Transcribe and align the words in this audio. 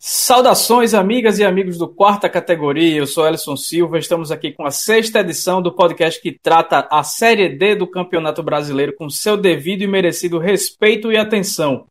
Saudações, 0.00 0.94
amigas 0.94 1.40
e 1.40 1.44
amigos 1.44 1.76
do 1.76 1.88
quarta 1.88 2.28
categoria. 2.28 2.98
Eu 2.98 3.06
sou 3.06 3.26
Elson 3.26 3.56
Silva. 3.56 3.98
Estamos 3.98 4.30
aqui 4.30 4.52
com 4.52 4.64
a 4.64 4.70
sexta 4.70 5.18
edição 5.18 5.60
do 5.60 5.74
podcast 5.74 6.22
que 6.22 6.30
trata 6.30 6.86
a 6.88 7.02
Série 7.02 7.48
D 7.48 7.74
do 7.74 7.84
Campeonato 7.84 8.40
Brasileiro 8.40 8.94
com 8.94 9.10
seu 9.10 9.36
devido 9.36 9.82
e 9.82 9.88
merecido 9.88 10.38
respeito 10.38 11.10
e 11.10 11.16
atenção. 11.16 11.86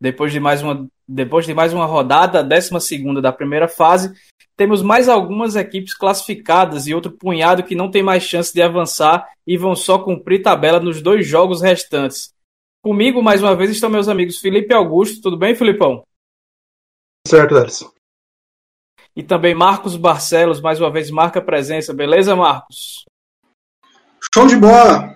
Depois 0.00 0.30
de 0.30 0.38
mais 0.38 0.62
uma, 0.62 0.86
depois 1.06 1.46
de 1.46 1.52
mais 1.52 1.72
uma 1.72 1.84
rodada, 1.84 2.38
a 2.38 2.42
12 2.42 2.70
da 3.20 3.32
primeira 3.32 3.66
fase, 3.66 4.14
temos 4.56 4.80
mais 4.80 5.08
algumas 5.08 5.56
equipes 5.56 5.94
classificadas 5.94 6.86
e 6.86 6.94
outro 6.94 7.10
punhado 7.10 7.64
que 7.64 7.74
não 7.74 7.90
tem 7.90 8.04
mais 8.04 8.22
chance 8.22 8.54
de 8.54 8.62
avançar 8.62 9.28
e 9.44 9.56
vão 9.56 9.74
só 9.74 9.98
cumprir 9.98 10.42
tabela 10.42 10.78
nos 10.78 11.02
dois 11.02 11.26
jogos 11.26 11.60
restantes. 11.60 12.32
Comigo, 12.84 13.20
mais 13.20 13.42
uma 13.42 13.56
vez, 13.56 13.72
estão 13.72 13.90
meus 13.90 14.06
amigos 14.06 14.38
Felipe 14.38 14.72
Augusto. 14.72 15.20
Tudo 15.20 15.36
bem, 15.36 15.56
Filipão? 15.56 16.04
Certo, 17.28 17.58
Alisson. 17.58 17.90
E 19.14 19.22
também 19.22 19.54
Marcos 19.54 19.96
Barcelos, 19.96 20.62
mais 20.62 20.80
uma 20.80 20.90
vez, 20.90 21.10
marca 21.10 21.42
presença. 21.42 21.92
Beleza, 21.92 22.34
Marcos? 22.34 23.04
Show 24.32 24.46
de 24.46 24.56
bola! 24.56 25.14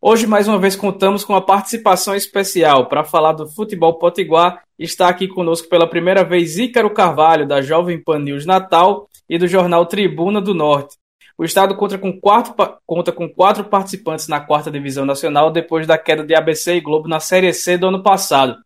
Hoje, 0.00 0.26
mais 0.26 0.48
uma 0.48 0.58
vez, 0.58 0.74
contamos 0.74 1.22
com 1.22 1.34
a 1.34 1.42
participação 1.42 2.14
especial 2.14 2.88
para 2.88 3.04
falar 3.04 3.34
do 3.34 3.46
futebol 3.46 3.98
potiguar. 3.98 4.62
Está 4.78 5.08
aqui 5.08 5.28
conosco 5.28 5.68
pela 5.68 5.86
primeira 5.86 6.24
vez 6.24 6.56
Ícaro 6.56 6.94
Carvalho, 6.94 7.46
da 7.46 7.60
Jovem 7.60 8.02
Pan 8.02 8.20
News 8.20 8.46
Natal 8.46 9.06
e 9.28 9.36
do 9.36 9.46
jornal 9.46 9.84
Tribuna 9.84 10.40
do 10.40 10.54
Norte. 10.54 10.96
O 11.36 11.44
estado 11.44 11.76
conta 11.76 11.98
com, 11.98 12.18
quatro, 12.18 12.54
conta 12.86 13.12
com 13.12 13.28
quatro 13.28 13.64
participantes 13.64 14.28
na 14.28 14.40
quarta 14.40 14.70
divisão 14.70 15.04
nacional 15.04 15.50
depois 15.50 15.86
da 15.86 15.98
queda 15.98 16.24
de 16.24 16.34
ABC 16.34 16.76
e 16.76 16.80
Globo 16.80 17.06
na 17.06 17.20
Série 17.20 17.52
C 17.52 17.76
do 17.76 17.88
ano 17.88 18.02
passado. 18.02 18.56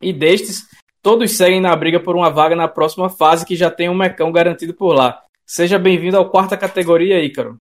E 0.00 0.12
destes, 0.12 0.64
Todos 1.04 1.36
seguem 1.36 1.60
na 1.60 1.76
briga 1.76 2.00
por 2.00 2.16
uma 2.16 2.30
vaga 2.30 2.56
na 2.56 2.66
próxima 2.66 3.10
fase 3.10 3.44
que 3.44 3.54
já 3.54 3.70
tem 3.70 3.90
um 3.90 3.94
mecão 3.94 4.32
garantido 4.32 4.72
por 4.72 4.94
lá. 4.94 5.20
Seja 5.44 5.78
bem-vindo 5.78 6.16
ao 6.16 6.30
quarta 6.30 6.56
categoria, 6.56 7.22
Ícaro. 7.22 7.58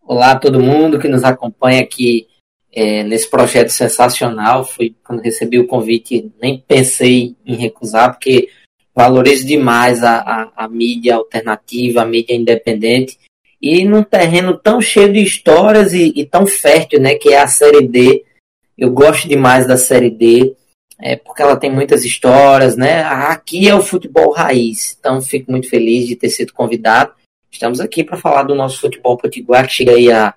Olá 0.00 0.30
a 0.30 0.38
todo 0.38 0.60
mundo 0.60 1.00
que 1.00 1.08
nos 1.08 1.24
acompanha 1.24 1.80
aqui 1.82 2.28
é, 2.72 3.02
nesse 3.02 3.28
projeto 3.28 3.70
sensacional. 3.70 4.64
Foi 4.64 4.94
quando 5.02 5.22
recebi 5.22 5.58
o 5.58 5.66
convite, 5.66 6.30
nem 6.40 6.62
pensei 6.68 7.34
em 7.44 7.56
recusar, 7.56 8.12
porque 8.12 8.48
valorizo 8.94 9.44
demais 9.44 10.04
a, 10.04 10.18
a, 10.18 10.64
a 10.64 10.68
mídia 10.68 11.16
alternativa, 11.16 12.02
a 12.02 12.06
mídia 12.06 12.36
independente. 12.36 13.18
E 13.60 13.84
num 13.84 14.04
terreno 14.04 14.56
tão 14.56 14.80
cheio 14.80 15.12
de 15.12 15.20
histórias 15.20 15.92
e, 15.92 16.12
e 16.14 16.24
tão 16.24 16.46
fértil, 16.46 17.00
né, 17.00 17.16
que 17.16 17.30
é 17.30 17.40
a 17.40 17.48
Série 17.48 17.88
D. 17.88 18.24
Eu 18.78 18.92
gosto 18.92 19.26
demais 19.26 19.66
da 19.66 19.76
Série 19.76 20.10
D 20.10 20.54
é, 21.00 21.16
porque 21.16 21.42
ela 21.42 21.56
tem 21.56 21.70
muitas 21.70 22.04
histórias, 22.04 22.76
né? 22.76 23.02
Aqui 23.02 23.68
é 23.68 23.74
o 23.74 23.82
futebol 23.82 24.32
raiz, 24.32 24.96
então 24.98 25.20
fico 25.22 25.50
muito 25.50 25.68
feliz 25.68 26.08
de 26.08 26.16
ter 26.16 26.28
sido 26.30 26.52
convidado. 26.52 27.12
Estamos 27.50 27.80
aqui 27.80 28.02
para 28.02 28.16
falar 28.16 28.42
do 28.42 28.54
nosso 28.54 28.80
futebol 28.80 29.16
potiguar, 29.16 29.66
que 29.66 29.74
chega 29.74 29.92
aí 29.92 30.10
a, 30.10 30.34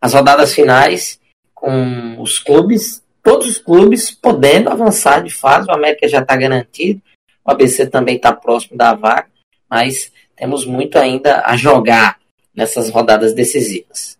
as 0.00 0.14
rodadas 0.14 0.54
finais, 0.54 1.20
com 1.54 2.20
os 2.20 2.38
clubes, 2.38 3.02
todos 3.22 3.46
os 3.46 3.58
clubes 3.58 4.10
podendo 4.10 4.70
avançar 4.70 5.22
de 5.22 5.30
fase. 5.30 5.68
O 5.68 5.74
América 5.74 6.08
já 6.08 6.20
está 6.20 6.36
garantido, 6.36 7.02
o 7.44 7.50
ABC 7.50 7.86
também 7.86 8.16
está 8.16 8.32
próximo 8.32 8.76
da 8.76 8.94
vaga, 8.94 9.28
mas 9.68 10.10
temos 10.34 10.64
muito 10.64 10.98
ainda 10.98 11.42
a 11.44 11.56
jogar 11.56 12.18
nessas 12.54 12.88
rodadas 12.90 13.34
decisivas. 13.34 14.17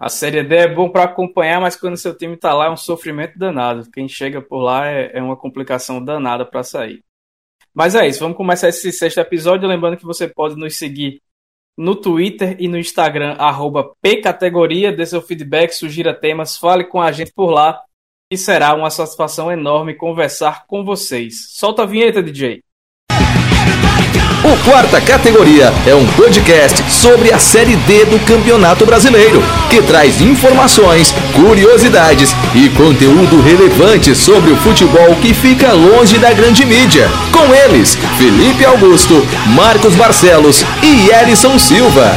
A 0.00 0.08
Série 0.08 0.42
D 0.42 0.56
é 0.56 0.66
bom 0.66 0.88
para 0.88 1.04
acompanhar, 1.04 1.60
mas 1.60 1.76
quando 1.76 1.98
seu 1.98 2.16
time 2.16 2.34
está 2.34 2.54
lá 2.54 2.66
é 2.66 2.70
um 2.70 2.76
sofrimento 2.76 3.38
danado. 3.38 3.90
Quem 3.90 4.08
chega 4.08 4.40
por 4.40 4.62
lá 4.62 4.88
é, 4.88 5.10
é 5.18 5.22
uma 5.22 5.36
complicação 5.36 6.02
danada 6.02 6.46
para 6.46 6.62
sair. 6.62 7.04
Mas 7.74 7.94
é 7.94 8.08
isso, 8.08 8.20
vamos 8.20 8.38
começar 8.38 8.70
esse 8.70 8.90
sexto 8.92 9.18
episódio. 9.18 9.68
Lembrando 9.68 9.98
que 9.98 10.06
você 10.06 10.26
pode 10.26 10.56
nos 10.56 10.74
seguir 10.76 11.20
no 11.76 11.94
Twitter 11.94 12.56
e 12.58 12.66
no 12.66 12.78
Instagram, 12.78 13.36
pcategoria, 14.00 14.90
dê 14.90 15.04
seu 15.04 15.20
feedback, 15.20 15.72
sugira 15.72 16.18
temas, 16.18 16.56
fale 16.56 16.84
com 16.84 17.02
a 17.02 17.12
gente 17.12 17.32
por 17.34 17.50
lá. 17.50 17.82
E 18.32 18.38
será 18.38 18.74
uma 18.74 18.90
satisfação 18.90 19.52
enorme 19.52 19.94
conversar 19.94 20.66
com 20.66 20.82
vocês. 20.82 21.50
Solta 21.50 21.82
a 21.82 21.86
vinheta, 21.86 22.22
DJ. 22.22 22.62
O 24.42 24.64
Quarta 24.64 25.02
Categoria 25.02 25.66
é 25.86 25.94
um 25.94 26.06
podcast 26.16 26.90
sobre 26.90 27.30
a 27.30 27.38
Série 27.38 27.76
D 27.76 28.06
do 28.06 28.18
Campeonato 28.24 28.86
Brasileiro, 28.86 29.42
que 29.68 29.82
traz 29.82 30.22
informações, 30.22 31.12
curiosidades 31.36 32.30
e 32.54 32.70
conteúdo 32.70 33.42
relevante 33.42 34.14
sobre 34.14 34.50
o 34.50 34.56
futebol 34.56 35.14
que 35.16 35.34
fica 35.34 35.74
longe 35.74 36.18
da 36.18 36.32
grande 36.32 36.64
mídia. 36.64 37.06
Com 37.30 37.54
eles, 37.54 37.94
Felipe 38.16 38.64
Augusto, 38.64 39.12
Marcos 39.54 39.94
Barcelos 39.94 40.62
e 40.82 41.10
Elison 41.10 41.58
Silva. 41.58 42.10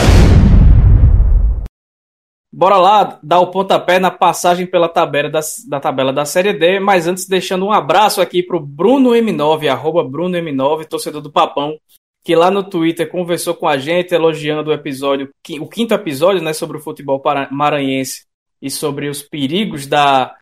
Bora 2.56 2.78
lá 2.78 3.20
dar 3.22 3.42
o 3.42 3.52
pontapé 3.52 4.00
na 4.00 4.12
passagem 4.12 4.66
pela 4.66 4.88
tabela 4.88 5.30
da, 5.30 5.42
da 5.68 5.80
tabela 5.82 6.14
da 6.14 6.24
Série 6.24 6.54
D, 6.54 6.80
mas 6.80 7.06
antes 7.06 7.28
deixando 7.28 7.66
um 7.66 7.74
abraço 7.74 8.22
aqui 8.22 8.42
para 8.42 8.56
o 8.56 8.62
Bruno 8.62 9.10
M9, 9.10 9.68
arroba 9.68 10.06
Bruno 10.06 10.38
M9, 10.38 10.86
torcedor 10.86 11.20
do 11.20 11.32
Papão, 11.32 11.76
que 12.24 12.36
lá 12.36 12.50
no 12.50 12.64
Twitter 12.64 13.10
conversou 13.10 13.54
com 13.54 13.68
a 13.68 13.78
gente, 13.78 14.14
elogiando 14.14 14.70
o 14.70 14.74
episódio, 14.74 15.30
o 15.60 15.68
quinto 15.68 15.94
episódio, 15.94 16.42
né, 16.42 16.54
sobre 16.54 16.78
o 16.78 16.82
futebol 16.82 17.22
maranhense 17.52 18.26
e 18.62 18.70
sobre 18.72 19.10
os 19.10 19.22
perigos 19.22 19.86
da 19.86 20.36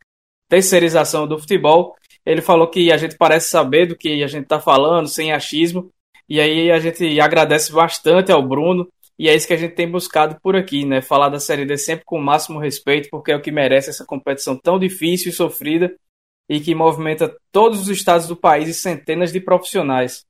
terceirização 0.47 1.28
do 1.28 1.40
futebol. 1.40 1.96
Ele 2.24 2.41
falou 2.41 2.68
que 2.68 2.91
a 2.91 2.97
gente 2.97 3.18
parece 3.18 3.50
saber 3.50 3.88
do 3.88 3.96
que 3.96 4.22
a 4.22 4.28
gente 4.28 4.44
está 4.44 4.59
falando, 4.59 5.08
sem 5.08 5.31
achismo, 5.31 5.90
e 6.30 6.40
aí 6.40 6.72
a 6.72 6.80
gente 6.80 7.20
agradece 7.20 7.72
bastante 7.72 8.31
ao 8.31 8.47
Bruno, 8.47 8.88
e 9.18 9.28
é 9.28 9.36
isso 9.36 9.47
que 9.47 9.53
a 9.53 9.58
gente 9.58 9.74
tem 9.74 9.90
buscado 9.90 10.40
por 10.41 10.56
aqui, 10.56 10.86
né? 10.86 11.02
Falar 11.02 11.30
da 11.30 11.40
Série 11.40 11.66
D 11.66 11.78
sempre 11.78 12.06
com 12.06 12.18
o 12.18 12.24
máximo 12.24 12.59
respeito, 12.59 13.09
porque 13.12 13.31
é 13.31 13.36
o 13.36 13.41
que 13.41 13.52
merece 13.52 13.90
essa 13.90 14.06
competição 14.06 14.56
tão 14.56 14.80
difícil 14.80 15.30
e 15.30 15.34
sofrida 15.34 15.94
e 16.50 16.59
que 16.59 16.75
movimenta 16.75 17.36
todos 17.52 17.81
os 17.81 17.90
estados 17.90 18.28
do 18.28 18.36
país 18.36 18.68
e 18.70 18.74
centenas 18.74 19.31
de 19.31 19.40
profissionais. 19.40 20.25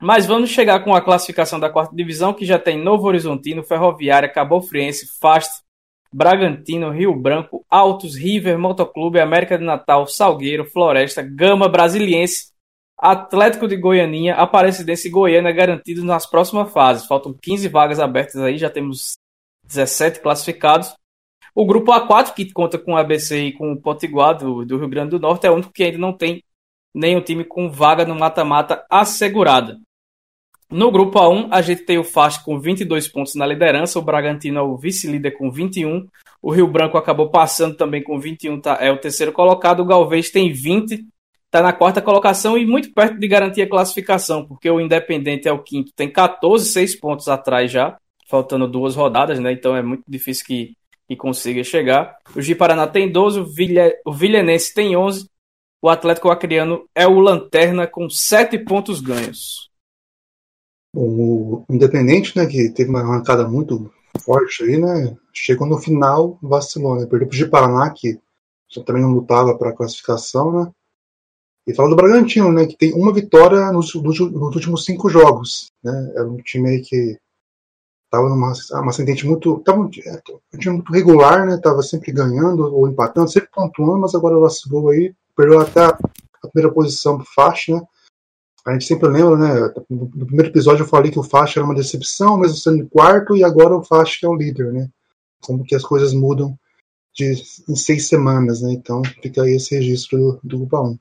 Mas 0.00 0.26
vamos 0.26 0.50
chegar 0.50 0.80
com 0.84 0.94
a 0.94 1.00
classificação 1.00 1.58
da 1.58 1.68
quarta 1.68 1.94
divisão, 1.94 2.32
que 2.32 2.44
já 2.44 2.58
tem 2.58 2.78
Novo 2.78 3.06
Horizontino, 3.06 3.64
Ferroviária, 3.64 4.28
Cabo 4.28 4.60
Friense, 4.60 5.18
Fast, 5.18 5.62
Bragantino, 6.12 6.90
Rio 6.90 7.14
Branco, 7.14 7.64
Altos, 7.68 8.14
River, 8.14 8.58
Motoclube, 8.58 9.20
América 9.20 9.58
de 9.58 9.64
Natal, 9.64 10.06
Salgueiro, 10.06 10.64
Floresta, 10.64 11.20
Gama, 11.20 11.68
Brasiliense, 11.68 12.52
Atlético 12.96 13.68
de 13.68 13.76
Goianinha, 13.76 14.34
Aparecidense 14.36 15.08
e 15.08 15.10
Goiânia 15.10 15.52
garantidos 15.52 16.02
nas 16.02 16.26
próximas 16.26 16.72
fases. 16.72 17.06
Faltam 17.06 17.34
15 17.34 17.68
vagas 17.68 18.00
abertas 18.00 18.36
aí, 18.36 18.56
já 18.56 18.70
temos 18.70 19.18
17 19.66 20.20
classificados. 20.20 20.94
O 21.54 21.66
grupo 21.66 21.92
A4, 21.92 22.34
que 22.34 22.52
conta 22.52 22.78
com 22.78 22.92
o 22.92 22.96
ABC 22.96 23.46
e 23.46 23.52
com 23.52 23.72
o 23.72 23.80
Potiguar 23.80 24.36
do, 24.38 24.64
do 24.64 24.78
Rio 24.78 24.88
Grande 24.88 25.10
do 25.10 25.18
Norte, 25.18 25.46
é 25.46 25.50
o 25.50 25.54
único 25.54 25.72
que 25.72 25.82
ainda 25.82 25.98
não 25.98 26.12
tem 26.12 26.42
nenhum 26.94 27.20
time 27.20 27.44
com 27.44 27.70
vaga 27.70 28.04
no 28.04 28.14
mata-mata 28.14 28.84
assegurada. 28.90 29.78
No 30.70 30.90
grupo 30.90 31.18
A1, 31.18 31.48
a 31.50 31.62
gente 31.62 31.84
tem 31.84 31.98
o 31.98 32.04
Fast 32.04 32.44
com 32.44 32.60
22 32.60 33.08
pontos 33.08 33.34
na 33.34 33.46
liderança, 33.46 33.98
o 33.98 34.02
Bragantino 34.02 34.58
é 34.58 34.62
o 34.62 34.76
vice-líder 34.76 35.30
com 35.30 35.50
21, 35.50 36.06
o 36.42 36.52
Rio 36.52 36.68
Branco 36.68 36.98
acabou 36.98 37.30
passando 37.30 37.74
também 37.74 38.02
com 38.02 38.18
21, 38.18 38.60
tá, 38.60 38.76
é 38.78 38.92
o 38.92 38.98
terceiro 38.98 39.32
colocado, 39.32 39.80
o 39.80 39.86
Galvez 39.86 40.30
tem 40.30 40.52
20, 40.52 41.06
está 41.46 41.62
na 41.62 41.72
quarta 41.72 42.02
colocação 42.02 42.58
e 42.58 42.66
muito 42.66 42.92
perto 42.92 43.18
de 43.18 43.26
garantir 43.26 43.62
a 43.62 43.68
classificação, 43.68 44.44
porque 44.44 44.70
o 44.70 44.78
Independente 44.78 45.48
é 45.48 45.52
o 45.52 45.62
quinto, 45.62 45.90
tem 45.96 46.12
14, 46.12 46.66
6 46.66 46.96
pontos 47.00 47.28
atrás 47.28 47.70
já, 47.70 47.96
faltando 48.28 48.68
duas 48.68 48.94
rodadas, 48.94 49.40
né? 49.40 49.50
Então 49.50 49.74
é 49.74 49.80
muito 49.82 50.04
difícil 50.06 50.44
que, 50.44 50.72
que 51.08 51.16
consiga 51.16 51.64
chegar. 51.64 52.18
O 52.36 52.42
Gi 52.42 52.54
Paraná 52.54 52.86
tem 52.86 53.10
12, 53.10 53.40
o, 53.40 53.44
Vilha, 53.46 53.94
o 54.04 54.12
Vilhanense 54.12 54.74
tem 54.74 54.94
11, 54.94 55.26
o 55.80 55.88
Atlético 55.88 56.30
Acreano 56.30 56.84
é 56.94 57.06
o 57.06 57.18
lanterna 57.18 57.86
com 57.86 58.10
7 58.10 58.58
pontos 58.58 59.00
ganhos. 59.00 59.67
O 60.94 61.64
Independente, 61.68 62.36
né, 62.36 62.46
que 62.46 62.70
teve 62.70 62.90
uma 62.90 63.00
arrancada 63.00 63.46
muito 63.46 63.90
forte 64.20 64.64
aí, 64.64 64.78
né, 64.78 65.16
chegou 65.32 65.66
no 65.66 65.78
final, 65.78 66.38
vacilou, 66.42 66.96
né, 66.96 67.06
perdeu 67.06 67.28
pro 67.28 67.50
Paraná, 67.50 67.90
que 67.90 68.18
já 68.68 68.82
também 68.82 69.02
não 69.02 69.12
lutava 69.12 69.56
para 69.56 69.72
classificação, 69.72 70.52
né, 70.52 70.72
e 71.66 71.74
fala 71.74 71.90
do 71.90 71.96
Bragantino, 71.96 72.50
né, 72.50 72.66
que 72.66 72.76
tem 72.76 72.94
uma 72.94 73.12
vitória 73.12 73.70
nos, 73.70 73.94
nos, 73.94 74.18
últimos 74.20 74.84
cinco 74.84 75.08
jogos, 75.10 75.70
né, 75.84 76.12
era 76.14 76.26
um 76.26 76.38
time 76.38 76.70
aí 76.70 76.80
que 76.80 77.18
estava 78.06 78.28
numa 78.28 78.52
uma 78.72 78.90
ascendente 78.90 79.26
muito, 79.26 79.58
tava 79.60 79.82
é, 79.82 80.22
um 80.54 80.58
time 80.58 80.76
muito 80.76 80.92
regular, 80.92 81.46
né, 81.46 81.58
tava 81.58 81.82
sempre 81.82 82.10
ganhando 82.10 82.74
ou 82.74 82.88
empatando, 82.88 83.30
sempre 83.30 83.50
pontuando, 83.52 83.98
mas 83.98 84.14
agora 84.14 84.38
vacilou 84.38 84.88
aí, 84.88 85.14
perdeu 85.36 85.60
até 85.60 85.84
a, 85.84 85.98
primeira 86.50 86.72
posição 86.72 87.18
pro 87.18 87.26
Faixa, 87.34 87.74
né, 87.74 87.82
a 88.68 88.72
gente 88.72 88.84
sempre 88.84 89.08
lembra, 89.08 89.36
né? 89.36 89.74
No 89.88 90.26
primeiro 90.26 90.50
episódio 90.50 90.82
eu 90.82 90.88
falei 90.88 91.10
que 91.10 91.18
o 91.18 91.22
Faixa 91.22 91.58
era 91.58 91.64
uma 91.64 91.74
decepção, 91.74 92.38
mesmo 92.38 92.56
sendo 92.56 92.88
quarto, 92.88 93.36
e 93.36 93.42
agora 93.42 93.76
o 93.76 93.82
Faixa 93.82 94.26
é 94.26 94.28
o 94.28 94.34
líder, 94.34 94.72
né? 94.72 94.88
Como 95.40 95.64
que 95.64 95.74
as 95.74 95.82
coisas 95.82 96.12
mudam 96.12 96.58
de, 97.14 97.32
em 97.68 97.76
seis 97.76 98.08
semanas, 98.08 98.62
né? 98.62 98.72
Então 98.72 99.02
fica 99.22 99.42
aí 99.42 99.56
esse 99.56 99.74
registro 99.74 100.18
do, 100.18 100.40
do 100.42 100.58
Grupo 100.58 100.88
1. 100.90 100.98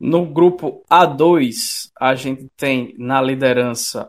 No 0.00 0.26
grupo 0.32 0.82
A2, 0.90 1.90
a 2.00 2.14
gente 2.14 2.48
tem 2.56 2.94
na 2.96 3.20
liderança 3.20 4.08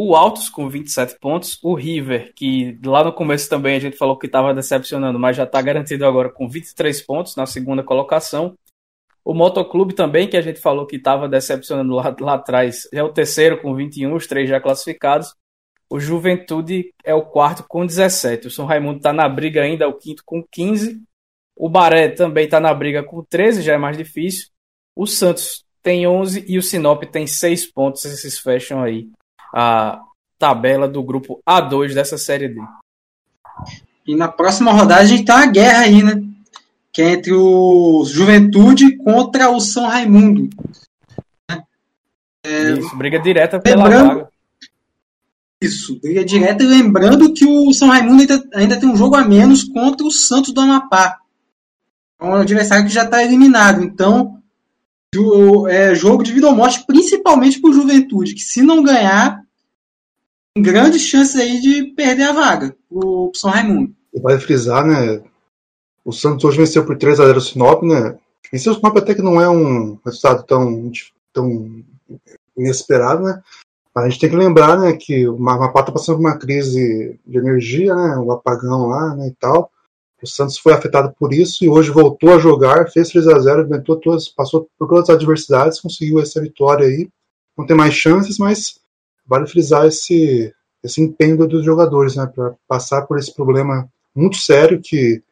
o 0.00 0.14
Altos 0.14 0.48
com 0.48 0.68
27 0.68 1.18
pontos, 1.18 1.58
o 1.60 1.74
River, 1.74 2.32
que 2.34 2.78
lá 2.84 3.02
no 3.02 3.12
começo 3.12 3.48
também 3.48 3.76
a 3.76 3.80
gente 3.80 3.96
falou 3.96 4.16
que 4.16 4.26
estava 4.26 4.54
decepcionando, 4.54 5.18
mas 5.18 5.36
já 5.36 5.42
está 5.42 5.60
garantido 5.60 6.06
agora 6.06 6.30
com 6.30 6.48
23 6.48 7.02
pontos 7.02 7.34
na 7.34 7.46
segunda 7.46 7.82
colocação. 7.82 8.56
O 9.28 9.34
Motoclube 9.34 9.92
também, 9.92 10.26
que 10.26 10.38
a 10.38 10.40
gente 10.40 10.58
falou 10.58 10.86
que 10.86 10.96
estava 10.96 11.28
decepcionando 11.28 11.94
lá, 11.94 12.16
lá 12.18 12.32
atrás, 12.32 12.88
é 12.90 13.02
o 13.02 13.12
terceiro 13.12 13.60
com 13.60 13.74
21, 13.74 14.14
os 14.14 14.26
três 14.26 14.48
já 14.48 14.58
classificados. 14.58 15.34
O 15.90 16.00
Juventude 16.00 16.94
é 17.04 17.12
o 17.12 17.26
quarto 17.26 17.62
com 17.68 17.84
17. 17.84 18.46
O 18.46 18.50
São 18.50 18.64
Raimundo 18.64 18.96
está 18.96 19.12
na 19.12 19.28
briga 19.28 19.60
ainda, 19.60 19.84
é 19.84 19.86
o 19.86 19.92
quinto 19.92 20.22
com 20.24 20.42
15. 20.42 21.02
O 21.54 21.68
Baré 21.68 22.08
também 22.08 22.46
está 22.46 22.58
na 22.58 22.72
briga 22.72 23.02
com 23.02 23.22
13, 23.22 23.60
já 23.60 23.74
é 23.74 23.76
mais 23.76 23.98
difícil. 23.98 24.48
O 24.96 25.06
Santos 25.06 25.62
tem 25.82 26.06
11 26.06 26.46
e 26.48 26.56
o 26.56 26.62
Sinop 26.62 27.02
tem 27.04 27.26
6 27.26 27.70
pontos. 27.70 28.06
Esses 28.06 28.38
fecham 28.38 28.82
aí 28.82 29.10
a 29.54 30.00
tabela 30.38 30.88
do 30.88 31.02
grupo 31.02 31.38
A2 31.46 31.92
dessa 31.92 32.16
Série 32.16 32.48
D. 32.48 32.62
E 34.06 34.16
na 34.16 34.28
próxima 34.28 34.72
rodada 34.72 35.02
a 35.02 35.04
gente 35.04 35.26
tá 35.26 35.36
uma 35.36 35.52
guerra 35.52 35.80
aí, 35.80 36.02
né? 36.02 36.27
Que 36.98 37.02
é 37.02 37.12
entre 37.12 37.32
o 37.32 38.04
Juventude 38.04 38.96
contra 38.96 39.48
o 39.50 39.60
São 39.60 39.86
Raimundo. 39.86 40.50
É, 42.44 42.72
Isso, 42.72 42.96
briga 42.96 43.20
direta 43.20 43.60
pela 43.60 43.84
lembrando, 43.84 44.08
vaga. 44.08 44.28
Isso, 45.62 46.00
briga 46.00 46.24
direta. 46.24 46.64
E 46.64 46.66
lembrando 46.66 47.32
que 47.32 47.46
o 47.46 47.72
São 47.72 47.86
Raimundo 47.86 48.22
ainda, 48.22 48.48
ainda 48.52 48.80
tem 48.80 48.88
um 48.88 48.96
jogo 48.96 49.14
a 49.14 49.24
menos 49.24 49.62
contra 49.62 50.04
o 50.04 50.10
Santos 50.10 50.52
do 50.52 50.60
Amapá. 50.60 51.18
É 52.20 52.24
um 52.24 52.34
adversário 52.34 52.84
que 52.84 52.92
já 52.92 53.04
está 53.04 53.22
eliminado. 53.22 53.80
Então, 53.84 54.42
é 55.68 55.94
jogo 55.94 56.24
de 56.24 56.32
vida 56.32 56.48
ou 56.48 56.56
morte, 56.56 56.84
principalmente 56.84 57.60
para 57.60 57.70
o 57.70 57.74
Juventude, 57.74 58.34
que 58.34 58.42
se 58.42 58.60
não 58.60 58.82
ganhar, 58.82 59.40
tem 60.52 60.64
grandes 60.64 61.02
chances 61.02 61.36
aí 61.36 61.60
de 61.60 61.94
perder 61.94 62.24
a 62.24 62.32
vaga 62.32 62.76
o 62.90 63.30
São 63.36 63.50
Raimundo. 63.50 63.94
E 64.12 64.18
vale 64.18 64.40
frisar, 64.40 64.84
né? 64.84 65.22
O 66.08 66.12
Santos 66.12 66.42
hoje 66.42 66.56
venceu 66.56 66.86
por 66.86 66.96
3x0 66.96 67.36
o 67.36 67.40
Sinop, 67.42 67.82
né? 67.82 68.16
Venceu 68.50 68.72
o 68.72 68.74
Sinop 68.76 68.96
até 68.96 69.14
que 69.14 69.20
não 69.20 69.38
é 69.38 69.46
um 69.46 69.98
resultado 70.02 70.42
tão, 70.44 70.90
tão 71.34 71.84
inesperado, 72.56 73.24
né? 73.24 73.42
Mas 73.94 74.04
a 74.06 74.08
gente 74.08 74.18
tem 74.18 74.30
que 74.30 74.36
lembrar, 74.36 74.78
né, 74.78 74.94
que 74.94 75.28
o 75.28 75.34
Amapá 75.36 75.80
está 75.80 75.92
passando 75.92 76.16
por 76.16 76.22
uma 76.22 76.38
crise 76.38 77.20
de 77.26 77.36
energia, 77.36 77.94
né? 77.94 78.16
O 78.16 78.32
apagão 78.32 78.86
lá, 78.86 79.14
né, 79.16 79.28
e 79.28 79.34
tal. 79.34 79.70
O 80.22 80.26
Santos 80.26 80.56
foi 80.56 80.72
afetado 80.72 81.14
por 81.18 81.30
isso 81.30 81.62
e 81.62 81.68
hoje 81.68 81.90
voltou 81.90 82.30
a 82.30 82.38
jogar, 82.38 82.90
fez 82.90 83.10
3 83.10 83.28
a 83.28 83.38
0 83.40 83.66
inventou 83.66 84.00
todas, 84.00 84.30
passou 84.30 84.66
por 84.78 84.88
todas 84.88 85.10
as 85.10 85.16
adversidades, 85.16 85.78
conseguiu 85.78 86.20
essa 86.20 86.40
vitória 86.40 86.86
aí. 86.86 87.06
Não 87.54 87.66
tem 87.66 87.76
mais 87.76 87.92
chances, 87.92 88.38
mas 88.38 88.80
vale 89.26 89.46
frisar 89.46 89.86
esse, 89.86 90.54
esse 90.82 91.02
empenho 91.02 91.46
dos 91.46 91.62
jogadores, 91.62 92.16
né, 92.16 92.26
para 92.34 92.54
passar 92.66 93.02
por 93.02 93.18
esse 93.18 93.34
problema 93.34 93.86
muito 94.16 94.38
sério 94.38 94.80
que 94.82 95.22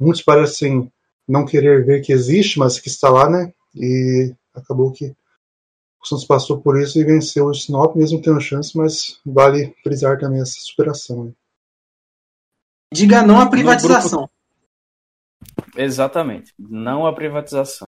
muitos 0.00 0.22
parecem 0.22 0.90
não 1.28 1.44
querer 1.44 1.84
ver 1.84 2.00
que 2.00 2.12
existe, 2.12 2.58
mas 2.58 2.80
que 2.80 2.88
está 2.88 3.08
lá, 3.08 3.28
né? 3.28 3.52
E 3.74 4.34
acabou 4.54 4.90
que 4.90 5.14
o 6.02 6.06
Santos 6.06 6.24
passou 6.24 6.60
por 6.60 6.80
isso 6.80 6.98
e 6.98 7.04
venceu 7.04 7.46
o 7.46 7.54
Sinop, 7.54 7.94
mesmo 7.94 8.22
tendo 8.22 8.40
chance, 8.40 8.76
mas 8.76 9.20
vale 9.24 9.74
frisar 9.82 10.18
também 10.18 10.40
essa 10.40 10.56
superação. 10.58 11.26
Né? 11.26 11.32
Diga 12.92 13.22
não 13.22 13.40
à 13.40 13.48
privatização. 13.48 14.28
Grupo... 15.56 15.80
Exatamente, 15.80 16.52
não 16.58 17.06
à 17.06 17.12
privatização. 17.12 17.86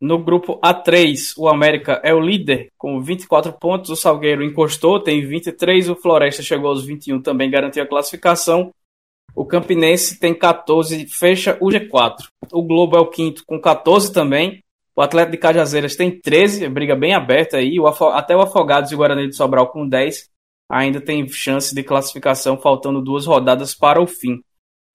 No 0.00 0.22
grupo 0.22 0.60
A3, 0.60 1.32
o 1.36 1.48
América 1.48 2.00
é 2.04 2.14
o 2.14 2.20
líder 2.20 2.70
com 2.78 3.02
24 3.02 3.52
pontos, 3.54 3.90
o 3.90 3.96
Salgueiro 3.96 4.44
encostou, 4.44 5.02
tem 5.02 5.26
23, 5.26 5.88
o 5.88 5.96
Floresta 5.96 6.40
chegou 6.40 6.68
aos 6.68 6.84
21, 6.84 7.20
também 7.20 7.50
garantiu 7.50 7.82
a 7.82 7.86
classificação. 7.86 8.72
O 9.34 9.44
Campinense 9.44 10.18
tem 10.18 10.34
14, 10.34 11.06
fecha 11.06 11.56
o 11.60 11.68
G4. 11.68 12.28
O 12.52 12.62
Globo 12.62 12.96
é 12.96 13.00
o 13.00 13.10
quinto 13.10 13.44
com 13.46 13.60
14 13.60 14.12
também. 14.12 14.62
O 14.96 15.00
Atlético 15.00 15.32
de 15.32 15.38
Cajazeiras 15.38 15.94
tem 15.94 16.20
13, 16.20 16.68
briga 16.68 16.96
bem 16.96 17.14
aberta 17.14 17.56
aí. 17.56 17.78
O 17.78 17.86
Até 17.86 18.36
o 18.36 18.40
Afogados 18.40 18.90
e 18.90 18.94
o 18.94 18.98
Guarani 18.98 19.28
de 19.28 19.36
Sobral 19.36 19.68
com 19.68 19.88
10 19.88 20.28
ainda 20.68 21.00
tem 21.00 21.26
chance 21.28 21.74
de 21.74 21.82
classificação, 21.82 22.58
faltando 22.58 23.00
duas 23.00 23.24
rodadas 23.24 23.74
para 23.74 24.02
o 24.02 24.06
fim. 24.06 24.42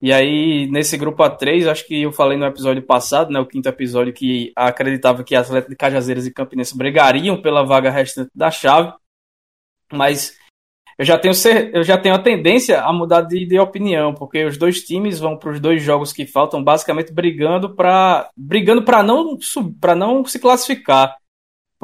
E 0.00 0.12
aí, 0.12 0.68
nesse 0.70 0.96
grupo 0.98 1.22
A3, 1.22 1.66
acho 1.66 1.86
que 1.86 2.02
eu 2.02 2.12
falei 2.12 2.36
no 2.36 2.44
episódio 2.44 2.82
passado, 2.82 3.32
né, 3.32 3.40
o 3.40 3.46
quinto 3.46 3.68
episódio, 3.68 4.12
que 4.12 4.52
acreditava 4.54 5.24
que 5.24 5.34
Atlético 5.34 5.70
de 5.70 5.76
Cajazeiras 5.76 6.26
e 6.26 6.32
Campinense 6.32 6.76
brigariam 6.76 7.40
pela 7.40 7.64
vaga 7.64 7.90
restante 7.90 8.30
da 8.34 8.50
chave, 8.50 8.92
mas 9.90 10.36
eu 10.98 11.04
já 11.04 11.18
tenho, 11.18 11.34
eu 11.72 11.82
já 11.82 11.98
tenho 11.98 12.14
a 12.14 12.18
tendência 12.18 12.80
a 12.80 12.92
mudar 12.92 13.22
de, 13.22 13.46
de 13.46 13.58
opinião, 13.58 14.14
porque 14.14 14.44
os 14.44 14.56
dois 14.56 14.82
times 14.82 15.18
vão 15.18 15.36
para 15.36 15.50
os 15.50 15.60
dois 15.60 15.82
jogos 15.82 16.12
que 16.12 16.26
faltam 16.26 16.62
basicamente 16.62 17.12
brigando 17.12 17.74
para 17.74 18.28
brigando 18.36 18.82
para 18.82 19.02
não, 19.02 19.36
para 19.80 19.94
não 19.94 20.24
se 20.24 20.38
classificar 20.38 21.16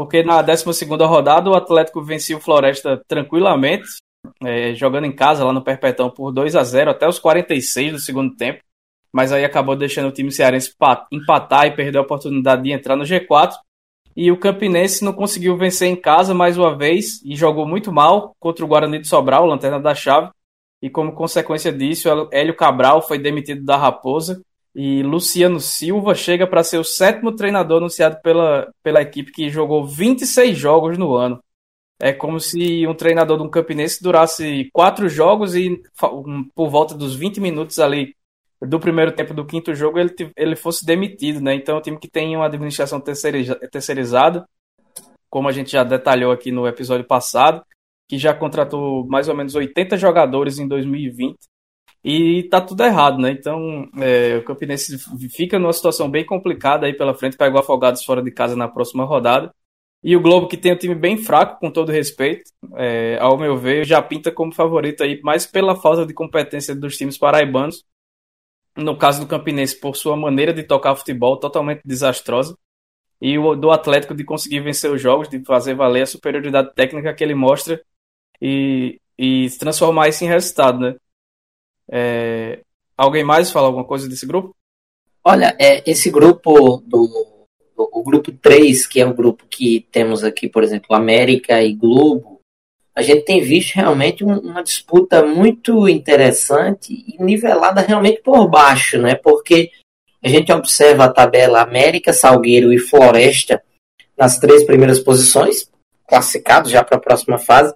porque 0.00 0.22
na 0.22 0.40
12 0.40 0.64
rodada 1.06 1.50
o 1.50 1.54
Atlético 1.54 2.02
venceu 2.02 2.38
o 2.38 2.40
Floresta 2.40 3.02
tranquilamente, 3.06 3.86
é, 4.42 4.74
jogando 4.74 5.04
em 5.04 5.12
casa 5.12 5.44
lá 5.44 5.52
no 5.52 5.62
Perpetão 5.62 6.08
por 6.08 6.32
2 6.32 6.56
a 6.56 6.64
0 6.64 6.90
até 6.90 7.06
os 7.06 7.18
46 7.18 7.92
do 7.92 7.98
segundo 7.98 8.34
tempo, 8.34 8.62
mas 9.12 9.30
aí 9.30 9.44
acabou 9.44 9.76
deixando 9.76 10.08
o 10.08 10.12
time 10.12 10.32
cearense 10.32 10.74
empatar 11.12 11.66
e 11.66 11.72
perder 11.72 11.98
a 11.98 12.02
oportunidade 12.02 12.62
de 12.62 12.72
entrar 12.72 12.96
no 12.96 13.04
G4. 13.04 13.52
E 14.16 14.30
o 14.30 14.38
Campinense 14.38 15.04
não 15.04 15.12
conseguiu 15.12 15.56
vencer 15.56 15.88
em 15.88 15.96
casa 15.96 16.34
mais 16.34 16.58
uma 16.58 16.76
vez 16.76 17.22
e 17.24 17.36
jogou 17.36 17.66
muito 17.66 17.92
mal 17.92 18.34
contra 18.38 18.64
o 18.64 18.68
Guarani 18.68 18.98
de 18.98 19.08
Sobral, 19.08 19.46
lanterna 19.46 19.80
da 19.80 19.94
chave. 19.94 20.30
E 20.82 20.90
como 20.90 21.12
consequência 21.12 21.72
disso, 21.72 22.08
Hélio 22.32 22.56
Cabral 22.56 23.02
foi 23.02 23.18
demitido 23.18 23.64
da 23.64 23.76
Raposa 23.76 24.42
e 24.74 25.02
Luciano 25.02 25.60
Silva 25.60 26.14
chega 26.14 26.46
para 26.46 26.62
ser 26.62 26.78
o 26.78 26.84
sétimo 26.84 27.32
treinador 27.32 27.78
anunciado 27.78 28.20
pela, 28.22 28.72
pela 28.82 29.02
equipe 29.02 29.32
que 29.32 29.50
jogou 29.50 29.86
26 29.86 30.56
jogos 30.56 30.96
no 30.96 31.14
ano. 31.14 31.42
É 31.98 32.12
como 32.12 32.40
se 32.40 32.86
um 32.86 32.94
treinador 32.94 33.36
de 33.36 33.44
um 33.44 33.50
Campinense 33.50 34.02
durasse 34.02 34.70
quatro 34.72 35.08
jogos 35.08 35.54
e 35.54 35.82
por 36.54 36.70
volta 36.70 36.94
dos 36.94 37.14
20 37.14 37.40
minutos 37.40 37.78
ali 37.78 38.14
do 38.60 38.78
primeiro 38.80 39.12
tempo 39.12 39.32
do 39.34 39.46
quinto 39.46 39.74
jogo 39.74 39.98
ele, 39.98 40.14
ele 40.36 40.56
fosse 40.56 40.84
demitido, 40.84 41.40
né? 41.40 41.54
Então 41.54 41.76
é 41.76 41.78
um 41.78 41.82
time 41.82 41.98
que 41.98 42.08
tem 42.10 42.36
uma 42.36 42.46
administração 42.46 43.00
terceirizada, 43.00 44.46
como 45.28 45.48
a 45.48 45.52
gente 45.52 45.72
já 45.72 45.84
detalhou 45.84 46.32
aqui 46.32 46.52
no 46.52 46.66
episódio 46.66 47.06
passado, 47.06 47.62
que 48.08 48.18
já 48.18 48.34
contratou 48.34 49.06
mais 49.06 49.28
ou 49.28 49.34
menos 49.34 49.54
80 49.54 49.96
jogadores 49.96 50.58
em 50.58 50.66
2020 50.68 51.38
e 52.02 52.44
tá 52.44 52.60
tudo 52.60 52.82
errado, 52.82 53.18
né? 53.18 53.30
Então, 53.30 53.88
é, 54.00 54.38
o 54.38 54.44
Campinense 54.44 54.98
fica 55.28 55.58
numa 55.58 55.72
situação 55.72 56.10
bem 56.10 56.24
complicada 56.24 56.86
aí 56.86 56.94
pela 56.94 57.14
frente, 57.14 57.36
pega 57.36 57.54
o 57.56 57.58
Afogados 57.60 58.04
fora 58.04 58.22
de 58.22 58.30
casa 58.30 58.56
na 58.56 58.68
próxima 58.68 59.04
rodada. 59.04 59.52
E 60.02 60.16
o 60.16 60.20
Globo, 60.20 60.48
que 60.48 60.56
tem 60.56 60.72
um 60.72 60.76
time 60.76 60.94
bem 60.94 61.18
fraco, 61.18 61.60
com 61.60 61.70
todo 61.70 61.92
respeito, 61.92 62.50
é, 62.76 63.18
ao 63.20 63.36
meu 63.36 63.56
ver, 63.58 63.84
já 63.84 64.00
pinta 64.00 64.32
como 64.32 64.54
favorito 64.54 65.02
aí, 65.02 65.20
mais 65.22 65.44
pela 65.46 65.76
falta 65.76 66.06
de 66.06 66.14
competência 66.14 66.74
dos 66.74 66.96
times 66.96 67.18
paraibanos. 67.18 67.84
No 68.76 68.96
caso 68.96 69.20
do 69.20 69.26
Campinense, 69.26 69.78
por 69.78 69.96
sua 69.96 70.16
maneira 70.16 70.52
de 70.52 70.62
tocar 70.62 70.94
futebol 70.94 71.36
totalmente 71.36 71.82
desastrosa. 71.84 72.56
E 73.20 73.38
o 73.38 73.54
do 73.54 73.70
Atlético 73.70 74.14
de 74.14 74.24
conseguir 74.24 74.60
vencer 74.60 74.90
os 74.90 75.00
jogos, 75.00 75.28
de 75.28 75.44
fazer 75.44 75.74
valer 75.74 76.02
a 76.02 76.06
superioridade 76.06 76.72
técnica 76.74 77.12
que 77.12 77.22
ele 77.22 77.34
mostra 77.34 77.82
e, 78.40 78.98
e 79.18 79.48
transformar 79.58 80.08
isso 80.08 80.24
em 80.24 80.28
resultado, 80.28 80.80
né? 80.80 80.96
É... 81.90 82.62
Alguém 82.96 83.24
mais 83.24 83.50
fala 83.50 83.66
alguma 83.66 83.84
coisa 83.84 84.08
desse 84.08 84.26
grupo? 84.26 84.54
Olha, 85.24 85.54
é, 85.58 85.82
esse 85.90 86.10
grupo 86.10 86.82
do, 86.86 87.06
do, 87.76 87.90
o 87.92 88.02
grupo 88.02 88.32
3, 88.32 88.86
que 88.86 89.00
é 89.00 89.06
o 89.06 89.14
grupo 89.14 89.46
que 89.46 89.86
temos 89.90 90.24
aqui, 90.24 90.48
por 90.48 90.62
exemplo, 90.62 90.94
América 90.94 91.62
e 91.62 91.74
Globo, 91.74 92.29
a 93.00 93.02
gente 93.02 93.24
tem 93.24 93.40
visto 93.40 93.74
realmente 93.74 94.22
um, 94.22 94.38
uma 94.38 94.62
disputa 94.62 95.24
muito 95.24 95.88
interessante 95.88 96.92
e 96.92 97.22
nivelada 97.22 97.80
realmente 97.80 98.20
por 98.20 98.46
baixo, 98.46 98.98
né? 98.98 99.14
Porque 99.14 99.70
a 100.22 100.28
gente 100.28 100.52
observa 100.52 101.04
a 101.04 101.12
tabela 101.12 101.62
América, 101.62 102.12
Salgueiro 102.12 102.70
e 102.72 102.78
Floresta 102.78 103.62
nas 104.18 104.38
três 104.38 104.64
primeiras 104.64 104.98
posições, 104.98 105.70
classificados 106.06 106.70
já 106.70 106.84
para 106.84 106.98
a 106.98 107.00
próxima 107.00 107.38
fase, 107.38 107.74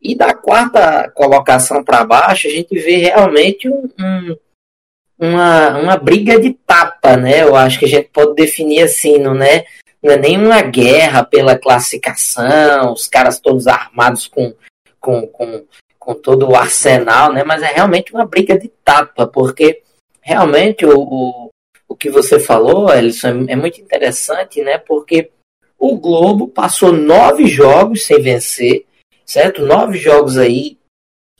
e 0.00 0.14
da 0.14 0.32
quarta 0.32 1.10
colocação 1.10 1.82
para 1.82 2.04
baixo, 2.04 2.46
a 2.46 2.50
gente 2.50 2.78
vê 2.78 2.98
realmente 2.98 3.68
um, 3.68 3.88
um, 3.98 4.36
uma, 5.18 5.78
uma 5.78 5.96
briga 5.96 6.40
de 6.40 6.52
tapa, 6.52 7.16
né? 7.16 7.42
Eu 7.42 7.56
acho 7.56 7.80
que 7.80 7.84
a 7.84 7.88
gente 7.88 8.10
pode 8.12 8.34
definir 8.34 8.82
assim, 8.82 9.18
não 9.18 9.42
é, 9.42 9.64
não 10.02 10.12
é 10.12 10.16
nem 10.16 10.36
uma 10.36 10.60
guerra 10.62 11.24
pela 11.24 11.56
classificação, 11.56 12.92
os 12.92 13.06
caras 13.06 13.38
todos 13.38 13.66
armados 13.66 14.26
com, 14.26 14.52
com, 14.98 15.26
com, 15.28 15.64
com 15.98 16.14
todo 16.14 16.48
o 16.48 16.56
arsenal, 16.56 17.32
né? 17.32 17.44
Mas 17.44 17.62
é 17.62 17.66
realmente 17.66 18.12
uma 18.12 18.26
briga 18.26 18.58
de 18.58 18.68
tapa, 18.84 19.26
porque 19.26 19.82
realmente 20.20 20.84
o, 20.84 20.98
o, 20.98 21.50
o 21.88 21.94
que 21.94 22.10
você 22.10 22.40
falou, 22.40 22.88
Alisson, 22.88 23.46
é, 23.48 23.52
é 23.52 23.56
muito 23.56 23.80
interessante, 23.80 24.60
né? 24.62 24.78
Porque 24.78 25.30
o 25.78 25.96
Globo 25.96 26.48
passou 26.48 26.92
nove 26.92 27.46
jogos 27.46 28.04
sem 28.04 28.20
vencer, 28.20 28.84
certo? 29.24 29.64
Nove 29.64 29.98
jogos 29.98 30.36
aí, 30.36 30.78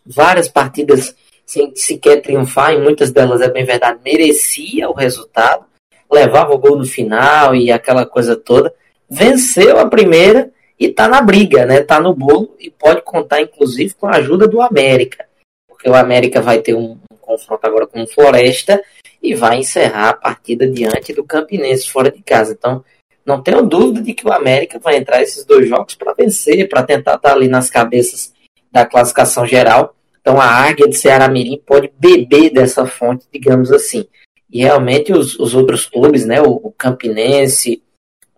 várias 0.06 0.48
partidas 0.48 1.16
sem 1.44 1.74
sequer 1.74 2.22
triunfar, 2.22 2.72
em 2.72 2.82
muitas 2.82 3.10
delas 3.10 3.40
é 3.40 3.50
bem 3.50 3.64
verdade, 3.64 4.00
merecia 4.04 4.88
o 4.88 4.94
resultado, 4.94 5.64
levava 6.12 6.52
o 6.52 6.58
gol 6.58 6.76
no 6.76 6.84
final 6.84 7.54
e 7.54 7.72
aquela 7.72 8.04
coisa 8.04 8.36
toda. 8.36 8.72
Venceu 9.08 9.78
a 9.78 9.88
primeira 9.88 10.50
e 10.78 10.88
tá 10.88 11.08
na 11.08 11.22
briga, 11.22 11.64
né? 11.64 11.80
Tá 11.80 12.00
no 12.00 12.14
bolo 12.14 12.54
e 12.60 12.70
pode 12.70 13.02
contar, 13.02 13.40
inclusive, 13.40 13.94
com 13.94 14.06
a 14.06 14.16
ajuda 14.16 14.46
do 14.46 14.60
América. 14.60 15.24
Porque 15.68 15.88
o 15.88 15.94
América 15.94 16.40
vai 16.40 16.58
ter 16.58 16.74
um, 16.74 16.98
um 17.10 17.16
confronto 17.20 17.66
agora 17.66 17.86
com 17.86 18.02
o 18.02 18.06
Floresta 18.06 18.82
e 19.22 19.34
vai 19.34 19.58
encerrar 19.58 20.10
a 20.10 20.14
partida 20.14 20.66
diante 20.66 21.12
do 21.12 21.24
Campinense 21.24 21.88
fora 21.88 22.10
de 22.10 22.22
casa. 22.22 22.52
Então, 22.52 22.84
não 23.24 23.40
tenho 23.40 23.62
dúvida 23.62 24.02
de 24.02 24.12
que 24.12 24.26
o 24.26 24.32
América 24.32 24.78
vai 24.78 24.96
entrar 24.96 25.22
esses 25.22 25.44
dois 25.44 25.68
jogos 25.68 25.94
para 25.94 26.12
vencer, 26.12 26.68
para 26.68 26.82
tentar 26.82 27.14
estar 27.14 27.28
tá 27.30 27.32
ali 27.32 27.48
nas 27.48 27.70
cabeças 27.70 28.32
da 28.70 28.84
classificação 28.84 29.46
geral. 29.46 29.94
Então 30.20 30.40
a 30.40 30.46
Águia 30.46 30.88
de 30.88 30.96
Ceará 30.96 31.28
Mirim 31.28 31.60
pode 31.64 31.92
beber 31.98 32.50
dessa 32.50 32.86
fonte, 32.86 33.26
digamos 33.32 33.70
assim. 33.70 34.06
E 34.52 34.60
realmente 34.60 35.14
os, 35.14 35.38
os 35.38 35.54
outros 35.54 35.86
clubes, 35.86 36.26
né, 36.26 36.42
o, 36.42 36.50
o, 36.50 36.70
Campinense, 36.70 37.82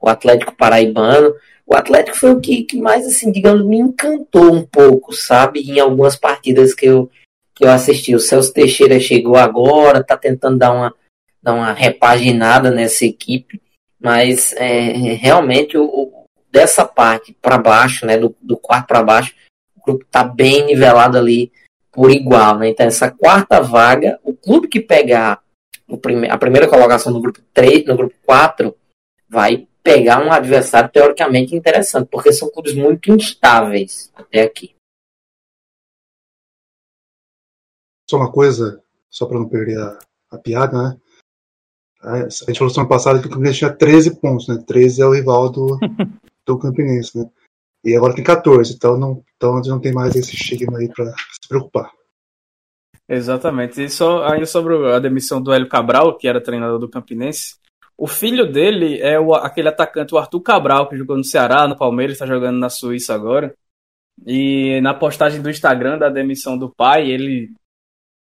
o 0.00 0.09
Atlético 0.09 0.54
Paraibano, 0.54 1.35
o 1.66 1.75
Atlético 1.75 2.16
foi 2.16 2.30
o 2.30 2.40
que, 2.40 2.62
que 2.62 2.76
mais, 2.80 3.04
assim, 3.04 3.33
digamos, 3.33 3.66
me 3.66 3.78
encantou 3.78 4.52
um 4.52 4.64
pouco, 4.64 5.12
sabe, 5.12 5.61
em 5.61 5.80
algumas 5.80 6.14
partidas 6.14 6.73
que 6.73 6.87
eu, 6.87 7.11
que 7.52 7.64
eu 7.64 7.71
assisti. 7.71 8.14
O 8.14 8.21
Celso 8.21 8.52
Teixeira 8.52 9.00
chegou 9.00 9.35
agora, 9.35 10.00
está 10.00 10.16
tentando 10.16 10.56
dar 10.56 10.73
uma, 10.73 10.94
dar 11.42 11.54
uma 11.54 11.73
repaginada 11.73 12.71
nessa 12.71 13.04
equipe, 13.04 13.61
mas 14.00 14.52
é, 14.52 14.92
realmente 15.14 15.76
o, 15.76 15.85
o, 15.85 16.26
dessa 16.49 16.85
parte 16.85 17.37
para 17.42 17.59
baixo, 17.59 18.06
né, 18.06 18.16
do, 18.16 18.37
do 18.40 18.56
quarto 18.56 18.87
para 18.87 19.02
baixo, 19.02 19.35
o 19.76 19.85
grupo 19.85 20.04
está 20.04 20.23
bem 20.23 20.64
nivelado 20.66 21.18
ali 21.18 21.50
por 21.90 22.11
igual. 22.12 22.59
Né? 22.59 22.68
Então, 22.68 22.87
essa 22.87 23.11
quarta 23.11 23.61
vaga, 23.61 24.21
o 24.23 24.33
clube 24.33 24.68
que 24.68 24.80
pegar 24.80 25.42
prime 26.00 26.29
a 26.29 26.38
primeira 26.38 26.69
colocação 26.69 27.12
no 27.12 27.21
grupo 27.21 27.41
3, 27.53 27.87
no 27.87 27.97
grupo 27.97 28.14
4, 28.25 28.75
vai 29.29 29.67
pegar 29.83 30.25
um 30.25 30.33
adversário 30.33 30.91
teoricamente 30.91 31.55
interessante, 31.55 32.09
porque 32.11 32.33
são 32.33 32.50
clubes 32.50 32.75
muito 32.75 33.12
instáveis 33.12 34.11
até 34.14 34.43
aqui. 34.43 34.75
Só 38.09 38.17
uma 38.17 38.33
coisa, 38.33 38.83
só 39.11 39.26
para 39.26 39.38
não 39.38 39.49
perder 39.49 39.79
a, 39.79 39.99
a, 40.33 40.38
piada, 40.38 40.76
né? 40.76 40.99
A 42.03 42.29
gente 42.29 42.59
falou 42.59 42.73
semana 42.73 42.88
passada 42.88 43.19
que 43.19 43.26
o 43.26 43.31
Campinense 43.31 43.59
tinha 43.59 43.75
13 43.75 44.21
pontos, 44.21 44.49
né? 44.49 44.62
13 44.67 45.03
é 45.03 45.07
o 45.07 45.14
rival 45.14 45.50
do, 45.50 45.79
do 46.45 46.59
Campinense, 46.59 47.19
né? 47.19 47.31
E 47.83 47.95
agora 47.95 48.14
tem 48.14 48.25
14, 48.25 48.75
então 48.75 48.99
não, 48.99 49.25
então 49.37 49.61
não 49.61 49.81
tem 49.81 49.93
mais 49.93 50.14
esse 50.14 50.35
estigma 50.35 50.79
aí 50.79 50.88
para 50.88 51.07
se 51.07 51.49
preocupar. 51.49 51.91
Exatamente. 53.08 53.82
E 53.82 53.88
só 53.88 54.25
ainda 54.25 54.46
sobre 54.46 54.92
a 54.92 54.99
demissão 54.99 55.42
do 55.42 55.52
Hélio 55.52 55.68
Cabral, 55.68 56.16
que 56.16 56.26
era 56.26 56.42
treinador 56.42 56.78
do 56.78 56.88
Campinense, 56.88 57.56
o 57.96 58.06
filho 58.06 58.50
dele 58.50 59.00
é 59.00 59.18
o, 59.20 59.34
aquele 59.34 59.68
atacante, 59.68 60.14
o 60.14 60.18
Arthur 60.18 60.40
Cabral, 60.40 60.88
que 60.88 60.96
jogou 60.96 61.16
no 61.16 61.25
Ceará, 61.25 61.68
no 61.68 61.76
Palmeiras, 61.76 62.14
está 62.14 62.26
jogando 62.26 62.58
na 62.58 62.68
Suíça 62.68 63.14
agora. 63.14 63.54
E 64.26 64.80
na 64.80 64.94
postagem 64.94 65.40
do 65.42 65.50
Instagram 65.50 65.99
da 65.99 66.08
demissão 66.08 66.56
do 66.58 66.70
pai, 66.70 67.11
ele 67.11 67.52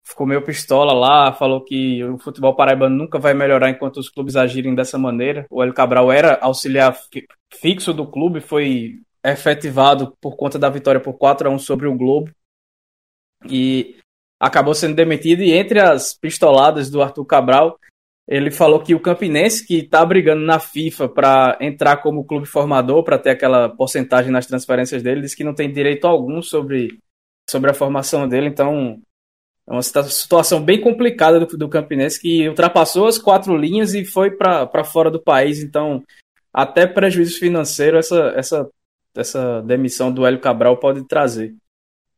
ficou 0.04 0.26
meio 0.26 0.44
pistola 0.44 0.92
lá, 0.92 1.32
falou 1.32 1.64
que 1.64 2.04
o 2.04 2.18
futebol 2.18 2.54
paraibano 2.54 2.94
nunca 2.94 3.18
vai 3.18 3.32
melhorar 3.32 3.70
enquanto 3.70 3.96
os 3.96 4.08
clubes 4.08 4.36
agirem 4.36 4.74
dessa 4.74 4.98
maneira. 4.98 5.46
O 5.50 5.62
Hélio 5.62 5.74
Cabral 5.74 6.12
era 6.12 6.38
auxiliar 6.40 6.96
fixo 7.52 7.92
do 7.92 8.06
clube, 8.06 8.40
foi 8.40 9.00
efetivado 9.24 10.14
por 10.20 10.36
conta 10.36 10.58
da 10.58 10.68
vitória 10.68 11.00
por 11.00 11.14
4 11.14 11.48
a 11.48 11.52
1 11.52 11.58
sobre 11.58 11.88
o 11.88 11.96
Globo. 11.96 12.30
E 13.48 13.96
acabou 14.44 14.74
sendo 14.74 14.94
demitido. 14.94 15.42
E 15.42 15.52
entre 15.52 15.80
as 15.80 16.12
pistoladas 16.14 16.90
do 16.90 17.02
Arthur 17.02 17.24
Cabral, 17.24 17.78
ele 18.28 18.50
falou 18.50 18.80
que 18.80 18.94
o 18.94 19.00
Campinense, 19.00 19.66
que 19.66 19.78
está 19.78 20.04
brigando 20.04 20.42
na 20.42 20.58
FIFA 20.58 21.08
para 21.08 21.58
entrar 21.60 21.98
como 21.98 22.24
clube 22.24 22.46
formador, 22.46 23.02
para 23.02 23.18
ter 23.18 23.30
aquela 23.30 23.68
porcentagem 23.68 24.30
nas 24.30 24.46
transferências 24.46 25.02
dele, 25.02 25.22
disse 25.22 25.36
que 25.36 25.44
não 25.44 25.54
tem 25.54 25.72
direito 25.72 26.06
algum 26.06 26.42
sobre, 26.42 26.98
sobre 27.48 27.70
a 27.70 27.74
formação 27.74 28.28
dele. 28.28 28.48
Então, 28.48 29.00
é 29.66 29.72
uma 29.72 29.82
situação 29.82 30.62
bem 30.62 30.80
complicada 30.80 31.40
do, 31.40 31.56
do 31.56 31.68
Campinense, 31.68 32.20
que 32.20 32.46
ultrapassou 32.48 33.06
as 33.06 33.18
quatro 33.18 33.56
linhas 33.56 33.94
e 33.94 34.04
foi 34.04 34.30
para 34.30 34.84
fora 34.84 35.10
do 35.10 35.22
país. 35.22 35.62
Então, 35.62 36.02
até 36.52 36.86
prejuízo 36.86 37.38
financeiro 37.38 37.98
essa, 37.98 38.32
essa, 38.36 38.68
essa 39.16 39.62
demissão 39.62 40.12
do 40.12 40.26
Hélio 40.26 40.40
Cabral 40.40 40.76
pode 40.76 41.02
trazer. 41.06 41.54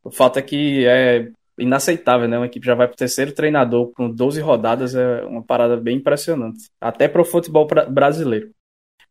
O 0.04 0.10
fato 0.10 0.38
é 0.38 0.42
que 0.42 0.86
é 0.86 1.30
inaceitável, 1.58 2.28
né? 2.28 2.36
Uma 2.36 2.46
equipe 2.46 2.66
já 2.66 2.74
vai 2.74 2.86
para 2.86 2.94
o 2.94 2.98
terceiro 2.98 3.32
treinador 3.32 3.92
com 3.92 4.10
12 4.10 4.40
rodadas, 4.40 4.94
é 4.94 5.24
uma 5.24 5.42
parada 5.42 5.76
bem 5.76 5.96
impressionante. 5.96 6.66
Até 6.80 7.08
para 7.08 7.22
o 7.22 7.24
futebol 7.24 7.66
brasileiro. 7.88 8.50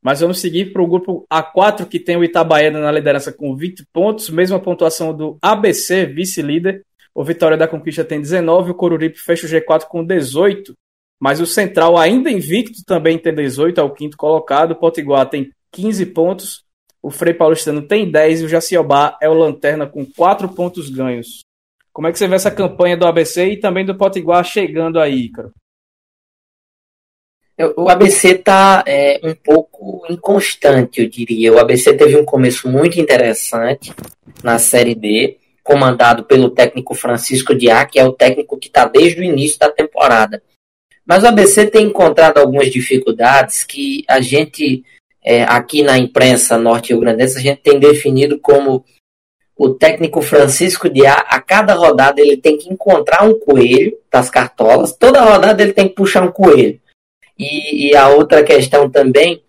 Mas 0.02 0.22
vamos 0.22 0.40
seguir 0.40 0.72
para 0.72 0.84
o 0.84 0.88
grupo 0.88 1.26
A4, 1.32 1.88
que 1.88 2.00
tem 2.00 2.16
o 2.16 2.24
Itabaiana 2.24 2.80
na 2.80 2.92
liderança 2.92 3.34
com 3.34 3.56
20 3.56 3.86
pontos, 3.92 4.30
mesma 4.30 4.60
pontuação 4.60 5.16
do 5.16 5.38
ABC, 5.42 6.06
vice-líder. 6.06 6.84
O 7.14 7.24
Vitória 7.24 7.58
da 7.58 7.68
Conquista 7.68 8.04
tem 8.04 8.22
19, 8.22 8.72
o 8.72 8.76
Coruripe 8.76 9.18
fecha 9.18 9.48
o 9.48 9.50
G4 9.50 9.86
com 9.88 10.06
18. 10.06 10.74
Mas 11.20 11.40
o 11.40 11.46
Central, 11.46 11.98
ainda 11.98 12.30
invicto, 12.30 12.84
também 12.86 13.18
tem 13.18 13.34
18, 13.34 13.80
é 13.80 13.84
o 13.84 13.90
quinto 13.90 14.16
colocado. 14.16 14.72
O 14.72 14.76
Potiguar 14.76 15.28
tem 15.28 15.50
15 15.72 16.06
pontos. 16.08 16.64
O 17.02 17.10
Frei 17.10 17.34
Paulistano 17.34 17.82
tem 17.82 18.10
10 18.10 18.42
e 18.42 18.46
o 18.46 18.50
Jaciobá 18.50 19.18
é 19.22 19.30
o 19.30 19.34
Lanterna 19.34 19.88
com 19.88 20.06
4 20.06 20.50
pontos 20.50 20.90
ganhos. 20.90 21.40
Como 21.96 22.08
é 22.08 22.12
que 22.12 22.20
você 22.20 22.28
vê 22.28 22.36
essa 22.36 22.52
campanha 22.52 22.98
do 22.98 23.08
ABC 23.08 23.52
e 23.54 23.58
também 23.58 23.86
do 23.86 23.96
Potiguar 23.96 24.44
chegando 24.44 25.00
aí, 25.00 25.30
cara? 25.30 25.50
O 27.78 27.88
ABC 27.88 28.32
está 28.32 28.84
é, 28.86 29.22
um 29.24 29.34
pouco 29.34 30.06
inconstante, 30.10 31.00
eu 31.00 31.10
diria. 31.10 31.54
O 31.54 31.58
ABC 31.58 31.94
teve 31.94 32.18
um 32.18 32.26
começo 32.26 32.68
muito 32.68 33.00
interessante 33.00 33.94
na 34.44 34.60
Série 34.60 34.94
D, 34.94 35.38
comandado 35.64 36.26
pelo 36.26 36.50
técnico 36.50 36.94
Francisco 36.94 37.56
Diá, 37.56 37.86
que 37.86 37.98
é 37.98 38.04
o 38.04 38.12
técnico 38.12 38.58
que 38.58 38.68
está 38.68 38.84
desde 38.84 39.22
o 39.22 39.24
início 39.24 39.58
da 39.58 39.72
temporada. 39.72 40.44
Mas 41.06 41.24
o 41.24 41.28
ABC 41.28 41.68
tem 41.68 41.86
encontrado 41.86 42.40
algumas 42.40 42.70
dificuldades 42.70 43.64
que 43.64 44.04
a 44.06 44.20
gente, 44.20 44.84
é, 45.24 45.44
aqui 45.44 45.82
na 45.82 45.98
imprensa 45.98 46.58
norte-rio-grandense, 46.58 47.38
a 47.38 47.42
gente 47.42 47.62
tem 47.62 47.80
definido 47.80 48.38
como 48.38 48.84
o 49.58 49.70
técnico 49.70 50.22
Francisco 50.22 50.88
A, 51.08 51.36
a 51.36 51.42
cada 51.42 51.74
rodada 51.74 52.22
ele 52.22 52.38
tem 52.38 52.58
que 52.58 52.72
encontrar 52.72 53.24
um 53.24 53.40
coelho 53.40 53.98
das 54.12 54.30
cartolas, 54.30 54.94
toda 54.94 55.22
rodada 55.22 55.64
ele 55.64 55.74
tem 55.74 55.88
que 55.88 55.96
puxar 55.96 56.24
um 56.24 56.32
coelho. 56.32 56.80
E, 57.38 57.90
e, 57.90 57.96
a 57.96 58.10
outra 58.10 58.44
questão 58.44 58.90
também 58.90 59.42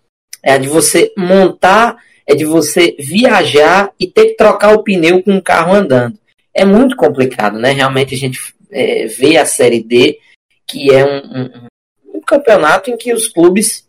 é 0.43 0.53
a 0.53 0.57
de 0.57 0.67
você 0.67 1.13
montar, 1.17 1.97
é 2.25 2.35
de 2.35 2.45
você 2.45 2.95
viajar 2.99 3.91
e 3.99 4.07
ter 4.07 4.27
que 4.27 4.35
trocar 4.35 4.73
o 4.73 4.83
pneu 4.83 5.23
com 5.23 5.37
o 5.37 5.41
carro 5.41 5.73
andando. 5.73 6.17
É 6.53 6.65
muito 6.65 6.95
complicado, 6.97 7.57
né? 7.57 7.71
Realmente 7.71 8.13
a 8.13 8.17
gente 8.17 8.53
é, 8.69 9.05
vê 9.07 9.37
a 9.37 9.45
Série 9.45 9.81
D, 9.81 10.19
que 10.65 10.93
é 10.93 11.05
um, 11.05 11.17
um, 11.17 12.17
um 12.17 12.21
campeonato 12.21 12.89
em 12.89 12.97
que 12.97 13.13
os 13.13 13.27
clubes 13.27 13.87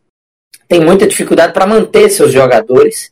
têm 0.69 0.81
muita 0.81 1.07
dificuldade 1.07 1.53
para 1.53 1.67
manter 1.67 2.09
seus 2.11 2.33
jogadores 2.33 3.11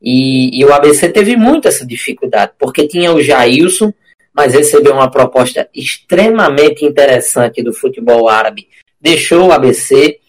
e, 0.00 0.60
e, 0.60 0.64
o 0.64 0.72
ABC 0.72 1.08
teve 1.08 1.36
muito 1.36 1.66
essa 1.66 1.84
dificuldade, 1.84 2.52
porque 2.58 2.86
tinha 2.86 3.12
o 3.12 3.20
Jailson, 3.20 3.92
mas 4.32 4.54
recebeu 4.54 4.94
uma 4.94 5.10
proposta 5.10 5.68
extremamente 5.74 6.84
interessante 6.84 7.62
do 7.62 7.72
futebol 7.72 8.28
árabe. 8.28 8.68
Deixou 9.00 9.48
o 9.48 9.52
ABC. 9.52 10.20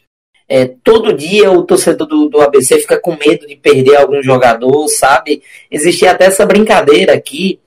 É, 0.47 0.65
todo 0.83 1.13
dia 1.13 1.51
o 1.51 1.61
torcedor 1.61 2.07
do, 2.07 2.27
do, 2.27 2.41
ABC 2.41 2.79
fica 2.79 2.99
com 2.99 3.15
medo 3.15 3.45
de 3.45 3.55
perder 3.55 3.97
algum 3.97 4.21
jogador, 4.23 4.87
sabe? 4.87 5.43
Existia 5.69 6.09
até 6.09 6.25
essa 6.25 6.43
brincadeira 6.43 7.13
aqui, 7.13 7.59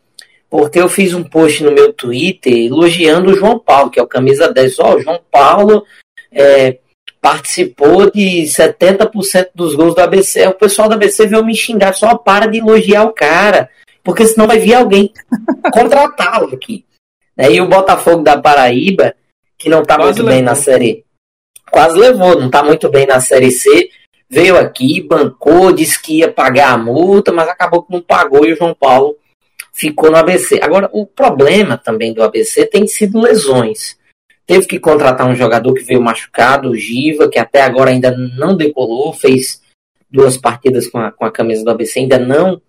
porque 0.51 0.81
eu 0.81 0.89
fiz 0.89 1.15
um 1.15 1.23
post 1.23 1.63
no 1.63 1.71
meu 1.71 1.93
Twitter 1.93 2.53
elogiando 2.53 3.31
o 3.31 3.37
João 3.37 3.57
Paulo, 3.61 3.89
que 3.89 4.01
é 4.01 4.03
o 4.03 4.09
camisa 4.09 4.53
10. 4.53 4.81
Ó, 4.81 4.91
oh, 4.91 4.97
o 4.97 5.01
João 5.01 5.21
Paulo 5.31 5.85
é, 6.33 6.79
participou 7.23 8.11
de 8.11 8.43
70% 8.43 9.51
dos 9.55 9.77
gols 9.77 9.95
do 9.95 10.01
ABC. 10.01 10.49
O 10.49 10.55
pessoal 10.55 10.89
do 10.89 10.95
ABC 10.95 11.29
veio 11.29 11.45
me 11.45 11.55
xingar, 11.55 11.95
só 11.95 12.17
para 12.17 12.47
de 12.47 12.59
elogiar 12.59 13.05
o 13.05 13.13
cara, 13.13 13.71
porque 14.03 14.27
senão 14.27 14.49
vai 14.49 14.59
vir 14.59 14.75
alguém 14.75 15.13
contratá-lo 15.73 16.53
aqui. 16.53 16.85
E 17.39 17.61
o 17.61 17.69
Botafogo 17.69 18.25
da 18.25 18.37
Paraíba, 18.37 19.15
que 19.57 19.69
não 19.69 19.83
está 19.83 19.97
muito 19.97 20.17
levou. 20.17 20.33
bem 20.33 20.43
na 20.43 20.57
série, 20.57 21.05
quase 21.71 21.97
levou, 21.97 22.37
não 22.37 22.47
está 22.47 22.61
muito 22.61 22.91
bem 22.91 23.07
na 23.07 23.21
série 23.21 23.53
C, 23.53 23.89
veio 24.29 24.59
aqui, 24.59 25.01
bancou, 25.01 25.73
disse 25.73 26.03
que 26.03 26.19
ia 26.19 26.31
pagar 26.31 26.73
a 26.73 26.79
multa, 26.79 27.31
mas 27.31 27.49
acabou 27.49 27.85
que 27.85 27.93
não 27.93 28.01
pagou 28.01 28.45
e 28.45 28.53
o 28.53 28.57
João 28.57 28.75
Paulo 28.75 29.17
ficou 29.73 30.11
no 30.11 30.17
ABC. 30.17 30.59
Agora, 30.61 30.91
o 30.93 31.07
problema 31.07 31.79
também 31.79 32.13
do 32.13 32.23
ABC 32.23 32.67
tem 32.67 32.85
sido 32.89 33.21
lesões. 33.21 33.97
Teve 34.47 34.67
que 34.67 34.79
contratar 34.79 35.29
um 35.29 35.37
jogador 35.37 35.75
que 35.75 35.85
veio 35.85 36.01
machucado, 36.01 36.71
o 36.71 36.77
Giva, 36.77 37.29
que 37.29 37.39
até 37.39 37.63
agora 37.63 37.91
ainda 37.91 38.11
não 38.11 38.57
decolou, 38.57 39.13
fez 39.13 39.61
duas 40.11 40.37
partidas 40.37 40.89
com 40.89 40.99
a, 40.99 41.11
com 41.11 41.25
a 41.25 41.31
camisa 41.31 41.65
do 41.65 41.71
ABC, 41.71 42.01
ainda 42.01 42.19
não 42.19 42.61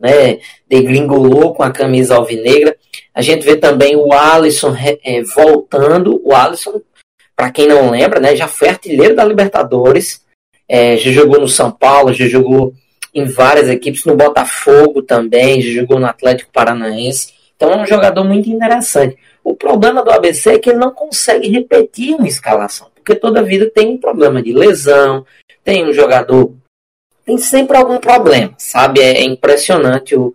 né, 0.00 0.38
degringolou 0.66 1.54
com 1.54 1.62
a 1.62 1.70
camisa 1.70 2.16
alvinegra. 2.16 2.74
A 3.14 3.20
gente 3.20 3.44
vê 3.44 3.56
também 3.56 3.94
o 3.96 4.12
Alisson 4.12 4.74
é, 4.74 5.22
voltando. 5.22 6.20
O 6.24 6.34
Alisson, 6.34 6.80
para 7.36 7.50
quem 7.50 7.68
não 7.68 7.90
lembra, 7.90 8.18
né, 8.18 8.34
já 8.34 8.48
foi 8.48 8.68
artilheiro 8.68 9.14
da 9.14 9.24
Libertadores, 9.24 10.24
é, 10.66 10.96
já 10.96 11.12
jogou 11.12 11.38
no 11.38 11.48
São 11.48 11.70
Paulo, 11.70 12.14
já 12.14 12.26
jogou 12.26 12.72
em 13.14 13.24
várias 13.24 13.68
equipes, 13.68 14.04
no 14.04 14.16
Botafogo 14.16 15.02
também, 15.02 15.60
já 15.60 15.80
jogou 15.80 15.98
no 15.98 16.06
Atlético 16.06 16.52
Paranaense. 16.52 17.34
Então 17.60 17.74
é 17.74 17.82
um 17.82 17.86
jogador 17.86 18.24
muito 18.24 18.48
interessante. 18.48 19.18
O 19.44 19.54
problema 19.54 20.02
do 20.02 20.10
ABC 20.10 20.52
é 20.52 20.58
que 20.58 20.70
ele 20.70 20.78
não 20.78 20.92
consegue 20.92 21.46
repetir 21.46 22.14
uma 22.14 22.26
escalação, 22.26 22.88
porque 22.94 23.14
toda 23.14 23.42
vida 23.42 23.70
tem 23.70 23.90
um 23.90 23.98
problema 23.98 24.42
de 24.42 24.54
lesão, 24.54 25.26
tem 25.62 25.86
um 25.86 25.92
jogador 25.92 26.54
tem 27.26 27.36
sempre 27.36 27.76
algum 27.76 27.98
problema, 27.98 28.54
sabe? 28.56 29.00
É, 29.00 29.22
impressionante 29.22 30.16
o, 30.16 30.34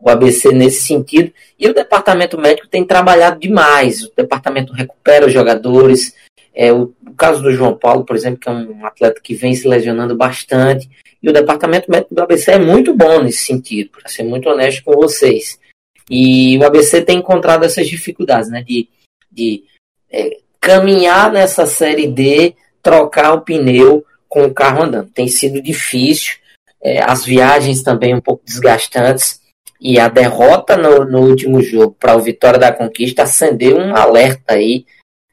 o 0.00 0.10
ABC 0.10 0.50
nesse 0.52 0.82
sentido. 0.82 1.32
E 1.56 1.68
o 1.68 1.72
departamento 1.72 2.36
médico 2.36 2.66
tem 2.66 2.84
trabalhado 2.84 3.38
demais. 3.38 4.02
O 4.02 4.12
departamento 4.14 4.72
recupera 4.72 5.26
os 5.26 5.32
jogadores. 5.32 6.12
É, 6.52 6.72
o, 6.72 6.92
o, 7.06 7.14
caso 7.16 7.40
do 7.40 7.52
João 7.52 7.76
Paulo, 7.76 8.04
por 8.04 8.16
exemplo, 8.16 8.40
que 8.40 8.48
é 8.48 8.52
um 8.52 8.84
atleta 8.84 9.20
que 9.22 9.34
vem 9.34 9.54
se 9.54 9.68
lesionando 9.68 10.16
bastante. 10.16 10.90
E 11.22 11.30
o 11.30 11.32
departamento 11.32 11.88
médico 11.88 12.14
do 12.14 12.22
ABC 12.22 12.50
é 12.50 12.58
muito 12.58 12.92
bom 12.92 13.22
nesse 13.22 13.46
sentido, 13.46 13.90
para 13.90 14.10
ser 14.10 14.24
muito 14.24 14.48
honesto 14.48 14.82
com 14.84 14.92
vocês. 14.92 15.58
E 16.08 16.58
o 16.58 16.64
ABC 16.64 17.02
tem 17.02 17.18
encontrado 17.18 17.64
essas 17.64 17.86
dificuldades, 17.88 18.50
né? 18.50 18.62
De, 18.62 18.88
de 19.30 19.64
é, 20.10 20.38
caminhar 20.60 21.32
nessa 21.32 21.66
série 21.66 22.06
D, 22.06 22.54
trocar 22.82 23.32
o 23.32 23.40
pneu 23.40 24.04
com 24.28 24.44
o 24.44 24.54
carro 24.54 24.82
andando. 24.82 25.10
Tem 25.10 25.28
sido 25.28 25.62
difícil, 25.62 26.36
é, 26.82 27.02
as 27.02 27.24
viagens 27.24 27.82
também 27.82 28.14
um 28.14 28.20
pouco 28.20 28.44
desgastantes, 28.44 29.40
e 29.80 29.98
a 29.98 30.08
derrota 30.08 30.76
no, 30.76 31.04
no 31.04 31.20
último 31.20 31.60
jogo 31.62 31.96
para 31.98 32.16
o 32.16 32.20
Vitória 32.20 32.58
da 32.58 32.72
Conquista 32.72 33.22
acendeu 33.22 33.76
um 33.76 33.94
alerta 33.94 34.54
aí 34.54 34.86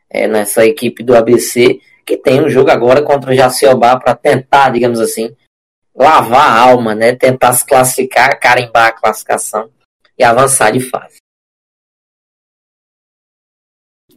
é, 0.10 0.28
nessa 0.28 0.66
equipe 0.66 1.04
do 1.04 1.16
ABC, 1.16 1.80
que 2.06 2.18
tem 2.18 2.42
um 2.42 2.50
jogo 2.50 2.70
agora 2.70 3.02
contra 3.02 3.32
o 3.32 3.36
Jaciobá 3.36 3.98
para 3.98 4.16
tentar, 4.16 4.70
digamos 4.70 5.00
assim, 5.00 5.36
lavar 5.96 6.50
a 6.50 6.60
alma, 6.60 6.96
né? 6.96 7.16
Tentar 7.16 7.54
se 7.54 7.66
classificar, 7.66 8.40
carimbar 8.40 8.88
a 8.88 8.92
classificação 8.92 9.70
e 10.22 10.24
avançar 10.24 10.72
de 10.72 10.80
fase. 10.80 11.18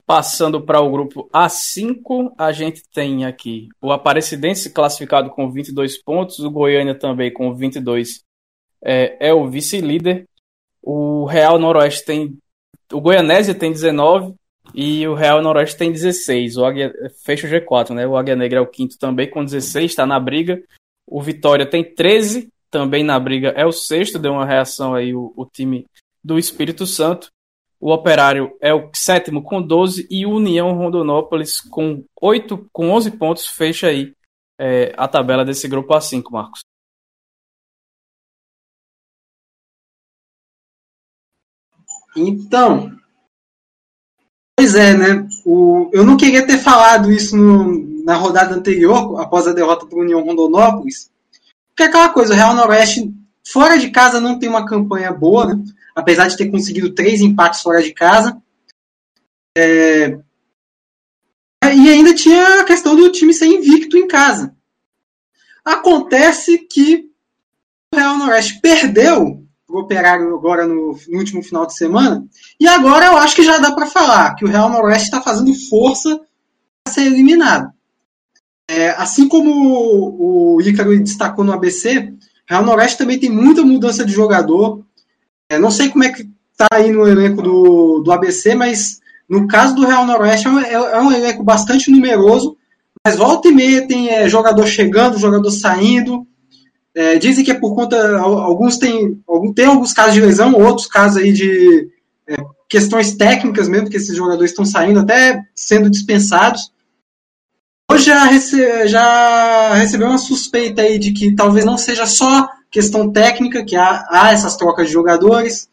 Passando 0.07 0.61
para 0.61 0.83
o 0.83 0.91
grupo 0.91 1.31
A5, 1.33 2.35
a 2.37 2.53
gente 2.53 2.83
tem 2.93 3.25
aqui 3.25 3.71
o 3.81 3.91
Aparecidense 3.91 4.71
classificado 4.71 5.31
com 5.31 5.51
22 5.51 6.03
pontos, 6.03 6.41
o 6.41 6.51
Goiânia 6.51 6.95
também 6.95 7.33
com 7.33 7.55
22 7.55 8.23
é, 8.85 9.29
é 9.29 9.33
o 9.33 9.49
vice-líder. 9.49 10.29
O 10.83 11.25
Real 11.25 11.59
Noroeste 11.59 12.05
tem. 12.05 12.37
O 12.93 13.01
Goianésia 13.01 13.55
tem 13.55 13.73
19 13.73 14.35
e 14.75 15.09
o 15.09 15.15
Real 15.15 15.41
Noroeste 15.41 15.79
tem 15.79 15.91
16. 15.91 16.59
O 16.59 16.67
Águia, 16.67 16.93
fecha 17.25 17.47
o 17.47 17.51
G4, 17.51 17.95
né? 17.95 18.07
O 18.07 18.15
Águia 18.15 18.37
Negra 18.37 18.59
é 18.59 18.63
o 18.63 18.67
quinto 18.67 18.99
também 18.99 19.31
com 19.31 19.43
16, 19.43 19.91
está 19.91 20.05
na 20.05 20.21
briga. 20.21 20.63
O 21.07 21.23
Vitória 21.23 21.65
tem 21.65 21.83
13, 21.83 22.53
também 22.75 23.05
na 23.05 23.21
briga 23.21 23.51
é 23.51 23.65
o 23.65 23.71
sexto, 23.71 24.19
deu 24.19 24.33
uma 24.33 24.45
reação 24.45 24.95
aí 24.95 25.15
o, 25.15 25.33
o 25.37 25.47
time 25.47 25.87
do 26.25 26.37
Espírito 26.37 26.89
Santo. 26.89 27.31
O 27.79 27.93
Operário 27.93 28.57
é 28.61 28.75
o 28.75 28.91
sétimo 28.93 29.45
com 29.45 29.63
12 29.63 30.09
e 30.11 30.27
o 30.27 30.33
União 30.33 30.73
Rondonópolis 30.73 31.61
com 31.61 32.05
8, 32.21 32.69
com 32.73 32.91
11 32.91 33.13
pontos 33.13 33.47
fecha 33.47 33.87
aí 33.87 34.13
é, 34.59 34.93
a 34.97 35.07
tabela 35.07 35.45
desse 35.45 35.69
grupo 35.69 35.95
A5, 35.95 36.25
Marcos. 36.33 36.63
Então, 42.17 42.91
pois 44.59 44.75
é, 44.75 44.97
né? 44.97 45.29
O, 45.47 45.91
eu 45.93 46.05
não 46.05 46.17
queria 46.17 46.45
ter 46.45 46.59
falado 46.59 47.13
isso 47.13 47.37
no, 47.37 48.03
na 48.05 48.17
rodada 48.17 48.53
anterior, 48.53 49.21
após 49.21 49.47
a 49.47 49.53
derrota 49.53 49.87
para 49.87 49.97
o 49.97 50.03
União 50.03 50.25
Rondonópolis, 50.25 51.14
porque 51.75 51.83
é 51.83 51.87
aquela 51.87 52.09
coisa, 52.09 52.33
o 52.33 52.37
Real 52.37 52.55
Noroeste 52.55 53.13
fora 53.45 53.77
de 53.77 53.91
casa 53.91 54.21
não 54.21 54.39
tem 54.39 54.49
uma 54.49 54.65
campanha 54.65 55.13
boa, 55.13 55.55
né? 55.55 55.65
apesar 55.95 56.29
de 56.29 56.37
ter 56.37 56.51
conseguido 56.51 56.95
três 56.95 57.21
empates 57.21 57.61
fora 57.61 57.83
de 57.83 57.93
casa. 57.93 58.41
É... 59.59 60.19
E 61.65 61.89
ainda 61.89 62.15
tinha 62.15 62.61
a 62.61 62.65
questão 62.65 62.95
do 62.95 63.11
time 63.11 63.35
ser 63.35 63.47
invicto 63.47 63.97
em 63.97 64.07
casa. 64.07 64.55
Acontece 65.65 66.59
que 66.59 67.11
o 67.93 67.97
Real 67.97 68.19
Noroeste 68.19 68.61
perdeu 68.61 69.43
o 69.69 69.79
Operário 69.81 70.33
agora 70.33 70.67
no, 70.69 70.97
no, 71.09 71.19
último 71.19 71.43
final 71.43 71.67
de 71.67 71.75
semana, 71.75 72.25
e 72.61 72.69
agora 72.69 73.07
eu 73.07 73.17
acho 73.17 73.35
que 73.35 73.43
já 73.43 73.59
dá 73.59 73.73
para 73.73 73.87
falar 73.87 74.37
que 74.37 74.45
o 74.45 74.49
Real 74.49 74.69
Noroeste 74.71 75.07
está 75.07 75.21
fazendo 75.21 75.53
força 75.69 76.21
para 76.85 76.95
ser 76.95 77.07
eliminado. 77.07 77.74
É, 78.69 78.91
assim 78.91 79.29
como 79.29 79.51
o, 79.51 80.57
o 80.57 80.63
Ícaro 80.63 80.99
destacou 81.03 81.45
no 81.45 81.53
ABC, 81.53 82.13
Real 82.49 82.65
Noroeste 82.65 82.99
também 82.99 83.19
tem 83.19 83.31
muita 83.31 83.63
mudança 83.63 84.05
de 84.05 84.13
jogador. 84.13 84.85
É, 85.49 85.59
não 85.59 85.71
sei 85.71 85.89
como 85.89 86.05
é 86.05 86.11
que 86.11 86.29
tá 86.57 86.67
aí 86.73 86.91
no 86.91 87.07
elenco 87.07 87.43
do, 87.43 88.01
do 88.01 88.13
ABC, 88.13 88.55
mas 88.55 89.01
no 89.29 89.47
caso 89.47 89.75
do 89.75 89.87
Real 89.87 90.07
Noroeste 90.07 90.47
é 90.47 90.51
um, 90.51 90.59
é, 90.59 90.73
é 90.73 91.01
um 91.01 91.13
elenco 91.13 91.43
bastante 91.43 91.91
numeroso, 91.91 92.57
mas 93.05 93.17
volta 93.17 93.49
e 93.49 93.53
meia 93.53 93.87
tem 93.87 94.09
é, 94.11 94.29
jogador 94.29 94.67
chegando, 94.67 95.19
jogador 95.19 95.51
saindo. 95.51 96.27
É, 96.95 97.19
dizem 97.19 97.45
que 97.45 97.51
é 97.51 97.55
por 97.55 97.75
conta. 97.75 98.19
Alguns 98.19 98.79
têm, 98.79 99.21
tem 99.55 99.67
alguns 99.67 99.93
casos 99.93 100.15
de 100.15 100.21
lesão, 100.21 100.55
outros 100.55 100.87
casos 100.87 101.17
aí 101.17 101.33
de 101.33 101.89
questões 102.69 103.15
técnicas 103.15 103.69
mesmo, 103.69 103.89
que 103.89 103.97
esses 103.97 104.17
jogadores 104.17 104.51
estão 104.51 104.65
saindo, 104.65 105.01
até 105.01 105.43
sendo 105.55 105.91
dispensados. 105.91 106.73
Hoje 107.95 108.07
já, 108.07 108.25
rece, 108.25 108.89
já 108.89 109.75
recebeu 109.75 110.09
uma 110.09 110.19
suspeita 110.19 110.83
aí 110.83 110.99
de 110.99 111.13
que 111.13 111.33
talvez 111.33 111.65
não 111.65 111.79
seja 111.79 112.07
só 112.07 112.51
questão 112.69 113.13
técnica, 113.13 113.65
que 113.65 113.77
há, 113.77 114.05
há 114.11 114.33
essas 114.33 114.57
trocas 114.57 114.89
de 114.89 114.93
jogadores. 114.93 115.71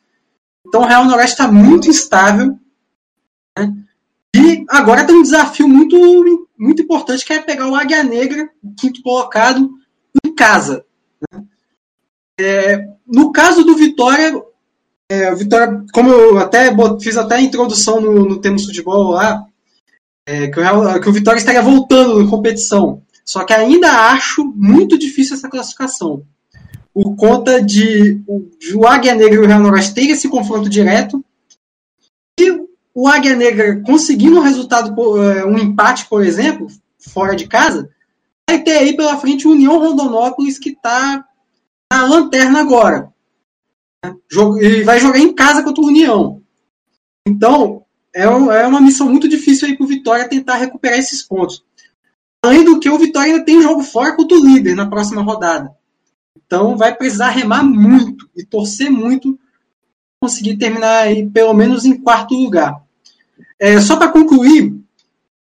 Então 0.68 0.82
o 0.82 0.86
Real 0.86 1.04
Noroeste 1.04 1.32
está 1.32 1.52
muito 1.52 1.90
instável. 1.90 2.60
Né? 3.58 3.74
E 4.36 4.64
agora 4.70 5.04
tem 5.04 5.16
um 5.16 5.24
desafio 5.24 5.68
muito, 5.68 6.48
muito 6.56 6.84
importante, 6.84 7.26
que 7.26 7.34
é 7.34 7.40
pegar 7.40 7.68
o 7.68 7.74
Águia 7.74 8.04
Negra, 8.04 8.48
quinto 8.80 9.02
colocado, 9.02 9.72
em 10.24 10.36
casa. 10.36 10.86
Né? 11.34 11.44
É, 12.40 12.88
no 13.08 13.32
caso 13.32 13.64
do 13.64 13.76
Vitória, 13.76 14.40
é, 15.10 15.34
Vitória, 15.34 15.84
como 15.92 16.12
eu 16.12 16.38
até 16.38 16.72
fiz 17.00 17.18
até 17.18 17.38
a 17.38 17.42
introdução 17.42 18.00
no, 18.00 18.26
no 18.26 18.40
Temos 18.40 18.68
Futebol 18.68 19.10
lá, 19.10 19.44
é, 20.32 20.48
que, 20.48 20.58
o 20.58 20.64
Real, 20.64 21.02
que 21.02 21.10
o 21.10 21.14
Vitória 21.14 21.38
estaria 21.38 21.62
voltando 21.62 22.22
em 22.22 22.30
competição. 22.30 23.02
Só 23.26 23.44
que 23.44 23.54
ainda 23.54 23.92
acho 24.12 24.46
muito 24.56 24.98
difícil 24.98 25.36
essa 25.36 25.50
classificação 25.50 26.24
por 26.94 27.16
conta 27.16 27.62
de 27.62 28.22
o, 28.28 28.86
Águia 28.86 29.16
Negra 29.16 29.36
e 29.36 29.40
o 29.40 29.48
Real 29.48 29.60
Noroeste 29.60 29.94
terem 29.94 30.12
esse 30.12 30.28
confronto 30.30 30.70
direto 30.70 31.24
e 32.40 32.52
o 32.94 33.08
Águia 33.08 33.36
Negra 33.36 33.82
conseguindo 33.86 34.38
um 34.38 34.44
resultado, 34.44 34.94
é, 35.22 35.46
um 35.46 35.58
empate, 35.58 36.06
por 36.08 36.24
exemplo, 36.24 36.68
fora 36.98 37.36
de 37.36 37.48
casa, 37.48 37.90
vai 38.50 38.62
ter 38.62 38.78
aí 38.78 38.96
pela 38.96 39.18
frente 39.18 39.48
o 39.48 39.52
União 39.52 39.80
Rondonópolis 39.80 40.58
que 40.58 40.70
está 40.70 41.26
na 41.92 42.06
lanterna 42.06 42.60
agora. 42.60 43.12
E 44.62 44.84
vai 44.84 45.00
jogar 45.00 45.20
em 45.20 45.34
casa 45.34 45.64
contra 45.64 45.84
o 45.84 45.88
União. 45.88 46.42
Então, 47.26 47.86
é, 48.14 48.24
é 48.24 48.68
uma 48.68 48.82
missão 48.82 49.10
muito 49.10 49.28
difícil 49.28 49.68
aí 49.68 49.78
o 49.80 49.88
Vitória 49.88 50.28
tentar 50.28 50.56
recuperar 50.56 51.00
esses 51.00 51.24
pontos. 51.24 51.64
Além 52.44 52.64
do 52.64 52.80
que, 52.80 52.90
o 52.90 52.98
Vitória 52.98 53.34
ainda 53.34 53.46
tem 53.46 53.62
jogo 53.62 53.84
fora 53.84 54.16
contra 54.16 54.38
o 54.38 54.44
líder 54.44 54.76
na 54.76 54.90
próxima 54.90 55.22
rodada. 55.22 55.72
Então 56.46 56.76
vai 56.76 56.96
precisar 56.96 57.30
remar 57.30 57.64
muito 57.64 58.30
e 58.36 58.44
torcer 58.44 58.90
muito 58.90 59.34
para 59.34 60.28
conseguir 60.28 60.58
terminar 60.58 61.04
aí 61.04 61.30
pelo 61.30 61.54
menos 61.54 61.86
em 61.86 61.96
quarto 61.96 62.34
lugar. 62.34 62.82
É, 63.60 63.80
só 63.80 63.96
para 63.96 64.12
concluir, 64.12 64.76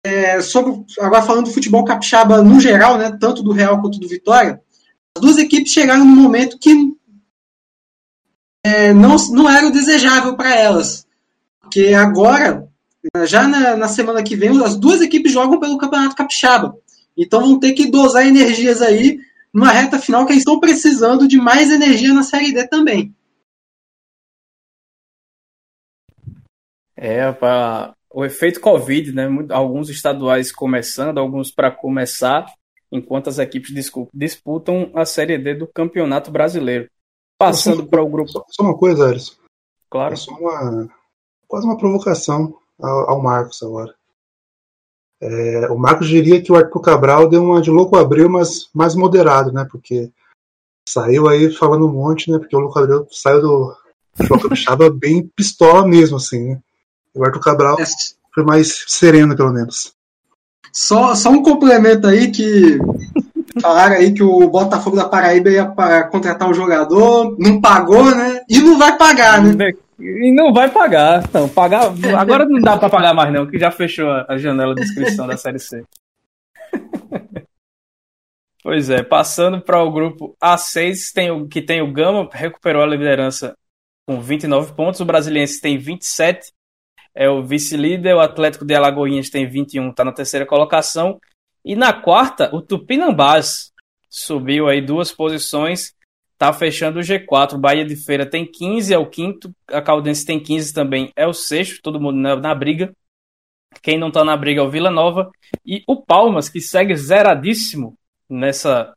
é, 0.04 0.40
sobre, 0.40 0.84
agora 1.00 1.22
falando 1.22 1.46
do 1.46 1.52
futebol 1.52 1.84
capixaba 1.84 2.42
no 2.42 2.60
geral, 2.60 2.98
né, 2.98 3.16
tanto 3.18 3.42
do 3.42 3.52
Real 3.52 3.80
quanto 3.80 3.98
do 3.98 4.08
Vitória, 4.08 4.60
as 5.16 5.22
duas 5.22 5.38
equipes 5.38 5.72
chegaram 5.72 6.04
num 6.04 6.16
momento 6.16 6.58
que 6.58 6.94
é, 8.64 8.92
não, 8.92 9.16
não 9.30 9.48
era 9.48 9.66
o 9.66 9.72
desejável 9.72 10.36
para 10.36 10.54
elas. 10.54 11.06
Porque 11.70 11.94
agora, 11.94 12.68
já 13.28 13.46
na, 13.46 13.76
na, 13.76 13.86
semana 13.86 14.24
que 14.24 14.34
vem, 14.34 14.60
as 14.60 14.76
duas 14.76 15.00
equipes 15.00 15.30
jogam 15.30 15.60
pelo 15.60 15.78
Campeonato 15.78 16.16
Capixaba. 16.16 16.76
Então 17.16 17.40
vão 17.40 17.60
ter 17.60 17.74
que 17.74 17.88
dosar 17.88 18.26
energias 18.26 18.82
aí 18.82 19.20
numa 19.54 19.70
reta 19.70 19.96
final 19.96 20.26
que 20.26 20.32
eles 20.32 20.40
estão 20.40 20.58
precisando 20.58 21.28
de 21.28 21.36
mais 21.36 21.70
energia 21.70 22.12
na 22.12 22.24
Série 22.24 22.52
D 22.52 22.66
também. 22.66 23.14
É, 26.96 27.30
para 27.30 27.94
o 28.12 28.24
efeito 28.24 28.60
Covid, 28.60 29.12
né? 29.12 29.28
Alguns 29.50 29.88
estaduais 29.90 30.50
começando, 30.50 31.18
alguns 31.18 31.52
para 31.52 31.70
começar, 31.70 32.52
enquanto 32.90 33.30
as 33.30 33.38
equipes 33.38 33.72
disputam 34.12 34.90
a 34.92 35.04
Série 35.04 35.38
D 35.38 35.54
do 35.54 35.68
Campeonato 35.68 36.32
Brasileiro. 36.32 36.90
Passando 37.38 37.86
para 37.86 38.02
o 38.02 38.08
grupo. 38.08 38.28
Só, 38.28 38.44
só, 38.48 38.62
uma 38.64 38.76
coisa, 38.76 39.08
Alisson. 39.08 39.34
Claro. 39.88 40.14
É 40.14 40.16
só 40.16 40.32
uma, 40.32 40.88
quase 41.50 41.66
uma 41.66 41.76
provocação 41.76 42.54
ao, 42.80 43.10
ao 43.10 43.22
Marcos 43.22 43.60
agora. 43.62 43.92
É, 45.20 45.68
o 45.68 45.76
Marcos 45.76 46.08
diria 46.08 46.40
que 46.40 46.50
o 46.50 46.56
Arthur 46.56 46.80
Cabral 46.80 47.28
deu 47.28 47.42
uma 47.42 47.60
de 47.60 47.70
louco 47.70 47.96
abril, 47.96 48.30
mas 48.30 48.70
mais 48.72 48.94
moderado, 48.94 49.52
né? 49.52 49.66
Porque 49.70 50.10
saiu 50.88 51.28
aí 51.28 51.52
falando 51.52 51.86
um 51.86 51.92
monte, 51.92 52.30
né? 52.30 52.38
Porque 52.38 52.56
o 52.56 52.60
louco 52.60 52.78
abril 52.78 53.06
saiu 53.10 53.42
do 53.42 53.76
João 54.20 54.40
Capixaba 54.40 54.88
bem 54.94 55.28
pistola 55.36 55.86
mesmo, 55.86 56.16
assim, 56.16 56.50
né? 56.50 56.60
O 57.14 57.24
Arthur 57.24 57.40
Cabral 57.40 57.78
é. 57.80 57.84
foi 58.32 58.44
mais 58.44 58.84
sereno, 58.86 59.36
pelo 59.36 59.52
menos. 59.52 59.92
Só, 60.72 61.16
só 61.16 61.30
um 61.30 61.42
complemento 61.42 62.06
aí 62.06 62.30
que 62.30 62.78
falaram 63.60 63.96
aí 63.96 64.14
que 64.14 64.22
o 64.22 64.48
Botafogo 64.48 64.96
da 64.96 65.08
Paraíba 65.08 65.50
ia 65.50 65.66
contratar 66.10 66.48
um 66.48 66.54
jogador, 66.54 67.36
não 67.38 67.60
pagou, 67.60 68.14
né? 68.14 68.42
E 68.48 68.60
não 68.60 68.78
vai 68.78 68.96
pagar, 68.96 69.42
né? 69.42 69.74
E 70.00 70.32
não 70.32 70.52
vai 70.52 70.70
pagar. 70.70 71.22
Não, 71.32 71.48
pagar. 71.48 71.92
Agora 72.18 72.44
não 72.44 72.60
dá 72.60 72.76
para 72.76 72.90
pagar 72.90 73.14
mais, 73.14 73.32
não, 73.32 73.46
que 73.46 73.58
já 73.58 73.70
fechou 73.70 74.08
a 74.10 74.36
janela 74.38 74.74
de 74.74 74.82
inscrição 74.82 75.26
da 75.26 75.36
Série 75.36 75.58
C. 75.58 75.84
pois 78.62 78.90
é, 78.90 79.02
passando 79.02 79.60
para 79.60 79.82
o 79.82 79.90
grupo 79.90 80.36
A6, 80.42 81.12
tem 81.12 81.30
o, 81.30 81.46
que 81.46 81.60
tem 81.62 81.82
o 81.82 81.92
Gama, 81.92 82.28
recuperou 82.32 82.82
a 82.82 82.86
liderança 82.86 83.56
com 84.06 84.20
29 84.20 84.72
pontos, 84.74 85.00
o 85.00 85.04
Brasiliense 85.04 85.60
tem 85.60 85.78
27 85.78 86.50
é 87.14 87.28
o 87.28 87.42
vice-líder, 87.42 88.14
o 88.14 88.20
Atlético 88.20 88.64
de 88.64 88.74
Alagoinhas 88.74 89.30
tem 89.30 89.48
21, 89.48 89.90
está 89.90 90.04
na 90.04 90.12
terceira 90.12 90.46
colocação. 90.46 91.20
E 91.64 91.74
na 91.74 91.92
quarta, 91.92 92.54
o 92.54 92.62
Tupinambás 92.62 93.72
subiu 94.08 94.68
aí 94.68 94.80
duas 94.80 95.12
posições, 95.12 95.92
está 96.40 96.54
fechando 96.54 96.98
o 96.98 97.02
G4. 97.02 97.52
O 97.52 97.58
Bahia 97.58 97.84
de 97.84 97.94
Feira 97.94 98.24
tem 98.24 98.50
15, 98.50 98.94
é 98.94 98.98
o 98.98 99.08
quinto. 99.08 99.54
A 99.68 99.82
Caldense 99.82 100.24
tem 100.24 100.42
15 100.42 100.72
também, 100.72 101.12
é 101.14 101.26
o 101.26 101.34
sexto. 101.34 101.82
Todo 101.82 102.00
mundo 102.00 102.16
na, 102.16 102.34
na 102.34 102.54
briga. 102.54 102.94
Quem 103.82 103.98
não 103.98 104.08
está 104.08 104.24
na 104.24 104.36
briga 104.36 104.62
é 104.62 104.64
o 104.64 104.70
Vila 104.70 104.90
Nova. 104.90 105.30
E 105.64 105.84
o 105.86 106.02
Palmas, 106.02 106.48
que 106.48 106.60
segue 106.60 106.96
zeradíssimo 106.96 107.94
nessa 108.28 108.94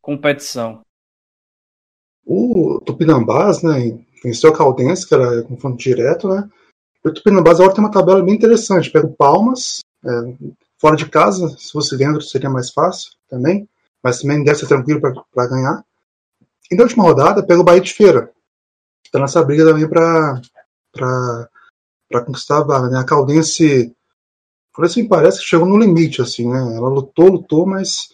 competição. 0.00 0.82
O 2.26 2.80
Tupinambás, 2.84 3.62
né, 3.62 3.98
venceu 4.22 4.50
a 4.50 4.56
Caldense, 4.56 5.08
que 5.08 5.14
era 5.14 5.42
confronto 5.44 5.76
direto, 5.76 6.28
né? 6.28 6.48
O 7.04 7.12
Tupinambás 7.12 7.58
agora 7.58 7.74
tem 7.74 7.84
uma 7.84 7.90
tabela 7.90 8.22
bem 8.22 8.34
interessante. 8.34 8.90
Pega 8.90 9.06
o 9.06 9.14
Palmas, 9.14 9.80
é, 10.04 10.10
fora 10.78 10.96
de 10.96 11.08
casa, 11.08 11.48
se 11.48 11.70
fosse 11.72 11.96
dentro 11.96 12.20
seria 12.20 12.50
mais 12.50 12.70
fácil 12.70 13.12
também, 13.28 13.68
mas 14.02 14.20
também 14.20 14.42
deve 14.42 14.58
ser 14.58 14.66
tranquilo 14.66 15.00
para 15.00 15.48
ganhar. 15.48 15.84
E 16.70 16.74
na 16.74 16.84
última 16.84 17.04
rodada, 17.04 17.42
pega 17.42 17.60
o 17.60 17.64
Bahia 17.64 17.80
de 17.80 17.92
Feira. 17.92 18.32
Está 19.04 19.18
nessa 19.18 19.42
briga 19.42 19.64
também 19.64 19.88
para 19.88 21.50
conquistar 22.24 22.58
a 22.58 22.64
vaga. 22.64 22.88
Né? 22.88 22.98
A 22.98 23.04
Caldense, 23.04 23.94
por 24.72 24.84
assim 24.84 25.06
parece 25.06 25.40
que 25.40 25.46
chegou 25.46 25.66
no 25.66 25.78
limite, 25.78 26.22
assim, 26.22 26.48
né? 26.48 26.76
Ela 26.76 26.88
lutou, 26.88 27.28
lutou, 27.28 27.66
mas 27.66 28.08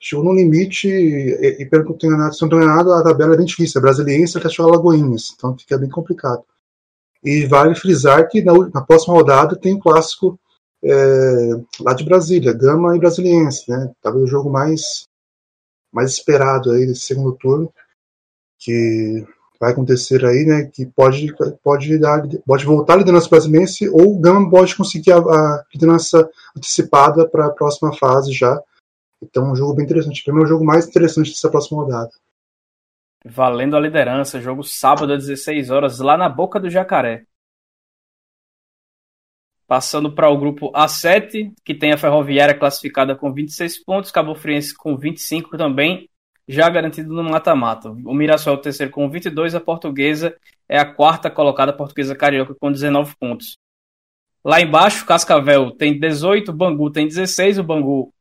chegou 0.00 0.24
no 0.24 0.32
limite 0.32 0.88
e, 0.88 1.62
e 1.62 1.66
pelo 1.66 1.84
que 1.84 1.92
eu 1.92 1.98
tenho 1.98 2.32
se 2.32 2.40
não 2.40 2.48
enganado, 2.48 2.92
a 2.92 3.02
tabela 3.02 3.34
é 3.34 3.36
bem 3.36 3.46
difícil. 3.46 3.78
A 3.78 3.82
brasiliense 3.82 4.38
até 4.38 4.48
chegou 4.48 4.72
a 4.72 4.76
Lagoinhas, 4.76 5.34
então 5.36 5.56
fica 5.58 5.76
bem 5.76 5.90
complicado. 5.90 6.42
E 7.22 7.44
vale 7.46 7.74
frisar 7.74 8.26
que 8.28 8.42
na, 8.42 8.52
na 8.72 8.80
próxima 8.80 9.14
rodada 9.14 9.54
tem 9.54 9.74
o 9.74 9.78
clássico 9.78 10.40
é, 10.82 11.50
lá 11.80 11.92
de 11.92 12.04
Brasília, 12.04 12.54
Gama 12.54 12.96
e 12.96 12.98
Brasiliense, 12.98 13.70
né? 13.70 13.92
Talvez 14.00 14.24
o 14.24 14.28
jogo 14.28 14.50
mais, 14.50 15.06
mais 15.92 16.12
esperado 16.12 16.70
aí 16.70 16.86
desse 16.86 17.02
segundo 17.02 17.32
turno, 17.32 17.72
que 18.58 19.24
vai 19.60 19.72
acontecer 19.72 20.24
aí, 20.24 20.44
né? 20.44 20.70
Que 20.72 20.86
pode, 20.86 21.34
pode, 21.62 21.98
dar, 21.98 22.22
pode 22.46 22.64
voltar 22.64 22.94
a 22.94 22.96
liderança 22.96 23.28
brasiliense 23.28 23.88
ou 23.88 24.14
o 24.14 24.18
Gama 24.18 24.48
pode 24.48 24.74
conseguir 24.74 25.12
a, 25.12 25.18
a 25.18 25.64
liderança 25.72 26.28
antecipada 26.56 27.28
para 27.28 27.46
a 27.46 27.50
próxima 27.50 27.92
fase 27.94 28.32
já. 28.32 28.58
Então, 29.22 29.52
um 29.52 29.56
jogo 29.56 29.74
bem 29.74 29.84
interessante. 29.84 30.24
Para 30.24 30.32
mim, 30.32 30.40
é 30.40 30.44
o 30.44 30.48
jogo 30.48 30.64
mais 30.64 30.88
interessante 30.88 31.30
dessa 31.30 31.50
próxima 31.50 31.82
rodada. 31.82 32.10
Valendo 33.22 33.76
a 33.76 33.80
liderança, 33.80 34.40
jogo 34.40 34.62
sábado 34.62 35.12
às 35.12 35.26
16 35.26 35.70
horas 35.70 35.98
lá 35.98 36.16
na 36.16 36.28
Boca 36.28 36.58
do 36.58 36.70
Jacaré. 36.70 37.24
Passando 39.70 40.10
para 40.10 40.28
o 40.28 40.36
grupo 40.36 40.72
A7, 40.72 41.52
que 41.64 41.76
tem 41.76 41.92
a 41.92 41.96
Ferroviária 41.96 42.58
classificada 42.58 43.14
com 43.14 43.32
26 43.32 43.84
pontos, 43.84 44.10
Cabo 44.10 44.34
Friense 44.34 44.74
com 44.76 44.96
25 44.96 45.56
também, 45.56 46.10
já 46.48 46.68
garantido 46.68 47.14
no 47.14 47.22
mata-mata. 47.22 47.88
O 47.88 48.12
Mirassol 48.12 48.54
é 48.54 48.56
o 48.56 48.60
terceiro 48.60 48.90
com 48.90 49.08
22, 49.08 49.54
a 49.54 49.60
Portuguesa 49.60 50.36
é 50.68 50.76
a 50.76 50.84
quarta 50.84 51.30
colocada, 51.30 51.70
a 51.70 51.76
Portuguesa 51.76 52.16
Carioca 52.16 52.52
com 52.52 52.72
19 52.72 53.14
pontos. 53.16 53.58
Lá 54.44 54.60
embaixo, 54.60 55.06
Cascavel 55.06 55.70
tem 55.70 55.96
18, 55.96 56.52
Bangu 56.52 56.90
tem 56.90 57.06
16, 57.06 57.60
o 57.60 57.62
Bangu 57.62 58.12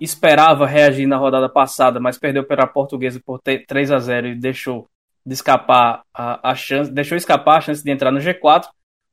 esperava 0.00 0.66
reagir 0.66 1.06
na 1.06 1.18
rodada 1.18 1.50
passada, 1.50 2.00
mas 2.00 2.16
perdeu 2.16 2.44
pela 2.44 2.66
Portuguesa 2.66 3.20
por 3.22 3.42
3 3.42 3.90
a 3.90 3.98
0 3.98 4.28
e 4.28 4.34
deixou 4.34 4.88
de 5.26 5.34
escapar 5.34 6.02
a, 6.14 6.52
a 6.52 6.54
chance, 6.54 6.90
deixou 6.90 7.18
escapar 7.18 7.58
a 7.58 7.60
chance 7.60 7.84
de 7.84 7.90
entrar 7.90 8.10
no 8.10 8.20
G4. 8.20 8.68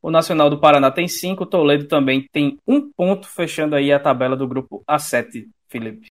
O 0.06 0.12
Nacional 0.12 0.52
do 0.52 0.60
Paraná 0.60 0.92
tem 0.92 1.08
5, 1.08 1.44
o 1.44 1.48
Toledo 1.48 1.88
também 1.88 2.30
tem 2.32 2.60
um 2.68 2.92
ponto, 2.92 3.28
fechando 3.28 3.76
aí 3.76 3.92
a 3.92 4.00
tabela 4.00 4.38
do 4.38 4.48
grupo 4.48 4.84
A7, 4.88 5.50
Felipe. 5.68 6.10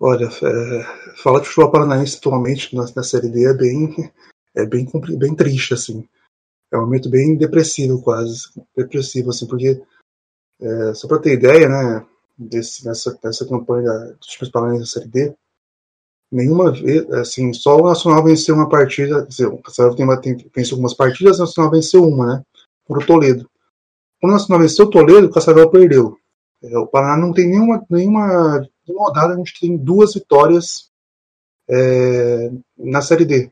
Olha, 0.00 0.24
é, 0.24 1.16
falar 1.16 1.40
de 1.40 1.48
futebol 1.48 1.70
paranaense 1.70 2.16
atualmente 2.16 2.74
na, 2.74 2.86
na 2.96 3.02
Série 3.02 3.28
D 3.28 3.46
é 3.46 3.52
bem, 3.52 4.10
é 4.56 4.64
bem, 4.64 4.90
bem 5.18 5.36
triste, 5.36 5.74
assim. 5.74 6.08
É 6.72 6.78
um 6.78 6.86
momento 6.86 7.10
bem 7.10 7.36
depressivo, 7.36 8.00
quase. 8.00 8.48
Depressivo, 8.74 9.28
assim, 9.28 9.46
porque, 9.46 9.78
é, 10.62 10.94
só 10.94 11.06
para 11.06 11.18
ter 11.18 11.34
ideia, 11.34 11.68
né, 11.68 12.06
desse, 12.38 12.86
nessa, 12.86 13.18
nessa 13.22 13.46
campanha 13.46 14.16
dos 14.18 14.28
times 14.28 14.50
paranaenses 14.50 14.94
da 14.94 15.00
Série 15.00 15.10
D, 15.10 15.36
nenhuma 16.30 16.72
vez, 16.72 17.10
assim, 17.12 17.52
só 17.52 17.76
o 17.76 17.88
Nacional 17.88 18.22
venceu 18.22 18.54
uma 18.54 18.68
partida, 18.68 19.26
dizer, 19.26 19.46
o 19.46 19.60
Nacional 19.64 20.20
tem, 20.20 20.36
tem, 20.36 20.50
venceu 20.54 20.74
algumas 20.74 20.94
partidas, 20.94 21.38
o 21.38 21.42
Nacional 21.42 21.70
venceu 21.70 22.04
uma, 22.04 22.26
né, 22.26 22.42
por 22.86 22.98
o 22.98 23.06
Toledo. 23.06 23.48
Quando 24.20 24.32
o 24.32 24.34
Nacional 24.36 24.60
venceu 24.60 24.86
o 24.86 24.90
Toledo, 24.90 25.26
o 25.26 25.30
Cascavel 25.30 25.70
perdeu. 25.70 26.16
É, 26.62 26.78
o 26.78 26.86
Paraná 26.86 27.16
não 27.16 27.32
tem 27.32 27.48
nenhuma, 27.48 27.84
nenhuma, 27.90 28.68
nenhuma 28.86 29.06
rodada, 29.06 29.34
a 29.34 29.36
gente 29.36 29.58
tem 29.58 29.76
duas 29.76 30.14
vitórias 30.14 30.90
é, 31.68 32.50
na 32.76 33.00
Série 33.00 33.24
D. 33.24 33.50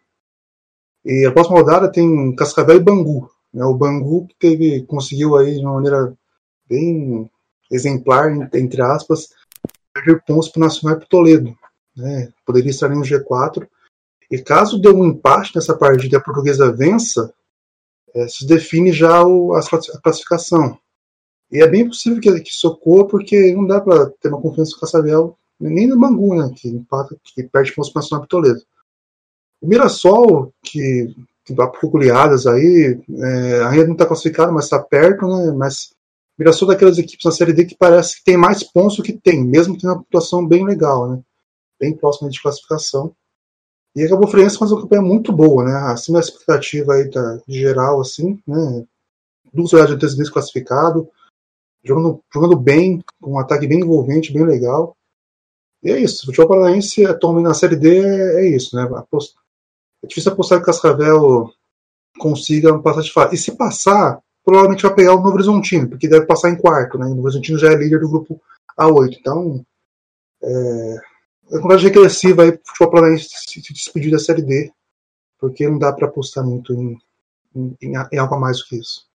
E 1.05 1.27
a 1.27 1.33
próxima 1.33 1.59
rodada 1.59 1.91
tem 1.91 2.35
Cascavel 2.37 2.77
e 2.77 2.81
Bangu. 2.81 3.31
Né, 3.53 3.65
o 3.65 3.75
Bangu 3.75 4.27
que 4.27 4.35
teve, 4.39 4.83
conseguiu 4.83 5.37
aí 5.37 5.55
de 5.55 5.65
uma 5.65 5.75
maneira 5.75 6.15
bem 6.69 7.31
exemplar, 7.71 8.31
entre 8.55 8.83
aspas, 8.83 9.31
perder 9.93 10.23
pontos 10.27 10.49
para 10.49 10.61
o 10.61 10.65
Nacional 10.65 10.97
e 10.97 11.01
para 11.01 11.07
o 11.07 11.09
Toledo. 11.09 11.57
Né? 11.99 12.33
Poderia 12.47 12.71
estar 12.71 12.89
no 12.89 13.03
G4. 13.03 13.67
E 14.31 14.39
caso 14.39 14.81
dê 14.81 14.89
um 14.89 15.05
empate 15.05 15.55
nessa 15.55 15.77
partida 15.77 16.17
e 16.17 16.19
a 16.19 16.23
portuguesa 16.23 16.73
vença, 16.73 17.33
é, 18.15 18.29
se 18.29 18.47
define 18.47 18.93
já 18.93 19.23
o, 19.25 19.55
a 19.55 19.61
classificação. 20.03 20.79
E 21.51 21.63
é 21.63 21.67
bem 21.67 21.87
possível 21.87 22.21
que, 22.21 22.41
que 22.41 22.51
isso 22.51 22.69
ocorra, 22.69 23.07
porque 23.07 23.53
não 23.55 23.67
dá 23.67 23.81
para 23.81 24.11
ter 24.21 24.29
uma 24.29 24.41
confiança 24.41 24.73
no 24.75 24.81
Cascavel, 24.81 25.39
nem 25.59 25.87
no 25.87 25.99
Bangu, 25.99 26.35
né, 26.35 26.53
que, 26.55 26.69
empata, 26.69 27.17
que 27.25 27.43
perde 27.43 27.73
pontos 27.73 27.91
para 27.91 28.01
o 28.01 28.03
Nacional. 28.03 28.57
O 29.61 29.67
Mirassol, 29.67 30.53
que 30.63 31.15
tem 31.45 31.57
pouco 31.57 31.99
aí, 31.99 33.01
é, 33.11 33.65
ainda 33.65 33.87
não 33.87 33.93
está 33.95 34.07
classificado, 34.07 34.53
mas 34.53 34.65
está 34.65 34.79
perto, 34.79 35.27
né, 35.27 35.53
mas 35.53 35.91
Mirassol 36.39 36.69
daquelas 36.69 36.99
equipes 36.99 37.25
na 37.25 37.33
Série 37.33 37.53
D 37.53 37.65
que 37.65 37.77
parece 37.77 38.19
que 38.19 38.25
tem 38.25 38.37
mais 38.37 38.63
pontos 38.63 38.99
do 38.99 39.03
que 39.03 39.13
tem, 39.13 39.45
mesmo 39.45 39.77
tendo 39.77 39.93
uma 39.93 40.03
pontuação 40.03 40.47
bem 40.47 40.65
legal, 40.65 41.11
né? 41.11 41.21
Bem 41.81 41.97
próxima 41.97 42.31
de 42.31 42.41
classificação. 42.41 43.15
E 43.95 44.03
acabou 44.05 44.27
Cabo 44.27 44.33
Friense 44.33 44.59
faz 44.59 44.71
uma 44.71 44.83
campanha 44.83 45.03
muito 45.03 45.33
boa, 45.33 45.65
né? 45.65 45.73
Acima 45.93 46.21
da 46.21 46.25
expectativa 46.25 46.95
aí 46.95 47.11
da, 47.11 47.41
de 47.47 47.59
geral, 47.59 48.01
assim, 48.01 48.41
né? 48.47 48.85
Duas 49.53 49.73
rodadas 49.73 49.91
de 49.91 49.97
antecedência 49.97 50.33
classificado, 50.33 51.09
jogando, 51.83 52.23
jogando 52.33 52.57
bem, 52.57 53.03
com 53.21 53.33
um 53.33 53.39
ataque 53.39 53.67
bem 53.67 53.81
envolvente, 53.81 54.33
bem 54.33 54.45
legal. 54.45 54.97
E 55.83 55.91
é 55.91 55.99
isso. 55.99 56.23
O 56.23 56.27
futebol 56.27 56.49
paranaense 56.49 57.05
atualmente 57.07 57.45
na 57.45 57.55
Série 57.55 57.77
D 57.77 57.99
é, 57.99 58.45
é 58.45 58.49
isso, 58.49 58.77
né? 58.77 58.89
É 60.03 60.07
difícil 60.07 60.33
apostar 60.33 60.59
que 60.59 60.63
o 60.65 60.67
Cascavel 60.67 61.51
consiga 62.19 62.79
passar 62.81 63.03
de 63.03 63.13
fase. 63.13 63.35
E 63.35 63.39
se 63.39 63.57
passar, 63.57 64.21
provavelmente 64.45 64.83
vai 64.83 64.95
pegar 64.95 65.15
o 65.15 65.17
Novo 65.21 65.35
Horizontino, 65.35 65.89
porque 65.89 66.09
deve 66.09 66.27
passar 66.27 66.51
em 66.51 66.57
quarto, 66.57 66.99
né? 66.99 67.07
O 67.07 67.11
Novo 67.11 67.23
Horizontino 67.23 67.59
já 67.59 67.73
é 67.73 67.77
líder 67.77 68.01
do 68.01 68.09
grupo 68.09 68.41
A8. 68.79 69.17
Então, 69.19 69.65
é, 70.43 70.97
é 71.51 71.59
contagem 71.61 71.87
regressiva 71.89 72.43
aí 72.43 72.53
para 72.53 72.61
o 72.61 72.67
futebol 72.67 72.91
paranaense 72.91 73.29
se 73.29 73.73
despedir 73.73 74.11
da 74.11 74.19
Série 74.19 74.43
D, 74.43 74.73
porque 75.39 75.69
não 75.69 75.79
dá 75.79 75.93
para 75.93 76.07
apostar 76.07 76.45
muito 76.45 76.75
em, 76.75 76.99
em, 77.55 77.77
em, 77.83 78.19
algo 78.19 78.35
a 78.35 78.39
mais 78.39 78.59
do 78.59 78.65
que 78.67 78.77
isso. 78.77 79.07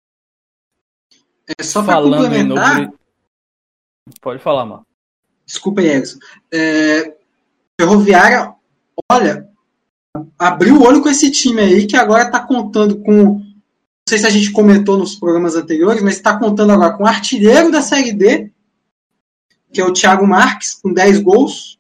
É, 1.48 1.64
só 1.64 1.84
para 1.84 2.02
complementar. 2.02 2.82
Novo... 2.82 3.00
Pode 4.22 4.42
falar, 4.42 4.66
mano. 4.66 4.86
Desculpa, 5.46 5.82
Edson. 5.82 6.18
É, 6.52 7.16
Ferroviária, 7.80 8.54
olha, 9.12 9.50
abriu 10.38 10.78
o 10.78 10.84
olho 10.84 11.02
com 11.02 11.10
esse 11.10 11.30
time 11.32 11.62
aí 11.62 11.86
que 11.86 11.96
agora 11.96 12.24
está 12.24 12.40
contando 12.40 13.00
com. 13.02 13.14
Não 13.14 14.10
sei 14.10 14.18
se 14.20 14.26
a 14.26 14.30
gente 14.30 14.52
comentou 14.52 14.98
nos 14.98 15.16
programas 15.16 15.56
anteriores, 15.56 16.02
mas 16.02 16.16
está 16.16 16.38
contando 16.38 16.72
agora 16.72 16.98
com 16.98 17.04
o 17.04 17.08
artilheiro 17.08 17.72
da 17.72 17.82
Série 17.82 18.12
D, 18.12 18.52
que 19.72 19.80
é 19.80 19.86
o 19.86 19.94
Thiago 19.94 20.28
Marques, 20.28 20.74
com 20.74 20.94
10 20.94 21.20
gols. 21.20 21.80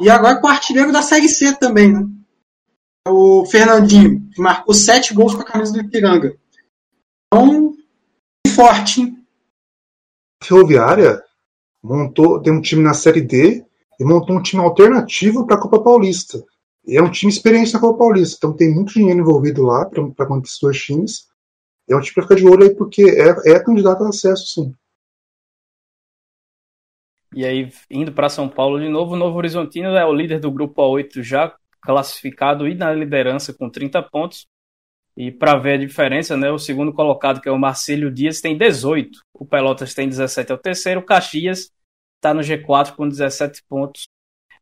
E 0.00 0.10
agora 0.10 0.40
com 0.40 0.46
o 0.46 0.50
artilheiro 0.50 0.92
da 0.92 1.02
Série 1.02 1.28
C 1.28 1.54
também, 1.56 1.92
né? 1.92 2.06
O 3.06 3.44
Fernandinho, 3.46 4.28
que 4.30 4.40
marcou 4.40 4.74
7 4.74 5.14
gols 5.14 5.34
com 5.34 5.42
a 5.42 5.44
camisa 5.44 5.72
do 5.72 5.80
Ipiranga. 5.80 6.36
Então, 7.26 7.74
forte, 8.54 9.02
hein? 9.02 9.18
Ferroviária 10.42 11.22
montou, 11.82 12.40
tem 12.40 12.52
um 12.52 12.60
time 12.60 12.82
na 12.82 12.94
Série 12.94 13.20
D 13.20 13.64
e 13.98 14.04
montou 14.04 14.36
um 14.36 14.42
time 14.42 14.62
alternativo 14.62 15.46
para 15.46 15.56
a 15.56 15.60
Copa 15.60 15.82
Paulista. 15.82 16.42
E 16.86 16.96
é 16.96 17.02
um 17.02 17.10
time 17.10 17.32
experiente 17.32 17.72
na 17.72 17.80
Copa 17.80 17.98
Paulista, 17.98 18.36
então 18.38 18.56
tem 18.56 18.72
muito 18.72 18.92
dinheiro 18.92 19.20
envolvido 19.20 19.62
lá 19.62 19.86
para 19.86 20.02
acontecer 20.02 20.50
esses 20.50 20.60
dois 20.60 20.78
times. 20.78 21.26
É 21.88 21.96
um 21.96 22.00
time 22.00 22.14
para 22.14 22.22
ficar 22.24 22.34
de 22.36 22.46
olho 22.46 22.64
aí, 22.64 22.74
porque 22.74 23.02
é, 23.02 23.52
é 23.52 23.60
candidato 23.60 24.04
a 24.04 24.08
acesso, 24.08 24.46
sim. 24.46 24.74
E 27.34 27.44
aí, 27.44 27.68
indo 27.90 28.12
para 28.12 28.28
São 28.28 28.48
Paulo 28.48 28.78
de 28.78 28.88
novo, 28.88 29.14
o 29.14 29.16
Novo 29.16 29.36
Horizontino 29.36 29.88
é 29.88 30.06
o 30.06 30.12
líder 30.12 30.38
do 30.40 30.52
grupo 30.52 30.80
A8 30.82 31.22
já 31.22 31.54
classificado 31.82 32.66
e 32.66 32.74
na 32.74 32.92
liderança 32.92 33.52
com 33.52 33.68
30 33.68 34.02
pontos. 34.02 34.46
E 35.16 35.30
para 35.30 35.58
ver 35.58 35.74
a 35.74 35.78
diferença, 35.78 36.36
né, 36.36 36.50
o 36.50 36.58
segundo 36.58 36.92
colocado, 36.92 37.40
que 37.40 37.48
é 37.48 37.52
o 37.52 37.58
Marcílio 37.58 38.10
Dias, 38.10 38.40
tem 38.40 38.56
18. 38.56 39.20
O 39.32 39.46
Pelotas 39.46 39.94
tem 39.94 40.08
17, 40.08 40.50
é 40.50 40.54
o 40.54 40.58
terceiro. 40.58 41.00
O 41.00 41.04
Caxias 41.04 41.70
está 42.16 42.34
no 42.34 42.40
G4 42.40 42.94
com 42.94 43.08
17 43.08 43.62
pontos. 43.68 44.08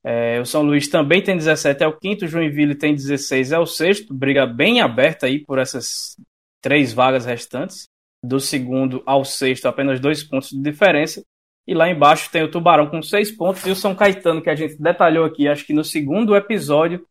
É, 0.04 0.40
o 0.40 0.44
São 0.44 0.62
Luís 0.62 0.88
também 0.88 1.22
tem 1.22 1.36
17, 1.36 1.84
é 1.84 1.86
o 1.86 1.96
quinto. 1.96 2.24
O 2.24 2.28
Joinville 2.28 2.74
tem 2.74 2.94
16, 2.94 3.52
é 3.52 3.58
o 3.58 3.66
sexto. 3.66 4.12
Briga 4.12 4.46
bem 4.46 4.80
aberta 4.80 5.26
aí 5.26 5.38
por 5.38 5.58
essas 5.58 6.16
três 6.60 6.92
vagas 6.92 7.24
restantes. 7.24 7.86
Do 8.24 8.38
segundo 8.38 9.02
ao 9.06 9.24
sexto, 9.24 9.66
apenas 9.66 10.00
dois 10.00 10.22
pontos 10.22 10.50
de 10.50 10.60
diferença. 10.60 11.22
E 11.66 11.74
lá 11.74 11.88
embaixo 11.88 12.30
tem 12.30 12.42
o 12.42 12.50
Tubarão 12.50 12.88
com 12.90 13.02
seis 13.02 13.30
pontos 13.30 13.64
e 13.66 13.70
o 13.70 13.76
São 13.76 13.94
Caetano, 13.94 14.42
que 14.42 14.50
a 14.50 14.54
gente 14.54 14.80
detalhou 14.80 15.24
aqui, 15.24 15.46
acho 15.46 15.64
que 15.64 15.72
no 15.72 15.84
segundo 15.84 16.34
episódio, 16.34 17.06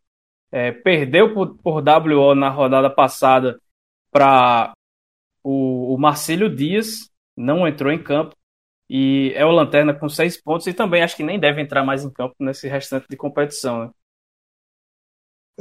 é, 0.52 0.72
perdeu 0.72 1.34
por, 1.34 1.56
por 1.58 1.82
WO 1.82 2.36
na 2.36 2.50
rodada 2.50 2.90
passada 2.90 3.60
para 4.12 4.74
o, 5.44 5.96
o 5.96 5.98
Marcílio 5.98 6.54
Dias, 6.54 7.10
não 7.36 7.68
entrou 7.68 7.92
em 7.92 8.04
campo. 8.04 8.36
E 8.90 9.32
é 9.36 9.46
o 9.46 9.52
Lanterna 9.52 9.94
com 9.94 10.10
seis 10.10 10.36
pontos 10.36 10.68
e 10.68 10.74
também 10.74 11.02
acho 11.02 11.16
que 11.16 11.24
nem 11.24 11.40
deve 11.40 11.62
entrar 11.62 11.82
mais 11.82 12.04
em 12.04 12.10
campo 12.10 12.36
nesse 12.42 12.68
restante 12.68 13.08
de 13.10 13.16
competição. 13.16 13.86
Né? 13.86 13.92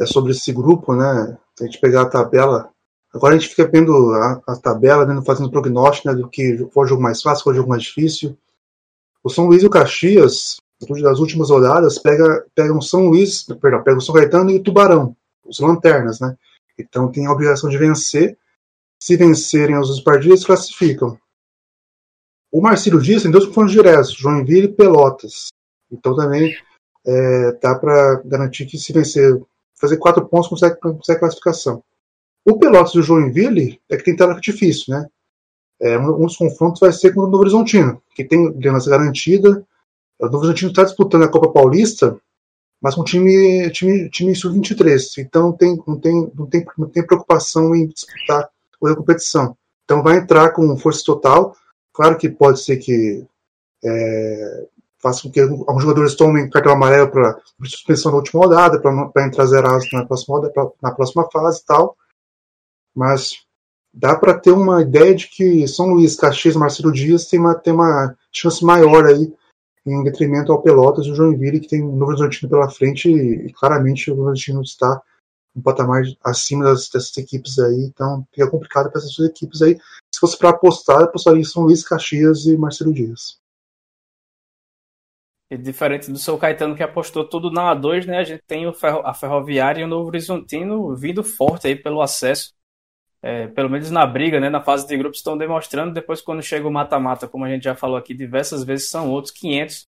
É 0.01 0.05
sobre 0.05 0.33
esse 0.33 0.53
grupo, 0.53 0.97
né? 0.97 1.39
A 1.61 1.65
gente 1.65 1.79
pegar 1.79 2.03
a 2.03 2.11
tabela. 2.11 2.73
Agora 3.15 3.35
a 3.35 3.39
gente 3.39 3.51
fica 3.51 3.71
vendo 3.71 3.93
a, 4.15 4.41
a 4.49 4.57
tabela, 4.57 5.07
né, 5.07 5.23
fazendo 5.25 5.51
prognóstico 5.51 6.09
né, 6.09 6.15
do 6.15 6.29
que 6.29 6.69
foi 6.73 6.85
o 6.85 6.87
jogo 6.89 7.03
mais 7.03 7.23
fácil, 7.23 7.51
o 7.51 7.55
jogo 7.55 7.69
mais 7.69 7.85
difícil. 7.85 8.37
O 9.23 9.29
São 9.29 9.47
Luís 9.47 9.63
e 9.63 9.67
o 9.67 9.71
Caxias, 9.71 10.57
das 11.03 11.19
últimas 11.19 11.51
rodadas, 11.51 11.99
pega, 11.99 12.47
pega 12.55 12.75
o 12.75 12.83
São 12.83 13.09
Luís, 13.09 13.43
perdão, 13.61 13.83
pega 13.83 13.99
o 13.99 14.01
São 14.01 14.15
Caetano 14.15 14.51
e 14.51 14.57
o 14.57 14.63
Tubarão, 14.63 15.15
os 15.45 15.61
lanternas, 15.61 16.21
né? 16.21 16.37
Então 16.79 17.11
tem 17.11 17.27
a 17.27 17.33
obrigação 17.33 17.69
de 17.69 17.77
vencer. 17.77 18.39
Se 18.99 19.17
vencerem 19.17 19.77
as 19.77 19.89
duas 19.89 20.01
partidas, 20.01 20.45
classificam. 20.45 21.19
O 22.53 22.61
Marcílio 22.61 23.01
Dias 23.01 23.23
tem 23.23 23.31
dois 23.31 23.47
confrontos 23.47 23.73
diretos, 23.73 24.13
Joinville 24.13 24.67
e 24.67 24.73
Pelotas. 24.73 25.49
Então 25.91 26.15
também 26.15 26.55
é, 27.07 27.53
dá 27.63 27.75
para 27.79 28.21
garantir 28.25 28.67
que 28.67 28.77
se 28.77 28.93
vencer, 28.93 29.41
fazer 29.75 29.97
quatro 29.99 30.27
pontos, 30.27 30.49
consegue, 30.49 30.77
consegue 30.77 31.21
classificação. 31.21 31.83
O 32.45 32.59
Pelotas 32.59 32.95
e 32.95 32.99
o 32.99 33.03
Joinville 33.03 33.81
é 33.89 33.97
que 33.97 34.05
tem 34.05 34.17
tela 34.17 34.39
difícil, 34.41 34.95
né? 34.95 35.07
É, 35.81 35.99
um, 35.99 36.27
dos 36.27 36.37
confrontos 36.37 36.81
vai 36.81 36.93
ser 36.93 37.15
com 37.15 37.21
o 37.21 37.27
Novo 37.27 37.39
Horizontino, 37.39 38.03
que 38.15 38.25
tem 38.25 38.49
liderança 38.49 38.91
garantida. 38.91 39.65
O 40.19 40.25
Novo 40.27 40.39
Horizontino 40.39 40.71
está 40.71 40.85
disputando 40.85 41.25
a 41.25 41.29
Copa 41.29 41.51
Paulista, 41.51 42.17
mas 42.81 42.95
com 42.95 43.05
time, 43.05 43.71
time, 43.71 44.11
time 44.11 44.35
sub-23. 44.35 45.19
Então 45.19 45.43
não 45.45 45.53
tem, 45.53 45.83
não, 45.87 45.99
tem, 45.99 46.33
não, 46.35 46.47
tem, 46.47 46.65
não 46.77 46.89
tem 46.89 47.07
preocupação 47.07 47.75
em 47.75 47.87
disputar 47.89 48.49
a 48.85 48.95
competição. 48.95 49.57
Então 49.85 50.03
vai 50.03 50.19
entrar 50.19 50.51
com 50.51 50.77
força 50.77 51.03
total 51.05 51.57
Claro 51.93 52.17
que 52.17 52.29
pode 52.29 52.61
ser 52.61 52.79
que 52.79 53.27
é, 53.85 54.67
faça 54.99 55.23
com 55.23 55.31
que 55.31 55.41
alguns 55.41 55.83
jogadores 55.83 56.15
tomem 56.15 56.49
cartão 56.49 56.73
amarelo 56.73 57.11
para 57.11 57.39
suspensão 57.65 58.13
na 58.13 58.19
última 58.19 58.43
rodada, 58.43 58.81
para 58.81 59.27
entrar 59.27 59.47
zerados 59.47 59.87
na 59.93 60.07
próxima, 60.07 60.37
rodada, 60.37 60.73
na 60.81 60.93
próxima 60.93 61.29
fase 61.31 61.61
e 61.61 61.65
tal. 61.65 61.97
Mas 62.95 63.45
dá 63.93 64.17
para 64.17 64.39
ter 64.39 64.53
uma 64.53 64.83
ideia 64.83 65.15
de 65.15 65.29
que 65.29 65.67
São 65.67 65.95
Luís, 65.95 66.17
Caxias 66.17 66.57
Marcelo 66.57 66.93
Dias 66.93 67.27
tem 67.27 67.39
uma, 67.39 67.55
tem 67.55 67.73
uma 67.73 68.17
chance 68.33 68.65
maior 68.65 69.07
aí 69.07 69.33
em 69.87 70.05
detrimento 70.05 70.53
ao 70.53 70.63
Pelotas 70.63 71.07
e 71.07 71.11
o 71.11 71.15
Joinville, 71.15 71.61
que 71.61 71.69
tem 71.69 71.83
um 71.83 71.97
Novo 71.97 72.13
Horizontino 72.13 72.51
pela 72.51 72.71
frente 72.71 73.11
e, 73.11 73.47
e 73.47 73.53
claramente 73.53 74.11
o 74.11 74.15
Novo 74.15 74.29
Horizontino 74.29 74.63
está 74.63 75.01
um 75.55 75.61
patamar 75.61 76.03
acima 76.25 76.65
das, 76.65 76.89
dessas 76.89 77.17
equipes 77.17 77.59
aí, 77.59 77.85
então 77.85 78.25
fica 78.33 78.49
complicado 78.49 78.91
para 78.91 79.01
essas 79.01 79.15
duas 79.15 79.31
equipes 79.31 79.63
aí. 79.63 79.77
Se 80.15 80.21
fosse 80.21 80.39
para 80.39 80.51
apostar, 80.51 81.03
apostaria 81.03 81.41
em 81.41 81.45
São 81.45 81.65
Luís, 81.65 81.83
Caxias 81.83 82.47
e 82.47 82.57
Marcelo 82.57 82.93
Dias. 82.93 83.41
E 85.51 85.57
diferente 85.57 86.13
do 86.13 86.19
São 86.19 86.39
Caetano 86.39 86.77
que 86.77 86.83
apostou 86.83 87.29
tudo 87.29 87.51
na 87.51 87.75
A2, 87.75 88.07
né? 88.07 88.19
A 88.19 88.25
gente 88.25 88.43
tem 88.47 88.69
o 88.69 88.73
ferro, 88.73 89.01
a 89.05 89.13
Ferroviária 89.13 89.81
e 89.81 89.85
o 89.85 89.89
Novo 89.89 90.07
Horizontino 90.07 90.95
vindo 90.95 91.25
forte 91.25 91.67
aí 91.67 91.75
pelo 91.75 92.01
acesso. 92.01 92.55
É, 93.23 93.49
pelo 93.49 93.69
menos 93.69 93.91
na 93.91 94.07
briga, 94.07 94.41
né, 94.41 94.49
na 94.49 94.63
fase 94.63 94.87
de 94.87 94.97
grupos, 94.97 95.19
estão 95.19 95.37
demonstrando. 95.37 95.93
Depois, 95.93 96.23
quando 96.23 96.43
chega 96.43 96.67
o 96.67 96.73
mata-mata, 96.73 97.29
como 97.29 97.45
a 97.45 97.51
gente 97.51 97.65
já 97.65 97.75
falou 97.75 97.97
aqui 97.97 98.15
diversas 98.15 98.65
vezes, 98.65 98.89
são 98.89 99.11
outros 99.11 99.33
500. 99.33 99.87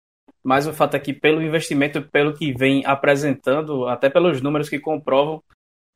Mas 0.42 0.66
o 0.66 0.72
fato 0.72 0.94
é 0.94 1.00
que, 1.00 1.12
pelo 1.12 1.42
investimento, 1.42 2.02
pelo 2.02 2.32
que 2.32 2.52
vem 2.52 2.84
apresentando, 2.86 3.86
até 3.88 4.08
pelos 4.08 4.40
números 4.40 4.68
que 4.68 4.78
comprovam, 4.78 5.42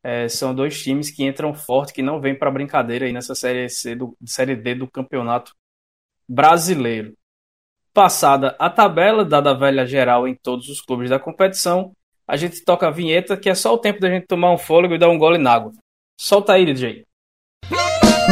é, 0.03 0.29
são 0.29 0.55
dois 0.55 0.83
times 0.83 1.11
que 1.11 1.25
entram 1.25 1.55
forte, 1.55 1.93
que 1.93 2.03
não 2.03 2.21
vêm 2.21 2.35
para 2.35 2.51
brincadeira 2.51 3.07
aí 3.07 3.13
nessa 3.13 3.35
série, 3.35 3.69
C 3.69 3.95
do, 3.95 4.17
série 4.25 4.57
D 4.57 4.75
do 4.75 4.91
campeonato 4.91 5.55
brasileiro. 6.29 7.15
Passada 7.93 8.57
a 8.59 8.71
tabela, 8.71 9.25
dada 9.25 9.51
a 9.51 9.55
velha 9.55 9.87
geral 9.87 10.27
em 10.27 10.35
todos 10.35 10.69
os 10.69 10.81
clubes 10.81 11.11
da 11.11 11.19
competição, 11.19 11.93
a 12.27 12.37
gente 12.37 12.65
toca 12.65 12.87
a 12.87 12.91
vinheta, 12.91 13.37
que 13.37 13.51
é 13.51 13.55
só 13.55 13.75
o 13.75 13.79
tempo 13.79 14.01
da 14.01 14.09
gente 14.09 14.27
tomar 14.27 14.53
um 14.53 14.59
fôlego 14.59 14.95
e 14.95 14.99
dar 14.99 15.09
um 15.09 15.19
gole 15.19 15.39
na 15.39 15.53
água. 15.53 15.73
Solta 16.19 16.53
aí, 16.53 16.65
DJ. 16.65 17.05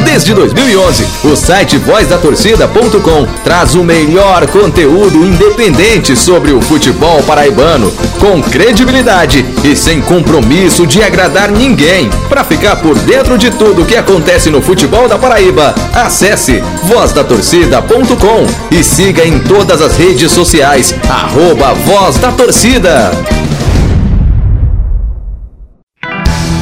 Desde 0.03 0.33
2011, 0.33 1.05
o 1.23 1.35
site 1.35 1.77
vozdatorcida.com 1.77 3.27
traz 3.43 3.75
o 3.75 3.83
melhor 3.83 4.47
conteúdo 4.47 5.25
independente 5.25 6.15
sobre 6.15 6.51
o 6.51 6.61
futebol 6.61 7.21
paraibano, 7.23 7.91
com 8.19 8.41
credibilidade 8.41 9.45
e 9.63 9.75
sem 9.75 10.01
compromisso 10.01 10.87
de 10.87 11.01
agradar 11.03 11.51
ninguém. 11.51 12.09
Para 12.27 12.43
ficar 12.43 12.77
por 12.77 12.97
dentro 12.99 13.37
de 13.37 13.51
tudo 13.51 13.85
que 13.85 13.95
acontece 13.95 14.49
no 14.49 14.61
futebol 14.61 15.07
da 15.07 15.17
Paraíba, 15.17 15.75
acesse 15.93 16.63
vozdatorcida.com 16.83 18.45
e 18.71 18.83
siga 18.83 19.25
em 19.25 19.39
todas 19.39 19.81
as 19.81 19.97
redes 19.97 20.31
sociais, 20.31 20.95
arroba 21.09 21.73
Voz 21.73 22.17
da 22.17 22.31
Torcida. 22.31 23.11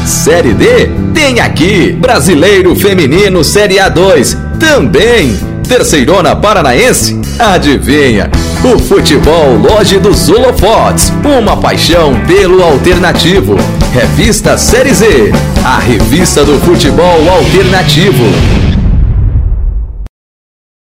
Série 0.08 0.54
D 0.54 0.66
tem 1.14 1.42
aqui. 1.42 1.92
Brasileiro 1.92 2.74
Feminino 2.78 3.44
Série 3.44 3.76
A2 3.76 4.38
também. 4.58 5.36
Terceirona 5.68 6.34
Paranaense? 6.34 7.20
Adivinha? 7.38 8.32
O 8.64 8.80
futebol 8.80 9.58
Loja 9.58 10.00
dos 10.00 10.30
Holofotes. 10.30 11.10
Uma 11.26 11.60
paixão 11.60 12.14
pelo 12.26 12.64
alternativo. 12.64 13.58
Revista 13.94 14.58
Série 14.58 14.94
Z. 14.94 15.32
A 15.66 15.78
revista 15.80 16.46
do 16.46 16.58
futebol 16.60 17.30
alternativo. 17.30 18.24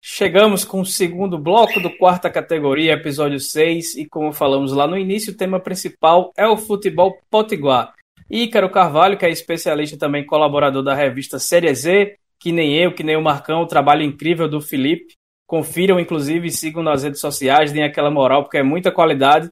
Chegamos 0.02 0.64
com 0.64 0.80
o 0.80 0.86
segundo 0.86 1.38
bloco 1.38 1.78
do 1.78 1.90
quarta 1.90 2.28
categoria, 2.28 2.94
episódio 2.94 3.38
6, 3.38 3.94
e 3.94 4.06
como 4.06 4.32
falamos 4.32 4.72
lá 4.72 4.86
no 4.88 4.98
início, 4.98 5.32
o 5.32 5.36
tema 5.36 5.60
principal 5.60 6.32
é 6.36 6.46
o 6.46 6.56
futebol 6.56 7.16
potiguar. 7.30 7.93
Ícaro 8.30 8.70
Carvalho, 8.70 9.18
que 9.18 9.26
é 9.26 9.30
especialista 9.30 9.98
também 9.98 10.24
colaborador 10.24 10.82
da 10.82 10.94
revista 10.94 11.38
Série 11.38 11.74
Z, 11.74 12.16
que 12.40 12.52
nem 12.52 12.76
eu, 12.76 12.92
que 12.92 13.02
nem 13.02 13.16
o 13.16 13.22
Marcão, 13.22 13.62
o 13.62 13.66
trabalho 13.66 14.02
incrível 14.02 14.48
do 14.48 14.60
Felipe. 14.60 15.14
Confiram, 15.46 16.00
inclusive, 16.00 16.50
sigam 16.50 16.82
nas 16.82 17.02
redes 17.02 17.20
sociais, 17.20 17.72
deem 17.72 17.84
aquela 17.84 18.10
moral, 18.10 18.42
porque 18.42 18.58
é 18.58 18.62
muita 18.62 18.90
qualidade. 18.90 19.48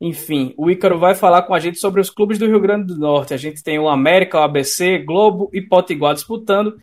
Enfim, 0.00 0.54
o 0.56 0.70
Ícaro 0.70 0.98
vai 0.98 1.14
falar 1.14 1.42
com 1.42 1.54
a 1.54 1.58
gente 1.58 1.78
sobre 1.78 2.00
os 2.00 2.10
clubes 2.10 2.38
do 2.38 2.46
Rio 2.46 2.60
Grande 2.60 2.86
do 2.86 2.98
Norte. 2.98 3.34
A 3.34 3.36
gente 3.36 3.62
tem 3.62 3.78
o 3.78 3.88
América, 3.88 4.38
o 4.38 4.42
ABC, 4.42 4.98
Globo 4.98 5.50
e 5.52 5.60
Potiguar 5.60 6.14
disputando. 6.14 6.76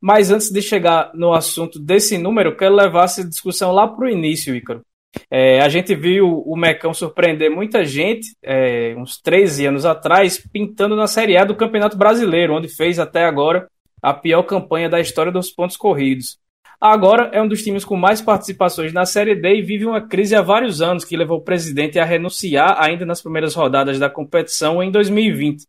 Mas 0.00 0.30
antes 0.30 0.50
de 0.50 0.62
chegar 0.62 1.10
no 1.14 1.32
assunto 1.32 1.78
desse 1.78 2.18
número, 2.18 2.56
quero 2.56 2.74
levar 2.74 3.04
essa 3.04 3.26
discussão 3.26 3.72
lá 3.72 3.88
para 3.88 4.04
o 4.04 4.08
início, 4.08 4.54
Ícaro. 4.54 4.82
É, 5.30 5.60
a 5.60 5.68
gente 5.68 5.94
viu 5.94 6.42
o 6.44 6.56
Mecão 6.56 6.92
surpreender 6.92 7.50
muita 7.50 7.84
gente 7.84 8.36
é, 8.42 8.94
uns 8.96 9.20
13 9.20 9.66
anos 9.66 9.86
atrás, 9.86 10.38
pintando 10.52 10.94
na 10.94 11.06
Série 11.06 11.36
A 11.36 11.44
do 11.44 11.56
Campeonato 11.56 11.96
Brasileiro, 11.96 12.54
onde 12.54 12.68
fez 12.68 12.98
até 12.98 13.24
agora 13.24 13.68
a 14.02 14.14
pior 14.14 14.42
campanha 14.42 14.88
da 14.88 15.00
história 15.00 15.32
dos 15.32 15.50
pontos 15.50 15.76
corridos. 15.76 16.38
Agora 16.80 17.28
é 17.32 17.42
um 17.42 17.48
dos 17.48 17.62
times 17.62 17.84
com 17.84 17.96
mais 17.96 18.20
participações 18.20 18.92
na 18.92 19.04
Série 19.04 19.34
D 19.34 19.56
e 19.56 19.62
vive 19.62 19.84
uma 19.84 20.00
crise 20.00 20.36
há 20.36 20.42
vários 20.42 20.80
anos 20.80 21.04
que 21.04 21.16
levou 21.16 21.38
o 21.38 21.44
presidente 21.44 21.98
a 21.98 22.04
renunciar 22.04 22.76
ainda 22.80 23.04
nas 23.04 23.20
primeiras 23.20 23.54
rodadas 23.54 23.98
da 23.98 24.08
competição 24.08 24.80
em 24.80 24.90
2020. 24.90 25.66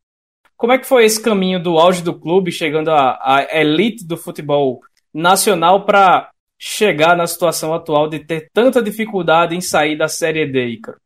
Como 0.56 0.71
é 0.71 0.78
que 0.78 0.86
foi 0.86 1.06
esse 1.06 1.19
caminho 1.19 1.62
do 1.62 1.80
auge 1.80 2.04
do 2.04 2.13
clube, 2.13 2.52
chegando 2.52 2.89
à, 2.89 3.47
elite 3.52 4.06
do 4.06 4.17
futebol 4.17 4.82
nacional 5.12 5.84
para 5.84 6.30
chegar 6.60 7.15
na 7.15 7.26
situação 7.26 7.74
atual 7.74 8.10
de 8.10 8.19
ter 8.19 8.50
tanta 8.54 8.84
dificuldade 8.84 9.56
em 9.56 9.62
sair 9.62 9.98
da 9.98 10.10
Série 10.10 10.45
D, 10.45 10.65
Icaro? 10.65 11.00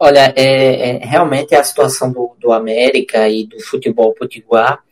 Olha, 0.00 0.32
é, 0.36 0.90
é, 0.90 0.98
realmente 0.98 1.54
a 1.54 1.62
situação 1.62 2.12
do, 2.12 2.34
do 2.38 2.52
América 2.52 3.28
e 3.28 3.46
do 3.46 3.60
futebol 3.60 4.12
potiguar, 4.14 4.82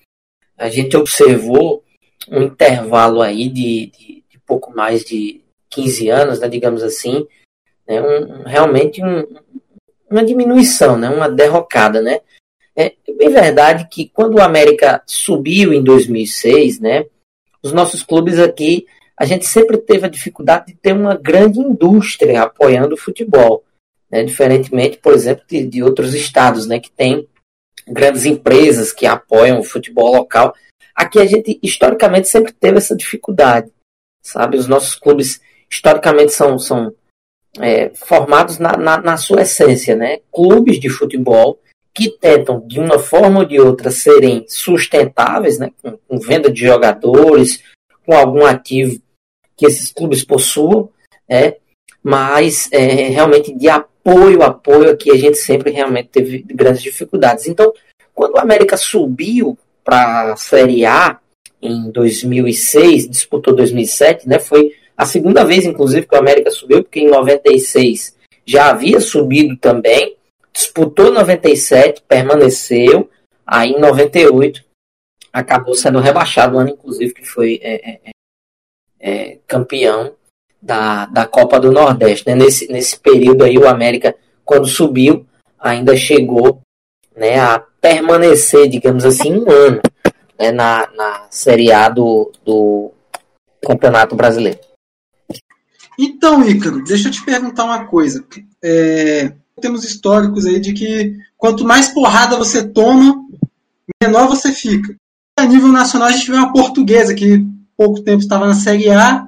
a 0.57 0.69
gente 0.69 0.97
observou 0.97 1.85
um 2.29 2.43
intervalo 2.43 3.21
aí 3.23 3.49
de, 3.49 3.87
de, 3.87 4.25
de 4.29 4.39
pouco 4.47 4.75
mais 4.75 5.05
de 5.05 5.41
15 5.71 6.09
anos, 6.09 6.41
né, 6.41 6.49
digamos 6.49 6.83
assim, 6.83 7.27
né, 7.87 8.01
um, 8.01 8.43
realmente 8.43 9.03
um, 9.03 9.27
uma 10.11 10.25
diminuição, 10.25 10.97
né, 10.97 11.09
uma 11.09 11.29
derrocada, 11.29 12.01
né. 12.01 12.21
É 12.75 12.93
bem 13.17 13.31
verdade 13.31 13.89
que 13.89 14.09
quando 14.09 14.35
o 14.35 14.43
América 14.43 15.03
subiu 15.07 15.73
em 15.73 15.83
2006, 15.83 16.81
né, 16.81 17.07
os 17.67 17.73
nossos 17.73 18.03
clubes 18.03 18.39
aqui, 18.39 18.87
a 19.19 19.25
gente 19.25 19.47
sempre 19.47 19.79
teve 19.79 20.07
a 20.07 20.11
dificuldade 20.11 20.67
de 20.67 20.75
ter 20.75 20.93
uma 20.93 21.15
grande 21.15 21.59
indústria 21.59 22.43
apoiando 22.43 22.95
o 22.95 22.99
futebol, 22.99 23.65
né, 24.11 24.23
diferentemente, 24.23 24.99
por 24.99 25.13
exemplo, 25.13 25.45
de, 25.49 25.67
de 25.67 25.83
outros 25.83 26.15
estados, 26.15 26.67
né, 26.67 26.79
que 26.79 26.91
tem 26.91 27.27
grandes 27.89 28.25
empresas 28.25 28.93
que 28.93 29.07
apoiam 29.07 29.61
o 29.61 29.65
futebol 29.65 30.15
local. 30.15 30.55
Aqui 30.95 31.19
a 31.19 31.27
gente 31.27 31.59
historicamente 31.63 32.29
sempre 32.29 32.53
teve 32.53 32.79
essa 32.79 32.97
dificuldade, 32.97 33.71
sabe? 34.23 34.57
Os 34.57 34.67
nossos 34.67 34.95
clubes 34.95 35.41
historicamente 35.71 36.33
são, 36.33 36.59
são 36.59 36.93
é, 37.61 37.91
formados 37.95 38.59
na, 38.59 38.77
na, 38.77 38.99
na, 38.99 39.17
sua 39.17 39.43
essência, 39.43 39.95
né? 39.95 40.19
Clubes 40.33 40.81
de 40.81 40.89
futebol 40.89 41.61
que 41.97 42.11
tentam 42.11 42.63
de 42.67 42.79
uma 42.79 42.99
forma 42.99 43.41
ou 43.41 43.47
de 43.47 43.59
outra 43.59 43.91
serem 43.91 44.45
sustentáveis, 44.47 45.59
né? 45.59 45.71
Com, 45.83 45.99
com 46.07 46.19
venda 46.19 46.51
de 46.51 46.61
jogadores, 46.61 47.63
com 48.05 48.13
algum 48.13 48.45
ativo 48.45 49.01
que 49.57 49.65
esses 49.65 49.91
clubes 49.91 50.23
possuam, 50.23 50.91
né? 51.27 51.55
Mas 52.03 52.69
é, 52.71 53.09
realmente 53.09 53.51
de 53.53 53.71
apoio, 53.71 54.43
apoio 54.43 54.91
aqui 54.91 55.11
a 55.11 55.17
gente 55.17 55.39
sempre 55.39 55.71
realmente 55.71 56.11
teve 56.11 56.45
grandes 56.47 56.83
dificuldades. 56.83 57.49
Então, 57.49 57.73
quando 58.15 58.35
o 58.35 58.41
América 58.41 58.77
subiu 58.77 59.59
para 59.83 60.35
a 60.35 60.37
Série 60.37 60.85
A 60.85 61.19
em 61.63 61.91
2006, 61.91 63.09
disputou 63.09 63.57
2007, 63.57 64.29
né? 64.29 64.39
Foi 64.39 64.71
a 64.95 65.07
segunda 65.07 65.45
vez, 65.45 65.65
inclusive, 65.65 66.07
que 66.07 66.15
o 66.15 66.19
América 66.19 66.51
subiu, 66.51 66.83
porque 66.83 67.01
em 67.01 67.09
96 67.09 68.15
já 68.45 68.69
havia 68.69 69.01
subido 69.01 69.57
também, 69.57 70.16
disputou 70.57 71.13
97, 71.13 72.03
permaneceu, 72.09 73.11
aí 73.47 73.73
em 73.73 73.79
98 73.79 74.65
acabou 75.31 75.75
sendo 75.75 76.01
rebaixado, 76.01 76.57
o 76.57 76.59
ano 76.59 76.71
inclusive 76.71 77.13
que 77.13 77.25
foi 77.25 77.61
é, 77.63 77.75
é, 77.75 78.01
é, 78.05 78.11
é, 78.99 79.39
campeão 79.47 80.15
da, 80.61 81.05
da 81.07 81.27
Copa 81.27 81.61
do 81.61 81.71
Nordeste. 81.71 82.27
Né? 82.27 82.35
Nesse, 82.35 82.73
nesse 82.73 82.99
período 82.99 83.45
aí, 83.45 83.59
o 83.59 83.69
América, 83.69 84.17
quando 84.45 84.67
subiu, 84.67 85.27
ainda 85.61 85.95
chegou 85.95 86.63
né, 87.15 87.39
a 87.39 87.59
permanecer, 87.81 88.67
digamos 88.67 89.05
assim, 89.05 89.35
um 89.35 89.51
ano 89.51 89.83
né, 90.39 90.51
na, 90.53 90.89
na 90.97 91.27
Série 91.31 91.71
A 91.71 91.91
do, 91.91 92.33
do 92.43 92.93
Campeonato 93.63 94.17
Brasileiro. 94.17 94.61
Então, 95.99 96.43
Ícaro, 96.47 96.83
deixa 96.83 97.09
eu 97.09 97.13
te 97.13 97.25
perguntar 97.25 97.65
uma 97.65 97.87
coisa. 97.87 98.25
É, 98.63 99.33
temos 99.61 99.85
históricos 99.85 100.47
aí 100.47 100.61
de 100.61 100.73
que 100.73 101.17
quanto 101.37 101.65
mais 101.65 101.89
porrada 101.89 102.37
você 102.37 102.67
toma, 102.67 103.17
menor 104.03 104.29
você 104.29 104.53
fica. 104.53 104.95
A 105.39 105.45
nível 105.45 105.69
nacional, 105.69 106.09
a 106.09 106.13
gente 106.13 106.31
vê 106.31 106.37
uma 106.37 106.53
portuguesa 106.53 107.15
que 107.15 107.45
pouco 107.77 108.03
tempo 108.03 108.23
estava 108.23 108.47
na 108.47 108.55
Série 108.55 108.91
A, 108.91 109.27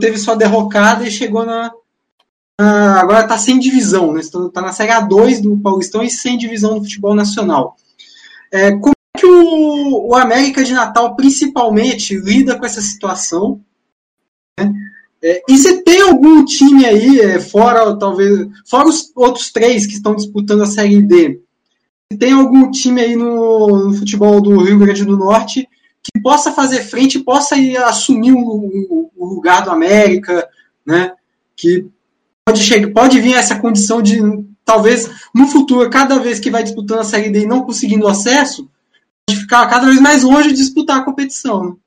teve 0.00 0.18
sua 0.18 0.36
derrocada 0.36 1.06
e 1.06 1.10
chegou 1.10 1.46
na, 1.46 1.72
Uh, 2.60 2.94
agora 3.00 3.22
está 3.22 3.36
sem 3.36 3.58
divisão, 3.58 4.12
né? 4.12 4.20
Está 4.20 4.60
na 4.60 4.72
Série 4.72 4.92
A2 4.92 5.42
do 5.42 5.58
Paulistão 5.58 6.04
e 6.04 6.10
sem 6.10 6.38
divisão 6.38 6.74
do 6.74 6.84
futebol 6.84 7.12
nacional. 7.12 7.76
É, 8.52 8.70
como 8.70 8.92
é 8.92 9.18
que 9.18 9.26
o, 9.26 10.10
o, 10.10 10.14
América 10.14 10.62
de 10.62 10.72
Natal, 10.72 11.16
principalmente, 11.16 12.16
lida 12.16 12.56
com 12.56 12.64
essa 12.64 12.80
situação? 12.80 13.60
Né? 14.58 14.72
É, 15.24 15.42
e 15.48 15.56
se 15.56 15.80
tem 15.80 16.02
algum 16.02 16.44
time 16.44 16.84
aí, 16.84 17.18
é, 17.18 17.40
fora 17.40 17.96
talvez, 17.96 18.46
fora 18.68 18.86
os 18.86 19.10
outros 19.16 19.50
três 19.50 19.86
que 19.86 19.94
estão 19.94 20.14
disputando 20.14 20.62
a 20.62 20.66
Série 20.66 21.00
D, 21.00 21.40
tem 22.18 22.34
algum 22.34 22.70
time 22.70 23.00
aí 23.00 23.16
no, 23.16 23.86
no 23.88 23.94
futebol 23.94 24.38
do 24.42 24.62
Rio 24.62 24.78
Grande 24.78 25.02
do 25.02 25.16
Norte 25.16 25.66
que 26.02 26.20
possa 26.20 26.52
fazer 26.52 26.82
frente, 26.82 27.18
possa 27.20 27.56
ir 27.56 27.78
assumir 27.78 28.32
o, 28.32 28.38
o, 28.38 29.10
o 29.16 29.26
lugar 29.26 29.64
do 29.64 29.70
América, 29.70 30.46
né? 30.84 31.12
Que 31.56 31.86
pode, 32.44 32.62
chegar, 32.62 32.92
pode 32.92 33.18
vir 33.18 33.32
essa 33.32 33.58
condição 33.58 34.02
de, 34.02 34.20
talvez, 34.62 35.10
no 35.34 35.46
futuro, 35.46 35.88
cada 35.88 36.18
vez 36.18 36.38
que 36.38 36.50
vai 36.50 36.62
disputando 36.62 36.98
a 36.98 37.04
Série 37.04 37.30
D 37.30 37.44
e 37.44 37.46
não 37.46 37.64
conseguindo 37.64 38.06
acesso, 38.06 38.68
ficar 39.30 39.66
cada 39.68 39.86
vez 39.86 39.98
mais 39.98 40.22
longe 40.22 40.50
de 40.50 40.56
disputar 40.56 40.98
a 40.98 41.04
competição. 41.04 41.78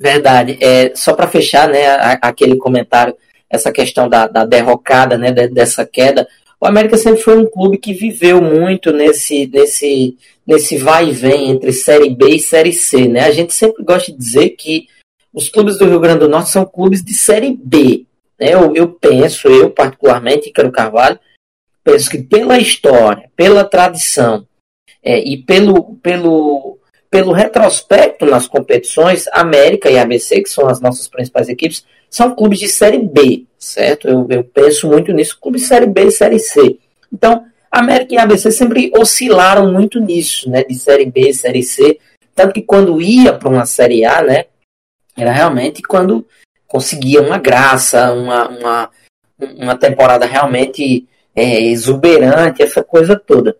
Verdade. 0.00 0.56
É, 0.62 0.94
só 0.96 1.14
para 1.14 1.28
fechar 1.28 1.68
né, 1.68 1.84
aquele 2.22 2.56
comentário, 2.56 3.14
essa 3.50 3.70
questão 3.70 4.08
da, 4.08 4.26
da 4.26 4.46
derrocada, 4.46 5.18
né, 5.18 5.30
dessa 5.30 5.84
queda, 5.84 6.26
o 6.58 6.66
América 6.66 6.96
sempre 6.96 7.20
foi 7.20 7.36
um 7.36 7.50
clube 7.50 7.76
que 7.76 7.92
viveu 7.92 8.40
muito 8.40 8.92
nesse, 8.92 9.46
nesse, 9.46 10.16
nesse 10.46 10.78
vai 10.78 11.08
e 11.08 11.12
vem 11.12 11.50
entre 11.50 11.72
Série 11.72 12.10
B 12.10 12.36
e 12.36 12.40
Série 12.40 12.72
C. 12.72 13.08
Né? 13.08 13.20
A 13.20 13.30
gente 13.30 13.52
sempre 13.52 13.84
gosta 13.84 14.10
de 14.10 14.16
dizer 14.16 14.50
que 14.50 14.86
os 15.32 15.48
clubes 15.48 15.78
do 15.78 15.86
Rio 15.86 16.00
Grande 16.00 16.20
do 16.20 16.28
Norte 16.28 16.50
são 16.50 16.64
clubes 16.64 17.04
de 17.04 17.12
Série 17.12 17.54
B. 17.62 18.06
Né? 18.38 18.54
Eu, 18.54 18.74
eu 18.74 18.88
penso, 18.88 19.48
eu 19.48 19.70
particularmente, 19.70 20.48
Ícaro 20.48 20.72
Carvalho, 20.72 21.18
penso 21.84 22.10
que 22.10 22.18
pela 22.18 22.58
história, 22.58 23.30
pela 23.36 23.64
tradição 23.64 24.46
é, 25.02 25.18
e 25.18 25.38
pelo, 25.38 25.96
pelo, 25.96 26.78
pelo 27.10 27.32
retrospecto 27.32 28.24
nas 28.24 28.46
competições, 28.46 29.26
América 29.32 29.90
e 29.90 29.98
ABC, 29.98 30.42
que 30.42 30.48
são 30.48 30.68
as 30.68 30.80
nossas 30.80 31.08
principais 31.08 31.48
equipes, 31.48 31.84
são 32.08 32.34
clubes 32.34 32.58
de 32.58 32.68
Série 32.68 32.98
B, 32.98 33.44
certo? 33.58 34.08
Eu, 34.08 34.26
eu 34.30 34.44
penso 34.44 34.88
muito 34.88 35.12
nisso, 35.12 35.38
clubes 35.40 35.62
de 35.62 35.68
Série 35.68 35.86
B 35.86 36.06
e 36.06 36.10
Série 36.12 36.38
C. 36.38 36.78
Então, 37.12 37.44
América 37.70 38.14
e 38.14 38.18
ABC 38.18 38.50
sempre 38.50 38.92
oscilaram 38.96 39.72
muito 39.72 40.00
nisso, 40.00 40.48
né? 40.48 40.62
De 40.62 40.74
Série 40.74 41.06
B 41.06 41.30
e 41.30 41.34
Série 41.34 41.62
C. 41.62 41.98
Tanto 42.34 42.54
que 42.54 42.62
quando 42.62 43.00
ia 43.00 43.32
para 43.32 43.48
uma 43.48 43.66
Série 43.66 44.04
A, 44.04 44.22
né? 44.22 44.46
Era 45.16 45.32
realmente 45.32 45.82
quando 45.82 46.26
conseguia 46.66 47.20
uma 47.20 47.38
graça, 47.38 48.12
uma, 48.12 48.48
uma, 48.48 48.90
uma 49.56 49.76
temporada 49.76 50.26
realmente 50.26 51.06
é, 51.34 51.60
exuberante, 51.60 52.62
essa 52.62 52.82
coisa 52.82 53.16
toda. 53.16 53.56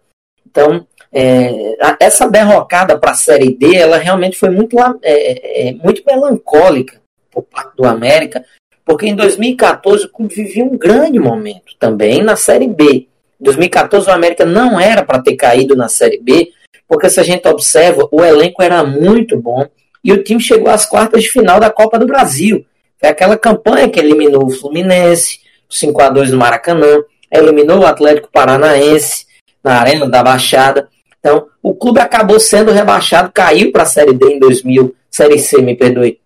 Então, 0.48 0.86
é, 1.12 1.76
essa 1.98 2.28
derrocada 2.28 2.98
para 2.98 3.10
a 3.10 3.14
Série 3.14 3.54
D, 3.54 3.76
ela 3.76 3.98
realmente 3.98 4.38
foi 4.38 4.50
muito, 4.50 4.78
é, 4.78 4.90
é, 5.02 5.68
é, 5.68 5.72
muito 5.72 6.02
melancólica 6.06 7.00
por 7.30 7.42
parte 7.42 7.76
do 7.76 7.86
América, 7.86 8.44
porque 8.84 9.06
em 9.06 9.14
2014 9.14 10.06
o 10.06 10.08
clube 10.08 10.34
vivia 10.34 10.64
um 10.64 10.76
grande 10.76 11.18
momento 11.18 11.74
também 11.78 12.22
na 12.22 12.36
Série 12.36 12.68
B. 12.68 13.08
Em 13.40 13.44
2014 13.44 14.08
o 14.08 14.12
América 14.12 14.44
não 14.44 14.78
era 14.78 15.04
para 15.04 15.22
ter 15.22 15.36
caído 15.36 15.74
na 15.74 15.88
Série 15.88 16.18
B, 16.18 16.50
porque 16.88 17.08
se 17.08 17.20
a 17.20 17.22
gente 17.22 17.46
observa, 17.46 18.08
o 18.10 18.24
elenco 18.24 18.62
era 18.62 18.82
muito 18.84 19.36
bom 19.36 19.66
e 20.02 20.12
o 20.12 20.22
time 20.22 20.40
chegou 20.40 20.70
às 20.70 20.86
quartas 20.86 21.22
de 21.22 21.28
final 21.28 21.60
da 21.60 21.70
Copa 21.70 21.98
do 21.98 22.06
Brasil. 22.06 22.64
Foi 22.98 23.08
aquela 23.08 23.36
campanha 23.36 23.88
que 23.88 23.98
eliminou 23.98 24.46
o 24.46 24.50
Fluminense, 24.50 25.40
5 25.68 26.02
a 26.02 26.08
2 26.08 26.32
no 26.32 26.38
Maracanã, 26.38 27.02
eliminou 27.32 27.80
o 27.80 27.86
Atlético 27.86 28.28
Paranaense 28.32 29.26
na 29.62 29.80
Arena 29.80 30.08
da 30.08 30.22
Baixada. 30.22 30.88
Então, 31.20 31.46
o 31.62 31.74
clube 31.74 32.00
acabou 32.00 32.40
sendo 32.40 32.72
rebaixado, 32.72 33.30
caiu 33.32 33.70
para 33.70 33.82
a 33.82 33.86
Série 33.86 34.14
D 34.14 34.34
em 34.34 34.38
2000, 34.38 34.94
Série 35.10 35.38
C, 35.38 35.60
me 35.60 35.76
perdoe, 35.76 36.18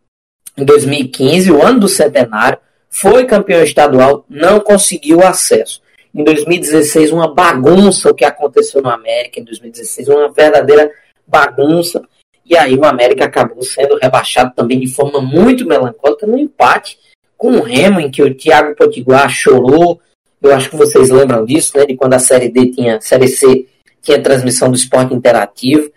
em 0.57 0.65
2015, 0.65 1.51
o 1.51 1.63
ano 1.63 1.81
do 1.81 1.89
centenário, 1.89 2.59
foi 2.89 3.27
campeão 3.27 3.63
estadual, 3.63 4.25
não 4.31 4.61
conseguiu 4.61 5.21
acesso. 5.23 5.83
Em 6.15 6.23
2016, 6.23 7.11
uma 7.11 7.35
bagunça 7.35 8.11
o 8.11 8.15
que 8.15 8.25
aconteceu 8.25 8.81
no 8.81 8.89
América, 8.89 9.41
em 9.41 9.45
2016, 9.45 10.09
uma 10.09 10.31
verdadeira 10.31 10.89
bagunça. 11.27 12.01
E 12.47 12.57
aí 12.57 12.77
o 12.77 12.85
América 12.85 13.25
acabou 13.25 13.63
sendo 13.65 13.97
rebaixado 13.97 14.53
também 14.55 14.79
de 14.79 14.87
forma 14.87 15.21
muito 15.21 15.67
melancólica 15.67 16.25
no 16.25 16.39
empate 16.39 16.99
com 17.37 17.57
o 17.57 17.63
Remo, 17.63 17.99
em 17.99 18.13
que 18.13 18.23
o 18.23 18.33
Thiago 18.33 18.77
Potiguar 18.77 19.29
chorou. 19.29 20.01
Eu 20.41 20.55
acho 20.55 20.71
que 20.71 20.77
vocês 20.77 21.11
lembram 21.11 21.45
disso, 21.45 21.77
né? 21.77 21.85
De 21.85 21.97
quando 21.97 22.15
a 22.15 22.21
Série 22.21 22.49
D 22.49 22.71
tinha, 22.71 23.01
Série 23.01 23.27
C 23.27 23.67
tinha 24.05 24.23
transmissão 24.23 24.71
do 24.71 24.77
esporte 24.77 25.15
interativo. 25.15 25.91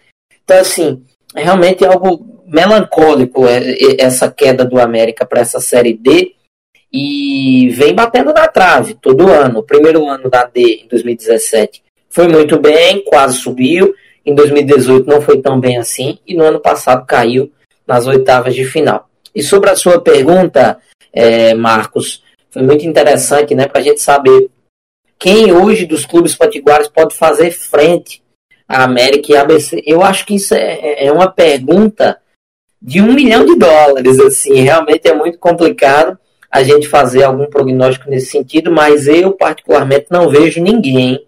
Então, 0.43 0.60
assim, 0.60 1.03
é 1.36 1.43
realmente 1.43 1.86
algo 1.86 2.43
melancólico 2.47 3.45
é, 3.45 3.72
é, 3.72 4.01
essa 4.01 4.32
queda 4.32 4.64
do 4.64 4.80
América 4.80 5.26
para 5.26 5.41
essa 5.41 5.60
Série 5.60 5.93
D 5.93 6.34
e 6.91 7.70
vem 7.74 7.93
batendo 7.93 8.34
na 8.34 8.47
trave 8.47 8.93
todo 8.95 9.30
ano. 9.30 9.60
O 9.60 9.64
primeiro 9.64 10.08
ano 10.08 10.30
da 10.30 10.45
D, 10.45 10.84
em 10.84 10.88
2017, 10.88 11.84
foi 12.10 12.28
muito 12.28 12.58
bem, 12.60 13.03
quase 13.03 13.38
subiu. 13.38 13.93
Em 14.26 14.34
2018 14.34 15.08
não 15.08 15.22
foi 15.22 15.41
tão 15.41 15.60
bem 15.60 15.78
assim 15.78 16.20
e 16.26 16.34
no 16.34 16.43
ano 16.43 16.60
passado 16.60 17.05
caiu 17.05 17.51
nas 17.86 18.08
oitavas 18.08 18.55
de 18.55 18.66
final. 18.66 19.10
E 19.36 19.43
sobre 19.43 19.70
a 19.70 19.76
sua 19.76 20.01
pergunta, 20.01 20.80
é, 21.14 21.53
Marcos, 21.53 22.24
foi 22.49 22.64
muito 22.64 22.86
interessante, 22.86 23.53
né, 23.53 23.68
para 23.68 23.80
a 23.80 23.84
gente 23.84 24.01
saber 24.01 24.49
quem 25.20 25.51
hoje 25.51 25.86
dos 25.86 26.05
clubes 26.05 26.36
potiguares 26.36 26.88
pode 26.88 27.15
fazer 27.15 27.51
frente 27.51 28.22
à 28.68 28.84
América 28.84 29.32
e 29.32 29.38
ABC. 29.38 29.84
Eu 29.86 30.01
acho 30.01 30.26
que 30.26 30.36
isso 30.36 30.53
é, 30.53 30.74
é, 30.74 31.05
é 31.07 31.11
uma 31.11 31.32
pergunta 31.32 32.18
de 32.82 33.01
um 33.01 33.13
milhão 33.13 33.45
de 33.45 33.55
dólares, 33.55 34.20
assim, 34.20 34.53
realmente 34.61 35.07
é 35.07 35.13
muito 35.13 35.39
complicado 35.39 36.18
a 36.49 36.63
gente 36.63 36.88
fazer 36.88 37.24
algum 37.24 37.47
prognóstico 37.47 38.09
nesse 38.09 38.28
sentido, 38.28 38.72
mas 38.72 39.07
eu 39.07 39.34
particularmente 39.34 40.07
não 40.09 40.30
vejo 40.30 40.61
ninguém 40.61 41.20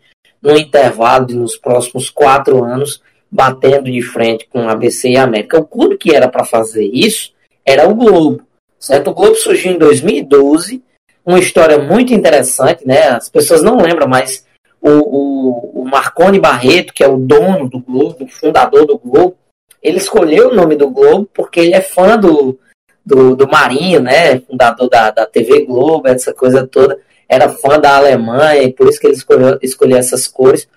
no 0.41 0.55
intervalo 0.55 1.25
de 1.25 1.35
nos 1.35 1.57
próximos 1.57 2.09
quatro 2.09 2.63
anos 2.63 3.01
batendo 3.29 3.91
de 3.91 4.01
frente 4.01 4.47
com 4.49 4.61
a 4.61 4.71
ABC 4.71 5.09
e 5.09 5.17
a 5.17 5.23
América. 5.23 5.59
O 5.59 5.65
clube 5.65 5.97
que 5.97 6.15
era 6.15 6.27
para 6.27 6.45
fazer 6.45 6.85
isso 6.85 7.33
era 7.65 7.87
o 7.87 7.93
Globo, 7.93 8.41
certo? 8.79 9.11
O 9.11 9.13
Globo 9.13 9.35
surgiu 9.35 9.73
em 9.73 9.77
2012, 9.77 10.81
uma 11.29 11.39
história 11.39 11.77
muito 11.77 12.11
interessante, 12.11 12.87
né? 12.87 13.09
As 13.09 13.29
pessoas 13.29 13.61
não 13.61 13.77
lembram, 13.77 14.07
mas 14.07 14.45
o, 14.81 14.89
o, 14.89 15.81
o 15.81 15.85
Marconi 15.85 16.39
Barreto, 16.39 16.91
que 16.91 17.03
é 17.03 17.07
o 17.07 17.17
dono 17.17 17.69
do 17.69 17.79
Globo, 17.79 18.23
o 18.23 18.27
fundador 18.27 18.87
do 18.87 18.97
Globo, 18.97 19.37
ele 19.81 19.97
escolheu 19.97 20.49
o 20.49 20.55
nome 20.55 20.75
do 20.75 20.89
Globo 20.89 21.29
porque 21.31 21.59
ele 21.59 21.75
é 21.75 21.81
fã 21.81 22.17
do, 22.17 22.59
do, 23.05 23.35
do 23.35 23.47
Marinho, 23.47 24.01
né? 24.01 24.39
Fundador 24.39 24.89
da, 24.89 25.11
da 25.11 25.25
TV 25.27 25.65
Globo, 25.65 26.07
essa 26.07 26.33
coisa 26.33 26.65
toda. 26.65 26.99
Era 27.27 27.47
fã 27.47 27.79
da 27.79 27.95
Alemanha 27.95 28.63
e 28.63 28.73
por 28.73 28.89
isso 28.89 28.99
que 28.99 29.05
ele 29.05 29.13
escolheu, 29.13 29.59
escolheu 29.61 29.97
essas 29.97 30.27
cores. 30.27 30.67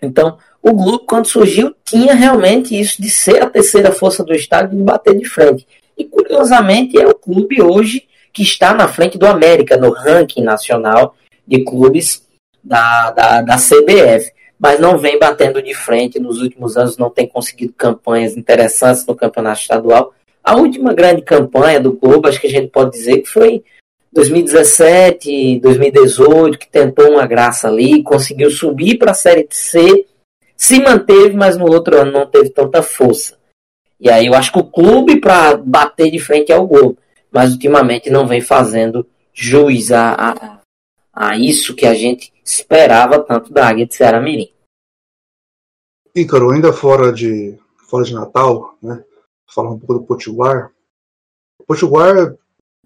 Então, 0.00 0.38
o 0.62 0.72
Globo, 0.72 1.00
quando 1.00 1.26
surgiu, 1.26 1.74
tinha 1.84 2.14
realmente 2.14 2.78
isso 2.78 3.02
de 3.02 3.10
ser 3.10 3.42
a 3.42 3.50
terceira 3.50 3.90
força 3.90 4.22
do 4.22 4.32
Estado 4.32 4.72
e 4.72 4.76
de 4.76 4.82
bater 4.84 5.18
de 5.18 5.24
frente. 5.24 5.66
E, 5.98 6.04
curiosamente, 6.04 6.96
é 6.96 7.06
o 7.06 7.14
clube 7.14 7.60
hoje 7.60 8.06
que 8.34 8.42
está 8.42 8.74
na 8.74 8.88
frente 8.88 9.16
do 9.16 9.26
América, 9.26 9.76
no 9.76 9.90
ranking 9.90 10.42
nacional 10.42 11.14
de 11.46 11.64
clubes 11.64 12.26
da, 12.62 13.12
da, 13.12 13.42
da 13.42 13.56
CBF. 13.56 14.32
Mas 14.58 14.80
não 14.80 14.98
vem 14.98 15.18
batendo 15.18 15.62
de 15.62 15.72
frente 15.72 16.18
nos 16.18 16.42
últimos 16.42 16.76
anos, 16.76 16.98
não 16.98 17.10
tem 17.10 17.28
conseguido 17.28 17.72
campanhas 17.74 18.36
interessantes 18.36 19.06
no 19.06 19.14
campeonato 19.14 19.60
estadual. 19.60 20.12
A 20.42 20.56
última 20.56 20.92
grande 20.92 21.22
campanha 21.22 21.78
do 21.78 21.92
clube, 21.92 22.28
acho 22.28 22.40
que 22.40 22.48
a 22.48 22.50
gente 22.50 22.68
pode 22.68 22.90
dizer 22.90 23.20
que 23.20 23.28
foi 23.28 23.62
2017, 24.12 25.60
2018, 25.60 26.58
que 26.58 26.68
tentou 26.68 27.12
uma 27.12 27.26
graça 27.26 27.68
ali, 27.68 28.02
conseguiu 28.02 28.50
subir 28.50 28.98
para 28.98 29.12
a 29.12 29.14
Série 29.14 29.46
C, 29.50 30.06
se 30.56 30.80
manteve, 30.80 31.34
mas 31.34 31.56
no 31.56 31.70
outro 31.70 32.00
ano 32.00 32.12
não 32.12 32.26
teve 32.26 32.50
tanta 32.50 32.82
força. 32.82 33.36
E 34.00 34.10
aí 34.10 34.26
eu 34.26 34.34
acho 34.34 34.52
que 34.52 34.58
o 34.58 34.64
clube 34.64 35.20
para 35.20 35.56
bater 35.56 36.10
de 36.10 36.18
frente 36.18 36.52
é 36.52 36.56
o 36.56 36.66
gol, 36.66 36.96
mas 37.34 37.52
ultimamente 37.52 38.08
não 38.08 38.26
vem 38.26 38.40
fazendo 38.40 39.06
juiz 39.32 39.90
a, 39.90 40.14
a, 40.14 40.60
a 41.12 41.36
isso 41.36 41.74
que 41.74 41.84
a 41.84 41.94
gente 41.94 42.32
esperava 42.44 43.18
tanto 43.18 43.52
da 43.52 43.68
Águia 43.68 43.86
de 43.86 43.94
Ceará 43.94 44.20
Mirim. 44.20 44.52
Ícaro, 46.14 46.52
ainda 46.52 46.72
fora 46.72 47.12
de, 47.12 47.58
fora 47.88 48.04
de 48.04 48.14
Natal, 48.14 48.78
né? 48.80 49.04
falar 49.52 49.70
um 49.70 49.78
pouco 49.78 49.94
do 49.94 50.04
Potiguar. 50.04 50.72
O 51.58 51.64
Potiguar, 51.64 52.36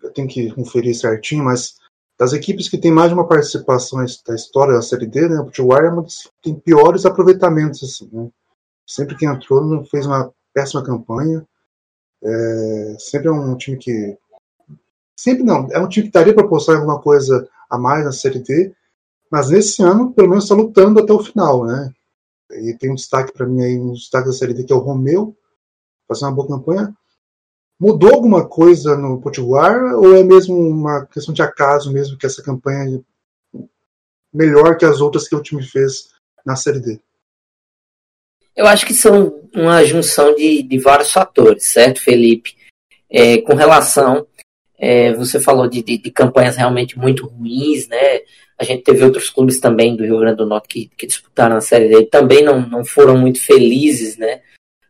eu 0.02 0.12
tenho 0.12 0.28
que 0.28 0.50
conferir 0.52 0.94
certinho, 0.94 1.44
mas 1.44 1.76
das 2.18 2.32
equipes 2.32 2.68
que 2.68 2.78
tem 2.78 2.90
mais 2.90 3.08
de 3.08 3.14
uma 3.14 3.28
participação 3.28 4.04
da 4.26 4.34
história 4.34 4.74
da 4.74 4.82
Série 4.82 5.06
D, 5.06 5.28
né, 5.28 5.40
o 5.40 5.44
Potiguar 5.44 5.84
é 5.84 5.90
uma 5.90 6.02
das 6.02 6.28
tem 6.42 6.54
piores 6.54 7.06
aproveitamentos. 7.06 7.82
Assim, 7.82 8.08
né? 8.12 8.28
Sempre 8.86 9.16
que 9.16 9.26
entrou 9.26 9.84
fez 9.84 10.06
uma 10.06 10.32
péssima 10.52 10.84
campanha. 10.84 11.46
É, 12.22 12.96
sempre 12.98 13.28
é 13.28 13.30
um 13.32 13.56
time 13.56 13.78
que. 13.78 14.16
Sempre 15.18 15.42
não, 15.42 15.66
é 15.72 15.80
um 15.80 15.88
time 15.88 16.08
que 16.08 16.32
para 16.32 16.46
postar 16.46 16.76
alguma 16.76 17.00
coisa 17.00 17.50
a 17.68 17.76
mais 17.76 18.04
na 18.04 18.12
Série 18.12 18.38
D, 18.38 18.72
mas 19.28 19.50
nesse 19.50 19.82
ano, 19.82 20.12
pelo 20.12 20.28
menos, 20.28 20.44
está 20.44 20.54
lutando 20.54 21.00
até 21.00 21.12
o 21.12 21.18
final. 21.18 21.66
Né? 21.66 21.92
E 22.52 22.72
tem 22.74 22.92
um 22.92 22.94
destaque 22.94 23.32
para 23.32 23.44
mim 23.44 23.60
aí, 23.60 23.76
um 23.76 23.94
destaque 23.94 24.28
da 24.28 24.32
Série 24.32 24.54
D, 24.54 24.62
que 24.62 24.72
é 24.72 24.76
o 24.76 24.78
Romeu, 24.78 25.36
fazer 26.06 26.24
uma 26.24 26.30
boa 26.30 26.46
campanha. 26.46 26.96
Mudou 27.80 28.14
alguma 28.14 28.48
coisa 28.48 28.96
no 28.96 29.20
Potiguar 29.20 29.92
ou 29.96 30.14
é 30.14 30.22
mesmo 30.22 30.56
uma 30.56 31.04
questão 31.06 31.34
de 31.34 31.42
acaso 31.42 31.92
mesmo 31.92 32.16
que 32.16 32.24
essa 32.24 32.40
campanha 32.40 33.02
é 33.54 33.58
melhor 34.32 34.76
que 34.76 34.84
as 34.84 35.00
outras 35.00 35.26
que 35.26 35.34
o 35.34 35.42
time 35.42 35.64
fez 35.64 36.10
na 36.46 36.54
Série 36.54 36.78
D? 36.78 37.00
Eu 38.54 38.68
acho 38.68 38.86
que 38.86 38.94
são 38.94 39.42
uma 39.52 39.84
junção 39.84 40.36
de, 40.36 40.62
de 40.62 40.78
vários 40.78 41.12
fatores, 41.12 41.64
certo, 41.64 42.00
Felipe? 42.00 42.56
É, 43.10 43.40
com 43.42 43.54
relação, 43.54 44.24
é, 44.78 45.12
você 45.14 45.40
falou 45.40 45.68
de, 45.68 45.82
de, 45.82 45.98
de, 45.98 46.10
campanhas 46.10 46.56
realmente 46.56 46.98
muito 46.98 47.26
ruins, 47.26 47.88
né? 47.88 48.20
A 48.58 48.64
gente 48.64 48.82
teve 48.82 49.04
outros 49.04 49.30
clubes 49.30 49.60
também 49.60 49.96
do 49.96 50.04
Rio 50.04 50.18
Grande 50.18 50.36
do 50.36 50.46
Norte 50.46 50.68
que, 50.68 50.90
que 50.96 51.06
disputaram 51.06 51.56
a 51.56 51.60
Série 51.60 51.88
D 51.88 52.00
e 52.00 52.06
também 52.06 52.42
não, 52.42 52.60
não 52.60 52.84
foram 52.84 53.16
muito 53.16 53.40
felizes, 53.40 54.16
né? 54.16 54.40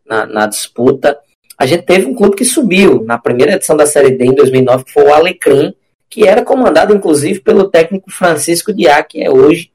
na, 0.08 0.26
na, 0.26 0.46
disputa. 0.46 1.18
A 1.56 1.66
gente 1.66 1.82
teve 1.82 2.06
um 2.06 2.14
clube 2.14 2.36
que 2.36 2.44
subiu 2.44 3.04
na 3.04 3.18
primeira 3.18 3.54
edição 3.54 3.76
da 3.76 3.86
Série 3.86 4.12
D 4.12 4.24
em 4.24 4.34
2009, 4.34 4.84
que 4.84 4.92
foi 4.92 5.04
o 5.04 5.12
Alecrim, 5.12 5.74
que 6.08 6.26
era 6.26 6.44
comandado 6.44 6.94
inclusive 6.94 7.40
pelo 7.40 7.68
técnico 7.68 8.10
Francisco 8.10 8.72
Diá, 8.72 9.02
que 9.02 9.22
é 9.22 9.30
hoje 9.30 9.70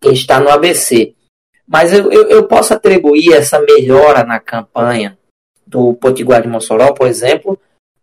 quem 0.00 0.12
está 0.12 0.38
no 0.38 0.48
ABC. 0.48 1.14
Mas 1.66 1.92
eu, 1.92 2.12
eu, 2.12 2.28
eu 2.28 2.46
posso 2.46 2.72
atribuir 2.72 3.32
essa 3.32 3.58
melhora 3.60 4.22
na 4.22 4.38
campanha 4.38 5.18
do 5.66 5.94
Potiguar 5.94 6.42
de 6.42 6.48
Mossoró, 6.48 6.92
por 6.92 7.08
exemplo, 7.08 7.58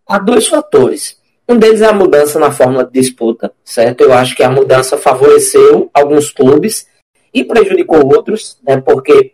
a 0.07 0.17
dois 0.17 0.47
fatores. 0.47 1.20
Um 1.51 1.59
deles 1.59 1.81
é 1.81 1.87
a 1.87 1.91
mudança 1.91 2.39
na 2.39 2.49
fórmula 2.49 2.85
de 2.85 2.93
disputa, 2.93 3.51
certo? 3.61 3.99
Eu 3.99 4.13
acho 4.13 4.33
que 4.33 4.41
a 4.41 4.49
mudança 4.49 4.97
favoreceu 4.97 5.89
alguns 5.93 6.31
clubes 6.31 6.87
e 7.33 7.43
prejudicou 7.43 8.05
outros, 8.05 8.57
né? 8.63 8.79
Porque 8.79 9.33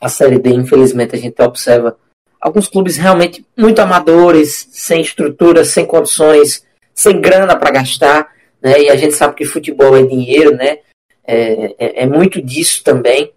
a 0.00 0.08
Série 0.08 0.40
D, 0.40 0.50
infelizmente, 0.50 1.14
a 1.14 1.18
gente 1.18 1.40
observa 1.40 1.96
alguns 2.40 2.66
clubes 2.66 2.96
realmente 2.96 3.46
muito 3.56 3.78
amadores, 3.78 4.66
sem 4.72 5.00
estrutura, 5.00 5.64
sem 5.64 5.86
condições, 5.86 6.66
sem 6.92 7.20
grana 7.20 7.56
para 7.56 7.70
gastar, 7.70 8.28
né? 8.60 8.82
E 8.82 8.90
a 8.90 8.96
gente 8.96 9.14
sabe 9.14 9.36
que 9.36 9.44
futebol 9.44 9.96
é 9.96 10.02
dinheiro, 10.02 10.50
né? 10.56 10.78
É, 11.24 11.74
é, 11.78 12.02
é, 12.02 12.06
muito 12.06 12.42
disso 12.42 12.82
também. 12.82 13.32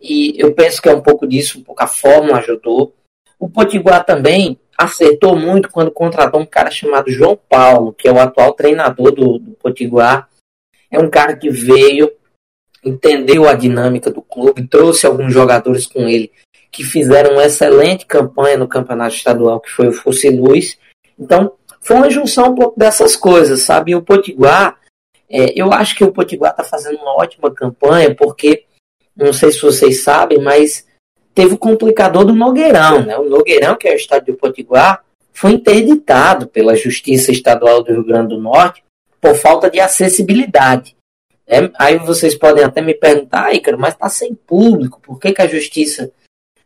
E 0.00 0.34
eu 0.42 0.52
penso 0.52 0.82
que 0.82 0.88
é 0.88 0.92
um 0.92 1.00
pouco 1.00 1.24
disso, 1.24 1.60
um 1.60 1.62
pouco 1.62 1.84
a 1.84 1.86
fórmula 1.86 2.38
ajudou. 2.38 2.92
O 3.38 3.48
Potiguar 3.48 4.04
também 4.04 4.58
acertou 4.76 5.36
muito 5.36 5.70
quando 5.70 5.90
contratou 5.90 6.40
um 6.40 6.46
cara 6.46 6.70
chamado 6.70 7.10
João 7.10 7.38
Paulo, 7.48 7.92
que 7.92 8.08
é 8.08 8.12
o 8.12 8.18
atual 8.18 8.52
treinador 8.52 9.12
do, 9.12 9.38
do 9.38 9.52
Potiguar. 9.52 10.28
É 10.90 10.98
um 10.98 11.08
cara 11.08 11.36
que 11.36 11.50
veio 11.50 12.10
entendeu 12.84 13.48
a 13.48 13.54
dinâmica 13.54 14.10
do 14.10 14.20
clube, 14.20 14.68
trouxe 14.68 15.06
alguns 15.06 15.32
jogadores 15.32 15.86
com 15.86 16.06
ele 16.06 16.30
que 16.70 16.82
fizeram 16.82 17.32
uma 17.32 17.44
excelente 17.44 18.04
campanha 18.04 18.58
no 18.58 18.68
campeonato 18.68 19.14
estadual, 19.14 19.60
que 19.60 19.70
foi 19.70 19.88
o 19.88 19.92
Fosse 19.92 20.28
Luz. 20.28 20.76
Então, 21.18 21.52
foi 21.80 21.96
uma 21.96 22.10
junção 22.10 22.50
um 22.50 22.54
pouco 22.54 22.78
dessas 22.78 23.14
coisas, 23.14 23.62
sabe? 23.62 23.92
E 23.92 23.94
o 23.94 24.02
Potiguar, 24.02 24.78
é, 25.30 25.52
eu 25.54 25.72
acho 25.72 25.94
que 25.94 26.02
o 26.02 26.12
Potiguar 26.12 26.50
está 26.50 26.64
fazendo 26.64 26.98
uma 26.98 27.14
ótima 27.14 27.48
campanha, 27.54 28.12
porque, 28.14 28.64
não 29.16 29.32
sei 29.32 29.52
se 29.52 29.62
vocês 29.62 30.02
sabem, 30.02 30.42
mas 30.42 30.84
teve 31.34 31.54
o 31.54 31.58
complicador 31.58 32.24
do 32.24 32.34
Nogueirão, 32.34 33.02
né? 33.02 33.18
O 33.18 33.28
Nogueirão, 33.28 33.76
que 33.76 33.88
é 33.88 33.92
o 33.92 33.96
estádio 33.96 34.34
do 34.34 34.38
Potiguar, 34.38 35.02
foi 35.32 35.52
interditado 35.52 36.46
pela 36.46 36.76
Justiça 36.76 37.32
Estadual 37.32 37.82
do 37.82 37.92
Rio 37.92 38.04
Grande 38.04 38.34
do 38.34 38.40
Norte 38.40 38.84
por 39.20 39.34
falta 39.34 39.68
de 39.68 39.80
acessibilidade. 39.80 40.96
É, 41.46 41.70
aí 41.78 41.98
vocês 41.98 42.34
podem 42.34 42.64
até 42.64 42.80
me 42.80 42.94
perguntar, 42.94 43.52
Ícaro, 43.54 43.78
mas 43.78 43.94
está 43.94 44.08
sem 44.08 44.34
público, 44.34 45.00
por 45.02 45.18
que, 45.18 45.32
que 45.32 45.42
a 45.42 45.46
justiça 45.46 46.10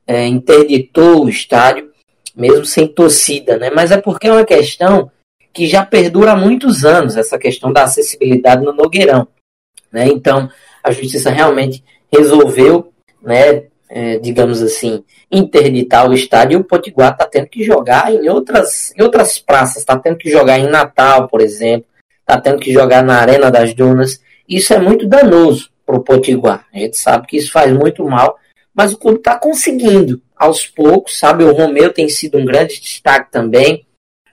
é, 0.07 0.27
interditou 0.27 1.25
o 1.25 1.29
estádio, 1.29 1.91
mesmo 2.37 2.65
sem 2.65 2.87
torcida? 2.87 3.57
Né? 3.57 3.71
Mas 3.71 3.91
é 3.91 3.97
porque 3.97 4.29
é 4.29 4.33
uma 4.33 4.45
questão 4.45 5.11
que 5.53 5.67
já 5.67 5.85
perdura 5.85 6.33
há 6.33 6.37
muitos 6.37 6.85
anos, 6.85 7.17
essa 7.17 7.39
questão 7.39 7.73
da 7.73 7.85
acessibilidade 7.85 8.65
no 8.65 8.73
Nogueirão. 8.73 9.27
Né? 9.91 10.07
Então, 10.07 10.49
a 10.85 10.91
justiça 10.93 11.31
realmente 11.31 11.83
resolveu 12.13 12.93
né, 13.21 13.65
é, 13.89 14.19
digamos 14.19 14.63
assim, 14.63 15.03
interditar 15.31 16.09
o 16.09 16.15
estádio, 16.15 16.61
o 16.61 16.65
Potiguar 16.65 17.13
está 17.13 17.27
tendo 17.27 17.47
que 17.47 17.65
jogar 17.65 18.13
em 18.13 18.29
outras, 18.29 18.93
em 18.97 19.03
outras 19.03 19.39
praças, 19.39 19.79
está 19.79 19.99
tendo 19.99 20.17
que 20.17 20.31
jogar 20.31 20.59
em 20.59 20.69
Natal, 20.69 21.29
por 21.29 21.41
exemplo, 21.41 21.87
está 22.21 22.41
tendo 22.41 22.59
que 22.59 22.73
jogar 22.73 23.03
na 23.03 23.19
Arena 23.19 23.51
das 23.51 23.75
Dunas. 23.75 24.21
Isso 24.49 24.73
é 24.75 24.79
muito 24.79 25.07
danoso 25.07 25.71
para 25.87 25.97
o 25.97 26.03
Potiguar. 26.03 26.67
A 26.73 26.79
gente 26.79 26.99
sabe 26.99 27.27
que 27.27 27.37
isso 27.37 27.51
faz 27.51 27.73
muito 27.73 28.05
mal, 28.05 28.39
mas 28.75 28.93
o 28.93 28.99
clube 28.99 29.19
está 29.19 29.39
conseguindo 29.39 30.21
aos 30.37 30.67
poucos, 30.67 31.19
sabe? 31.19 31.45
O 31.45 31.53
Romeu 31.53 31.93
tem 31.93 32.09
sido 32.09 32.39
um 32.39 32.45
grande 32.45 32.81
destaque 32.81 33.33
também. 33.33 33.87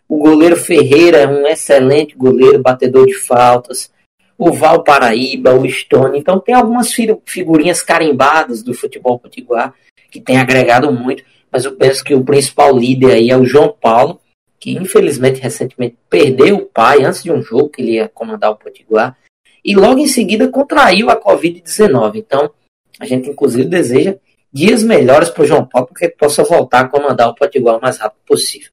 O 0.08 0.20
goleiro 0.20 0.56
Ferreira 0.56 1.18
é 1.18 1.28
um 1.28 1.48
excelente 1.48 2.16
goleiro, 2.16 2.62
batedor 2.62 3.08
de 3.08 3.16
faltas 3.16 3.90
o 4.38 4.52
Val 4.52 4.84
Paraíba, 4.84 5.54
o 5.54 5.70
Stone. 5.70 6.20
Então 6.20 6.40
tem 6.40 6.54
algumas 6.54 6.94
figurinhas 7.26 7.82
carimbadas 7.82 8.62
do 8.62 8.74
futebol 8.74 9.20
potiguar 9.20 9.74
que 10.12 10.22
tem 10.22 10.38
agregado 10.38 10.92
muito, 10.92 11.24
mas 11.52 11.66
eu 11.66 11.76
penso 11.76 12.04
que 12.04 12.14
o 12.14 12.24
principal 12.24 12.78
líder 12.78 13.14
aí 13.14 13.30
é 13.30 13.38
o 13.38 13.46
João 13.46 13.76
Paulo, 13.80 14.20
que 14.60 14.72
infelizmente 14.72 15.42
recentemente 15.42 15.98
perdeu 16.10 16.56
o 16.56 16.66
pai 16.66 17.04
antes 17.04 17.24
de 17.24 17.32
um 17.32 17.42
jogo 17.42 17.70
que 17.70 17.82
ele 17.82 17.94
ia 17.94 18.08
comandar 18.08 18.52
o 18.52 18.56
Potiguar 18.56 19.18
e 19.64 19.76
logo 19.76 20.00
em 20.00 20.08
seguida 20.08 20.48
contraiu 20.48 21.10
a 21.10 21.22
Covid-19. 21.22 22.16
Então 22.16 22.52
a 23.00 23.06
gente 23.06 23.30
inclusive 23.30 23.66
deseja 23.66 24.16
dias 24.52 24.84
melhores 24.84 25.30
para 25.30 25.44
o 25.44 25.46
João 25.46 25.66
Paulo 25.66 25.88
para 25.88 25.98
que 25.98 26.06
ele 26.06 26.14
possa 26.14 26.44
voltar 26.44 26.82
a 26.82 26.88
comandar 26.88 27.30
o 27.30 27.36
Potiguar 27.36 27.78
o 27.78 27.82
mais 27.82 27.98
rápido 27.98 28.22
possível. 28.26 28.70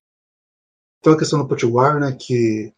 Tem 1.02 1.12
uma 1.12 1.18
questão 1.18 1.40
do 1.40 1.48
Potiguar, 1.48 1.98
né, 1.98 2.16
que 2.16 2.72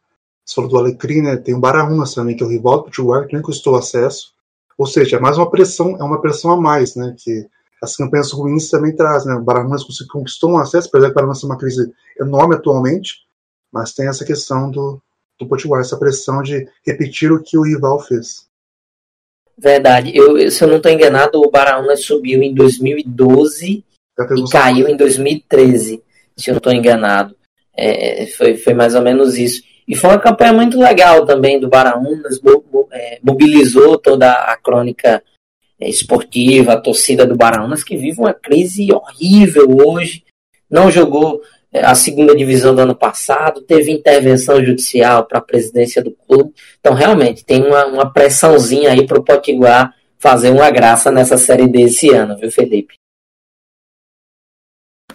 você 0.45 0.55
falou 0.55 0.71
do 0.71 0.79
Alecrim, 0.79 1.23
né? 1.23 1.37
Tem 1.37 1.55
o 1.55 1.61
Baraúnas 1.61 2.15
também, 2.15 2.37
que 2.37 2.43
é 2.43 2.47
o 2.47 2.51
rival 2.51 2.79
do 2.79 2.85
Potiguar, 2.85 3.27
que 3.27 3.33
nem 3.33 3.43
custou 3.43 3.77
acesso. 3.77 4.33
Ou 4.77 4.87
seja, 4.87 5.17
é 5.17 5.21
mais 5.21 5.39
uma 5.39 5.51
pressão, 5.51 5.97
é 5.99 6.03
uma 6.03 6.21
pressão 6.21 6.51
a 6.51 6.61
mais, 6.61 6.95
né? 6.97 7.15
Que 7.19 7.47
as 7.83 7.97
campanhas 7.97 8.33
ruins 8.33 8.69
também 8.69 8.95
trazem, 8.95 9.33
né? 9.33 9.39
O 9.39 9.45
Baraúnas 9.45 9.85
conquistou 10.11 10.53
um 10.53 10.59
acesso, 10.59 10.89
apesar 10.89 11.07
que 11.07 11.13
o 11.13 11.15
Baraúnas 11.15 11.41
tem 11.41 11.49
uma 11.49 11.59
crise 11.59 11.93
enorme 12.21 12.57
atualmente, 12.57 13.21
mas 13.73 13.93
tem 13.93 14.07
essa 14.07 14.25
questão 14.25 14.71
do, 14.71 15.01
do 15.39 15.47
Potiguar, 15.47 15.81
essa 15.81 15.99
pressão 15.99 16.43
de 16.43 16.69
repetir 16.87 17.33
o 17.33 17.43
que 17.43 17.57
o 17.57 17.63
rival 17.63 18.01
fez. 18.01 18.47
Verdade. 19.57 20.13
Eu, 20.15 20.51
se 20.51 20.63
eu 20.63 20.69
não 20.69 20.79
estou 20.79 20.91
enganado, 20.91 21.41
o 21.41 21.51
Baraúnas 21.51 22.05
subiu 22.05 22.43
em 22.43 22.53
2012 22.55 23.67
e 23.67 24.51
caiu 24.51 24.89
em 24.89 24.97
2013, 24.97 26.03
se 26.37 26.51
eu 26.51 26.55
não 26.55 26.59
estou 26.59 26.73
enganado. 26.73 27.37
É, 27.77 28.27
foi, 28.27 28.57
foi 28.57 28.75
mais 28.75 28.95
ou 28.95 29.03
menos 29.03 29.37
isso. 29.37 29.63
E 29.87 29.95
foi 29.95 30.11
uma 30.11 30.19
campanha 30.19 30.53
muito 30.53 30.79
legal 30.79 31.27
também 31.27 31.61
do 31.61 31.69
Baraunas, 31.69 32.41
é, 32.91 33.19
mobilizou 33.23 33.99
toda 33.99 34.33
a 34.33 34.57
crônica 34.57 35.23
é, 35.79 35.89
esportiva, 35.89 36.73
a 36.73 36.81
torcida 36.81 37.27
do 37.27 37.37
Baraunas, 37.37 37.85
que 37.85 37.97
vive 37.97 38.21
uma 38.21 38.33
crise 38.33 38.91
horrível 38.93 39.67
hoje. 39.87 40.25
Não 40.71 40.91
jogou 40.91 41.43
é, 41.71 41.85
a 41.85 41.95
segunda 41.95 42.35
divisão 42.35 42.75
do 42.75 42.81
ano 42.81 42.95
passado, 42.95 43.61
teve 43.61 43.93
intervenção 43.93 44.65
judicial 44.65 45.27
para 45.27 45.39
a 45.39 45.43
presidência 45.43 46.03
do 46.03 46.13
clube. 46.13 46.55
Então, 46.81 46.95
realmente, 46.95 47.45
tem 47.45 47.63
uma, 47.63 47.85
uma 47.87 48.13
pressãozinha 48.13 48.91
aí 48.93 49.07
para 49.07 49.19
o 49.19 49.25
Potiguar 49.25 49.95
fazer 50.19 50.51
uma 50.51 50.71
graça 50.71 51.11
nessa 51.11 51.37
série 51.37 51.69
desse 51.69 52.09
ano, 52.11 52.39
viu, 52.39 52.51
Felipe? 52.51 52.95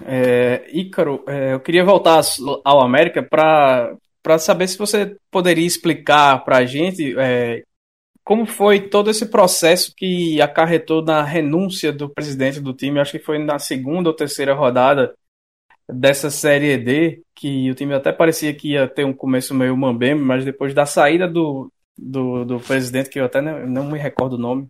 É, 0.06 0.66
Ícaro, 0.72 1.24
é, 1.28 1.54
eu 1.54 1.60
queria 1.60 1.84
voltar 1.84 2.22
ao 2.64 2.82
América 2.82 3.24
para 3.24 3.96
para 4.22 4.38
saber 4.40 4.68
se 4.68 4.78
você 4.78 5.18
poderia 5.32 5.66
explicar 5.66 6.44
para 6.44 6.58
a 6.58 6.66
gente 6.66 7.18
é, 7.18 7.64
como 8.24 8.46
foi 8.46 8.80
todo 8.80 9.10
esse 9.10 9.26
processo 9.26 9.92
que 9.96 10.40
acarretou 10.42 11.04
na 11.04 11.24
renúncia 11.24 11.92
do 11.92 12.10
presidente 12.10 12.60
do 12.60 12.74
time. 12.74 13.00
Acho 13.00 13.14
que 13.14 13.26
foi 13.26 13.40
na 13.40 13.58
segunda 13.58 14.10
ou 14.10 14.16
terceira 14.16 14.54
rodada 14.54 15.16
dessa 15.92 16.30
Série 16.30 16.78
D, 16.78 17.24
que 17.34 17.72
o 17.72 17.74
time 17.74 17.94
até 17.96 18.12
parecia 18.12 18.54
que 18.54 18.74
ia 18.74 18.88
ter 18.88 19.04
um 19.04 19.14
começo 19.14 19.56
meio 19.56 19.76
mambembe, 19.76 20.22
mas 20.22 20.46
depois 20.46 20.74
da 20.76 20.86
saída 20.86 21.28
do, 21.28 21.72
do, 21.98 22.46
do 22.46 22.60
presidente, 22.60 23.10
que 23.10 23.20
eu 23.20 23.26
até 23.26 23.42
não, 23.42 23.66
não, 23.66 23.92
me 23.92 23.98
recordo 23.98 24.34
o 24.34 24.38
nome, 24.38 24.68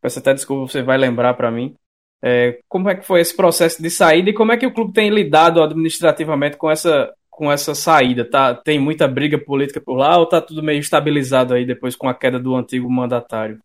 peço 0.00 0.18
até 0.18 0.32
desculpa, 0.32 0.72
você 0.72 0.82
vai 0.82 0.96
lembrar 0.96 1.34
para 1.34 1.50
mim. 1.50 1.76
É, 2.22 2.60
como 2.66 2.88
é 2.88 2.94
que 2.94 3.06
foi 3.06 3.20
esse 3.20 3.36
processo 3.36 3.82
de 3.82 3.90
saída 3.90 4.30
e 4.30 4.34
como 4.34 4.52
é 4.52 4.56
que 4.56 4.66
o 4.66 4.72
clube 4.72 4.94
tem 4.94 5.10
lidado 5.10 5.62
administrativamente 5.62 6.56
com 6.56 6.70
essa 6.70 7.12
com 7.36 7.52
essa 7.52 7.74
saída? 7.74 8.24
Tá, 8.28 8.54
tem 8.54 8.80
muita 8.80 9.06
briga 9.06 9.38
política 9.38 9.80
por 9.80 9.94
lá 9.94 10.18
ou 10.18 10.26
tá 10.26 10.40
tudo 10.40 10.62
meio 10.62 10.80
estabilizado 10.80 11.54
aí 11.54 11.66
depois 11.66 11.94
com 11.94 12.08
a 12.08 12.14
queda 12.14 12.38
do 12.40 12.56
antigo 12.56 12.90
mandatário? 12.90 13.60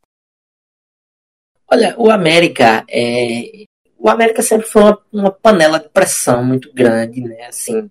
Olha, 1.67 1.95
o 1.97 2.11
América 2.11 2.85
é, 2.89 3.63
o 3.97 4.09
América 4.09 4.41
sempre 4.41 4.67
foi 4.67 4.81
uma, 4.81 4.99
uma, 5.13 5.31
panela 5.31 5.79
de 5.79 5.87
pressão 5.87 6.43
muito 6.43 6.73
grande, 6.73 7.21
né? 7.21 7.45
Assim, 7.45 7.89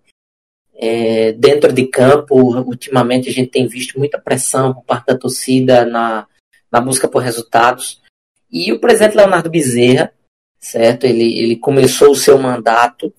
é, 0.75 1.33
dentro 1.33 1.73
de 1.73 1.87
campo, 1.87 2.35
ultimamente 2.35 3.29
a 3.29 3.33
gente 3.33 3.51
tem 3.51 3.67
visto 3.67 3.99
muita 3.99 4.21
pressão 4.21 4.75
por 4.75 4.83
parte 4.83 5.07
da 5.07 5.17
torcida 5.17 5.87
na, 5.87 6.27
na 6.71 6.81
busca 6.81 7.09
por 7.09 7.23
resultados. 7.23 8.03
E 8.51 8.73
o 8.73 8.81
presidente 8.81 9.17
Leonardo 9.17 9.49
Bezerra, 9.49 10.13
certo? 10.59 11.05
Ele, 11.05 11.39
ele 11.39 11.57
começou 11.57 12.11
o 12.11 12.17
seu 12.17 12.37
mandato 12.37 13.15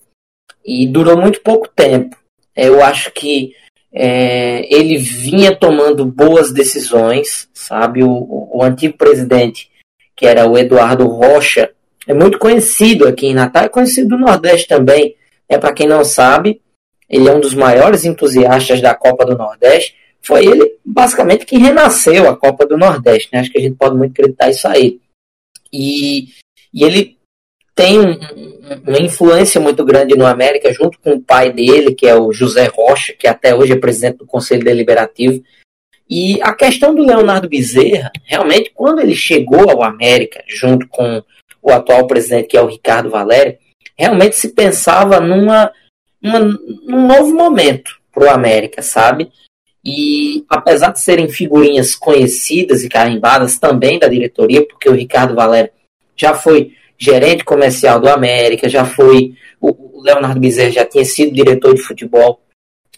e 0.62 0.86
durou 0.86 1.16
muito 1.16 1.40
pouco 1.40 1.66
tempo. 1.68 2.21
Eu 2.56 2.82
acho 2.82 3.10
que 3.12 3.54
é, 3.92 4.66
ele 4.74 4.96
vinha 4.96 5.54
tomando 5.54 6.06
boas 6.06 6.52
decisões, 6.52 7.48
sabe? 7.52 8.02
O, 8.02 8.48
o, 8.52 8.62
antigo 8.62 8.96
presidente, 8.96 9.70
que 10.16 10.26
era 10.26 10.48
o 10.48 10.56
Eduardo 10.56 11.06
Rocha, 11.06 11.70
é 12.06 12.14
muito 12.14 12.38
conhecido 12.38 13.06
aqui 13.06 13.26
em 13.26 13.34
Natal, 13.34 13.64
é 13.64 13.68
conhecido 13.68 14.16
do 14.16 14.18
Nordeste 14.18 14.66
também. 14.66 15.14
É 15.48 15.58
para 15.58 15.72
quem 15.72 15.86
não 15.86 16.04
sabe, 16.04 16.60
ele 17.08 17.28
é 17.28 17.34
um 17.34 17.40
dos 17.40 17.54
maiores 17.54 18.04
entusiastas 18.04 18.80
da 18.80 18.94
Copa 18.94 19.26
do 19.26 19.36
Nordeste. 19.36 19.94
Foi 20.22 20.46
ele, 20.46 20.76
basicamente, 20.84 21.44
que 21.44 21.58
renasceu 21.58 22.28
a 22.28 22.36
Copa 22.36 22.64
do 22.64 22.78
Nordeste. 22.78 23.28
Né? 23.32 23.40
Acho 23.40 23.50
que 23.50 23.58
a 23.58 23.60
gente 23.60 23.76
pode 23.76 23.96
muito 23.96 24.12
acreditar 24.12 24.48
isso 24.48 24.66
aí. 24.66 25.00
E, 25.70 26.28
e 26.72 26.84
ele 26.84 27.18
tem 27.74 27.98
uma 28.86 28.98
influência 29.00 29.60
muito 29.60 29.84
grande 29.84 30.16
no 30.16 30.26
América, 30.26 30.72
junto 30.72 30.98
com 30.98 31.12
o 31.12 31.22
pai 31.22 31.52
dele, 31.52 31.94
que 31.94 32.06
é 32.06 32.14
o 32.14 32.32
José 32.32 32.66
Rocha, 32.66 33.14
que 33.18 33.26
até 33.26 33.54
hoje 33.54 33.72
é 33.72 33.76
presidente 33.76 34.18
do 34.18 34.26
Conselho 34.26 34.64
Deliberativo. 34.64 35.42
E 36.08 36.40
a 36.42 36.52
questão 36.52 36.94
do 36.94 37.02
Leonardo 37.02 37.48
Bezerra, 37.48 38.12
realmente, 38.24 38.70
quando 38.74 39.00
ele 39.00 39.14
chegou 39.14 39.70
ao 39.70 39.82
América, 39.82 40.44
junto 40.46 40.86
com 40.88 41.22
o 41.62 41.70
atual 41.70 42.06
presidente, 42.06 42.48
que 42.48 42.56
é 42.56 42.62
o 42.62 42.66
Ricardo 42.66 43.08
Valério, 43.08 43.56
realmente 43.96 44.36
se 44.36 44.50
pensava 44.50 45.20
numa, 45.20 45.72
numa 46.20 46.40
num 46.40 47.06
novo 47.06 47.34
momento 47.34 47.98
para 48.12 48.24
o 48.24 48.30
América, 48.30 48.82
sabe? 48.82 49.30
E 49.84 50.44
apesar 50.48 50.92
de 50.92 51.00
serem 51.00 51.28
figurinhas 51.28 51.94
conhecidas 51.94 52.84
e 52.84 52.88
carimbadas 52.88 53.58
também 53.58 53.98
da 53.98 54.06
diretoria, 54.06 54.66
porque 54.66 54.88
o 54.88 54.94
Ricardo 54.94 55.34
Valério 55.34 55.70
já 56.14 56.34
foi 56.34 56.72
gerente 57.02 57.44
comercial 57.44 57.98
do 57.98 58.08
América, 58.08 58.68
já 58.68 58.84
foi. 58.84 59.34
O 59.60 60.00
Leonardo 60.02 60.38
Bezerra 60.38 60.70
já 60.70 60.84
tinha 60.84 61.04
sido 61.04 61.34
diretor 61.34 61.74
de 61.74 61.82
futebol. 61.82 62.40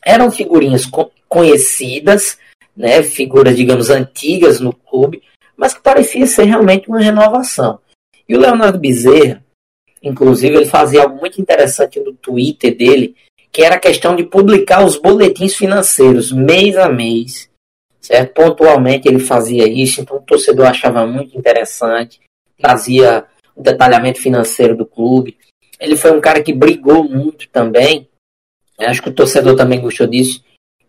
Eram 0.04 0.30
figurinhas 0.30 0.86
conhecidas, 1.26 2.38
né, 2.76 3.02
figuras, 3.02 3.56
digamos, 3.56 3.88
antigas 3.88 4.60
no 4.60 4.72
clube, 4.74 5.22
mas 5.56 5.72
que 5.72 5.80
parecia 5.80 6.26
ser 6.26 6.44
realmente 6.44 6.88
uma 6.88 7.00
renovação. 7.00 7.78
E 8.28 8.36
o 8.36 8.40
Leonardo 8.40 8.78
Bezerra, 8.78 9.42
inclusive, 10.02 10.54
ele 10.54 10.66
fazia 10.66 11.02
algo 11.02 11.16
muito 11.16 11.40
interessante 11.40 11.98
no 11.98 12.12
Twitter 12.12 12.76
dele, 12.76 13.14
que 13.50 13.62
era 13.62 13.76
a 13.76 13.80
questão 13.80 14.14
de 14.14 14.24
publicar 14.24 14.84
os 14.84 14.98
boletins 14.98 15.54
financeiros 15.54 16.30
mês 16.30 16.76
a 16.76 16.90
mês. 16.90 17.48
Certo? 18.00 18.34
Pontualmente 18.34 19.08
ele 19.08 19.18
fazia 19.18 19.66
isso, 19.66 20.02
então 20.02 20.18
o 20.18 20.22
torcedor 20.22 20.66
achava 20.66 21.06
muito 21.06 21.38
interessante, 21.38 22.20
trazia 22.58 23.24
o 23.54 23.62
detalhamento 23.62 24.20
financeiro 24.20 24.76
do 24.76 24.86
clube. 24.86 25.36
Ele 25.78 25.96
foi 25.96 26.12
um 26.12 26.20
cara 26.20 26.42
que 26.42 26.52
brigou 26.52 27.04
muito 27.04 27.48
também. 27.48 28.08
Acho 28.78 29.02
que 29.02 29.08
o 29.08 29.14
torcedor 29.14 29.56
também 29.56 29.80
gostou 29.80 30.06
disso. 30.06 30.42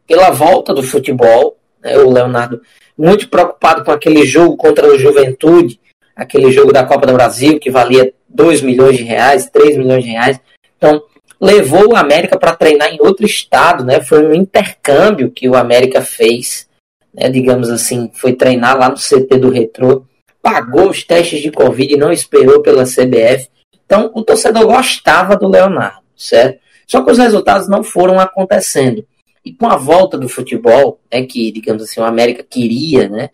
Pela 0.07 0.31
volta 0.31 0.73
do 0.73 0.83
futebol, 0.83 1.57
né, 1.81 1.97
o 1.97 2.11
Leonardo 2.11 2.61
muito 2.97 3.29
preocupado 3.29 3.83
com 3.83 3.91
aquele 3.91 4.25
jogo 4.25 4.55
contra 4.55 4.87
o 4.87 4.97
Juventude, 4.97 5.79
aquele 6.15 6.51
jogo 6.51 6.71
da 6.71 6.85
Copa 6.85 7.05
do 7.05 7.13
Brasil 7.13 7.59
que 7.59 7.69
valia 7.69 8.13
2 8.29 8.61
milhões 8.61 8.97
de 8.97 9.03
reais, 9.03 9.49
3 9.49 9.77
milhões 9.77 10.03
de 10.03 10.11
reais. 10.11 10.39
Então, 10.77 11.03
levou 11.39 11.91
o 11.91 11.95
América 11.95 12.37
para 12.37 12.55
treinar 12.55 12.93
em 12.93 13.01
outro 13.01 13.25
estado, 13.25 13.83
né? 13.83 14.01
Foi 14.01 14.25
um 14.25 14.33
intercâmbio 14.33 15.31
que 15.31 15.49
o 15.49 15.55
América 15.55 16.01
fez, 16.01 16.67
né? 17.13 17.29
digamos 17.29 17.69
assim, 17.69 18.09
foi 18.13 18.33
treinar 18.33 18.77
lá 18.77 18.89
no 18.89 18.95
CT 18.95 19.37
do 19.37 19.49
Retrô 19.49 20.05
pagou 20.45 20.91
os 20.91 21.03
testes 21.03 21.41
de 21.41 21.49
Covid 21.49 21.91
e 21.91 21.97
não 21.97 22.11
esperou 22.11 22.61
pela 22.61 22.83
CBF. 22.83 23.49
Então, 23.83 24.11
o 24.13 24.21
torcedor 24.21 24.67
gostava 24.67 25.35
do 25.35 25.47
Leonardo, 25.47 26.03
certo? 26.15 26.59
Só 26.85 27.03
que 27.03 27.11
os 27.11 27.17
resultados 27.17 27.67
não 27.67 27.83
foram 27.83 28.19
acontecendo. 28.19 29.03
E 29.43 29.51
com 29.51 29.65
a 29.65 29.75
volta 29.75 30.19
do 30.19 30.29
futebol, 30.29 30.99
né, 31.11 31.23
que, 31.23 31.51
digamos 31.51 31.81
assim, 31.81 31.99
o 31.99 32.03
América 32.03 32.45
queria, 32.47 33.09
né, 33.09 33.31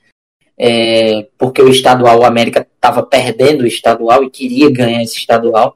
é, 0.58 1.28
porque 1.38 1.62
o 1.62 1.68
estadual, 1.68 2.22
o 2.22 2.26
América 2.26 2.66
estava 2.76 3.04
perdendo 3.04 3.64
o 3.64 3.68
estadual 3.68 4.24
e 4.24 4.30
queria 4.30 4.72
ganhar 4.72 5.04
esse 5.04 5.18
estadual. 5.18 5.76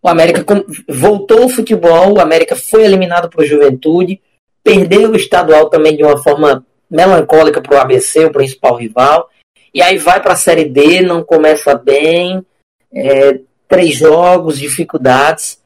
O 0.00 0.08
América 0.08 0.44
voltou 0.88 1.42
ao 1.42 1.48
futebol, 1.48 2.14
o 2.14 2.20
América 2.20 2.54
foi 2.54 2.84
eliminado 2.84 3.28
para 3.28 3.42
o 3.42 3.46
Juventude, 3.46 4.20
perdeu 4.62 5.10
o 5.10 5.16
estadual 5.16 5.68
também 5.68 5.96
de 5.96 6.04
uma 6.04 6.22
forma 6.22 6.64
melancólica 6.88 7.60
para 7.60 7.76
o 7.76 7.80
ABC, 7.80 8.26
o 8.26 8.32
principal 8.32 8.76
rival, 8.76 9.28
e 9.72 9.82
aí 9.82 9.98
vai 9.98 10.20
para 10.20 10.32
a 10.32 10.36
Série 10.36 10.64
D, 10.64 11.02
não 11.02 11.22
começa 11.22 11.74
bem, 11.74 12.44
é, 12.92 13.40
três 13.68 13.96
jogos, 13.96 14.58
dificuldades, 14.58 15.60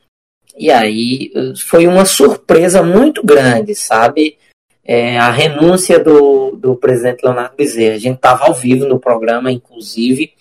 e 0.56 0.70
aí 0.70 1.32
foi 1.66 1.86
uma 1.86 2.04
surpresa 2.04 2.82
muito 2.82 3.24
grande, 3.24 3.74
sabe? 3.74 4.38
É, 4.84 5.18
a 5.18 5.30
renúncia 5.30 5.98
do, 5.98 6.52
do 6.52 6.76
presidente 6.76 7.24
Leonardo 7.24 7.56
Bezerra. 7.56 7.94
A 7.94 7.98
gente 7.98 8.16
estava 8.16 8.44
ao 8.44 8.54
vivo 8.54 8.86
no 8.86 9.00
programa, 9.00 9.50
inclusive, 9.50 10.34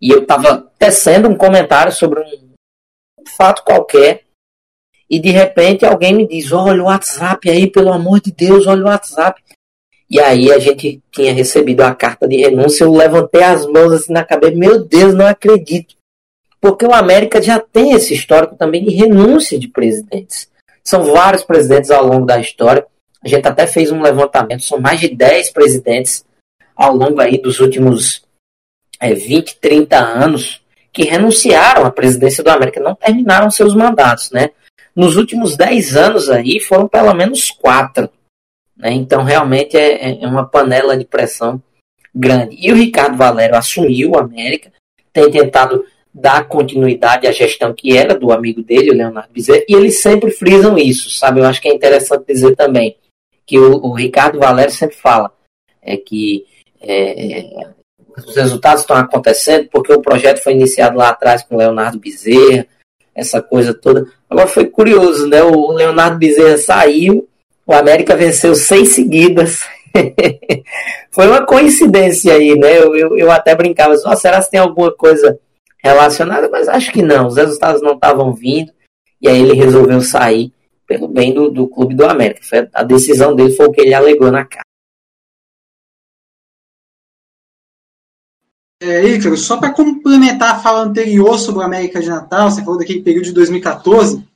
e 0.00 0.10
eu 0.10 0.22
estava 0.22 0.70
tecendo 0.78 1.28
um 1.28 1.34
comentário 1.34 1.90
sobre 1.90 2.20
um 2.20 3.24
fato 3.36 3.64
qualquer, 3.64 4.24
e 5.08 5.18
de 5.18 5.30
repente 5.30 5.84
alguém 5.84 6.14
me 6.14 6.26
diz: 6.26 6.52
Olha 6.52 6.82
o 6.82 6.86
WhatsApp 6.86 7.48
aí, 7.50 7.70
pelo 7.70 7.92
amor 7.92 8.20
de 8.20 8.30
Deus, 8.32 8.66
olha 8.66 8.82
o 8.82 8.88
WhatsApp. 8.88 9.42
E 10.12 10.20
aí 10.20 10.52
a 10.52 10.58
gente 10.58 11.02
tinha 11.10 11.32
recebido 11.32 11.80
a 11.80 11.94
carta 11.94 12.28
de 12.28 12.36
renúncia, 12.36 12.84
eu 12.84 12.92
levantei 12.92 13.42
as 13.42 13.64
mãos 13.64 13.92
assim 13.92 14.12
na 14.12 14.22
cabeça, 14.22 14.54
meu 14.54 14.84
Deus, 14.84 15.14
não 15.14 15.26
acredito. 15.26 15.94
Porque 16.60 16.84
o 16.84 16.92
América 16.92 17.40
já 17.40 17.58
tem 17.58 17.92
esse 17.92 18.12
histórico 18.12 18.54
também 18.54 18.84
de 18.84 18.90
renúncia 18.90 19.58
de 19.58 19.68
presidentes. 19.68 20.50
São 20.84 21.02
vários 21.04 21.44
presidentes 21.44 21.90
ao 21.90 22.06
longo 22.06 22.26
da 22.26 22.38
história. 22.38 22.86
A 23.24 23.28
gente 23.28 23.48
até 23.48 23.66
fez 23.66 23.90
um 23.90 24.02
levantamento, 24.02 24.62
são 24.62 24.78
mais 24.78 25.00
de 25.00 25.08
10 25.08 25.50
presidentes 25.50 26.26
ao 26.76 26.94
longo 26.94 27.18
aí 27.18 27.40
dos 27.40 27.58
últimos 27.58 28.22
é, 29.00 29.14
20, 29.14 29.60
30 29.60 29.96
anos 29.96 30.62
que 30.92 31.04
renunciaram 31.04 31.86
à 31.86 31.90
presidência 31.90 32.44
do 32.44 32.50
América, 32.50 32.80
não 32.80 32.94
terminaram 32.94 33.50
seus 33.50 33.74
mandatos, 33.74 34.30
né? 34.30 34.50
Nos 34.94 35.16
últimos 35.16 35.56
10 35.56 35.96
anos 35.96 36.28
aí 36.28 36.60
foram 36.60 36.86
pelo 36.86 37.14
menos 37.14 37.50
quatro. 37.50 38.10
Né? 38.82 38.92
Então, 38.94 39.22
realmente 39.22 39.76
é, 39.76 40.20
é 40.20 40.26
uma 40.26 40.44
panela 40.44 40.96
de 40.96 41.04
pressão 41.04 41.62
grande. 42.12 42.56
E 42.58 42.72
o 42.72 42.74
Ricardo 42.74 43.16
Valério 43.16 43.56
assumiu 43.56 44.10
o 44.10 44.18
América, 44.18 44.72
tem 45.12 45.30
tentado 45.30 45.84
dar 46.12 46.46
continuidade 46.46 47.26
à 47.26 47.32
gestão 47.32 47.72
que 47.72 47.96
era 47.96 48.14
do 48.14 48.32
amigo 48.32 48.62
dele, 48.62 48.90
o 48.90 48.94
Leonardo 48.94 49.32
Bezerra, 49.32 49.64
e 49.66 49.74
eles 49.74 50.00
sempre 50.00 50.30
frisam 50.30 50.76
isso, 50.76 51.08
sabe? 51.10 51.40
Eu 51.40 51.46
acho 51.46 51.62
que 51.62 51.68
é 51.68 51.74
interessante 51.74 52.26
dizer 52.26 52.54
também 52.54 52.96
que 53.46 53.58
o, 53.58 53.76
o 53.76 53.92
Ricardo 53.94 54.38
Valério 54.38 54.72
sempre 54.72 54.96
fala 54.96 55.32
é 55.80 55.96
que 55.96 56.44
é, 56.80 57.66
os 58.26 58.36
resultados 58.36 58.82
estão 58.82 58.96
acontecendo 58.96 59.68
porque 59.70 59.92
o 59.92 60.02
projeto 60.02 60.42
foi 60.42 60.52
iniciado 60.52 60.98
lá 60.98 61.08
atrás 61.08 61.42
com 61.42 61.54
o 61.54 61.58
Leonardo 61.58 61.98
Bezerra, 61.98 62.66
essa 63.14 63.40
coisa 63.40 63.72
toda. 63.72 64.06
Agora 64.28 64.46
foi 64.46 64.66
curioso, 64.66 65.26
né? 65.28 65.42
O 65.42 65.72
Leonardo 65.72 66.18
Bezerra 66.18 66.58
saiu, 66.58 67.28
o 67.72 67.78
América 67.78 68.16
venceu 68.16 68.54
seis 68.54 68.94
seguidas. 68.94 69.64
Foi 71.10 71.26
uma 71.26 71.44
coincidência 71.44 72.34
aí, 72.34 72.58
né? 72.58 72.78
Eu, 72.78 72.96
eu, 72.96 73.18
eu 73.18 73.30
até 73.30 73.54
brincava, 73.54 73.94
oh, 73.94 74.16
será 74.16 74.42
que 74.42 74.50
tem 74.50 74.60
alguma 74.60 74.92
coisa 74.92 75.38
relacionada? 75.82 76.48
Mas 76.50 76.68
acho 76.68 76.92
que 76.92 77.02
não, 77.02 77.26
os 77.26 77.36
resultados 77.36 77.82
não 77.82 77.94
estavam 77.94 78.32
vindo. 78.32 78.72
E 79.20 79.28
aí 79.28 79.40
ele 79.40 79.54
resolveu 79.54 80.00
sair 80.00 80.52
pelo 80.86 81.08
bem 81.08 81.32
do, 81.32 81.50
do 81.50 81.68
clube 81.68 81.94
do 81.94 82.04
América. 82.04 82.40
Foi, 82.42 82.68
a 82.72 82.82
decisão 82.82 83.34
dele 83.34 83.54
foi 83.54 83.66
o 83.66 83.72
que 83.72 83.80
ele 83.80 83.94
alegou 83.94 84.30
na 84.30 84.44
cara. 84.44 84.62
É, 88.82 89.04
Ícaro, 89.04 89.36
só 89.36 89.58
para 89.58 89.72
complementar 89.72 90.56
a 90.56 90.58
fala 90.58 90.82
anterior 90.82 91.38
sobre 91.38 91.60
o 91.60 91.64
América 91.64 92.00
de 92.00 92.08
Natal, 92.08 92.50
você 92.50 92.64
falou 92.64 92.80
daquele 92.80 93.00
período 93.00 93.26
de 93.26 93.32
2014, 93.32 94.26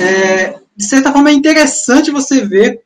é, 0.00 0.58
de 0.76 0.84
certa 0.84 1.12
forma 1.12 1.30
é 1.30 1.32
interessante 1.32 2.10
você 2.10 2.44
ver. 2.44 2.82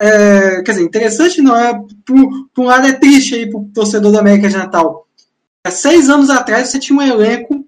É, 0.00 0.62
quer 0.62 0.72
dizer, 0.72 0.84
interessante 0.84 1.40
não, 1.40 1.56
é, 1.56 1.72
por, 2.04 2.48
por 2.54 2.64
um 2.64 2.66
lado 2.66 2.86
é 2.86 2.92
triste 2.92 3.34
aí 3.34 3.48
pro 3.48 3.68
torcedor 3.74 4.12
do 4.12 4.18
América 4.18 4.48
de 4.48 4.56
Natal. 4.56 5.06
Há 5.66 5.70
seis 5.70 6.08
anos 6.08 6.30
atrás 6.30 6.68
você 6.68 6.78
tinha 6.78 6.98
um 6.98 7.02
elenco, 7.02 7.64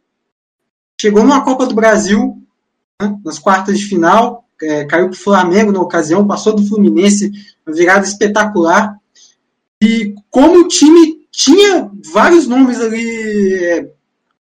chegou 1.01 1.23
numa 1.23 1.45
Copa 1.45 1.67
do 1.67 1.75
Brasil, 1.75 2.43
né, 3.01 3.17
nas 3.25 3.39
quartas 3.39 3.79
de 3.79 3.87
final, 3.87 4.45
é, 4.61 4.85
caiu 4.85 5.09
pro 5.09 5.19
Flamengo 5.19 5.73
na 5.73 5.81
ocasião, 5.81 6.27
passou 6.27 6.55
do 6.55 6.67
Fluminense, 6.67 7.33
uma 7.67 7.75
virada 7.75 8.07
espetacular. 8.07 8.97
E 9.83 10.15
como 10.31 10.61
o 10.61 10.69
time 10.69 11.27
tinha 11.31 11.91
vários 12.13 12.47
nomes 12.47 12.81
ali 12.81 13.55
é, 13.65 13.91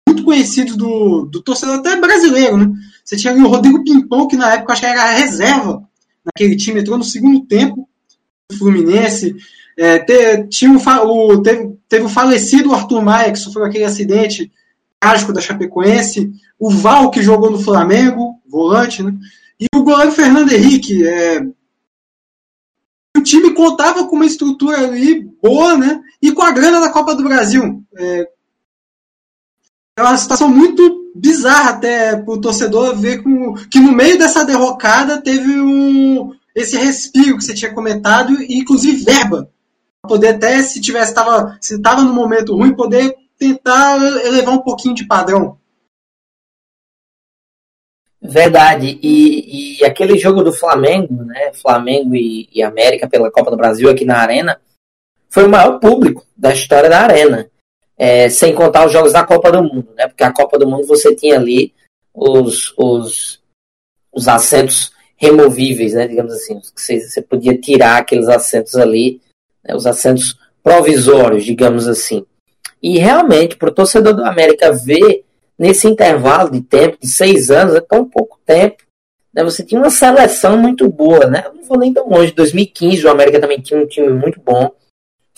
muito 0.06 0.24
conhecidos 0.24 0.76
do, 0.76 1.26
do 1.26 1.42
torcedor 1.42 1.76
até 1.76 1.96
brasileiro, 1.96 2.56
né? 2.56 2.72
Você 3.09 3.16
tinha 3.16 3.32
o 3.32 3.48
Rodrigo 3.48 3.82
Pimpão, 3.82 4.28
que 4.28 4.36
na 4.36 4.52
época 4.52 4.74
acho 4.74 4.82
que 4.82 4.86
era 4.86 5.12
reserva 5.12 5.82
naquele 6.22 6.54
time, 6.56 6.80
entrou 6.80 6.98
no 6.98 7.04
segundo 7.04 7.40
tempo 7.46 7.88
do 8.50 8.59
Fluminense. 8.59 9.34
É, 9.78 9.98
te, 9.98 10.46
tinha 10.48 10.70
o, 10.76 11.32
o, 11.32 11.42
teve, 11.42 11.74
teve 11.88 12.04
o 12.04 12.09
falecido 12.11 12.74
Arthur 12.74 13.00
Maia, 13.00 13.32
que 13.32 13.38
sofreu 13.38 13.64
aquele 13.64 13.84
acidente 13.84 14.52
trágico 15.00 15.32
da 15.32 15.40
Chapecoense. 15.40 16.30
O 16.59 16.68
Val, 16.68 17.11
que 17.11 17.22
jogou 17.22 17.50
no 17.50 17.59
Flamengo, 17.59 18.42
volante, 18.46 19.02
né? 19.02 19.14
E 19.59 19.64
o 19.74 19.82
goleiro 19.82 20.12
Fernando 20.12 20.52
Henrique. 20.52 21.09
É, 21.09 21.40
o 23.16 23.22
time 23.22 23.54
contava 23.54 24.06
com 24.06 24.16
uma 24.16 24.26
estrutura 24.26 24.80
ali 24.80 25.24
boa, 25.42 25.78
né? 25.78 25.98
E 26.20 26.30
com 26.30 26.42
a 26.42 26.50
grana 26.50 26.78
da 26.78 26.92
Copa 26.92 27.14
do 27.14 27.24
Brasil. 27.24 27.82
É, 27.96 28.28
é 29.96 30.02
uma 30.02 30.18
situação 30.18 30.50
muito 30.50 30.97
bizarra 31.18 31.70
até 31.70 32.16
para 32.16 32.32
o 32.32 32.40
torcedor 32.40 32.96
ver 32.96 33.22
com, 33.22 33.54
que 33.54 33.80
no 33.80 33.92
meio 33.92 34.18
dessa 34.18 34.44
derrocada 34.44 35.20
teve 35.20 35.60
um, 35.60 36.32
esse 36.54 36.76
respiro 36.76 37.36
que 37.36 37.44
você 37.44 37.54
tinha 37.54 37.74
comentado 37.74 38.32
e 38.40 38.58
inclusive 38.58 39.04
verba 39.04 39.50
poder 40.02 40.28
até 40.28 40.62
se 40.62 40.80
tivesse 40.80 41.12
tava, 41.12 41.58
se 41.60 41.74
estava 41.74 42.02
no 42.02 42.14
momento 42.14 42.56
ruim 42.56 42.74
poder 42.74 43.14
tentar 43.38 43.96
elevar 44.24 44.54
um 44.54 44.62
pouquinho 44.62 44.94
de 44.94 45.06
padrão. 45.06 45.58
Verdade. 48.20 48.98
E, 49.02 49.78
e 49.80 49.84
aquele 49.84 50.18
jogo 50.18 50.42
do 50.42 50.52
Flamengo, 50.52 51.24
né? 51.24 51.52
Flamengo 51.52 52.14
e, 52.16 52.48
e 52.52 52.62
América 52.62 53.08
pela 53.08 53.30
Copa 53.30 53.50
do 53.50 53.56
Brasil 53.56 53.88
aqui 53.88 54.04
na 54.04 54.18
Arena, 54.18 54.60
foi 55.28 55.46
o 55.46 55.50
maior 55.50 55.78
público 55.78 56.26
da 56.36 56.52
história 56.52 56.88
da 56.88 57.02
Arena 57.02 57.48
é, 57.99 58.28
sem 58.28 58.55
contar 58.55 58.86
os 58.86 58.92
jogos 58.92 59.12
da 59.12 59.24
Copa 59.24 59.51
do 59.51 59.62
Mundo, 59.62 59.88
né? 59.96 60.07
Porque 60.07 60.22
a 60.22 60.32
Copa 60.32 60.57
do 60.57 60.68
Mundo 60.68 60.86
você 60.86 61.14
tinha 61.14 61.36
ali 61.36 61.74
os, 62.14 62.72
os, 62.76 63.40
os 64.12 64.28
assentos 64.28 64.92
removíveis, 65.16 65.94
né? 65.94 66.07
Digamos 66.07 66.32
assim, 66.32 66.61
você, 66.74 67.01
você 67.01 67.20
podia 67.20 67.59
tirar 67.59 67.99
aqueles 67.99 68.28
assentos 68.28 68.76
ali, 68.76 69.20
né? 69.64 69.74
os 69.74 69.84
assentos 69.84 70.38
provisórios, 70.62 71.44
digamos 71.44 71.88
assim. 71.88 72.24
E 72.80 72.99
realmente, 72.99 73.57
para 73.57 73.70
o 73.70 73.74
torcedor 73.74 74.14
do 74.14 74.24
América 74.24 74.72
ver 74.72 75.24
nesse 75.59 75.88
intervalo 75.88 76.53
de 76.53 76.61
tempo, 76.61 76.99
de 77.01 77.09
seis 77.09 77.51
anos, 77.51 77.74
é 77.74 77.80
tão 77.80 78.05
pouco 78.05 78.38
tempo, 78.46 78.76
né? 79.34 79.42
Você 79.42 79.64
tinha 79.64 79.80
uma 79.80 79.90
seleção 79.90 80.57
muito 80.57 80.88
boa, 80.88 81.26
né? 81.26 81.42
Eu 81.46 81.55
não 81.55 81.64
vou 81.64 81.78
nem 81.78 81.92
tão 81.92 82.09
longe. 82.09 82.30
2015 82.32 83.05
o 83.05 83.11
América 83.11 83.40
também 83.40 83.61
tinha 83.61 83.80
um 83.80 83.86
time 83.86 84.09
muito 84.11 84.40
bom. 84.40 84.70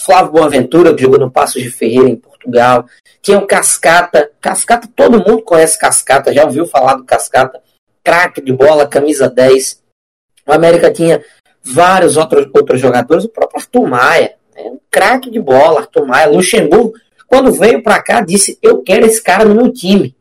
Flávio 0.05 0.32
Boaventura, 0.32 0.94
que 0.94 1.03
jogou 1.03 1.18
no 1.18 1.30
Passos 1.30 1.62
de 1.62 1.70
Ferreira 1.70 2.09
em 2.09 2.16
Portugal. 2.16 2.86
Tinha 3.20 3.38
o 3.38 3.46
Cascata. 3.46 4.30
Cascata, 4.40 4.88
todo 4.94 5.18
mundo 5.18 5.42
conhece 5.42 5.78
Cascata, 5.78 6.32
já 6.32 6.44
ouviu 6.44 6.66
falar 6.66 6.94
do 6.94 7.05
Cascata. 7.05 7.61
Craque 8.03 8.40
de 8.40 8.53
bola, 8.53 8.86
camisa 8.86 9.28
10. 9.28 9.82
O 10.46 10.53
América 10.53 10.90
tinha 10.90 11.22
vários 11.62 12.16
outros, 12.16 12.48
outros 12.55 12.80
jogadores, 12.80 13.24
o 13.24 13.28
próprio 13.28 13.61
Arthur 13.61 13.86
Maia. 13.86 14.34
Né? 14.55 14.62
Um 14.64 14.80
craque 14.90 15.30
de 15.30 15.38
bola, 15.38 15.80
Arthur 15.80 16.07
Maia. 16.07 16.28
Luxemburgo, 16.28 16.94
quando 17.26 17.53
veio 17.53 17.82
para 17.82 18.03
cá, 18.03 18.20
disse: 18.22 18.59
Eu 18.62 18.82
quero 18.82 19.07
esse 19.07 19.22
cara 19.22 19.44
no 19.44 19.55
meu 19.55 19.72
time. 19.72 20.16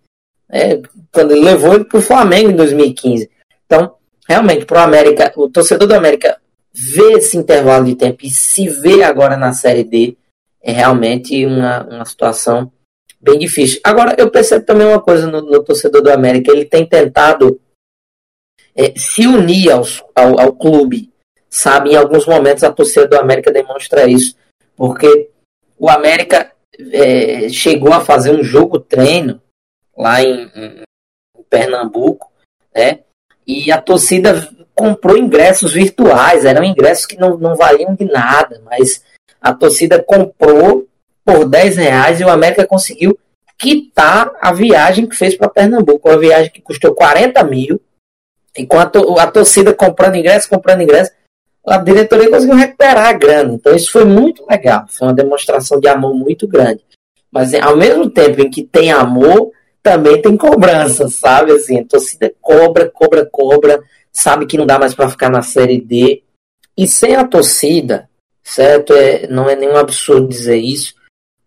É, 0.52 0.82
quando 1.12 1.32
ele 1.32 1.46
levou 1.46 1.76
ele 1.76 1.86
para 1.86 2.00
o 2.00 2.02
Flamengo 2.02 2.50
em 2.50 2.56
2015. 2.56 3.30
Então, 3.66 3.96
realmente, 4.28 4.66
para 4.66 4.82
o 4.82 4.84
América, 4.84 5.32
o 5.36 5.48
torcedor 5.48 5.88
do 5.88 5.94
América 5.94 6.40
ver 6.74 7.18
esse 7.18 7.38
intervalo 7.38 7.86
de 7.86 7.96
tempo 7.96 8.26
e 8.26 8.30
se 8.30 8.68
ver 8.70 9.04
agora 9.04 9.36
na 9.36 9.54
Série 9.54 9.84
D 9.84 10.18
é 10.62 10.72
realmente 10.72 11.46
uma, 11.46 11.84
uma 11.88 12.06
situação 12.06 12.72
bem 13.20 13.38
difícil. 13.40 13.80
Agora, 13.84 14.16
eu 14.18 14.30
percebo 14.30 14.66
também 14.66 14.88
uma 14.88 15.02
coisa 15.02 15.28
no, 15.28 15.42
no 15.42 15.64
torcedor 15.64 16.02
do 16.02 16.12
América, 16.12 16.52
ele 16.52 16.66
tem 16.66 16.86
tentado 16.86 17.60
é, 18.76 18.94
se 18.98 19.28
unir 19.28 19.72
aos, 19.72 20.04
ao, 20.16 20.40
ao 20.40 20.54
clube, 20.54 21.12
sabe? 21.50 21.92
Em 21.92 21.96
alguns 21.96 22.26
momentos 22.26 22.64
a 22.64 22.72
torcida 22.72 23.08
do 23.08 23.18
América 23.18 23.52
demonstra 23.52 24.10
isso, 24.10 24.36
porque 24.76 25.30
o 25.78 25.90
América 25.90 26.52
é, 26.92 27.50
chegou 27.50 27.94
a 27.94 28.02
fazer 28.02 28.32
um 28.32 28.44
jogo 28.44 28.80
treino 28.80 29.42
lá 29.98 30.22
em, 30.22 30.50
em 30.56 31.44
Pernambuco, 31.50 32.32
né? 32.74 33.00
E 33.46 33.72
a 33.72 33.82
torcida 33.82 34.48
comprou 34.80 35.18
ingressos 35.18 35.74
virtuais, 35.74 36.46
eram 36.46 36.64
ingressos 36.64 37.06
que 37.06 37.20
não, 37.20 37.38
não 37.38 37.54
valiam 37.54 37.94
de 37.94 38.06
nada, 38.06 38.62
mas 38.64 39.04
A 39.42 39.54
torcida 39.54 40.02
comprou 40.02 40.88
por 41.24 41.46
10 41.46 41.78
reais 41.78 42.20
e 42.20 42.24
o 42.24 42.30
América 42.30 42.66
conseguiu 42.66 43.18
quitar 43.58 44.32
a 44.42 44.54
viagem 44.54 45.06
que 45.06 45.16
fez 45.16 45.36
para 45.36 45.50
Pernambuco, 45.50 46.10
uma 46.10 46.18
viagem 46.18 46.52
que 46.52 46.62
custou 46.62 46.94
40 46.94 47.44
mil, 47.44 47.80
enquanto 48.58 49.18
a 49.18 49.28
torcida 49.28 49.74
comprando 49.74 50.16
ingresso, 50.16 50.50
comprando 50.50 50.82
ingresso, 50.82 51.12
a 51.66 51.78
diretoria 51.78 52.30
conseguiu 52.30 52.56
recuperar 52.56 53.08
a 53.08 53.14
grana. 53.14 53.54
Então 53.54 53.76
isso 53.76 53.92
foi 53.92 54.06
muito 54.06 54.46
legal, 54.50 54.86
foi 54.90 55.08
uma 55.08 55.14
demonstração 55.14 55.80
de 55.80 55.88
amor 55.88 56.14
muito 56.14 56.48
grande. 56.48 56.84
Mas 57.32 57.54
ao 57.54 57.78
mesmo 57.78 58.10
tempo 58.10 58.42
em 58.42 58.50
que 58.50 58.64
tem 58.64 58.92
amor, 58.92 59.52
também 59.84 60.22
tem 60.22 60.36
cobrança, 60.36 61.08
sabe? 61.08 61.52
Assim, 61.52 61.80
a 61.80 61.86
torcida 61.86 62.32
cobra, 62.42 62.90
cobra, 62.90 63.26
cobra, 63.26 63.82
sabe 64.12 64.46
que 64.46 64.58
não 64.58 64.66
dá 64.66 64.80
mais 64.80 64.94
para 64.94 65.10
ficar 65.10 65.30
na 65.30 65.42
série 65.42 65.80
D. 65.80 66.24
E 66.78 66.88
sem 66.88 67.16
a 67.16 67.28
torcida, 67.28 68.10
certo? 68.44 68.94
É, 68.94 69.28
não 69.28 69.50
é 69.50 69.56
nenhum 69.56 69.78
absurdo 69.78 70.28
dizer 70.28 70.58
isso. 70.58 70.94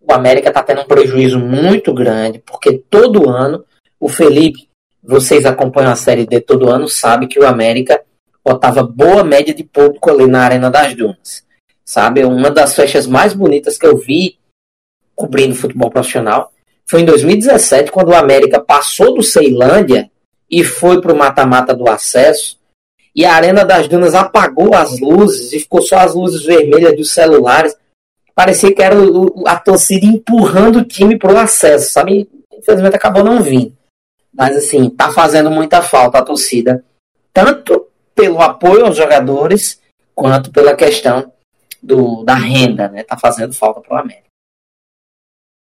O 0.01 0.13
América 0.13 0.49
está 0.49 0.63
tendo 0.63 0.83
um 0.83 0.87
prejuízo 0.87 1.39
muito 1.39 1.93
grande, 1.95 2.39
porque 2.41 2.79
todo 2.91 3.31
ano, 3.31 3.65
o 3.99 4.09
Felipe, 4.09 4.69
vocês 5.03 5.47
acompanham 5.47 5.93
a 5.93 5.97
série 5.97 6.27
D 6.27 6.41
todo 6.41 6.69
ano, 6.69 6.89
sabe 6.89 7.27
que 7.27 7.39
o 7.39 7.47
América 7.47 8.03
botava 8.45 8.83
boa 8.83 9.23
média 9.23 9.55
de 9.55 9.65
público 9.65 10.11
ali 10.11 10.27
na 10.27 10.45
Arena 10.45 10.71
das 10.71 10.95
Dunas. 10.95 11.45
Sabe? 11.85 12.25
Uma 12.25 12.51
das 12.51 12.75
festas 12.75 13.07
mais 13.07 13.33
bonitas 13.33 13.79
que 13.79 13.87
eu 13.87 13.97
vi 13.97 14.39
cobrindo 15.15 15.55
futebol 15.55 15.91
profissional 15.91 16.53
foi 16.85 17.03
em 17.03 17.05
2017, 17.05 17.91
quando 17.91 18.09
o 18.09 18.15
América 18.15 18.61
passou 18.61 19.15
do 19.15 19.23
Ceilândia 19.23 20.11
e 20.53 20.63
foi 20.63 21.01
para 21.01 21.15
o 21.15 21.17
mata-mata 21.17 21.75
do 21.75 21.89
acesso. 21.89 22.61
E 23.17 23.25
a 23.25 23.35
Arena 23.35 23.65
das 23.65 23.89
Dunas 23.89 24.15
apagou 24.15 24.75
as 24.75 25.01
luzes 25.01 25.53
e 25.55 25.61
ficou 25.61 25.81
só 25.81 25.97
as 25.97 26.15
luzes 26.15 26.45
vermelhas 26.45 26.95
dos 26.95 27.11
celulares. 27.11 27.75
Parecia 28.35 28.75
que 28.75 28.83
era 28.83 28.99
o, 28.99 29.49
a 29.49 29.59
torcida 29.59 30.05
empurrando 30.05 30.81
o 30.81 30.85
time 30.85 31.19
para 31.19 31.33
o 31.33 31.39
acesso, 31.39 31.91
sabe? 31.91 32.29
Infelizmente 32.53 32.97
acabou 32.97 33.25
não 33.25 33.43
vindo. 33.43 33.75
Mas 34.33 34.57
assim, 34.57 34.91
tá 34.91 35.11
fazendo 35.11 35.51
muita 35.51 35.83
falta 35.83 36.19
a 36.19 36.25
torcida, 36.25 36.85
tanto 37.33 37.89
pelo 38.15 38.41
apoio 38.41 38.87
aos 38.87 38.97
jogadores, 38.97 39.81
quanto 40.15 40.51
pela 40.51 40.77
questão 40.77 41.33
do, 41.83 42.23
da 42.25 42.35
renda, 42.35 42.89
né? 42.89 43.03
Tá 43.03 43.19
fazendo 43.19 43.53
falta 43.53 43.81
para 43.81 43.95
o 43.95 43.99
América. 43.99 44.27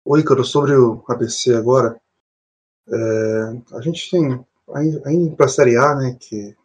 Oi, 0.05 0.21
Ícaro, 0.21 0.43
sobre 0.43 0.73
o 0.75 1.03
ABC 1.07 1.53
agora, 1.53 1.99
é, 2.88 3.75
a 3.75 3.82
gente 3.82 4.09
tem, 4.09 4.45
ainda 4.74 5.36
para 5.36 5.45
a 5.45 5.49
Série 5.49 5.78
A, 5.78 5.95
né, 5.95 6.18
que 6.20 6.55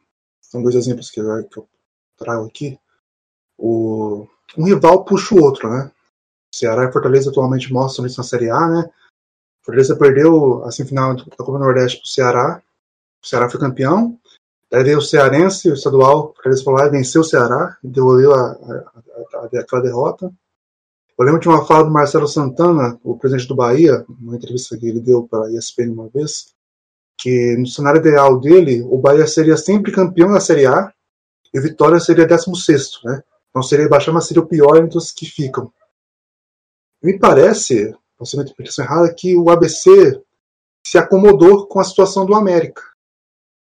são 0.41 0.63
dois 0.63 0.75
exemplos 0.75 1.11
que 1.11 1.21
eu, 1.21 1.45
que 1.49 1.59
eu 1.59 1.69
trago 2.17 2.47
aqui, 2.47 2.79
o, 3.57 4.27
um 4.57 4.65
rival 4.65 5.05
puxa 5.05 5.35
o 5.35 5.43
outro, 5.43 5.69
né? 5.71 5.91
Ceará 6.53 6.85
e 6.85 6.93
Fortaleza 6.93 7.31
atualmente 7.31 7.73
mostram 7.73 8.05
isso 8.05 8.19
na 8.19 8.25
Série 8.25 8.51
A, 8.51 8.69
né? 8.69 8.91
Fortaleza 9.63 9.97
perdeu 9.97 10.65
a 10.65 10.71
semifinal 10.71 11.15
da 11.15 11.25
Copa 11.25 11.59
Nordeste 11.59 11.99
para 11.99 12.05
o 12.05 12.09
Ceará, 12.09 12.63
o 13.23 13.27
Ceará 13.27 13.49
foi 13.49 13.61
campeão, 13.61 14.19
daí 14.71 14.83
veio 14.83 14.99
o 14.99 15.03
Cearense, 15.03 15.71
o 15.71 15.75
estadual, 15.75 16.35
Fortaleza 16.35 16.65
foi 16.65 16.75
lá 16.75 16.87
e 16.87 16.91
venceu 16.91 17.21
o 17.21 17.25
Ceará, 17.25 17.79
devolveu 17.83 18.35
a, 18.35 18.41
a, 18.41 18.93
a, 19.35 19.61
aquela 19.61 19.83
derrota. 19.83 20.33
Eu 21.17 21.25
lembro 21.25 21.41
de 21.41 21.49
uma 21.49 21.65
fala 21.65 21.85
do 21.85 21.91
Marcelo 21.91 22.27
Santana, 22.27 22.99
o 23.05 23.17
presidente 23.17 23.47
do 23.47 23.55
Bahia, 23.55 24.05
numa 24.09 24.37
entrevista 24.37 24.77
que 24.77 24.89
ele 24.89 25.01
deu 25.01 25.29
para 25.29 25.47
a 25.47 25.53
ESPN 25.53 25.93
uma 25.93 26.09
vez, 26.09 26.53
que 27.23 27.57
no 27.57 27.67
cenário 27.67 28.01
ideal 28.01 28.41
dele, 28.41 28.83
o 28.83 28.99
Bahia 28.99 29.27
seria 29.29 29.57
sempre 29.57 29.93
campeão 29.93 30.33
da 30.33 30.41
Série 30.41 30.67
A 30.67 30.93
e 31.55 31.59
o 31.59 31.63
Vitória 31.63 32.01
seria 32.01 32.27
16, 32.27 33.01
né? 33.05 33.23
Então 33.51 33.63
seria 33.63 33.89
baixar, 33.89 34.13
mas 34.13 34.27
seria 34.27 34.43
o 34.43 34.47
pior 34.47 34.77
entre 34.77 34.99
os 34.99 35.13
que 35.13 35.27
ficam. 35.27 35.73
Me 37.03 37.19
parece, 37.19 37.95
posso 38.19 38.33
ser 38.33 38.37
uma 38.39 38.43
interpretação 38.43 38.85
errada, 38.85 39.15
que 39.15 39.37
o 39.37 39.51
ABC 39.51 40.21
se 40.85 40.99
acomodou 40.99 41.67
com 41.67 41.79
a 41.79 41.85
situação 41.85 42.27
do 42.27 42.35
América. 42.35 42.83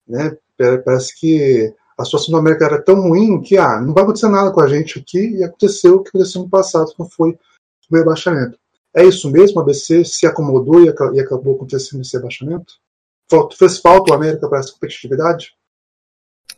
Né? 0.06 0.36
Parece 0.56 1.18
que 1.18 1.74
a 1.98 2.04
situação 2.04 2.32
do 2.32 2.38
América 2.38 2.64
era 2.64 2.82
tão 2.82 3.08
ruim 3.08 3.42
que 3.42 3.58
ah, 3.58 3.80
não 3.80 3.92
vai 3.92 4.04
acontecer 4.04 4.28
nada 4.28 4.52
com 4.52 4.60
a 4.60 4.68
gente 4.68 5.00
aqui, 5.00 5.36
e 5.36 5.44
aconteceu 5.44 5.96
o 5.96 6.02
que 6.02 6.10
aconteceu 6.10 6.42
no 6.42 6.48
passado, 6.48 6.94
que 6.94 7.14
foi 7.14 7.32
o 7.90 7.96
rebaixamento. 7.96 8.58
É 8.94 9.04
isso 9.04 9.28
mesmo? 9.30 9.58
O 9.58 9.60
ABC 9.60 10.04
se 10.04 10.26
acomodou 10.26 10.84
e 10.84 10.88
acabou 11.20 11.56
acontecendo 11.56 12.00
esse 12.00 12.16
rebaixamento? 12.16 12.74
Fez 13.56 13.78
falta 13.78 14.12
o 14.12 14.14
América 14.14 14.48
para 14.48 14.58
essa 14.58 14.72
competitividade? 14.72 15.52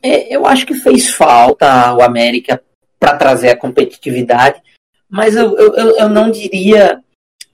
É, 0.02 0.34
eu 0.34 0.46
acho 0.46 0.66
que 0.66 0.74
fez 0.74 1.10
falta 1.10 1.94
o 1.94 2.02
América 2.02 2.62
para 2.98 3.16
trazer 3.16 3.50
a 3.50 3.56
competitividade, 3.56 4.60
mas 5.08 5.36
eu, 5.36 5.56
eu, 5.56 5.96
eu 5.96 6.08
não 6.08 6.30
diria. 6.30 7.02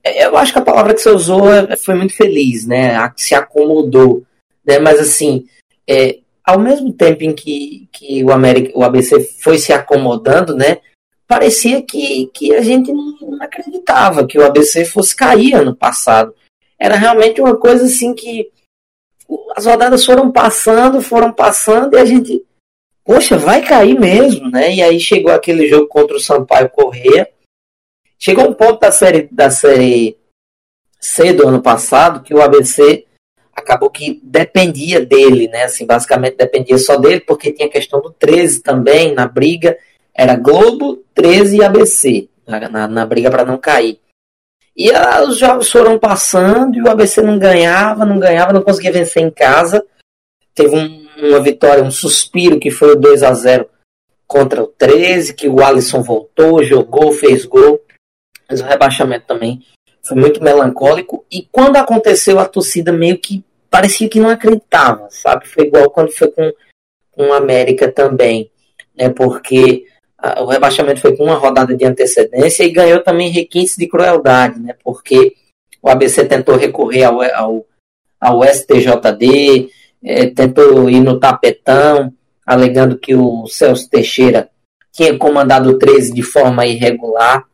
Eu 0.04 0.36
acho 0.36 0.52
que 0.52 0.58
a 0.58 0.64
palavra 0.64 0.94
que 0.94 1.00
você 1.00 1.10
usou 1.10 1.42
foi 1.78 1.94
muito 1.94 2.14
feliz, 2.14 2.66
né? 2.66 3.12
Se 3.16 3.34
acomodou. 3.34 4.24
Né? 4.64 4.78
Mas 4.78 4.98
assim, 4.98 5.46
é, 5.86 6.18
ao 6.44 6.58
mesmo 6.58 6.92
tempo 6.92 7.22
em 7.22 7.34
que, 7.34 7.88
que 7.92 8.24
o, 8.24 8.32
América, 8.32 8.76
o 8.76 8.82
ABC 8.82 9.20
foi 9.40 9.58
se 9.58 9.72
acomodando, 9.72 10.56
né, 10.56 10.78
parecia 11.26 11.82
que, 11.82 12.26
que 12.34 12.54
a 12.54 12.62
gente 12.62 12.92
não 12.92 13.40
acreditava 13.40 14.26
que 14.26 14.38
o 14.38 14.44
ABC 14.44 14.84
fosse 14.84 15.14
cair 15.14 15.54
ano 15.54 15.74
passado. 15.74 16.34
Era 16.78 16.96
realmente 16.96 17.40
uma 17.40 17.56
coisa 17.56 17.84
assim 17.84 18.12
que 18.14 18.50
as 19.56 19.66
rodadas 19.66 20.04
foram 20.04 20.30
passando, 20.30 21.00
foram 21.00 21.32
passando 21.32 21.96
e 21.96 22.00
a 22.00 22.04
gente, 22.04 22.44
poxa, 23.04 23.36
vai 23.36 23.62
cair 23.62 23.98
mesmo, 23.98 24.50
né? 24.50 24.74
E 24.74 24.82
aí 24.82 24.98
chegou 24.98 25.32
aquele 25.32 25.68
jogo 25.68 25.86
contra 25.86 26.16
o 26.16 26.20
Sampaio 26.20 26.70
Correia. 26.70 27.28
Chegou 28.18 28.48
um 28.48 28.54
ponto 28.54 28.80
da 28.80 28.92
série 28.92 29.28
da 29.30 29.50
série 29.50 30.16
C 31.00 31.32
do 31.32 31.48
ano 31.48 31.60
passado 31.60 32.22
que 32.22 32.34
o 32.34 32.40
ABC 32.40 33.04
acabou 33.54 33.90
que 33.90 34.20
dependia 34.22 35.04
dele, 35.04 35.48
né? 35.48 35.64
Assim, 35.64 35.84
basicamente 35.84 36.36
dependia 36.36 36.78
só 36.78 36.96
dele, 36.96 37.20
porque 37.20 37.52
tinha 37.52 37.68
a 37.68 37.72
questão 37.72 38.00
do 38.00 38.10
13 38.10 38.62
também 38.62 39.12
na 39.12 39.26
briga. 39.26 39.76
Era 40.14 40.36
Globo, 40.36 41.04
13 41.14 41.56
e 41.56 41.64
ABC 41.64 42.28
na, 42.46 42.68
na, 42.68 42.88
na 42.88 43.06
briga 43.06 43.30
para 43.30 43.44
não 43.44 43.58
cair. 43.58 43.98
E 44.76 44.90
ah, 44.90 45.22
os 45.22 45.38
jogos 45.38 45.70
foram 45.70 45.98
passando 45.98 46.76
e 46.76 46.82
o 46.82 46.88
ABC 46.88 47.20
não 47.20 47.38
ganhava, 47.38 48.04
não 48.04 48.18
ganhava, 48.18 48.52
não 48.52 48.62
conseguia 48.62 48.92
vencer 48.92 49.22
em 49.22 49.30
casa. 49.30 49.84
Teve 50.54 50.74
um, 50.74 51.06
uma 51.18 51.40
vitória, 51.40 51.82
um 51.82 51.90
suspiro 51.90 52.58
que 52.58 52.70
foi 52.70 52.92
o 52.92 52.96
2 52.96 53.22
a 53.22 53.34
0 53.34 53.68
contra 54.26 54.62
o 54.62 54.66
13, 54.66 55.34
que 55.34 55.48
o 55.48 55.62
Alisson 55.62 56.02
voltou, 56.02 56.64
jogou, 56.64 57.12
fez 57.12 57.44
gol. 57.44 57.80
Mas 58.48 58.60
o 58.60 58.64
rebaixamento 58.64 59.26
também 59.26 59.62
foi 60.02 60.16
muito 60.16 60.42
melancólico. 60.42 61.24
E 61.30 61.46
quando 61.52 61.76
aconteceu, 61.76 62.38
a 62.38 62.46
torcida 62.46 62.92
meio 62.92 63.18
que 63.18 63.44
parecia 63.70 64.08
que 64.08 64.20
não 64.20 64.28
acreditava, 64.28 65.08
sabe? 65.10 65.46
Foi 65.46 65.64
igual 65.64 65.90
quando 65.90 66.10
foi 66.12 66.30
com, 66.30 66.52
o 67.16 67.32
América 67.32 67.90
também, 67.90 68.50
né? 68.96 69.10
Porque 69.10 69.86
a, 69.86 69.91
o 70.40 70.46
rebaixamento 70.46 71.00
foi 71.00 71.16
com 71.16 71.24
uma 71.24 71.34
rodada 71.34 71.74
de 71.74 71.84
antecedência 71.84 72.64
e 72.64 72.70
ganhou 72.70 73.02
também 73.02 73.28
requintes 73.28 73.76
de 73.76 73.88
crueldade, 73.88 74.60
né? 74.60 74.74
Porque 74.84 75.34
o 75.82 75.88
ABC 75.88 76.24
tentou 76.24 76.56
recorrer 76.56 77.04
ao, 77.04 77.20
ao, 77.22 77.66
ao 78.20 78.44
STJD, 78.44 79.68
é, 80.04 80.26
tentou 80.26 80.88
ir 80.88 81.00
no 81.00 81.18
tapetão, 81.18 82.12
alegando 82.46 82.98
que 82.98 83.14
o 83.14 83.46
Celso 83.46 83.88
Teixeira 83.90 84.48
tinha 84.92 85.16
comandado 85.18 85.70
o 85.70 85.78
13 85.78 86.12
de 86.12 86.22
forma 86.22 86.66
irregular. 86.66 87.44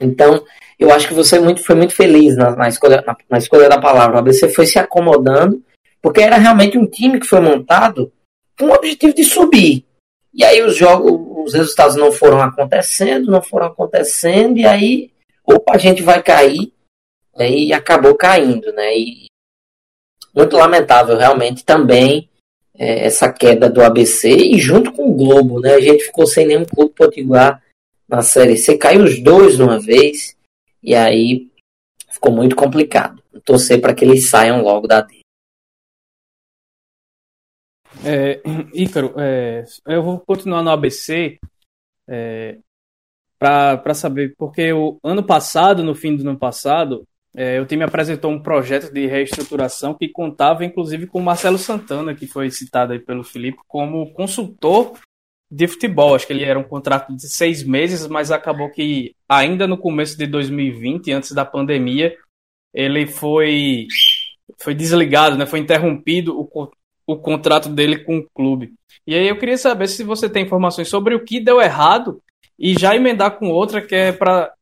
Então, 0.00 0.42
eu 0.78 0.90
acho 0.90 1.06
que 1.06 1.14
você 1.14 1.38
muito, 1.38 1.62
foi 1.62 1.76
muito 1.76 1.94
feliz 1.94 2.36
na, 2.36 2.56
na 2.56 2.68
escolha, 2.68 3.04
na, 3.06 3.16
na, 3.28 3.38
escolha 3.38 3.68
da 3.68 3.78
palavra. 3.78 4.16
O 4.16 4.18
ABC 4.18 4.48
foi 4.48 4.66
se 4.66 4.78
acomodando, 4.78 5.62
porque 6.00 6.22
era 6.22 6.38
realmente 6.38 6.78
um 6.78 6.86
time 6.86 7.20
que 7.20 7.26
foi 7.26 7.40
montado 7.40 8.10
com 8.58 8.66
o 8.66 8.72
objetivo 8.72 9.14
de 9.14 9.24
subir. 9.24 9.84
E 10.32 10.42
aí 10.44 10.62
os 10.62 10.76
jogos, 10.76 11.12
os 11.42 11.54
resultados 11.54 11.96
não 11.96 12.12
foram 12.12 12.40
acontecendo, 12.40 13.30
não 13.30 13.42
foram 13.42 13.66
acontecendo, 13.66 14.58
e 14.58 14.66
aí, 14.66 15.10
opa, 15.44 15.74
a 15.74 15.78
gente 15.78 16.02
vai 16.02 16.22
cair, 16.22 16.72
né, 17.36 17.50
e 17.50 17.72
acabou 17.72 18.14
caindo, 18.14 18.72
né? 18.72 18.96
E 18.96 19.26
muito 20.34 20.56
lamentável 20.56 21.16
realmente 21.16 21.64
também 21.64 22.28
é, 22.78 23.06
essa 23.06 23.32
queda 23.32 23.68
do 23.68 23.82
ABC 23.82 24.30
e 24.30 24.58
junto 24.58 24.92
com 24.92 25.10
o 25.10 25.14
Globo, 25.14 25.60
né? 25.60 25.74
A 25.74 25.80
gente 25.80 26.04
ficou 26.04 26.26
sem 26.26 26.46
nenhum 26.46 26.64
clube 26.64 26.94
potiguar 26.94 27.62
na 28.08 28.22
série 28.22 28.56
C, 28.56 28.76
caiu 28.76 29.04
os 29.04 29.22
dois 29.22 29.56
de 29.56 29.62
uma 29.62 29.78
vez. 29.78 30.36
E 30.82 30.94
aí 30.94 31.50
ficou 32.08 32.32
muito 32.32 32.56
complicado. 32.56 33.22
Torcer 33.44 33.80
para 33.80 33.94
que 33.94 34.04
eles 34.04 34.28
saiam 34.28 34.62
logo 34.62 34.86
da 34.86 35.00
D. 35.00 35.19
É, 38.04 38.40
Ícaro, 38.74 39.14
é, 39.18 39.64
eu 39.86 40.02
vou 40.02 40.20
continuar 40.20 40.62
no 40.62 40.70
ABC 40.70 41.38
é, 42.08 42.58
para 43.38 43.94
saber, 43.94 44.34
porque 44.36 44.72
o 44.72 44.98
ano 45.02 45.22
passado, 45.22 45.82
no 45.82 45.94
fim 45.94 46.16
do 46.16 46.28
ano 46.28 46.38
passado, 46.38 47.06
é, 47.34 47.60
o 47.60 47.66
time 47.66 47.84
apresentou 47.84 48.30
um 48.30 48.42
projeto 48.42 48.92
de 48.92 49.06
reestruturação 49.06 49.94
que 49.94 50.08
contava 50.08 50.64
inclusive 50.64 51.06
com 51.06 51.20
o 51.20 51.22
Marcelo 51.22 51.58
Santana, 51.58 52.14
que 52.14 52.26
foi 52.26 52.50
citado 52.50 52.92
aí 52.92 52.98
pelo 52.98 53.22
Felipe 53.22 53.58
como 53.68 54.12
consultor 54.12 54.98
de 55.50 55.68
futebol. 55.68 56.14
Acho 56.14 56.26
que 56.26 56.32
ele 56.32 56.44
era 56.44 56.58
um 56.58 56.64
contrato 56.64 57.14
de 57.14 57.28
seis 57.28 57.62
meses, 57.62 58.06
mas 58.06 58.30
acabou 58.30 58.70
que 58.70 59.14
ainda 59.28 59.66
no 59.66 59.78
começo 59.78 60.18
de 60.18 60.26
2020, 60.26 61.12
antes 61.12 61.32
da 61.32 61.44
pandemia, 61.44 62.16
ele 62.74 63.06
foi 63.06 63.86
foi 64.58 64.74
desligado, 64.74 65.36
né? 65.36 65.46
Foi 65.46 65.60
interrompido 65.60 66.38
o, 66.38 66.70
o 67.12 67.18
contrato 67.18 67.68
dele 67.68 67.98
com 67.98 68.18
o 68.18 68.26
clube. 68.34 68.72
E 69.06 69.14
aí 69.14 69.28
eu 69.28 69.38
queria 69.38 69.58
saber 69.58 69.88
se 69.88 70.04
você 70.04 70.28
tem 70.28 70.44
informações 70.44 70.88
sobre 70.88 71.14
o 71.14 71.24
que 71.24 71.40
deu 71.40 71.60
errado 71.60 72.20
e 72.58 72.78
já 72.78 72.94
emendar 72.94 73.38
com 73.38 73.48
outra 73.48 73.80
que 73.80 73.94
é 73.94 74.12
para 74.12 74.52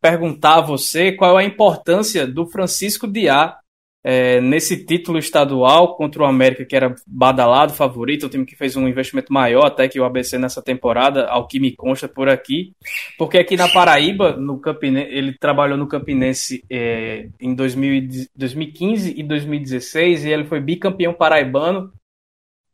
perguntar 0.00 0.58
a 0.58 0.60
você 0.60 1.12
qual 1.12 1.38
é 1.38 1.42
a 1.42 1.46
importância 1.46 2.26
do 2.26 2.46
Francisco 2.46 3.06
Diá 3.06 3.56
é, 4.02 4.40
nesse 4.40 4.84
título 4.84 5.18
estadual 5.18 5.94
contra 5.96 6.22
o 6.22 6.26
América, 6.26 6.64
que 6.64 6.74
era 6.74 6.94
badalado, 7.06 7.72
favorito, 7.72 8.26
o 8.26 8.28
time 8.28 8.46
que 8.46 8.56
fez 8.56 8.76
um 8.76 8.88
investimento 8.88 9.32
maior 9.32 9.66
até 9.66 9.88
que 9.88 10.00
o 10.00 10.04
ABC 10.04 10.38
nessa 10.38 10.62
temporada, 10.62 11.26
ao 11.26 11.46
que 11.46 11.60
me 11.60 11.74
consta 11.76 12.08
por 12.08 12.28
aqui, 12.28 12.72
porque 13.18 13.38
aqui 13.38 13.56
na 13.56 13.68
Paraíba, 13.68 14.36
no 14.36 14.58
Campinense, 14.58 15.10
ele 15.10 15.36
trabalhou 15.38 15.76
no 15.76 15.86
Campinense 15.86 16.64
é, 16.70 17.28
em 17.38 17.54
2000, 17.54 18.28
2015 18.34 19.14
e 19.18 19.22
2016, 19.22 20.24
e 20.24 20.30
ele 20.30 20.44
foi 20.44 20.60
bicampeão 20.60 21.12
paraibano 21.12 21.92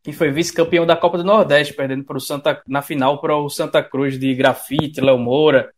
e 0.07 0.13
foi 0.13 0.31
vice-campeão 0.31 0.87
da 0.87 0.97
Copa 0.97 1.19
do 1.19 1.25
Nordeste, 1.25 1.75
perdendo 1.75 2.05
para 2.05 2.17
o 2.17 2.21
Santa 2.21 2.63
na 2.69 2.81
final 2.81 3.21
para 3.21 3.37
o 3.37 3.49
Santa 3.49 3.83
Cruz 3.83 4.17
de 4.17 4.33
Grafite, 4.35 5.01
Léo 5.01 5.19
Moura, 5.19 5.73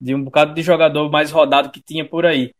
de 0.00 0.14
um 0.14 0.24
bocado 0.24 0.54
de 0.54 0.62
jogador 0.62 1.10
mais 1.10 1.30
rodado 1.30 1.70
que 1.70 1.82
tinha 1.82 2.08
por 2.08 2.24
aí. 2.24 2.54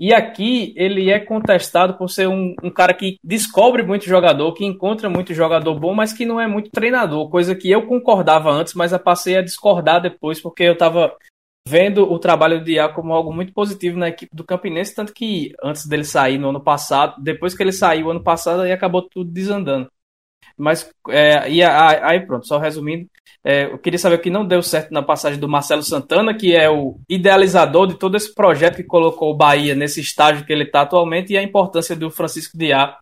E 0.00 0.14
aqui 0.14 0.72
ele 0.78 1.10
é 1.10 1.20
contestado 1.20 1.98
por 1.98 2.08
ser 2.08 2.26
um, 2.26 2.54
um, 2.62 2.70
cara 2.70 2.94
que 2.94 3.18
descobre 3.22 3.82
muito 3.82 4.06
jogador, 4.06 4.54
que 4.54 4.64
encontra 4.64 5.10
muito 5.10 5.34
jogador 5.34 5.78
bom, 5.78 5.92
mas 5.92 6.10
que 6.14 6.24
não 6.24 6.40
é 6.40 6.46
muito 6.46 6.70
treinador, 6.70 7.28
coisa 7.28 7.54
que 7.54 7.70
eu 7.70 7.86
concordava 7.86 8.50
antes, 8.50 8.72
mas 8.72 8.92
eu 8.92 8.98
passei 8.98 9.36
a 9.36 9.42
discordar 9.42 10.00
depois, 10.00 10.40
porque 10.40 10.62
eu 10.62 10.72
estava 10.72 11.14
vendo 11.68 12.10
o 12.10 12.18
trabalho 12.18 12.64
de 12.64 12.76
Iá 12.76 12.88
como 12.88 13.12
algo 13.12 13.30
muito 13.30 13.52
positivo 13.52 13.98
na 13.98 14.08
equipe 14.08 14.34
do 14.34 14.42
Campinense, 14.42 14.94
tanto 14.94 15.12
que 15.12 15.52
antes 15.62 15.86
dele 15.86 16.04
sair 16.04 16.38
no 16.38 16.48
ano 16.48 16.62
passado, 16.62 17.22
depois 17.22 17.54
que 17.54 17.62
ele 17.62 17.70
saiu 17.70 18.10
ano 18.10 18.22
passado, 18.22 18.62
aí 18.62 18.72
acabou 18.72 19.02
tudo 19.02 19.30
desandando. 19.30 19.90
Mas, 20.60 20.90
é, 21.08 21.50
e 21.50 21.62
aí 21.62 22.20
pronto, 22.20 22.46
só 22.46 22.58
resumindo, 22.58 23.08
é, 23.42 23.64
eu 23.64 23.78
queria 23.78 23.98
saber 23.98 24.16
o 24.16 24.20
que 24.20 24.28
não 24.28 24.46
deu 24.46 24.62
certo 24.62 24.92
na 24.92 25.02
passagem 25.02 25.40
do 25.40 25.48
Marcelo 25.48 25.82
Santana, 25.82 26.36
que 26.36 26.54
é 26.54 26.68
o 26.68 26.98
idealizador 27.08 27.86
de 27.86 27.94
todo 27.94 28.16
esse 28.16 28.34
projeto 28.34 28.76
que 28.76 28.84
colocou 28.84 29.30
o 29.30 29.36
Bahia 29.36 29.74
nesse 29.74 30.00
estágio 30.00 30.44
que 30.44 30.52
ele 30.52 30.64
está 30.64 30.82
atualmente, 30.82 31.32
e 31.32 31.38
a 31.38 31.42
importância 31.42 31.96
do 31.96 32.10
Francisco 32.10 32.58
Diá 32.58 32.98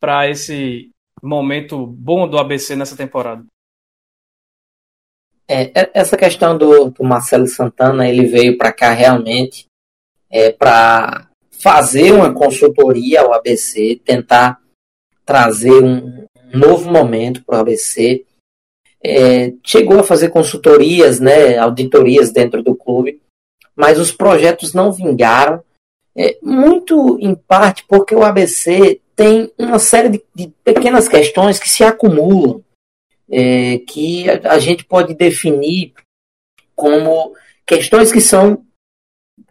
para 0.00 0.28
esse 0.28 0.90
momento 1.22 1.86
bom 1.86 2.28
do 2.28 2.38
ABC 2.38 2.74
nessa 2.74 2.96
temporada. 2.96 3.44
É, 5.48 5.80
é 5.80 5.90
essa 5.94 6.16
questão 6.16 6.58
do, 6.58 6.90
do, 6.90 7.04
Marcelo 7.04 7.46
Santana, 7.46 8.08
ele 8.08 8.26
veio 8.26 8.58
para 8.58 8.72
cá 8.72 8.92
realmente 8.92 9.66
é, 10.28 10.50
para 10.50 11.28
fazer 11.52 12.12
uma 12.12 12.34
consultoria 12.34 13.20
ao 13.20 13.32
ABC, 13.32 14.00
tentar 14.04 14.60
trazer 15.24 15.82
um, 15.82 16.26
novo 16.52 16.90
momento 16.90 17.44
para 17.44 17.58
o 17.58 17.60
ABC. 17.60 18.24
É, 19.02 19.52
chegou 19.62 20.00
a 20.00 20.04
fazer 20.04 20.30
consultorias, 20.30 21.20
né, 21.20 21.58
auditorias 21.58 22.32
dentro 22.32 22.62
do 22.62 22.74
clube, 22.74 23.20
mas 23.74 24.00
os 24.00 24.10
projetos 24.10 24.72
não 24.72 24.90
vingaram, 24.90 25.62
é, 26.16 26.38
muito 26.42 27.18
em 27.20 27.34
parte 27.34 27.84
porque 27.86 28.14
o 28.14 28.22
ABC 28.22 29.00
tem 29.14 29.52
uma 29.58 29.78
série 29.78 30.08
de, 30.08 30.22
de 30.34 30.48
pequenas 30.64 31.08
questões 31.08 31.58
que 31.58 31.68
se 31.68 31.84
acumulam, 31.84 32.64
é, 33.30 33.78
que 33.78 34.28
a, 34.28 34.52
a, 34.52 34.58
gente 34.58 34.84
pode 34.84 35.14
definir 35.14 35.92
como 36.74 37.34
questões 37.66 38.10
que 38.10 38.20
são, 38.20 38.64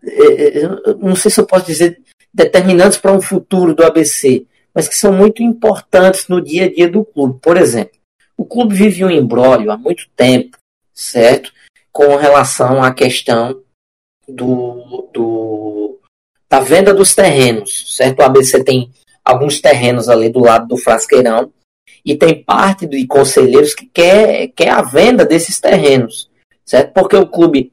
é, 0.04 0.60
é, 0.60 0.68
não 1.00 1.16
sei 1.16 1.30
se 1.30 1.40
eu 1.40 1.46
posso 1.46 1.66
dizer, 1.66 2.02
determinantes 2.34 2.98
para 2.98 3.14
um 3.14 3.22
futuro 3.22 3.74
do 3.74 3.84
ABC, 3.84 4.46
mas 4.76 4.90
que 4.90 4.96
são 4.96 5.14
muito 5.14 5.42
importantes 5.42 6.28
no 6.28 6.42
dia 6.42 6.66
a 6.66 6.70
dia 6.74 6.90
do 6.90 7.06
clube. 7.06 7.40
Por 7.42 7.56
exemplo, 7.56 7.98
o 8.36 8.44
clube 8.44 8.76
vive 8.76 9.06
um 9.06 9.10
embrólio 9.10 9.72
há 9.72 9.78
muito 9.78 10.10
tempo, 10.18 10.58
certo? 10.94 11.54
Com 11.94 12.18
relação 12.18 12.84
à 12.84 12.94
questão 12.94 13.62
do, 14.28 15.10
do, 15.14 15.98
da 16.50 16.60
venda 16.60 16.94
dos 16.94 17.16
terrenos, 17.16 17.96
certo? 17.96 18.20
O 18.20 18.24
ABC 18.24 18.62
tem 18.66 18.92
alguns 19.24 19.62
terrenos 19.62 20.10
ali 20.10 20.28
do 20.28 20.40
lado 20.40 20.68
do 20.68 20.78
Frasqueirão 20.78 21.54
e 22.04 22.16
tem 22.16 22.44
parte 22.44 22.86
de 22.86 23.08
conselheiros 23.08 23.74
que 23.74 23.86
quer, 23.86 24.50
quer 24.50 24.70
a 24.70 24.82
venda 24.82 25.26
desses 25.26 25.58
terrenos, 25.58 26.30
certo? 26.66 26.92
Porque 26.92 27.16
o 27.16 27.26
clube 27.26 27.72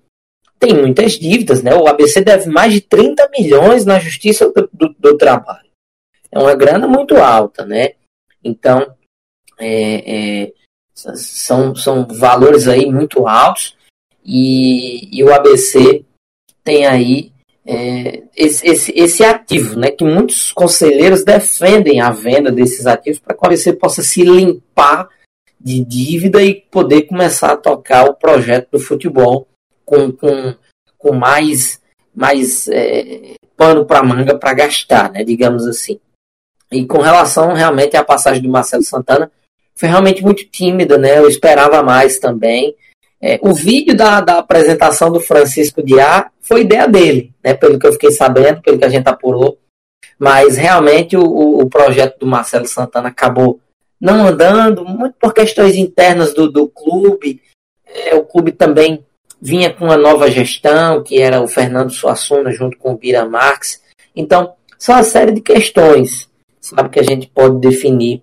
tem 0.61 0.73
muitas 0.73 1.19
dívidas, 1.19 1.65
né? 1.65 1.75
O 1.75 1.89
ABC 1.89 2.21
deve 2.21 2.49
mais 2.49 2.73
de 2.73 2.81
30 2.81 3.29
milhões 3.37 3.85
na 3.85 3.99
Justiça 3.99 4.49
do, 4.53 4.71
do, 4.73 4.95
do 4.97 5.19
Trabalho 5.19 5.62
é 6.33 6.39
uma 6.39 6.55
grana 6.55 6.89
muito 6.89 7.17
alta, 7.17 7.67
né? 7.67 7.91
Então, 8.43 8.95
é, 9.59 10.45
é, 10.45 10.53
são, 10.95 11.75
são 11.77 12.07
valores 12.07 12.67
aí 12.67 12.87
muito 12.91 13.29
altos 13.29 13.77
e, 14.25 15.17
e 15.17 15.23
o 15.23 15.33
ABC 15.33 16.05
tem 16.65 16.87
aí 16.87 17.33
é, 17.65 18.23
esse, 18.37 18.67
esse, 18.67 18.93
esse, 18.97 19.23
ativo, 19.23 19.79
né? 19.79 19.91
Que 19.91 20.05
muitos 20.05 20.51
conselheiros 20.51 21.25
defendem 21.25 22.01
a 22.01 22.11
venda 22.11 22.51
desses 22.51 22.87
ativos 22.87 23.21
para 23.21 23.37
que 23.37 23.43
o 23.43 23.47
ABC 23.47 23.75
possa 23.75 24.03
se 24.03 24.23
limpar 24.23 25.09
de 25.61 25.85
dívida 25.85 26.43
e 26.43 26.55
poder 26.55 27.03
começar 27.03 27.53
a 27.53 27.57
tocar 27.57 28.09
o 28.09 28.15
projeto 28.15 28.71
do 28.73 28.81
futebol 28.81 29.47
com, 29.85 30.11
com, 30.11 30.55
com 30.99 31.13
mais, 31.13 31.81
mais 32.13 32.67
é, 32.69 33.35
pano 33.57 33.85
para 33.85 34.03
manga 34.03 34.37
para 34.37 34.55
gastar, 34.55 35.13
né? 35.13 35.23
Digamos 35.23 35.67
assim. 35.67 36.01
E 36.73 36.87
com 36.87 36.99
relação 36.99 37.53
realmente 37.53 37.97
à 37.97 38.03
passagem 38.03 38.43
do 38.43 38.49
Marcelo 38.49 38.83
Santana, 38.83 39.31
foi 39.75 39.89
realmente 39.89 40.23
muito 40.23 40.45
tímida, 40.47 40.97
né? 40.97 41.19
Eu 41.19 41.29
esperava 41.29 41.83
mais 41.83 42.19
também. 42.19 42.75
É, 43.21 43.39
o 43.43 43.55
vídeo 43.55 43.97
da, 43.97 44.21
da 44.21 44.39
apresentação 44.39 45.11
do 45.11 45.21
Francisco 45.21 45.83
Diá 45.83 46.31
foi 46.41 46.63
ideia 46.63 46.89
dele, 46.89 47.33
né? 47.43 47.55
Pelo 47.55 47.79
que 47.79 47.87
eu 47.87 47.93
fiquei 47.93 48.11
sabendo, 48.11 48.63
pelo 48.63 48.79
que 48.79 48.85
a 48.85 48.89
gente 48.89 49.07
apurou. 49.07 49.59
Mas 50.19 50.57
realmente 50.57 51.17
o, 51.17 51.61
o 51.61 51.69
projeto 51.69 52.19
do 52.19 52.27
Marcelo 52.27 52.67
Santana 52.67 53.09
acabou 53.09 53.61
não 54.01 54.27
andando, 54.27 54.85
muito 54.85 55.15
por 55.21 55.33
questões 55.33 55.77
internas 55.77 56.35
do, 56.35 56.51
do 56.51 56.69
clube. 56.69 57.41
É, 57.87 58.15
o 58.17 58.25
clube 58.25 58.51
também 58.51 59.05
vinha 59.41 59.73
com 59.73 59.85
uma 59.85 59.97
nova 59.97 60.31
gestão, 60.31 61.03
que 61.03 61.21
era 61.21 61.41
o 61.41 61.49
Fernando 61.49 61.93
Suassuna 61.93 62.51
junto 62.51 62.77
com 62.79 62.93
o 62.93 62.97
Bira 62.97 63.25
Marques. 63.25 63.81
Então, 64.15 64.55
são 64.79 64.97
uma 64.97 65.05
série 65.05 65.33
de 65.33 65.41
questões 65.41 66.29
sabe 66.63 66.89
que 66.89 67.01
a 67.01 67.03
gente 67.03 67.27
pode 67.27 67.61
definir 67.61 68.23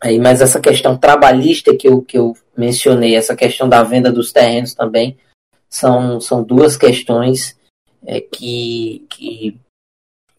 aí, 0.00 0.18
mas 0.18 0.40
essa 0.40 0.60
questão 0.60 0.96
trabalhista 0.96 1.74
que 1.74 1.88
eu, 1.88 2.00
que 2.00 2.16
eu 2.16 2.36
mencionei, 2.56 3.16
essa 3.16 3.34
questão 3.34 3.68
da 3.68 3.82
venda 3.82 4.12
dos 4.12 4.32
terrenos 4.32 4.72
também, 4.74 5.18
são, 5.68 6.20
são 6.20 6.42
duas 6.42 6.76
questões 6.76 7.58
é, 8.06 8.20
que, 8.20 9.04
que 9.10 9.58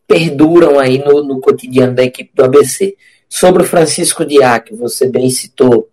perduram 0.08 0.80
aí 0.80 0.98
no, 0.98 1.24
no 1.24 1.42
cotidiano 1.42 1.94
da 1.94 2.04
equipe 2.04 2.32
do 2.34 2.44
ABC. 2.44 2.96
Sobre 3.28 3.64
o 3.64 3.66
Francisco 3.66 4.26
Diá, 4.26 4.60
que 4.60 4.74
você 4.74 5.10
bem 5.10 5.30
citou, 5.30 5.90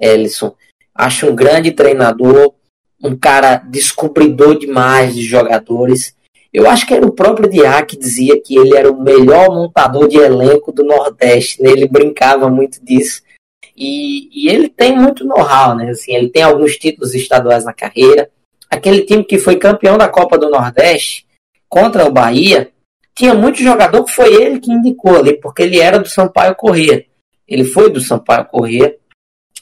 Ellison, 0.00 0.54
acho 0.94 1.26
um 1.26 1.34
grande 1.34 1.72
treinador, 1.72 2.54
um 3.02 3.16
cara 3.16 3.56
descobridor 3.56 4.58
demais 4.58 5.14
de 5.14 5.22
jogadores. 5.22 6.16
Eu 6.52 6.68
acho 6.68 6.86
que 6.86 6.94
era 6.94 7.06
o 7.06 7.12
próprio 7.12 7.48
Diá 7.48 7.82
que 7.82 7.96
dizia 7.96 8.40
que 8.40 8.56
ele 8.56 8.76
era 8.76 8.90
o 8.90 9.00
melhor 9.00 9.50
montador 9.50 10.08
de 10.08 10.16
elenco 10.16 10.72
do 10.72 10.82
Nordeste. 10.82 11.62
Né? 11.62 11.70
Ele 11.70 11.86
brincava 11.86 12.48
muito 12.48 12.82
disso. 12.84 13.22
E, 13.76 14.28
e 14.32 14.48
ele 14.48 14.68
tem 14.68 14.96
muito 14.96 15.24
know-how, 15.24 15.76
né? 15.76 15.90
Assim, 15.90 16.14
ele 16.14 16.30
tem 16.30 16.42
alguns 16.42 16.76
títulos 16.76 17.14
estaduais 17.14 17.64
na 17.64 17.72
carreira. 17.72 18.28
Aquele 18.68 19.02
time 19.02 19.22
que 19.22 19.38
foi 19.38 19.56
campeão 19.56 19.96
da 19.96 20.08
Copa 20.08 20.36
do 20.36 20.50
Nordeste 20.50 21.26
contra 21.68 22.06
o 22.06 22.12
Bahia 22.12 22.72
tinha 23.14 23.34
muito 23.34 23.62
jogador 23.62 24.04
que 24.04 24.12
foi 24.12 24.32
ele 24.32 24.60
que 24.60 24.70
indicou 24.70 25.16
ali, 25.16 25.34
porque 25.34 25.62
ele 25.62 25.78
era 25.78 25.98
do 25.98 26.08
Sampaio 26.08 26.54
Corrêa. 26.54 27.04
Ele 27.46 27.64
foi 27.64 27.90
do 27.90 28.00
Sampaio 28.00 28.44
Corrêa 28.46 28.96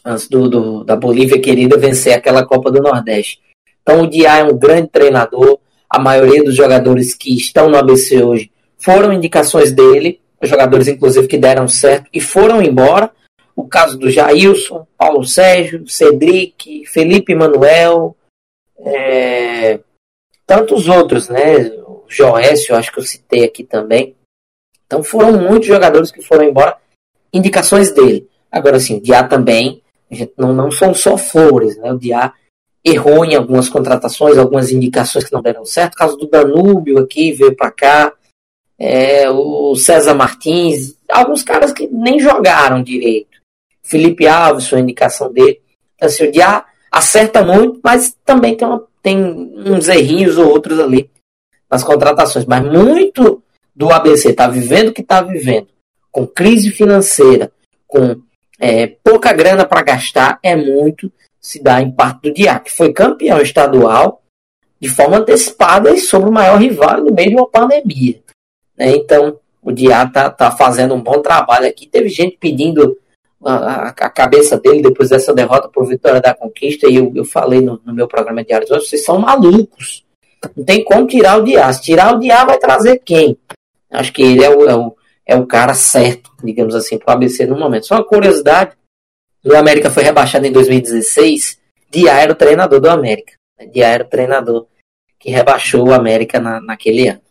antes 0.04 0.28
do, 0.28 0.48
do, 0.48 0.84
da 0.84 0.96
Bolívia 0.96 1.40
querida 1.40 1.76
vencer 1.76 2.12
aquela 2.12 2.44
Copa 2.44 2.70
do 2.70 2.82
Nordeste. 2.82 3.40
Então 3.82 4.02
o 4.02 4.06
Diá 4.06 4.38
é 4.38 4.44
um 4.44 4.56
grande 4.56 4.88
treinador 4.88 5.58
a 5.88 5.98
maioria 5.98 6.42
dos 6.42 6.54
jogadores 6.54 7.14
que 7.14 7.34
estão 7.34 7.68
no 7.68 7.76
ABC 7.76 8.22
hoje 8.22 8.50
foram 8.78 9.12
indicações 9.12 9.72
dele, 9.72 10.20
jogadores 10.42 10.88
inclusive 10.88 11.26
que 11.26 11.38
deram 11.38 11.68
certo 11.68 12.08
e 12.12 12.20
foram 12.20 12.62
embora. 12.62 13.10
O 13.54 13.66
caso 13.66 13.98
do 13.98 14.10
Jailson, 14.10 14.86
Paulo 14.98 15.24
Sérgio, 15.24 15.88
Cedric, 15.88 16.84
Felipe 16.86 17.34
Manuel, 17.34 18.14
é, 18.78 19.80
tantos 20.46 20.88
outros, 20.88 21.28
né? 21.28 21.68
O 21.86 22.04
Joécio, 22.06 22.76
acho 22.76 22.92
que 22.92 22.98
eu 22.98 23.04
citei 23.04 23.44
aqui 23.44 23.64
também. 23.64 24.14
Então 24.86 25.02
foram 25.02 25.32
muitos 25.32 25.66
jogadores 25.66 26.10
que 26.10 26.22
foram 26.22 26.44
embora, 26.44 26.76
indicações 27.32 27.90
dele. 27.90 28.28
Agora 28.52 28.78
sim, 28.78 28.98
o 28.98 29.02
Diá 29.02 29.24
também 29.24 29.82
não, 30.36 30.52
não 30.52 30.70
são 30.70 30.94
só 30.94 31.16
flores, 31.16 31.76
né? 31.78 31.92
O 31.92 31.98
Diá 31.98 32.32
errou 32.86 33.24
em 33.24 33.34
algumas 33.34 33.68
contratações, 33.68 34.38
algumas 34.38 34.70
indicações 34.70 35.24
que 35.24 35.32
não 35.32 35.42
deram 35.42 35.64
certo. 35.64 35.96
Caso 35.96 36.16
do 36.16 36.28
Danúbio 36.28 36.98
aqui 36.98 37.32
veio 37.32 37.56
para 37.56 37.72
cá, 37.72 38.12
é, 38.78 39.28
o 39.28 39.74
César 39.74 40.14
Martins, 40.14 40.94
alguns 41.08 41.42
caras 41.42 41.72
que 41.72 41.88
nem 41.88 42.20
jogaram 42.20 42.84
direito. 42.84 43.38
Felipe 43.82 44.28
Alves, 44.28 44.68
foi 44.68 44.78
a 44.78 44.82
indicação 44.82 45.32
dele. 45.32 45.60
Então, 45.96 46.08
assim, 46.08 46.28
o 46.28 46.30
Diá 46.30 46.64
acerta 46.90 47.44
muito, 47.44 47.80
mas 47.82 48.16
também 48.24 48.56
tem, 48.56 48.68
uma, 48.68 48.84
tem 49.02 49.18
uns 49.66 49.88
errinhos 49.88 50.38
ou 50.38 50.48
outros 50.48 50.78
ali 50.78 51.10
nas 51.68 51.82
contratações. 51.82 52.44
Mas 52.44 52.64
muito 52.64 53.42
do 53.74 53.90
ABC 53.90 54.30
está 54.30 54.46
vivendo 54.46 54.88
o 54.88 54.92
que 54.92 55.02
está 55.02 55.20
vivendo, 55.22 55.68
com 56.12 56.24
crise 56.24 56.70
financeira, 56.70 57.50
com 57.86 58.20
é, 58.60 58.86
pouca 58.86 59.32
grana 59.32 59.64
para 59.64 59.82
gastar, 59.82 60.38
é 60.40 60.54
muito 60.54 61.10
se 61.46 61.62
dá 61.62 61.80
em 61.80 61.92
parte 61.92 62.22
do 62.22 62.34
Diá, 62.34 62.58
que 62.58 62.72
foi 62.72 62.92
campeão 62.92 63.40
estadual 63.40 64.20
de 64.80 64.88
forma 64.88 65.18
antecipada 65.18 65.92
e 65.92 66.00
sobre 66.00 66.28
o 66.28 66.32
maior 66.32 66.60
rival 66.60 67.04
no 67.04 67.14
meio 67.14 67.30
de 67.30 67.36
uma 67.36 67.48
pandemia. 67.48 68.20
Né? 68.76 68.96
Então, 68.96 69.38
o 69.62 69.70
Diá 69.70 70.02
está 70.02 70.28
tá 70.28 70.50
fazendo 70.50 70.92
um 70.92 71.00
bom 71.00 71.22
trabalho 71.22 71.68
aqui. 71.68 71.86
Teve 71.86 72.08
gente 72.08 72.36
pedindo 72.36 72.98
a, 73.44 73.90
a, 73.90 74.10
cabeça 74.10 74.58
dele 74.58 74.82
depois 74.82 75.10
dessa 75.10 75.32
derrota 75.32 75.68
por 75.68 75.86
Vitória 75.86 76.20
da 76.20 76.34
Conquista, 76.34 76.90
e 76.90 76.96
eu, 76.96 77.12
eu 77.14 77.24
falei 77.24 77.60
no, 77.60 77.80
no 77.86 77.94
meu 77.94 78.08
programa 78.08 78.42
diário 78.42 78.66
hoje, 78.68 78.88
vocês 78.88 79.04
são 79.04 79.20
malucos. 79.20 80.04
Não 80.56 80.64
tem 80.64 80.82
como 80.82 81.06
tirar 81.06 81.38
o 81.38 81.44
Diá. 81.44 81.72
Se 81.72 81.80
tirar 81.80 82.12
o 82.12 82.18
Diá, 82.18 82.44
vai 82.44 82.58
trazer 82.58 83.00
quem? 83.04 83.38
Acho 83.88 84.12
que 84.12 84.20
ele 84.20 84.44
é 84.44 84.50
o, 84.50 84.68
é 84.68 84.74
o, 84.74 84.96
é 85.24 85.36
o 85.36 85.46
cara 85.46 85.74
certo, 85.74 86.28
digamos 86.42 86.74
assim, 86.74 86.98
para 86.98 87.12
o 87.12 87.16
ABC 87.16 87.46
no 87.46 87.56
momento. 87.56 87.86
Só 87.86 87.94
uma 87.94 88.04
curiosidade, 88.04 88.72
o 89.50 89.56
América 89.56 89.90
foi 89.90 90.02
rebaixado 90.02 90.46
em 90.46 90.52
2016, 90.52 91.58
Diá 91.90 92.18
era 92.18 92.32
o 92.32 92.36
treinador 92.36 92.80
do 92.80 92.90
América. 92.90 93.34
Diá 93.72 93.88
era 93.88 94.04
o 94.04 94.08
treinador 94.08 94.66
que 95.18 95.30
rebaixou 95.30 95.88
o 95.88 95.94
América 95.94 96.40
na, 96.40 96.60
naquele 96.60 97.08
ano. 97.08 97.22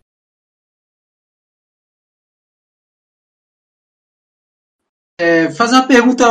É, 5.18 5.50
fazer 5.52 5.76
uma 5.76 5.88
pergunta, 5.88 6.26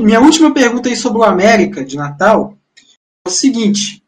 minha 0.00 0.20
última 0.20 0.52
pergunta 0.52 0.88
aí 0.88 0.96
sobre 0.96 1.18
o 1.18 1.24
América 1.24 1.84
de 1.84 1.96
Natal 1.96 2.56
é 3.24 3.28
o 3.28 3.32
seguinte: 3.32 4.02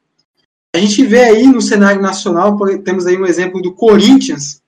a 0.74 0.78
gente 0.78 1.04
vê 1.04 1.24
aí 1.24 1.46
no 1.46 1.60
cenário 1.60 2.00
nacional, 2.00 2.58
temos 2.82 3.06
aí 3.06 3.16
um 3.16 3.26
exemplo 3.26 3.60
do 3.60 3.74
Corinthians, 3.74 4.62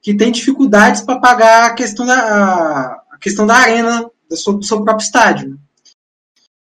que 0.00 0.14
tem 0.14 0.32
dificuldades 0.32 1.02
para 1.02 1.20
pagar 1.20 1.66
a 1.66 1.74
questão 1.74 2.06
da, 2.06 3.02
a 3.10 3.18
questão 3.18 3.46
da 3.46 3.54
arena 3.54 4.10
do 4.28 4.36
seu, 4.36 4.52
do 4.54 4.64
seu 4.64 4.82
próprio 4.82 5.04
estádio. 5.04 5.58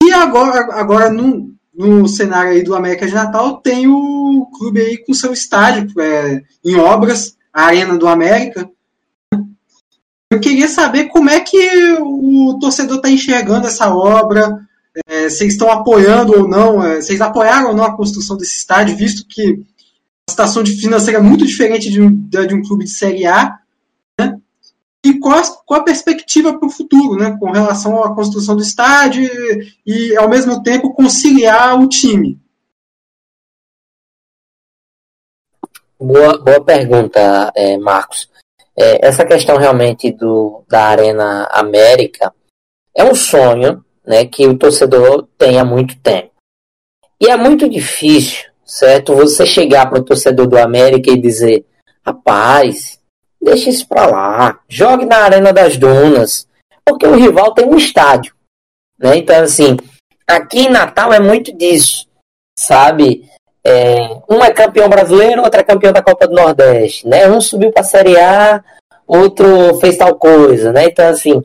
E 0.03 0.11
agora, 0.11 0.67
agora 0.73 1.09
no, 1.09 1.55
no 1.73 2.07
cenário 2.09 2.51
aí 2.51 2.61
do 2.61 2.75
América 2.75 3.07
de 3.07 3.13
Natal, 3.13 3.61
tem 3.61 3.87
o 3.87 4.45
clube 4.57 4.81
aí 4.81 4.97
com 4.97 5.13
seu 5.13 5.31
estádio 5.31 5.89
é, 6.01 6.43
em 6.63 6.75
obras, 6.75 7.37
a 7.53 7.63
Arena 7.67 7.97
do 7.97 8.05
América. 8.05 8.69
Eu 10.29 10.41
queria 10.41 10.67
saber 10.67 11.05
como 11.05 11.29
é 11.29 11.39
que 11.39 11.93
o 12.01 12.57
torcedor 12.59 12.97
está 12.97 13.09
enxergando 13.09 13.67
essa 13.67 13.95
obra, 13.95 14.59
é, 15.07 15.29
vocês 15.29 15.53
estão 15.53 15.71
apoiando 15.71 16.37
ou 16.37 16.49
não, 16.49 16.83
é, 16.83 17.01
vocês 17.01 17.21
apoiaram 17.21 17.69
ou 17.69 17.75
não 17.75 17.85
a 17.85 17.95
construção 17.95 18.35
desse 18.35 18.57
estádio, 18.57 18.97
visto 18.97 19.25
que 19.25 19.63
a 20.27 20.31
situação 20.31 20.65
financeira 20.65 21.19
é 21.19 21.23
muito 21.23 21.45
diferente 21.45 21.89
de 21.89 22.09
de 22.09 22.53
um 22.53 22.61
clube 22.61 22.83
de 22.83 22.91
Série 22.91 23.25
A? 23.25 23.57
E 25.03 25.19
qual 25.19 25.37
a, 25.37 25.43
qual 25.65 25.81
a 25.81 25.83
perspectiva 25.83 26.57
para 26.57 26.67
o 26.67 26.71
futuro, 26.71 27.17
né, 27.17 27.35
com 27.37 27.51
relação 27.51 28.01
à 28.01 28.15
construção 28.15 28.55
do 28.55 28.61
estádio 28.61 29.23
e, 29.23 29.73
e, 29.85 30.17
ao 30.17 30.29
mesmo 30.29 30.63
tempo, 30.63 30.93
conciliar 30.93 31.79
o 31.79 31.89
time? 31.89 32.39
Boa, 35.99 36.37
boa 36.37 36.63
pergunta, 36.63 37.51
é, 37.55 37.77
Marcos. 37.77 38.29
É, 38.75 39.05
essa 39.05 39.25
questão 39.25 39.57
realmente 39.57 40.11
do, 40.11 40.63
da 40.67 40.85
Arena 40.87 41.47
América 41.51 42.33
é 42.95 43.03
um 43.03 43.13
sonho 43.13 43.83
né, 44.05 44.25
que 44.25 44.47
o 44.47 44.57
torcedor 44.57 45.27
tem 45.37 45.59
há 45.59 45.65
muito 45.65 45.97
tempo. 45.99 46.31
E 47.19 47.27
é 47.27 47.37
muito 47.37 47.69
difícil, 47.69 48.49
certo? 48.65 49.15
Você 49.15 49.45
chegar 49.45 49.89
para 49.89 49.99
o 49.99 50.03
torcedor 50.03 50.47
do 50.47 50.57
América 50.57 51.11
e 51.11 51.21
dizer: 51.21 51.65
rapaz, 52.05 52.99
deixa 53.43 53.69
isso 53.69 53.87
para 53.87 54.05
lá, 54.05 54.59
jogue 54.67 55.05
na 55.05 55.17
Arena 55.17 55.51
das 55.51 55.77
Dunas, 55.77 56.47
porque 56.85 57.05
o 57.05 57.15
rival 57.15 57.53
tem 57.53 57.65
um 57.65 57.77
estádio. 57.77 58.33
Né? 58.97 59.17
Então, 59.17 59.41
assim, 59.41 59.77
aqui 60.27 60.61
em 60.61 60.69
Natal 60.69 61.13
é 61.13 61.19
muito 61.19 61.55
disso, 61.55 62.07
sabe? 62.57 63.29
É, 63.65 64.17
um 64.29 64.43
é 64.43 64.51
campeão 64.51 64.89
brasileiro, 64.89 65.41
outro 65.41 65.59
é 65.59 65.63
campeão 65.63 65.93
da 65.93 66.01
Copa 66.01 66.27
do 66.27 66.35
Nordeste, 66.35 67.07
né? 67.07 67.29
Um 67.29 67.39
subiu 67.39 67.71
para 67.71 67.81
a 67.81 67.85
Série 67.85 68.19
A, 68.19 68.63
outro 69.07 69.79
fez 69.79 69.97
tal 69.97 70.15
coisa, 70.15 70.71
né? 70.73 70.85
Então, 70.85 71.07
assim, 71.07 71.43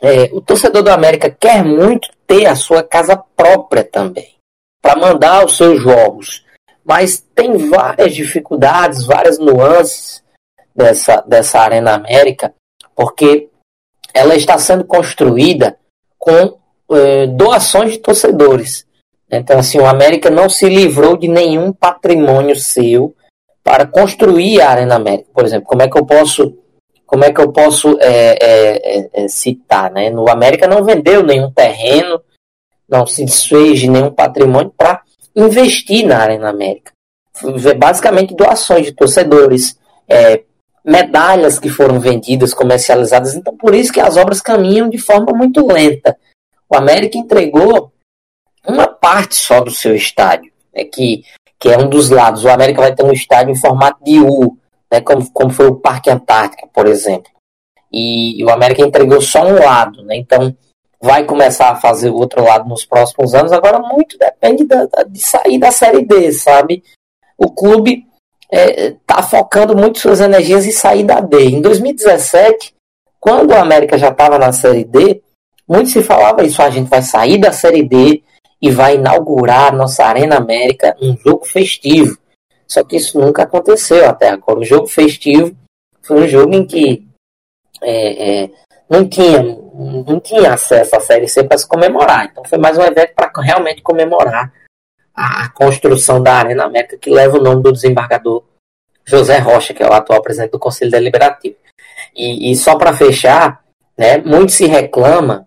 é, 0.00 0.30
o 0.32 0.40
torcedor 0.40 0.82
do 0.82 0.90
América 0.90 1.30
quer 1.30 1.62
muito 1.62 2.08
ter 2.26 2.46
a 2.46 2.54
sua 2.54 2.82
casa 2.82 3.16
própria 3.36 3.84
também, 3.84 4.34
para 4.80 4.96
mandar 4.96 5.44
os 5.44 5.56
seus 5.56 5.82
jogos, 5.82 6.44
mas 6.82 7.22
tem 7.34 7.56
várias 7.68 8.14
dificuldades, 8.14 9.04
várias 9.04 9.38
nuances 9.38 10.23
dessa, 10.74 11.22
dessa 11.26 11.60
Arena 11.60 11.94
América, 11.94 12.54
porque 12.94 13.48
ela 14.12 14.34
está 14.34 14.58
sendo 14.58 14.84
construída 14.84 15.76
com 16.18 16.56
eh, 16.92 17.26
doações 17.26 17.92
de 17.92 17.98
torcedores. 17.98 18.86
Então, 19.30 19.58
assim, 19.58 19.78
o 19.78 19.86
América 19.86 20.30
não 20.30 20.48
se 20.48 20.68
livrou 20.68 21.16
de 21.16 21.28
nenhum 21.28 21.72
patrimônio 21.72 22.56
seu 22.56 23.14
para 23.62 23.86
construir 23.86 24.60
a 24.60 24.70
Arena 24.70 24.96
América. 24.96 25.28
Por 25.32 25.44
exemplo, 25.44 25.66
como 25.66 25.82
é 25.82 25.88
que 25.88 25.98
eu 25.98 26.04
posso, 26.04 26.56
como 27.06 27.24
é 27.24 27.32
que 27.32 27.40
eu 27.40 27.50
posso 27.50 27.98
é, 28.00 28.38
é, 28.40 29.10
é, 29.12 29.28
citar? 29.28 29.90
Né? 29.90 30.10
No 30.10 30.28
América 30.28 30.68
não 30.68 30.84
vendeu 30.84 31.22
nenhum 31.22 31.50
terreno, 31.50 32.20
não 32.88 33.06
se 33.06 33.24
desfez 33.24 33.80
de 33.80 33.88
nenhum 33.88 34.10
patrimônio 34.10 34.72
para 34.76 35.02
investir 35.34 36.06
na 36.06 36.18
Arena 36.18 36.50
América. 36.50 36.92
Basicamente 37.76 38.36
doações 38.36 38.86
de 38.86 38.92
torcedores, 38.92 39.76
é, 40.06 40.44
medalhas 40.84 41.58
que 41.58 41.70
foram 41.70 41.98
vendidas, 41.98 42.52
comercializadas. 42.52 43.34
Então, 43.34 43.56
por 43.56 43.74
isso 43.74 43.92
que 43.92 44.00
as 44.00 44.16
obras 44.16 44.40
caminham 44.40 44.88
de 44.88 44.98
forma 44.98 45.32
muito 45.32 45.66
lenta. 45.66 46.16
O 46.68 46.76
América 46.76 47.16
entregou 47.16 47.92
uma 48.66 48.86
parte 48.86 49.34
só 49.34 49.60
do 49.60 49.70
seu 49.70 49.94
estádio, 49.94 50.52
né, 50.74 50.84
que, 50.84 51.24
que 51.58 51.70
é 51.70 51.78
um 51.78 51.88
dos 51.88 52.10
lados. 52.10 52.44
O 52.44 52.48
América 52.48 52.82
vai 52.82 52.94
ter 52.94 53.04
um 53.04 53.12
estádio 53.12 53.52
em 53.52 53.60
formato 53.60 54.02
de 54.04 54.20
U, 54.20 54.58
né, 54.90 55.00
como, 55.00 55.30
como 55.32 55.50
foi 55.50 55.66
o 55.68 55.76
Parque 55.76 56.10
Antártica, 56.10 56.66
por 56.72 56.86
exemplo. 56.86 57.30
E, 57.92 58.40
e 58.40 58.44
o 58.44 58.50
América 58.50 58.82
entregou 58.82 59.20
só 59.20 59.46
um 59.46 59.58
lado, 59.58 60.02
né, 60.02 60.16
então 60.16 60.54
vai 61.00 61.24
começar 61.24 61.70
a 61.70 61.76
fazer 61.76 62.08
o 62.08 62.16
outro 62.16 62.42
lado 62.42 62.68
nos 62.68 62.84
próximos 62.84 63.34
anos. 63.34 63.52
Agora, 63.52 63.78
muito 63.78 64.18
depende 64.18 64.64
da, 64.64 64.86
da, 64.86 65.02
de 65.02 65.20
sair 65.20 65.58
da 65.58 65.70
Série 65.70 66.04
D, 66.04 66.32
sabe? 66.32 66.82
O 67.36 67.50
clube 67.50 68.06
está 68.54 68.82
é, 68.82 68.96
tá 69.04 69.22
focando 69.22 69.76
muito 69.76 69.98
suas 69.98 70.20
energias 70.20 70.64
em 70.64 70.70
sair 70.70 71.02
da 71.02 71.20
D. 71.20 71.50
Em 71.50 71.60
2017, 71.60 72.74
quando 73.18 73.50
o 73.50 73.56
América 73.56 73.98
já 73.98 74.08
estava 74.08 74.38
na 74.38 74.52
Série 74.52 74.84
D, 74.84 75.22
muito 75.68 75.90
se 75.90 76.02
falava 76.02 76.44
isso, 76.44 76.62
a 76.62 76.70
gente 76.70 76.88
vai 76.88 77.02
sair 77.02 77.38
da 77.38 77.50
Série 77.50 77.82
D 77.82 78.22
e 78.62 78.70
vai 78.70 78.94
inaugurar 78.94 79.72
a 79.72 79.76
nossa 79.76 80.04
Arena 80.04 80.36
América, 80.36 80.96
um 81.00 81.16
jogo 81.16 81.44
festivo. 81.44 82.16
Só 82.66 82.84
que 82.84 82.96
isso 82.96 83.18
nunca 83.18 83.42
aconteceu 83.42 84.08
até 84.08 84.30
agora. 84.30 84.60
O 84.60 84.64
jogo 84.64 84.86
festivo 84.86 85.54
foi 86.02 86.22
um 86.22 86.28
jogo 86.28 86.54
em 86.54 86.66
que 86.66 87.04
é, 87.82 88.42
é, 88.44 88.50
não, 88.88 89.06
tinha, 89.08 89.42
não 89.42 90.20
tinha 90.20 90.54
acesso 90.54 90.94
à 90.96 91.00
Série 91.00 91.28
C 91.28 91.42
para 91.42 91.58
se 91.58 91.66
comemorar. 91.66 92.26
Então 92.30 92.44
foi 92.44 92.58
mais 92.58 92.78
um 92.78 92.82
evento 92.82 93.14
para 93.14 93.30
realmente 93.42 93.82
comemorar 93.82 94.52
a 95.14 95.48
construção 95.50 96.22
da 96.22 96.34
Arena 96.34 96.64
América, 96.64 96.98
que 96.98 97.10
leva 97.10 97.38
o 97.38 97.42
nome 97.42 97.62
do 97.62 97.72
desembargador 97.72 98.42
José 99.04 99.38
Rocha, 99.38 99.72
que 99.72 99.82
é 99.82 99.88
o 99.88 99.92
atual 99.92 100.20
presidente 100.22 100.52
do 100.52 100.58
Conselho 100.58 100.90
Deliberativo. 100.90 101.56
E, 102.14 102.50
e 102.50 102.56
só 102.56 102.76
para 102.76 102.92
fechar, 102.92 103.62
né, 103.96 104.18
muito 104.18 104.52
se 104.52 104.66
reclama 104.66 105.46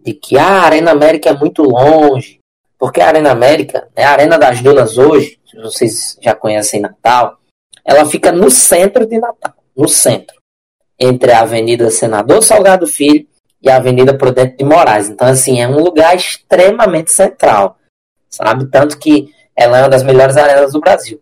de 0.00 0.14
que 0.14 0.36
a 0.36 0.62
Arena 0.62 0.90
América 0.90 1.30
é 1.30 1.34
muito 1.34 1.62
longe, 1.62 2.40
porque 2.78 3.00
a 3.00 3.08
Arena 3.08 3.30
América, 3.30 3.88
né, 3.96 4.04
a 4.04 4.10
Arena 4.10 4.38
das 4.38 4.60
Dunas 4.60 4.98
hoje, 4.98 5.38
vocês 5.62 6.18
já 6.20 6.34
conhecem 6.34 6.80
Natal, 6.80 7.38
ela 7.84 8.04
fica 8.06 8.32
no 8.32 8.50
centro 8.50 9.06
de 9.06 9.18
Natal, 9.18 9.54
no 9.76 9.88
centro, 9.88 10.36
entre 10.98 11.30
a 11.32 11.40
Avenida 11.40 11.90
Senador 11.90 12.42
Salgado 12.42 12.86
Filho 12.86 13.26
e 13.62 13.70
a 13.70 13.76
Avenida 13.76 14.16
Prudente 14.16 14.56
de 14.56 14.64
Moraes. 14.64 15.08
Então, 15.08 15.28
assim, 15.28 15.60
é 15.60 15.68
um 15.68 15.80
lugar 15.80 16.14
extremamente 16.16 17.12
central 17.12 17.78
sabe? 18.34 18.66
Tanto 18.66 18.98
que 18.98 19.32
ela 19.56 19.78
é 19.78 19.82
uma 19.82 19.88
das 19.88 20.02
melhores 20.02 20.36
arenas 20.36 20.72
do 20.72 20.80
Brasil. 20.80 21.20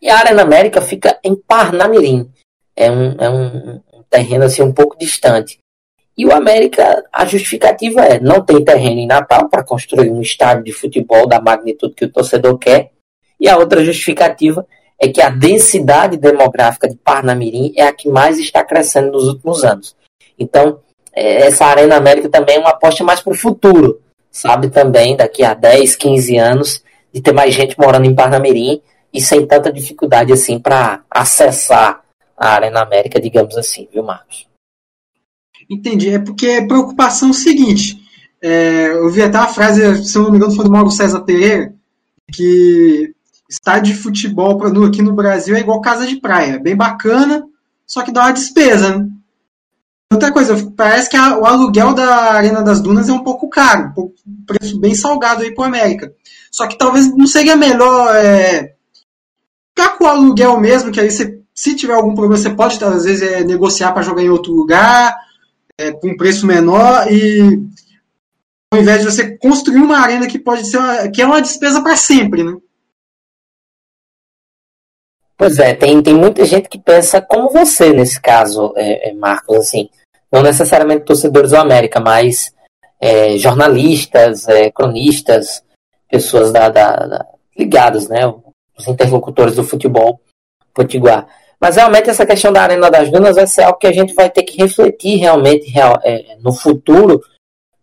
E 0.00 0.08
a 0.08 0.18
Arena 0.18 0.42
América 0.42 0.80
fica 0.80 1.18
em 1.22 1.36
Parnamirim. 1.36 2.30
É 2.74 2.90
um, 2.90 3.12
é 3.18 3.30
um, 3.30 3.80
terreno 4.10 4.44
assim 4.44 4.62
um 4.62 4.72
pouco 4.72 4.98
distante. 4.98 5.58
E 6.18 6.26
o 6.26 6.32
América, 6.32 7.04
a 7.12 7.24
justificativa 7.24 8.04
é: 8.04 8.20
não 8.20 8.44
tem 8.44 8.62
terreno 8.64 9.00
em 9.00 9.06
Natal 9.06 9.48
para 9.48 9.64
construir 9.64 10.10
um 10.10 10.20
estádio 10.20 10.64
de 10.64 10.72
futebol 10.72 11.26
da 11.26 11.40
magnitude 11.40 11.94
que 11.94 12.04
o 12.04 12.12
torcedor 12.12 12.58
quer. 12.58 12.90
E 13.40 13.48
a 13.48 13.56
outra 13.56 13.84
justificativa 13.84 14.66
é 15.00 15.08
que 15.08 15.20
a 15.20 15.30
densidade 15.30 16.16
demográfica 16.16 16.88
de 16.88 16.96
Parnamirim 16.96 17.72
é 17.76 17.82
a 17.82 17.92
que 17.92 18.08
mais 18.08 18.38
está 18.38 18.64
crescendo 18.64 19.12
nos 19.12 19.26
últimos 19.26 19.64
anos. 19.64 19.96
Então, 20.38 20.80
é, 21.12 21.46
essa 21.46 21.66
Arena 21.66 21.96
América 21.96 22.28
também 22.28 22.56
é 22.56 22.60
uma 22.60 22.70
aposta 22.70 23.02
mais 23.02 23.20
para 23.20 23.32
o 23.32 23.36
futuro, 23.36 24.00
sabe? 24.32 24.70
Também 24.70 25.16
daqui 25.16 25.44
a 25.44 25.54
10, 25.54 25.94
15 25.94 26.36
anos, 26.38 26.82
de 27.12 27.20
ter 27.20 27.32
mais 27.32 27.54
gente 27.54 27.78
morando 27.78 28.06
em 28.06 28.14
Parnamirim 28.14 28.80
e 29.12 29.20
sem 29.20 29.46
tanta 29.46 29.70
dificuldade 29.70 30.32
assim 30.32 30.58
para 30.58 31.02
acessar 31.10 32.02
a 32.36 32.54
Arena 32.54 32.80
América, 32.80 33.20
digamos 33.20 33.56
assim, 33.56 33.86
viu, 33.92 34.02
Marcos? 34.02 34.48
Entendi. 35.70 36.10
É 36.10 36.18
porque 36.18 36.48
a 36.48 36.66
preocupação 36.66 37.28
é 37.28 37.30
o 37.30 37.34
seguinte. 37.34 38.02
É, 38.40 38.88
eu 38.88 39.08
vi 39.10 39.22
até 39.22 39.38
uma 39.38 39.46
frase, 39.46 40.04
se 40.04 40.16
eu 40.16 40.22
não 40.22 40.30
me 40.30 40.38
engano, 40.38 40.54
foi 40.54 40.64
do 40.64 40.70
Mauro 40.70 40.90
César 40.90 41.20
Pereira, 41.20 41.72
que 42.32 43.14
estádio 43.48 43.94
de 43.94 44.00
futebol 44.00 44.60
aqui 44.84 45.02
no 45.02 45.12
Brasil 45.12 45.54
é 45.54 45.60
igual 45.60 45.80
casa 45.80 46.06
de 46.06 46.16
praia. 46.16 46.58
Bem 46.58 46.74
bacana, 46.74 47.46
só 47.86 48.02
que 48.02 48.10
dá 48.10 48.22
uma 48.22 48.32
despesa, 48.32 48.96
né? 48.96 49.08
Outra 50.12 50.30
coisa, 50.30 50.54
parece 50.76 51.08
que 51.08 51.16
a, 51.16 51.38
o 51.38 51.46
aluguel 51.46 51.94
da 51.94 52.32
Arena 52.32 52.62
das 52.62 52.80
Dunas 52.80 53.08
é 53.08 53.12
um 53.12 53.24
pouco 53.24 53.48
caro, 53.48 53.92
um, 53.96 54.12
preço 54.46 54.78
bem 54.78 54.94
salgado 54.94 55.42
aí 55.42 55.54
para 55.54 55.66
América. 55.66 56.12
Só 56.50 56.66
que 56.66 56.76
talvez 56.76 57.10
não 57.16 57.26
seria 57.26 57.56
melhor 57.56 58.14
é, 58.14 58.74
ficar 59.70 59.96
com 59.96 60.04
o 60.04 60.08
aluguel 60.08 60.60
mesmo, 60.60 60.92
que 60.92 61.00
aí 61.00 61.10
você, 61.10 61.40
se 61.54 61.74
tiver 61.74 61.94
algum 61.94 62.14
problema, 62.14 62.36
você 62.36 62.50
pode 62.50 62.82
às 62.84 63.04
vezes 63.04 63.22
é, 63.22 63.42
negociar 63.42 63.92
para 63.92 64.02
jogar 64.02 64.22
em 64.22 64.28
outro 64.28 64.52
lugar, 64.52 65.16
é, 65.78 65.92
com 65.92 66.08
um 66.08 66.16
preço 66.16 66.46
menor, 66.46 67.10
e 67.10 67.60
ao 68.70 68.80
invés 68.80 69.00
de 69.00 69.10
você 69.10 69.36
construir 69.38 69.80
uma 69.80 69.98
arena 69.98 70.26
que 70.26 70.38
pode 70.38 70.66
ser 70.66 70.76
uma, 70.76 71.08
que 71.08 71.22
é 71.22 71.26
uma 71.26 71.40
despesa 71.40 71.82
para 71.82 71.96
sempre, 71.96 72.44
né? 72.44 72.54
Pois 75.36 75.58
é, 75.58 75.74
tem, 75.74 76.00
tem 76.02 76.14
muita 76.14 76.44
gente 76.44 76.68
que 76.68 76.78
pensa 76.78 77.20
como 77.20 77.50
você 77.50 77.92
nesse 77.92 78.20
caso, 78.20 78.72
é, 78.76 79.10
é, 79.10 79.14
Marcos, 79.14 79.56
assim, 79.56 79.88
não 80.32 80.42
necessariamente 80.42 81.04
torcedores 81.04 81.50
do 81.50 81.56
América, 81.56 82.00
mas 82.00 82.52
é, 83.00 83.36
jornalistas, 83.36 84.48
é, 84.48 84.70
cronistas, 84.70 85.62
pessoas 86.08 86.50
da, 86.50 86.68
da, 86.68 86.96
da, 86.96 87.26
ligadas, 87.56 88.08
né, 88.08 88.20
os 88.78 88.88
interlocutores 88.88 89.56
do 89.56 89.64
futebol 89.64 90.20
potiguar. 90.72 91.26
Mas 91.60 91.76
realmente 91.76 92.10
essa 92.10 92.26
questão 92.26 92.52
da 92.52 92.62
Arena 92.62 92.90
das 92.90 93.10
Dunas 93.10 93.36
vai 93.36 93.46
ser 93.46 93.62
algo 93.62 93.78
que 93.78 93.86
a 93.86 93.92
gente 93.92 94.14
vai 94.14 94.30
ter 94.30 94.42
que 94.42 94.56
refletir 94.56 95.16
realmente 95.18 95.70
real, 95.70 96.00
é, 96.02 96.36
no 96.40 96.52
futuro, 96.52 97.20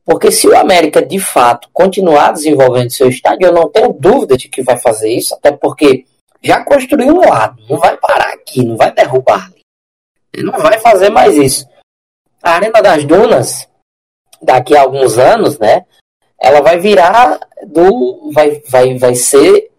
porque 0.03 0.31
se 0.31 0.47
o 0.47 0.57
América 0.57 1.05
de 1.05 1.19
fato 1.19 1.69
continuar 1.71 2.33
desenvolvendo 2.33 2.89
seu 2.89 3.07
estádio, 3.09 3.47
eu 3.47 3.53
não 3.53 3.69
tenho 3.69 3.93
dúvida 3.93 4.35
de 4.35 4.49
que 4.49 4.63
vai 4.63 4.77
fazer 4.77 5.11
isso, 5.13 5.35
até 5.35 5.51
porque 5.51 6.05
já 6.41 6.63
construiu 6.63 7.15
um 7.15 7.29
lado, 7.29 7.61
não 7.69 7.77
vai 7.77 7.95
parar 7.97 8.33
aqui, 8.33 8.65
não 8.65 8.75
vai 8.75 8.91
derrubar 8.91 9.45
ali. 9.45 10.43
Não 10.43 10.57
vai 10.59 10.79
fazer 10.79 11.09
mais 11.09 11.35
isso. 11.35 11.67
A 12.41 12.51
Arena 12.51 12.81
das 12.81 13.05
Dunas, 13.05 13.67
daqui 14.41 14.75
a 14.75 14.81
alguns 14.81 15.17
anos, 15.17 15.59
né? 15.59 15.85
Ela 16.39 16.61
vai 16.61 16.79
virar 16.79 17.39
do. 17.67 18.31
vai, 18.33 18.61
vai, 18.69 18.97
vai 18.97 19.15
ser 19.15 19.69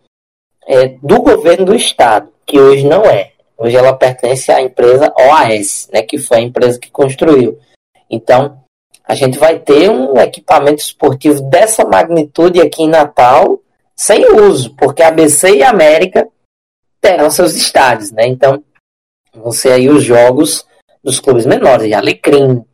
é, 0.66 0.88
do 1.02 1.22
governo 1.22 1.66
do 1.66 1.74
estado, 1.74 2.32
que 2.46 2.58
hoje 2.58 2.86
não 2.86 3.04
é. 3.04 3.32
Hoje 3.56 3.76
ela 3.76 3.92
pertence 3.92 4.50
à 4.50 4.60
empresa 4.60 5.12
OAS, 5.18 5.88
né, 5.92 6.02
que 6.02 6.16
foi 6.16 6.38
a 6.38 6.42
empresa 6.42 6.78
que 6.78 6.90
construiu. 6.90 7.58
Então, 8.08 8.58
a 9.06 9.14
gente 9.14 9.38
vai 9.38 9.58
ter 9.58 9.90
um 9.90 10.16
equipamento 10.18 10.80
esportivo 10.80 11.42
dessa 11.42 11.84
magnitude 11.84 12.60
aqui 12.60 12.84
em 12.84 12.88
Natal 12.88 13.60
sem 13.94 14.24
uso, 14.32 14.74
porque 14.76 15.02
a 15.02 15.08
ABC 15.08 15.56
e 15.56 15.62
a 15.62 15.70
América 15.70 16.26
terão 17.00 17.30
seus 17.30 17.54
estádios, 17.54 18.10
né? 18.10 18.26
Então, 18.26 18.64
você 19.34 19.70
aí 19.70 19.90
os 19.90 20.02
jogos 20.02 20.66
dos 21.02 21.20
clubes 21.20 21.46
menores, 21.46 21.86
de 21.86 21.94
Alecrim, 21.94 22.64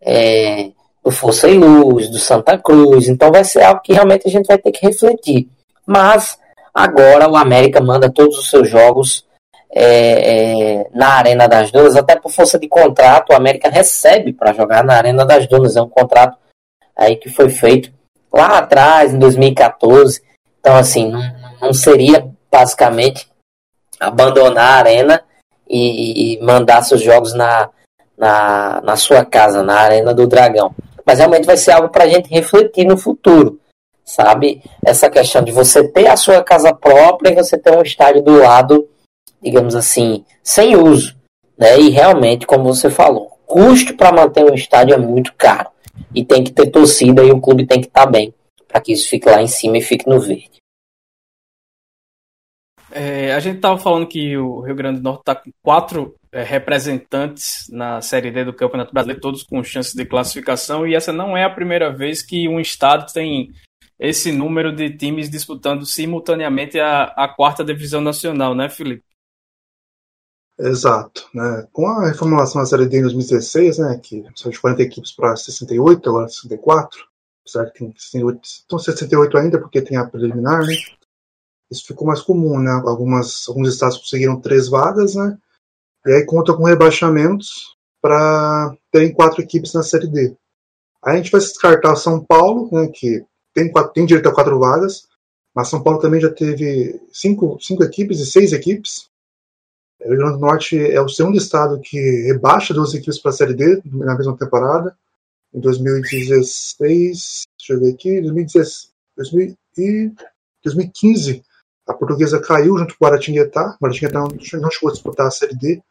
é, 0.00 0.70
do 1.02 1.10
Força 1.10 1.48
e 1.48 1.58
Luz, 1.58 2.08
do 2.08 2.18
Santa 2.18 2.58
Cruz. 2.58 3.08
Então 3.08 3.30
vai 3.30 3.44
ser 3.44 3.62
algo 3.62 3.80
que 3.80 3.92
realmente 3.92 4.26
a 4.26 4.30
gente 4.30 4.46
vai 4.46 4.58
ter 4.58 4.72
que 4.72 4.86
refletir. 4.86 5.48
Mas 5.86 6.38
agora 6.72 7.28
o 7.28 7.36
América 7.36 7.80
manda 7.80 8.10
todos 8.10 8.38
os 8.38 8.50
seus 8.50 8.68
jogos 8.68 9.24
é, 9.76 10.82
é, 10.82 10.90
na 10.94 11.14
Arena 11.14 11.48
das 11.48 11.72
Dunas, 11.72 11.96
até 11.96 12.14
por 12.14 12.30
força 12.30 12.58
de 12.58 12.68
contrato, 12.68 13.30
o 13.30 13.36
América 13.36 13.68
recebe 13.68 14.32
para 14.32 14.52
jogar 14.52 14.84
na 14.84 14.94
Arena 14.94 15.26
das 15.26 15.48
Dunas. 15.48 15.76
É 15.76 15.82
um 15.82 15.88
contrato 15.88 16.38
aí 16.96 17.16
que 17.16 17.28
foi 17.28 17.50
feito 17.50 17.92
lá 18.32 18.58
atrás, 18.58 19.12
em 19.12 19.18
2014. 19.18 20.22
Então, 20.60 20.76
assim, 20.76 21.10
não, 21.10 21.20
não 21.60 21.72
seria 21.72 22.26
basicamente 22.50 23.28
abandonar 23.98 24.64
a 24.64 24.78
arena 24.78 25.23
e, 25.74 26.34
e 26.34 26.42
mandar 26.42 26.82
seus 26.82 27.02
jogos 27.02 27.34
na, 27.34 27.68
na, 28.16 28.80
na 28.82 28.96
sua 28.96 29.24
casa, 29.24 29.62
na 29.62 29.74
Arena 29.74 30.14
do 30.14 30.26
Dragão. 30.26 30.74
Mas 31.04 31.18
realmente 31.18 31.44
vai 31.44 31.56
ser 31.56 31.72
algo 31.72 31.88
para 31.88 32.04
a 32.04 32.08
gente 32.08 32.30
refletir 32.30 32.86
no 32.86 32.96
futuro, 32.96 33.58
sabe? 34.04 34.62
Essa 34.84 35.10
questão 35.10 35.42
de 35.42 35.52
você 35.52 35.86
ter 35.88 36.06
a 36.06 36.16
sua 36.16 36.42
casa 36.42 36.72
própria 36.72 37.30
e 37.30 37.34
você 37.34 37.58
ter 37.58 37.76
um 37.76 37.82
estádio 37.82 38.22
do 38.22 38.38
lado, 38.38 38.88
digamos 39.42 39.74
assim, 39.74 40.24
sem 40.42 40.76
uso. 40.76 41.14
Né? 41.58 41.78
E 41.80 41.90
realmente, 41.90 42.46
como 42.46 42.64
você 42.64 42.88
falou, 42.88 43.38
custo 43.46 43.96
para 43.96 44.12
manter 44.12 44.44
um 44.44 44.54
estádio 44.54 44.94
é 44.94 44.98
muito 44.98 45.34
caro. 45.36 45.68
E 46.14 46.24
tem 46.24 46.42
que 46.42 46.52
ter 46.52 46.70
torcida 46.70 47.22
e 47.22 47.30
o 47.30 47.40
clube 47.40 47.66
tem 47.66 47.80
que 47.80 47.86
estar 47.86 48.04
tá 48.04 48.10
bem 48.10 48.32
para 48.66 48.80
que 48.80 48.92
isso 48.92 49.08
fique 49.08 49.28
lá 49.28 49.40
em 49.40 49.46
cima 49.46 49.78
e 49.78 49.82
fique 49.82 50.08
no 50.08 50.18
verde. 50.18 50.63
É, 52.96 53.34
a 53.34 53.40
gente 53.40 53.56
estava 53.56 53.76
falando 53.76 54.06
que 54.06 54.36
o 54.36 54.60
Rio 54.60 54.76
Grande 54.76 55.00
do 55.00 55.02
Norte 55.02 55.22
está 55.22 55.34
com 55.34 55.50
quatro 55.60 56.14
é, 56.30 56.44
representantes 56.44 57.66
na 57.68 58.00
Série 58.00 58.30
D 58.30 58.44
do 58.44 58.52
Campeonato 58.52 58.94
Brasileiro, 58.94 59.20
todos 59.20 59.42
com 59.42 59.64
chances 59.64 59.94
de 59.94 60.04
classificação, 60.04 60.86
e 60.86 60.94
essa 60.94 61.12
não 61.12 61.36
é 61.36 61.42
a 61.42 61.50
primeira 61.50 61.92
vez 61.92 62.22
que 62.22 62.48
um 62.48 62.60
estado 62.60 63.12
tem 63.12 63.52
esse 63.98 64.30
número 64.30 64.72
de 64.72 64.96
times 64.96 65.28
disputando 65.28 65.84
simultaneamente 65.84 66.78
a, 66.78 67.06
a 67.16 67.26
quarta 67.26 67.64
divisão 67.64 68.00
nacional, 68.00 68.54
né, 68.54 68.68
Felipe? 68.68 69.02
Exato. 70.56 71.28
Né? 71.34 71.66
Com 71.72 71.88
a 71.88 72.06
reformulação 72.06 72.60
da 72.62 72.66
Série 72.66 72.86
D 72.86 72.98
em 72.98 73.02
2016, 73.02 73.78
né, 73.78 74.00
que 74.00 74.24
saiu 74.36 74.52
de 74.52 74.60
40 74.60 74.82
equipes 74.82 75.10
para 75.10 75.34
68, 75.34 76.08
agora 76.08 76.28
64, 76.28 77.04
apesar 77.40 77.70
que 77.72 77.80
tem 77.80 77.92
68, 77.96 78.44
estão 78.44 78.78
68 78.78 79.36
ainda 79.36 79.58
porque 79.58 79.82
tem 79.82 79.96
a 79.96 80.06
preliminar, 80.06 80.60
né? 80.64 80.74
Isso 81.74 81.86
ficou 81.86 82.06
mais 82.06 82.20
comum, 82.20 82.58
né? 82.58 82.70
Algumas, 82.86 83.44
alguns 83.48 83.68
estados 83.68 83.98
conseguiram 83.98 84.40
três 84.40 84.68
vagas, 84.68 85.14
né? 85.14 85.36
E 86.06 86.12
aí 86.12 86.24
conta 86.24 86.54
com 86.54 86.64
rebaixamentos 86.64 87.74
para 88.00 88.76
terem 88.92 89.12
quatro 89.12 89.42
equipes 89.42 89.72
na 89.72 89.82
Série 89.82 90.06
D. 90.06 90.36
Aí 91.02 91.14
a 91.14 91.16
gente 91.16 91.30
vai 91.30 91.40
descartar 91.40 91.96
São 91.96 92.22
Paulo, 92.22 92.68
né, 92.72 92.88
que 92.92 93.24
tem, 93.54 93.70
quatro, 93.70 93.92
tem 93.92 94.04
direito 94.04 94.28
a 94.28 94.34
quatro 94.34 94.58
vagas, 94.58 95.06
mas 95.54 95.68
São 95.68 95.82
Paulo 95.82 96.00
também 96.00 96.20
já 96.20 96.30
teve 96.30 97.00
cinco, 97.12 97.58
cinco 97.60 97.82
equipes 97.82 98.20
e 98.20 98.26
seis 98.26 98.52
equipes. 98.52 99.08
O 100.00 100.08
Rio 100.08 100.18
Grande 100.18 100.34
do 100.34 100.40
Norte 100.40 100.78
é 100.78 101.00
o 101.00 101.08
segundo 101.08 101.38
estado 101.38 101.80
que 101.80 101.98
rebaixa 102.26 102.74
duas 102.74 102.92
equipes 102.92 103.18
para 103.18 103.30
a 103.30 103.34
Série 103.34 103.54
D 103.54 103.80
na 103.86 104.14
mesma 104.14 104.36
temporada. 104.36 104.94
Em 105.54 105.60
2016, 105.60 107.44
deixa 107.58 107.72
eu 107.72 107.80
ver 107.80 107.94
aqui, 107.94 108.20
2016, 108.20 108.90
2015 110.62 111.42
a 111.86 111.92
portuguesa 111.92 112.40
caiu 112.40 112.78
junto 112.78 112.96
com 112.96 113.04
o 113.04 113.08
Guaratinguetá. 113.08 113.76
O 113.78 113.84
Guaratinguetá 113.84 114.20
não, 114.20 114.28
não 114.28 114.70
chegou 114.70 114.88
a 114.88 114.92
disputar 114.92 115.26
a 115.26 115.30
Série 115.30 115.56
D 115.56 115.82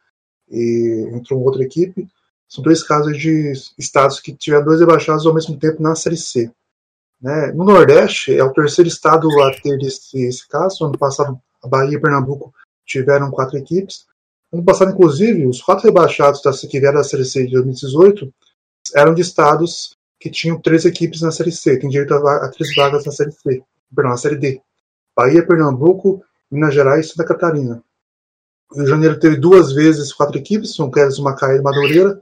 e 0.50 1.10
entrou 1.12 1.42
outra 1.42 1.62
equipe. 1.62 2.08
São 2.48 2.62
dois 2.62 2.82
casos 2.82 3.16
de 3.18 3.52
estados 3.78 4.20
que 4.20 4.32
tiveram 4.32 4.64
dois 4.64 4.80
rebaixados 4.80 5.26
ao 5.26 5.34
mesmo 5.34 5.58
tempo 5.58 5.82
na 5.82 5.94
Série 5.94 6.16
C. 6.16 6.50
Né? 7.20 7.52
No 7.52 7.64
Nordeste, 7.64 8.36
é 8.36 8.44
o 8.44 8.52
terceiro 8.52 8.88
estado 8.88 9.28
a 9.42 9.50
ter 9.60 9.80
esse, 9.82 10.20
esse 10.24 10.46
caso. 10.46 10.84
Ano 10.84 10.98
passado, 10.98 11.40
a 11.62 11.68
Bahia 11.68 11.96
e 11.96 12.00
Pernambuco 12.00 12.52
tiveram 12.84 13.30
quatro 13.30 13.56
equipes. 13.56 14.04
Ano 14.52 14.64
passado, 14.64 14.92
inclusive, 14.92 15.46
os 15.46 15.62
quatro 15.62 15.86
rebaixados 15.86 16.42
da, 16.42 16.52
que 16.52 16.78
vieram 16.78 16.98
da 16.98 17.04
Série 17.04 17.24
C 17.24 17.44
de 17.46 17.52
2018 17.52 18.32
eram 18.94 19.14
de 19.14 19.22
estados 19.22 19.96
que 20.20 20.30
tinham 20.30 20.60
três 20.60 20.84
equipes 20.84 21.20
na 21.20 21.30
Série 21.30 21.52
C, 21.52 21.78
tem 21.78 21.90
direito 21.90 22.14
a, 22.14 22.46
a 22.46 22.48
três 22.48 22.74
vagas 22.74 23.04
na 23.04 23.12
Série 23.12 23.32
C, 23.32 23.62
perdão, 23.94 24.10
na 24.10 24.16
Série 24.16 24.36
D. 24.36 24.60
Bahia, 25.16 25.46
Pernambuco, 25.46 26.24
Minas 26.50 26.74
Gerais 26.74 27.06
e 27.06 27.08
Santa 27.10 27.24
Catarina. 27.24 27.82
O 28.70 28.76
Rio 28.76 28.84
de 28.84 28.90
Janeiro 28.90 29.18
teve 29.18 29.36
duas 29.36 29.72
vezes 29.72 30.12
quatro 30.12 30.38
equipes, 30.38 30.74
São 30.74 30.90
Carlos, 30.90 31.18
Macaé 31.18 31.56
e 31.56 31.62
Madureira, 31.62 32.20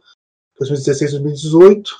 2016 0.59 1.10
e 1.10 1.14
2018. 1.14 1.90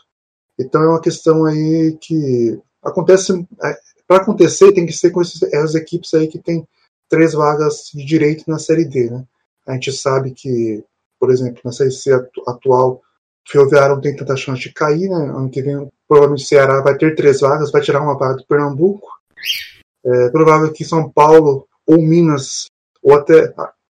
Então 0.59 0.83
é 0.83 0.89
uma 0.89 1.01
questão 1.01 1.45
aí 1.45 1.97
que 2.01 2.61
acontece. 2.83 3.47
É, 3.63 3.79
Para 4.07 4.23
acontecer, 4.23 4.73
tem 4.73 4.87
que 4.87 4.93
ser 4.93 5.11
com 5.11 5.23
esses, 5.23 5.43
as 5.55 5.75
equipes 5.75 6.13
aí 6.15 6.29
que 6.29 6.39
tem 6.39 6.67
três 7.09 7.33
vagas 7.33 7.91
de 7.93 8.05
direito 8.05 8.45
na 8.49 8.59
Série 8.59 8.85
D. 8.85 9.11
Né? 9.11 9.25
A 9.67 9.73
gente 9.75 9.93
sabe 9.93 10.33
que, 10.33 10.85
por 11.19 11.31
exemplo, 11.31 11.61
na 11.65 11.73
Série 11.73 11.93
C 11.93 12.13
atual, 12.47 13.03
Ferroviário 13.49 13.97
não 13.97 14.03
tem 14.03 14.15
tanta 14.15 14.37
chance 14.37 14.61
de 14.61 14.73
cair, 14.73 15.09
né? 15.09 15.17
Ano 15.17 15.51
que 15.51 15.63
vem, 15.63 15.89
provavelmente 16.07 16.45
o 16.45 16.47
Ceará 16.47 16.81
vai 16.81 16.97
ter 16.97 17.15
três 17.15 17.41
vagas, 17.41 17.73
vai 17.73 17.83
tirar 17.83 18.01
uma 18.01 18.17
vaga 18.17 18.37
do 18.37 18.47
Pernambuco. 18.47 19.09
É 20.05 20.31
provável 20.31 20.73
que 20.73 20.85
São 20.85 21.11
Paulo 21.11 21.69
ou 21.87 21.99
Minas, 21.99 22.67
ou 23.03 23.15
até 23.15 23.55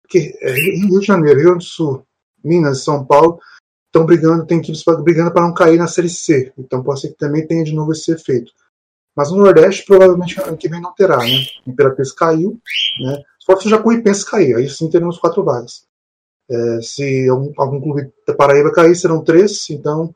que, 0.07 0.37
é, 0.41 0.51
Rio 0.51 0.99
de 0.99 1.05
Janeiro, 1.05 1.39
Rio 1.39 1.49
Grande 1.49 1.65
do 1.65 1.69
Sul, 1.69 2.05
Minas, 2.43 2.83
São 2.83 3.05
Paulo, 3.05 3.39
estão 3.87 4.05
brigando, 4.05 4.45
tem 4.45 4.59
equipes 4.59 4.83
brigando 5.03 5.31
para 5.31 5.41
não 5.41 5.53
cair 5.53 5.77
na 5.77 5.87
Série 5.87 6.09
C. 6.09 6.53
Então 6.57 6.83
pode 6.83 7.01
ser 7.01 7.09
que 7.09 7.17
também 7.17 7.47
tenha 7.47 7.63
de 7.63 7.73
novo 7.73 7.91
esse 7.91 8.11
efeito. 8.11 8.51
Mas 9.15 9.31
no 9.31 9.37
Nordeste, 9.37 9.85
provavelmente 9.85 10.39
ano 10.41 10.57
que 10.57 10.67
vem 10.67 10.81
não 10.81 10.93
terá, 10.93 11.17
né? 11.17 11.45
Imperatriz 11.65 12.11
caiu, 12.11 12.59
né? 12.99 13.23
Só 13.39 13.55
se 13.55 13.67
o 13.67 13.69
Jacuipense 13.69 14.25
cair, 14.25 14.55
aí 14.55 14.69
sim 14.69 14.89
teremos 14.89 15.17
quatro 15.17 15.43
vagas. 15.43 15.85
É, 16.49 16.81
se 16.81 17.27
algum, 17.29 17.53
algum, 17.57 17.81
clube 17.81 18.11
da 18.27 18.35
Paraíba 18.35 18.71
cair, 18.73 18.95
serão 18.95 19.23
três, 19.23 19.69
então 19.69 20.13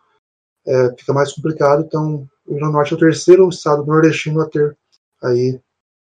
é, 0.68 0.96
fica 0.98 1.14
mais 1.14 1.32
complicado. 1.32 1.84
Então, 1.86 2.28
o 2.46 2.56
Rio 2.56 2.72
Norte 2.72 2.94
é 2.94 2.98
o 2.98 3.00
terceiro 3.00 3.48
estado 3.48 3.86
nordestino 3.86 4.42
a 4.42 4.50
ter 4.50 4.78
aí 5.24 5.60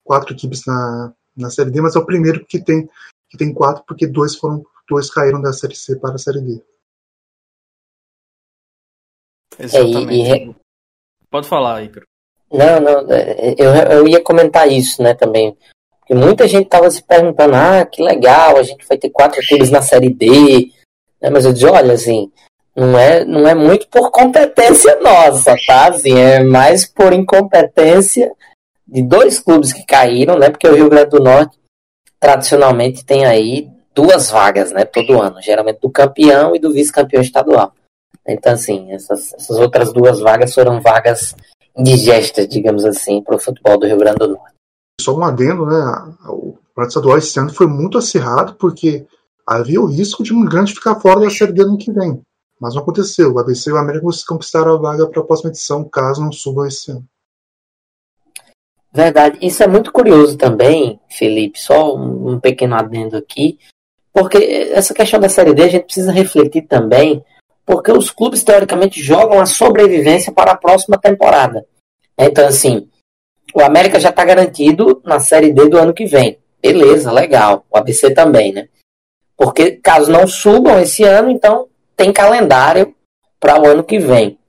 quatro 0.07 0.33
equipes 0.33 0.65
na, 0.65 1.13
na 1.35 1.49
Série 1.49 1.69
D, 1.69 1.81
mas 1.81 1.95
é 1.95 1.99
o 1.99 2.05
primeiro 2.05 2.45
que 2.45 2.63
tem, 2.63 2.89
que 3.29 3.37
tem 3.37 3.53
quatro, 3.53 3.83
porque 3.85 4.07
dois 4.07 4.35
foram 4.35 4.65
dois 4.89 5.11
caíram 5.11 5.41
da 5.41 5.51
Série 5.51 5.75
C 5.75 5.97
para 5.97 6.15
a 6.15 6.17
Série 6.17 6.41
D. 6.41 6.63
Exatamente. 9.59 10.31
É, 10.31 10.37
e. 10.45 10.55
Pode 11.29 11.47
falar, 11.47 11.83
Icaro. 11.83 12.05
Não, 12.49 12.79
não, 12.79 13.13
é, 13.13 13.55
eu, 13.57 13.73
eu 13.73 14.07
ia 14.07 14.23
comentar 14.23 14.71
isso, 14.71 15.03
né, 15.03 15.13
também. 15.13 15.57
Porque 15.99 16.15
muita 16.15 16.47
gente 16.47 16.69
tava 16.69 16.89
se 16.89 17.03
perguntando, 17.03 17.55
ah, 17.55 17.85
que 17.85 18.01
legal, 18.01 18.55
a 18.55 18.63
gente 18.63 18.87
vai 18.87 18.97
ter 18.97 19.09
quatro 19.09 19.45
clubes 19.45 19.69
na 19.69 19.81
Série 19.81 20.09
D. 20.09 20.71
Né, 21.21 21.29
mas 21.29 21.43
eu 21.43 21.51
disse, 21.51 21.65
olha, 21.65 21.93
assim, 21.93 22.31
não 22.73 22.97
é, 22.97 23.25
não 23.25 23.45
é 23.45 23.53
muito 23.53 23.89
por 23.89 24.09
competência 24.11 24.97
nossa, 25.01 25.55
tá? 25.65 25.89
Assim, 25.89 26.17
é 26.17 26.41
mais 26.41 26.85
por 26.85 27.11
incompetência 27.11 28.31
de 28.87 29.01
dois 29.01 29.39
clubes 29.39 29.73
que 29.73 29.85
caíram, 29.85 30.37
né? 30.37 30.49
Porque 30.49 30.67
o 30.67 30.75
Rio 30.75 30.89
Grande 30.89 31.09
do 31.09 31.23
Norte 31.23 31.59
tradicionalmente 32.19 33.03
tem 33.05 33.25
aí 33.25 33.69
duas 33.93 34.29
vagas, 34.29 34.71
né? 34.71 34.85
Todo 34.85 35.21
ano, 35.21 35.41
geralmente 35.41 35.79
do 35.81 35.89
campeão 35.89 36.55
e 36.55 36.59
do 36.59 36.71
vice-campeão 36.71 37.21
estadual. 37.21 37.73
Então, 38.27 38.53
assim, 38.53 38.91
essas, 38.91 39.33
essas 39.33 39.57
outras 39.57 39.91
duas 39.91 40.19
vagas 40.19 40.53
foram 40.53 40.81
vagas 40.81 41.35
indigestas, 41.77 42.47
digamos 42.47 42.85
assim, 42.85 43.21
para 43.21 43.35
o 43.35 43.39
futebol 43.39 43.77
do 43.77 43.87
Rio 43.87 43.97
Grande 43.97 44.19
do 44.19 44.29
Norte. 44.29 44.55
Só 44.99 45.15
um 45.15 45.23
adendo, 45.23 45.65
né? 45.65 46.15
O 46.27 46.53
Campeonato 46.53 46.87
Estadual 46.87 47.17
esse 47.17 47.39
ano 47.39 47.53
foi 47.53 47.67
muito 47.67 47.97
acirrado 47.97 48.55
porque 48.55 49.05
havia 49.45 49.79
o 49.79 49.85
risco 49.85 50.23
de 50.23 50.33
um 50.33 50.43
grande 50.43 50.73
ficar 50.73 50.99
fora 50.99 51.21
da 51.21 51.29
Série 51.29 51.53
D 51.53 51.63
no 51.63 51.77
que 51.77 51.91
vem. 51.91 52.19
Mas 52.59 52.73
não 52.73 52.81
aconteceu. 52.81 53.33
O 53.33 53.39
ABC 53.39 53.69
e 53.69 53.73
o 53.73 53.77
América 53.77 54.05
conquistaram 54.27 54.73
a 54.73 54.77
vaga 54.77 55.07
para 55.07 55.21
a 55.21 55.25
próxima 55.25 55.49
edição, 55.51 55.87
caso 55.87 56.21
não 56.21 56.31
subam 56.31 56.65
esse 56.65 56.91
ano. 56.91 57.05
Verdade. 58.97 59.37
Isso 59.43 59.61
é 59.61 59.67
muito 59.67 59.91
curioso 59.91 60.35
também, 60.35 60.99
Felipe. 61.07 61.61
Só 61.61 61.95
um 61.95 62.39
pequeno 62.39 62.73
adendo 62.73 63.15
aqui. 63.15 63.59
Porque 64.11 64.71
essa 64.73 64.91
questão 64.91 65.19
da 65.19 65.29
Série 65.29 65.53
D 65.53 65.61
a 65.61 65.67
gente 65.67 65.85
precisa 65.85 66.11
refletir 66.11 66.63
também 66.63 67.23
porque 67.63 67.91
os 67.91 68.09
clubes 68.09 68.43
teoricamente 68.43 68.99
jogam 68.99 69.39
a 69.39 69.45
sobrevivência 69.45 70.33
para 70.33 70.53
a 70.53 70.57
próxima 70.57 70.97
temporada. 70.97 71.63
Então, 72.17 72.47
assim, 72.47 72.89
o 73.53 73.61
América 73.61 73.99
já 73.99 74.09
está 74.09 74.25
garantido 74.25 74.99
na 75.05 75.19
Série 75.19 75.53
D 75.53 75.69
do 75.69 75.77
ano 75.77 75.93
que 75.93 76.05
vem. 76.05 76.39
Beleza, 76.59 77.11
legal. 77.11 77.67
O 77.69 77.77
ABC 77.77 78.15
também, 78.15 78.51
né? 78.51 78.67
Porque 79.37 79.73
caso 79.73 80.09
não 80.09 80.25
subam 80.25 80.79
esse 80.79 81.03
ano, 81.03 81.29
então 81.29 81.67
tem 81.95 82.11
calendário 82.11 82.95
para 83.39 83.61
o 83.61 83.67
ano 83.67 83.83
que 83.83 83.99
vem. 83.99 84.39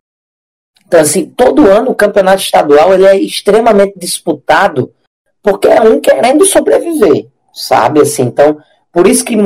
Então, 0.89 1.01
assim, 1.01 1.27
todo 1.27 1.71
ano 1.71 1.91
o 1.91 1.95
campeonato 1.95 2.43
estadual 2.43 2.95
ele 2.95 3.05
é 3.05 3.15
extremamente 3.15 3.99
disputado 3.99 4.91
porque 5.43 5.69
é 5.69 5.83
um 5.83 6.01
querendo 6.01 6.47
sobreviver, 6.47 7.27
sabe? 7.53 8.01
Assim, 8.01 8.23
então, 8.23 8.59
por 8.91 9.07
isso 9.07 9.23
que 9.23 9.37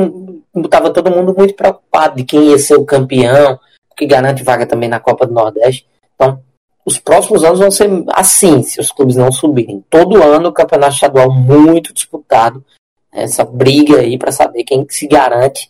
estava 0.55 0.91
todo 0.91 1.11
mundo 1.11 1.35
muito 1.37 1.53
preocupado 1.53 2.15
de 2.15 2.23
quem 2.23 2.51
ia 2.51 2.57
ser 2.57 2.75
o 2.75 2.85
campeão, 2.85 3.59
que 3.95 4.05
garante 4.05 4.41
vaga 4.41 4.65
também 4.65 4.87
na 4.87 5.01
Copa 5.01 5.27
do 5.27 5.33
Nordeste. 5.33 5.85
Então, 6.15 6.39
os 6.85 6.97
próximos 6.97 7.43
anos 7.43 7.59
vão 7.59 7.69
ser 7.69 7.89
assim, 8.13 8.63
se 8.63 8.79
os 8.79 8.91
clubes 8.91 9.17
não 9.17 9.31
subirem. 9.31 9.83
Todo 9.89 10.23
ano 10.23 10.49
o 10.49 10.53
campeonato 10.53 10.93
estadual 10.93 11.29
muito 11.29 11.93
disputado. 11.93 12.63
Essa 13.11 13.43
briga 13.43 13.99
aí 13.99 14.17
para 14.17 14.31
saber 14.31 14.63
quem 14.63 14.85
se 14.89 15.07
garante, 15.07 15.69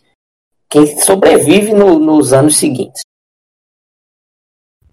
quem 0.68 0.86
sobrevive 1.00 1.74
no, 1.74 1.98
nos 1.98 2.32
anos 2.32 2.56
seguintes. 2.56 3.02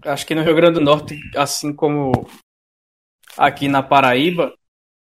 Acho 0.04 0.26
que 0.26 0.36
no 0.36 0.44
Rio 0.44 0.56
Grande 0.56 0.80
do 0.80 0.86
Norte, 0.86 1.20
assim 1.36 1.74
como 1.74 2.12
aqui 3.38 3.68
na 3.68 3.84
Paraíba, 3.84 4.54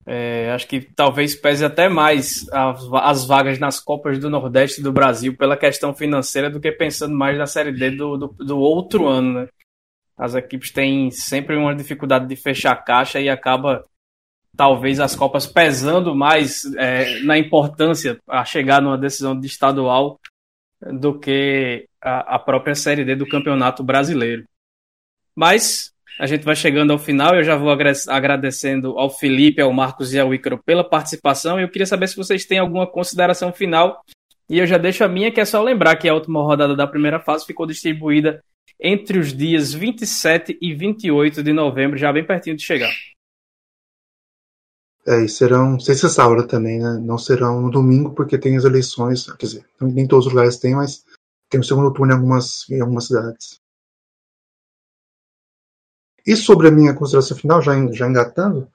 é, 0.07 0.53
acho 0.53 0.69
que 0.69 0.81
talvez 0.81 1.35
pese 1.35 1.65
até 1.65 1.89
mais 1.89 2.49
as, 2.53 2.81
as, 2.93 3.27
vagas 3.27 3.59
nas 3.59 3.81
Copas 3.81 4.19
do 4.19 4.31
Nordeste 4.31 4.81
do 4.81 4.93
Brasil 4.93 5.37
pela 5.37 5.57
questão 5.57 5.93
financeira 5.93 6.49
do 6.49 6.61
que 6.61 6.71
pensando 6.71 7.15
mais 7.15 7.37
na 7.37 7.47
Série 7.47 7.73
D 7.73 7.91
do, 7.91 8.17
do, 8.17 8.29
do 8.29 8.59
outro 8.59 9.07
ano, 9.07 9.41
né? 9.41 9.49
As 10.17 10.35
equipes 10.35 10.71
têm 10.71 11.11
sempre 11.11 11.57
uma 11.57 11.75
dificuldade 11.75 12.27
de 12.27 12.37
fechar 12.37 12.73
a 12.73 12.77
caixa 12.77 13.21
e 13.21 13.29
acaba 13.29 13.85
talvez 14.57 15.01
as 15.01 15.15
Copas 15.15 15.47
pesando 15.47 16.15
mais 16.15 16.65
é, 16.77 17.21
na 17.21 17.37
importância 17.37 18.19
a 18.29 18.45
chegar 18.45 18.81
numa 18.81 18.97
decisão 18.97 19.39
de 19.39 19.47
estadual 19.47 20.19
do 20.81 21.19
que 21.19 21.87
a, 22.01 22.37
a 22.37 22.39
própria 22.39 22.75
Série 22.75 23.05
D 23.05 23.15
do 23.17 23.29
Campeonato 23.29 23.83
Brasileiro. 23.83 24.47
Mas 25.37 25.93
a 26.19 26.27
gente 26.27 26.45
vai 26.45 26.57
chegando 26.57 26.93
ao 26.93 26.99
final. 26.99 27.35
Eu 27.35 27.45
já 27.45 27.57
vou 27.57 27.69
agradecendo 27.71 28.99
ao 28.99 29.11
Felipe, 29.11 29.61
ao 29.61 29.73
Marcos 29.73 30.15
e 30.15 30.19
ao 30.19 30.35
Ícaro 30.35 30.59
pela 30.65 30.83
participação. 30.83 31.61
Eu 31.61 31.69
queria 31.69 31.87
saber 31.87 32.09
se 32.09 32.17
vocês 32.17 32.47
têm 32.47 32.59
alguma 32.59 32.87
consideração 32.87 33.53
final. 33.53 34.03
E 34.49 34.59
eu 34.59 34.67
já 34.67 34.79
deixo 34.79 35.05
a 35.05 35.09
minha, 35.09 35.31
que 35.31 35.41
é 35.41 35.45
só 35.45 35.63
lembrar 35.63 35.97
que 35.97 36.09
a 36.09 36.15
última 36.15 36.41
rodada 36.41 36.75
da 36.75 36.87
primeira 36.87 37.21
fase 37.21 37.45
ficou 37.45 37.67
distribuída 37.67 38.43
entre 38.81 39.19
os 39.19 39.33
dias 39.33 39.73
27 39.73 40.57
e 40.61 40.75
28 40.75 41.43
de 41.43 41.53
novembro, 41.53 41.99
já 41.99 42.13
bem 42.13 42.25
pertinho 42.25 42.57
de 42.57 42.63
chegar. 42.63 42.93
É, 45.07 45.25
e 45.25 45.29
serão 45.29 45.79
sexta 45.79 46.09
e 46.09 46.11
sábado 46.11 46.47
também, 46.47 46.81
né? 46.81 47.01
Não 47.01 47.17
serão 47.17 47.63
no 47.63 47.71
domingo, 47.71 48.13
porque 48.15 48.37
tem 48.37 48.57
as 48.57 48.65
eleições, 48.65 49.31
quer 49.33 49.47
dizer, 49.47 49.65
nem 49.81 50.07
todos 50.07 50.27
os 50.27 50.33
lugares 50.33 50.59
têm, 50.59 50.75
mas 50.75 51.05
tem 51.49 51.61
o 51.61 51.65
segundo 51.65 51.93
turno 51.93 52.13
em 52.13 52.17
algumas, 52.17 52.69
em 52.71 52.81
algumas 52.81 53.07
cidades. 53.07 53.61
E 56.27 56.35
sobre 56.35 56.69
a 56.69 56.71
minha 56.71 56.95
consideração 56.95 57.37
final, 57.37 57.63
já, 57.63 57.73
já 57.93 58.09
engatando, 58.09 58.69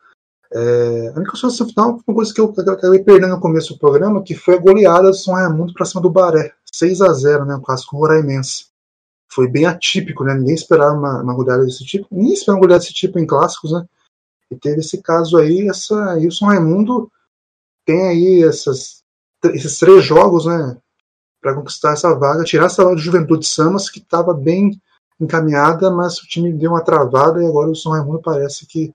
é, 0.54 1.10
a 1.10 1.20
minha 1.20 1.30
consideração 1.30 1.68
final 1.68 1.94
foi 1.96 2.04
uma 2.08 2.16
coisa 2.16 2.34
que 2.34 2.42
eu 2.42 2.54
acabei 2.74 3.04
perdendo 3.04 3.32
no 3.32 3.40
começo 3.40 3.74
do 3.74 3.80
programa, 3.80 4.24
que 4.24 4.36
foi 4.36 4.56
a 4.56 4.60
goleada 4.60 5.10
do 5.10 5.14
São 5.14 5.34
Raimundo 5.34 5.74
para 5.74 5.86
cima 5.86 6.02
do 6.02 6.10
Baré. 6.10 6.54
6 6.74 7.02
a 7.02 7.12
0 7.12 7.46
né, 7.46 7.56
o 7.56 7.62
clássico 7.62 7.98
roraimense. 7.98 8.68
Foi 9.30 9.48
bem 9.48 9.66
atípico, 9.66 10.24
né? 10.24 10.34
Ninguém 10.34 10.56
esperava 10.56 10.94
uma, 10.94 11.22
uma 11.22 11.34
goleada 11.34 11.66
desse 11.66 11.86
tipo. 11.86 12.08
Ninguém 12.12 12.34
esperava 12.34 12.58
uma 12.58 12.62
goleada 12.62 12.82
desse 12.82 12.94
tipo 12.94 13.18
em 13.18 13.26
clássicos, 13.26 13.72
né? 13.72 13.86
E 14.50 14.56
teve 14.58 14.80
esse 14.80 15.02
caso 15.02 15.38
aí, 15.38 15.70
essa, 15.70 16.20
e 16.20 16.28
o 16.28 16.32
São 16.32 16.50
Raimundo 16.50 17.10
tem 17.86 18.08
aí 18.08 18.44
essas, 18.44 19.02
esses 19.54 19.78
três 19.78 20.04
jogos, 20.04 20.46
né? 20.46 20.78
Para 21.42 21.56
conquistar 21.56 21.94
essa 21.94 22.14
vaga, 22.14 22.44
tirar 22.44 22.66
essa 22.66 22.84
vaga 22.84 22.98
de 22.98 23.02
Juventude 23.02 23.46
Samas, 23.46 23.90
que 23.90 24.00
estava 24.00 24.34
bem 24.34 24.82
encaminhada, 25.24 25.92
mas 25.92 26.18
o 26.20 26.28
time 26.28 26.52
deu 26.54 26.72
uma 26.72 26.84
travada 26.84 27.42
e 27.42 27.46
agora 27.46 27.70
o 27.70 27.76
São 27.76 27.92
Raimundo 27.92 28.22
parece 28.22 28.66
que 28.66 28.94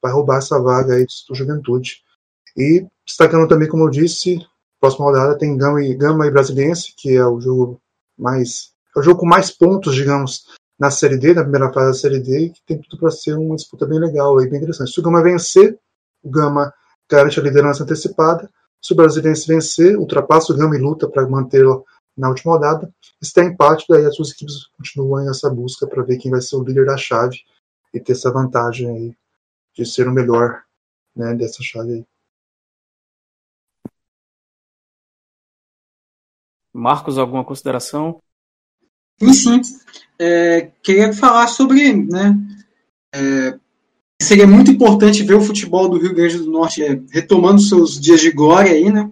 vai 0.00 0.12
roubar 0.12 0.38
essa 0.38 0.60
vaga 0.60 0.94
aí 0.94 1.06
do 1.28 1.34
Juventude. 1.34 2.02
E 2.56 2.86
destacando 3.06 3.48
também, 3.48 3.68
como 3.68 3.84
eu 3.84 3.90
disse, 3.90 4.38
próxima 4.80 5.06
rodada 5.06 5.36
tem 5.36 5.56
Gama 5.56 5.82
e, 5.82 5.94
Gama 5.94 6.26
e 6.26 6.30
Brasiliense, 6.30 6.94
que 6.96 7.16
é 7.16 7.26
o 7.26 7.40
jogo 7.40 7.80
mais. 8.16 8.72
É 8.96 9.00
o 9.00 9.02
jogo 9.02 9.20
com 9.20 9.26
mais 9.26 9.50
pontos, 9.50 9.94
digamos, 9.94 10.46
na 10.78 10.90
Série 10.90 11.18
D, 11.18 11.34
na 11.34 11.42
primeira 11.42 11.72
fase 11.72 11.86
da 11.86 11.94
Série 11.94 12.20
D, 12.20 12.38
e 12.38 12.50
que 12.50 12.62
tem 12.66 12.80
tudo 12.80 12.98
para 12.98 13.10
ser 13.10 13.34
uma 13.36 13.56
disputa 13.56 13.86
bem 13.86 13.98
legal 13.98 14.38
aí, 14.38 14.48
bem 14.48 14.58
interessante. 14.58 14.92
Se 14.92 15.00
o 15.00 15.02
Gama 15.02 15.22
vencer, 15.22 15.78
o 16.22 16.30
Gama 16.30 16.72
garante 17.10 17.40
a 17.40 17.42
liderança 17.42 17.82
antecipada. 17.82 18.48
Se 18.80 18.92
o 18.92 18.96
Brasiliense 18.96 19.46
vencer, 19.46 19.98
ultrapassa 19.98 20.52
o 20.52 20.56
Gama 20.56 20.76
e 20.76 20.80
luta 20.80 21.08
para 21.08 21.28
manter 21.28 21.64
na 22.18 22.28
última 22.28 22.54
rodada. 22.54 22.92
Se 23.22 23.32
tem 23.32 23.48
empate, 23.48 23.86
daí 23.88 24.04
as 24.04 24.16
duas 24.16 24.32
equipes 24.32 24.66
continuam 24.76 25.24
nessa 25.24 25.48
busca 25.48 25.86
para 25.86 26.02
ver 26.02 26.18
quem 26.18 26.30
vai 26.30 26.40
ser 26.40 26.56
o 26.56 26.64
líder 26.64 26.84
da 26.84 26.96
chave 26.96 27.38
e 27.94 28.00
ter 28.00 28.12
essa 28.12 28.32
vantagem 28.32 28.90
aí 28.90 29.16
de 29.74 29.86
ser 29.86 30.08
o 30.08 30.12
melhor 30.12 30.64
né, 31.14 31.34
dessa 31.34 31.62
chave 31.62 31.92
aí. 31.92 32.06
Marcos, 36.74 37.16
alguma 37.16 37.44
consideração? 37.44 38.20
Sim, 39.18 39.32
sim. 39.32 39.60
É, 40.18 40.72
queria 40.82 41.12
falar 41.12 41.48
sobre, 41.48 41.92
né, 41.92 42.36
é, 43.14 43.58
seria 44.20 44.46
muito 44.46 44.70
importante 44.70 45.22
ver 45.22 45.34
o 45.34 45.40
futebol 45.40 45.88
do 45.88 45.98
Rio 45.98 46.14
Grande 46.14 46.38
do 46.38 46.50
Norte 46.50 46.82
é, 46.82 47.00
retomando 47.10 47.60
seus 47.60 48.00
dias 48.00 48.20
de 48.20 48.30
glória 48.30 48.72
aí, 48.72 48.92
né? 48.92 49.10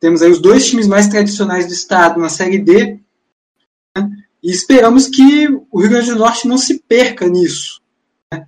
Temos 0.00 0.22
aí 0.22 0.30
os 0.30 0.40
dois 0.40 0.66
times 0.66 0.86
mais 0.86 1.08
tradicionais 1.08 1.66
do 1.66 1.74
estado 1.74 2.18
na 2.18 2.30
Série 2.30 2.58
D. 2.58 2.98
Né? 3.96 4.10
E 4.42 4.50
esperamos 4.50 5.06
que 5.06 5.46
o 5.70 5.78
Rio 5.78 5.90
Grande 5.90 6.10
do 6.10 6.18
Norte 6.18 6.48
não 6.48 6.56
se 6.56 6.78
perca 6.78 7.28
nisso. 7.28 7.82
Né? 8.32 8.46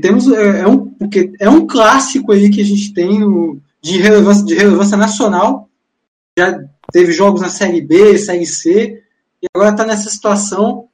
temos, 0.00 0.26
é, 0.32 0.60
é, 0.60 0.66
um, 0.66 0.86
porque 0.86 1.32
é 1.38 1.50
um 1.50 1.66
clássico 1.66 2.32
aí 2.32 2.50
que 2.50 2.62
a 2.62 2.64
gente 2.64 2.94
tem 2.94 3.18
no, 3.20 3.60
de, 3.82 3.98
relevância, 3.98 4.44
de 4.44 4.54
relevância 4.54 4.96
nacional. 4.96 5.68
Já 6.38 6.64
teve 6.90 7.12
jogos 7.12 7.42
na 7.42 7.50
Série 7.50 7.82
B, 7.82 8.16
Série 8.16 8.46
C, 8.46 9.02
e 9.42 9.46
agora 9.54 9.72
está 9.72 9.84
nessa 9.84 10.08
situação 10.08 10.88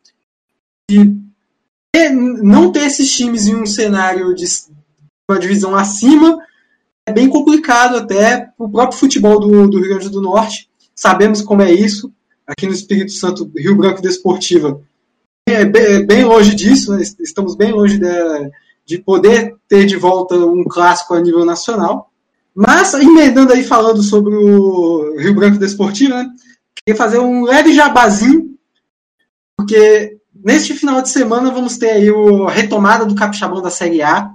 de 0.90 1.16
não 2.42 2.72
ter 2.72 2.86
esses 2.86 3.14
times 3.14 3.46
em 3.46 3.54
um 3.54 3.66
cenário 3.66 4.34
de 4.34 4.44
uma 5.30 5.38
divisão 5.38 5.76
acima 5.76 6.41
bem 7.12 7.28
complicado 7.28 7.96
até 7.96 8.50
o 8.58 8.68
próprio 8.68 8.98
futebol 8.98 9.38
do, 9.38 9.68
do 9.68 9.78
Rio 9.78 9.90
Grande 9.90 10.10
do 10.10 10.20
Norte. 10.20 10.68
Sabemos 10.94 11.42
como 11.42 11.62
é 11.62 11.70
isso 11.70 12.12
aqui 12.46 12.66
no 12.66 12.72
Espírito 12.72 13.12
Santo, 13.12 13.50
Rio 13.56 13.76
Branco 13.76 14.02
Desportiva, 14.02 14.80
é 15.46 15.64
bem, 15.64 15.82
é 15.82 16.02
bem 16.02 16.24
longe 16.24 16.54
disso, 16.54 16.92
né? 16.92 17.02
estamos 17.20 17.56
bem 17.56 17.72
longe 17.72 17.98
de, 17.98 18.06
de 18.86 18.98
poder 18.98 19.56
ter 19.68 19.84
de 19.86 19.96
volta 19.96 20.36
um 20.36 20.64
clássico 20.64 21.14
a 21.14 21.20
nível 21.20 21.44
nacional. 21.44 22.10
Mas, 22.54 22.92
emendando 22.94 23.52
aí, 23.52 23.64
falando 23.64 24.02
sobre 24.02 24.34
o 24.34 25.16
Rio 25.18 25.34
Branco 25.34 25.58
Desportivo, 25.58 26.14
né? 26.14 26.28
queria 26.76 26.96
fazer 26.96 27.18
um 27.18 27.44
leve 27.44 27.72
jabazinho, 27.72 28.56
porque 29.56 30.18
neste 30.34 30.74
final 30.74 31.00
de 31.00 31.08
semana 31.08 31.50
vamos 31.50 31.76
ter 31.76 31.90
aí 31.90 32.08
a 32.08 32.50
retomada 32.50 33.04
do 33.04 33.14
Capixabão 33.14 33.62
da 33.62 33.70
Série 33.70 34.02
A, 34.02 34.30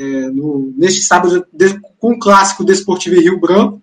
é, 0.00 0.04
no, 0.04 0.72
neste 0.76 1.02
sábado, 1.02 1.46
de, 1.52 1.78
com 1.98 2.12
o 2.12 2.18
clássico 2.18 2.64
Desportivo 2.64 3.20
Rio 3.20 3.40
Branco. 3.40 3.82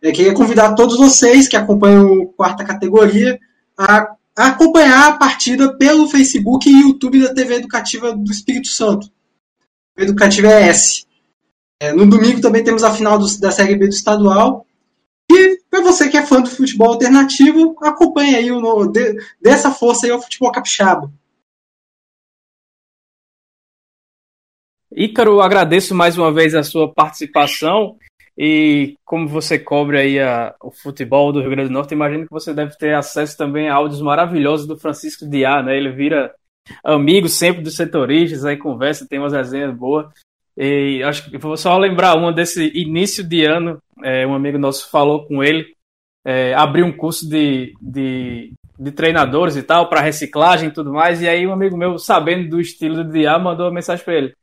É, 0.00 0.10
queria 0.10 0.34
convidar 0.34 0.74
todos 0.74 0.96
vocês 0.96 1.46
que 1.46 1.56
acompanham 1.56 2.26
quarta 2.36 2.64
categoria 2.64 3.38
a, 3.78 4.14
a 4.36 4.46
acompanhar 4.48 5.08
a 5.08 5.16
partida 5.16 5.76
pelo 5.76 6.08
Facebook 6.08 6.68
e 6.68 6.80
YouTube 6.82 7.22
da 7.22 7.34
TV 7.34 7.56
Educativa 7.56 8.12
do 8.14 8.30
Espírito 8.30 8.68
Santo. 8.68 9.08
Educativa 9.96 10.48
é 10.48 10.68
S. 10.68 11.04
É, 11.80 11.92
no 11.92 12.06
domingo 12.06 12.40
também 12.40 12.64
temos 12.64 12.82
a 12.82 12.92
final 12.92 13.18
do, 13.18 13.38
da 13.38 13.50
Série 13.50 13.76
B 13.76 13.86
do 13.86 13.94
estadual. 13.94 14.66
E 15.30 15.58
para 15.70 15.82
você 15.82 16.08
que 16.08 16.16
é 16.16 16.26
fã 16.26 16.40
do 16.40 16.50
futebol 16.50 16.88
alternativo, 16.88 17.76
acompanhe 17.82 18.34
aí 18.34 18.50
o, 18.50 18.86
de, 18.86 19.16
dessa 19.40 19.70
força 19.70 20.06
aí 20.06 20.12
ao 20.12 20.20
futebol 20.20 20.52
capixaba. 20.52 21.12
Ícaro, 24.94 25.40
agradeço 25.40 25.94
mais 25.94 26.18
uma 26.18 26.32
vez 26.32 26.54
a 26.54 26.62
sua 26.62 26.92
participação. 26.92 27.96
E 28.36 28.94
como 29.04 29.28
você 29.28 29.58
cobre 29.58 29.98
aí 29.98 30.18
a, 30.18 30.54
o 30.62 30.70
futebol 30.70 31.32
do 31.32 31.40
Rio 31.40 31.50
Grande 31.50 31.68
do 31.68 31.74
Norte, 31.74 31.92
imagino 31.92 32.24
que 32.24 32.30
você 32.30 32.54
deve 32.54 32.76
ter 32.76 32.94
acesso 32.94 33.36
também 33.36 33.68
a 33.68 33.74
áudios 33.74 34.00
maravilhosos 34.00 34.66
do 34.66 34.78
Francisco 34.78 35.28
Diá, 35.28 35.62
né? 35.62 35.76
Ele 35.76 35.90
vira 35.90 36.34
amigo 36.82 37.28
sempre 37.28 37.62
dos 37.62 37.76
setoristas, 37.76 38.44
aí 38.44 38.56
conversa, 38.56 39.06
tem 39.06 39.18
umas 39.18 39.32
resenhas 39.32 39.74
boas. 39.74 40.06
E 40.56 41.02
acho 41.02 41.30
que 41.30 41.38
vou 41.38 41.56
só 41.56 41.76
lembrar 41.76 42.16
uma 42.16 42.32
desse 42.32 42.70
início 42.74 43.22
de 43.24 43.44
ano, 43.44 43.78
é, 44.02 44.26
um 44.26 44.34
amigo 44.34 44.58
nosso 44.58 44.90
falou 44.90 45.26
com 45.26 45.42
ele, 45.42 45.74
é, 46.24 46.54
abriu 46.54 46.86
um 46.86 46.92
curso 46.92 47.28
de, 47.28 47.74
de, 47.80 48.52
de 48.78 48.92
treinadores 48.92 49.56
e 49.56 49.62
tal, 49.62 49.88
para 49.88 50.02
reciclagem 50.02 50.68
e 50.68 50.72
tudo 50.72 50.92
mais, 50.92 51.22
e 51.22 51.28
aí 51.28 51.46
um 51.46 51.52
amigo 51.52 51.76
meu, 51.76 51.98
sabendo 51.98 52.50
do 52.50 52.60
estilo 52.60 53.02
do 53.02 53.10
Diá, 53.10 53.38
mandou 53.38 53.66
uma 53.66 53.72
mensagem 53.72 54.04
para 54.04 54.14
ele. 54.14 54.34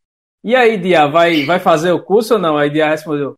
E 0.43 0.55
aí, 0.55 0.77
Diá, 0.77 1.07
vai, 1.07 1.45
vai 1.45 1.59
fazer 1.59 1.91
o 1.91 2.01
curso 2.01 2.35
ou 2.35 2.39
não? 2.39 2.57
Aí 2.57 2.69
Diá 2.69 2.89
respondeu, 2.89 3.35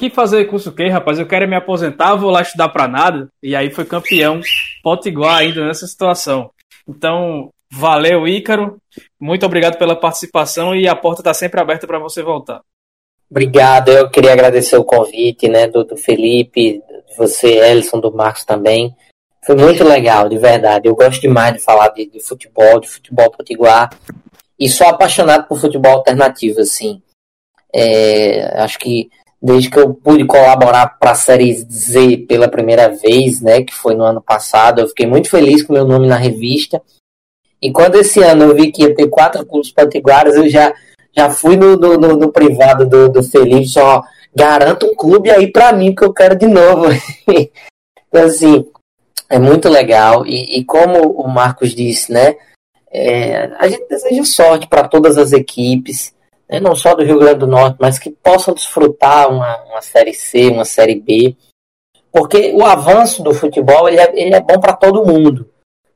que 0.00 0.08
fazer 0.08 0.46
curso 0.46 0.70
o 0.70 0.72
quê, 0.72 0.88
rapaz? 0.88 1.18
Eu 1.18 1.26
quero 1.26 1.46
me 1.46 1.54
aposentar, 1.54 2.16
vou 2.16 2.30
lá 2.30 2.40
estudar 2.40 2.70
para 2.70 2.88
nada. 2.88 3.28
E 3.42 3.54
aí 3.54 3.70
foi 3.70 3.84
campeão 3.84 4.40
potiguar 4.82 5.36
ainda 5.36 5.66
nessa 5.66 5.86
situação. 5.86 6.50
Então, 6.88 7.50
valeu, 7.70 8.26
Ícaro. 8.26 8.78
Muito 9.20 9.44
obrigado 9.44 9.76
pela 9.76 9.94
participação 9.94 10.74
e 10.74 10.88
a 10.88 10.96
porta 10.96 11.20
está 11.20 11.34
sempre 11.34 11.60
aberta 11.60 11.86
para 11.86 11.98
você 11.98 12.22
voltar. 12.22 12.62
Obrigado, 13.30 13.90
eu 13.90 14.10
queria 14.10 14.32
agradecer 14.32 14.76
o 14.76 14.84
convite, 14.84 15.48
né, 15.48 15.68
do, 15.68 15.84
do 15.84 15.96
Felipe, 15.96 16.82
de 17.08 17.16
você, 17.16 17.58
Elson, 17.70 18.00
do 18.00 18.10
Marcos 18.10 18.44
também. 18.44 18.96
Foi 19.44 19.54
muito 19.54 19.84
legal, 19.84 20.28
de 20.28 20.38
verdade. 20.38 20.88
Eu 20.88 20.96
gosto 20.96 21.20
demais 21.20 21.54
de 21.54 21.60
falar 21.60 21.88
de, 21.88 22.06
de 22.06 22.20
futebol, 22.20 22.80
de 22.80 22.88
futebol 22.88 23.30
potiguar. 23.30 23.90
E 24.60 24.68
sou 24.68 24.86
apaixonado 24.86 25.48
por 25.48 25.58
futebol 25.58 25.92
alternativo, 25.92 26.60
assim. 26.60 27.00
É, 27.74 28.60
acho 28.62 28.78
que 28.78 29.08
desde 29.42 29.70
que 29.70 29.78
eu 29.78 29.94
pude 29.94 30.26
colaborar 30.26 30.98
para 30.98 31.12
a 31.12 31.14
Série 31.14 31.54
Z 31.54 32.26
pela 32.28 32.46
primeira 32.46 32.90
vez, 32.90 33.40
né, 33.40 33.62
que 33.62 33.74
foi 33.74 33.94
no 33.94 34.04
ano 34.04 34.20
passado, 34.20 34.80
eu 34.80 34.88
fiquei 34.88 35.06
muito 35.06 35.30
feliz 35.30 35.62
com 35.62 35.72
meu 35.72 35.86
nome 35.86 36.06
na 36.06 36.16
revista. 36.16 36.82
E 37.62 37.72
quando 37.72 37.96
esse 37.96 38.22
ano 38.22 38.44
eu 38.44 38.54
vi 38.54 38.70
que 38.70 38.82
ia 38.82 38.94
ter 38.94 39.08
quatro 39.08 39.44
clubes 39.46 39.70
potiguaras, 39.70 40.36
eu 40.36 40.48
já, 40.48 40.74
já 41.16 41.30
fui 41.30 41.56
no, 41.56 41.76
no, 41.76 41.96
no, 41.96 42.16
no 42.16 42.32
privado 42.32 42.86
do, 42.86 43.08
do 43.08 43.22
Felipe, 43.22 43.66
só 43.66 44.02
garanto 44.34 44.86
um 44.86 44.94
clube 44.94 45.30
aí 45.30 45.50
para 45.50 45.72
mim, 45.72 45.94
que 45.94 46.04
eu 46.04 46.12
quero 46.12 46.36
de 46.36 46.46
novo. 46.46 46.86
então, 47.28 48.24
assim, 48.24 48.66
é 49.28 49.38
muito 49.38 49.68
legal. 49.68 50.26
E, 50.26 50.58
e 50.58 50.64
como 50.64 51.12
o 51.12 51.28
Marcos 51.28 51.74
disse, 51.74 52.12
né, 52.12 52.36
é, 52.92 53.50
a 53.58 53.68
gente 53.68 53.88
deseja 53.88 54.24
sorte 54.24 54.66
para 54.66 54.88
todas 54.88 55.16
as 55.16 55.32
equipes 55.32 56.14
né, 56.50 56.58
não 56.58 56.74
só 56.74 56.94
do 56.94 57.04
Rio 57.04 57.18
Grande 57.18 57.38
do 57.38 57.46
Norte, 57.46 57.76
mas 57.78 57.98
que 57.98 58.10
possam 58.10 58.52
desfrutar 58.52 59.30
uma, 59.30 59.62
uma 59.70 59.80
Série 59.80 60.12
C, 60.12 60.48
uma 60.48 60.64
Série 60.64 60.96
B, 60.96 61.36
porque 62.12 62.52
o 62.52 62.64
avanço 62.64 63.22
do 63.22 63.32
futebol 63.32 63.88
ele 63.88 64.00
é, 64.00 64.12
ele 64.14 64.34
é 64.34 64.40
bom 64.40 64.58
para 64.58 64.72
todo 64.72 65.06
mundo. 65.06 65.48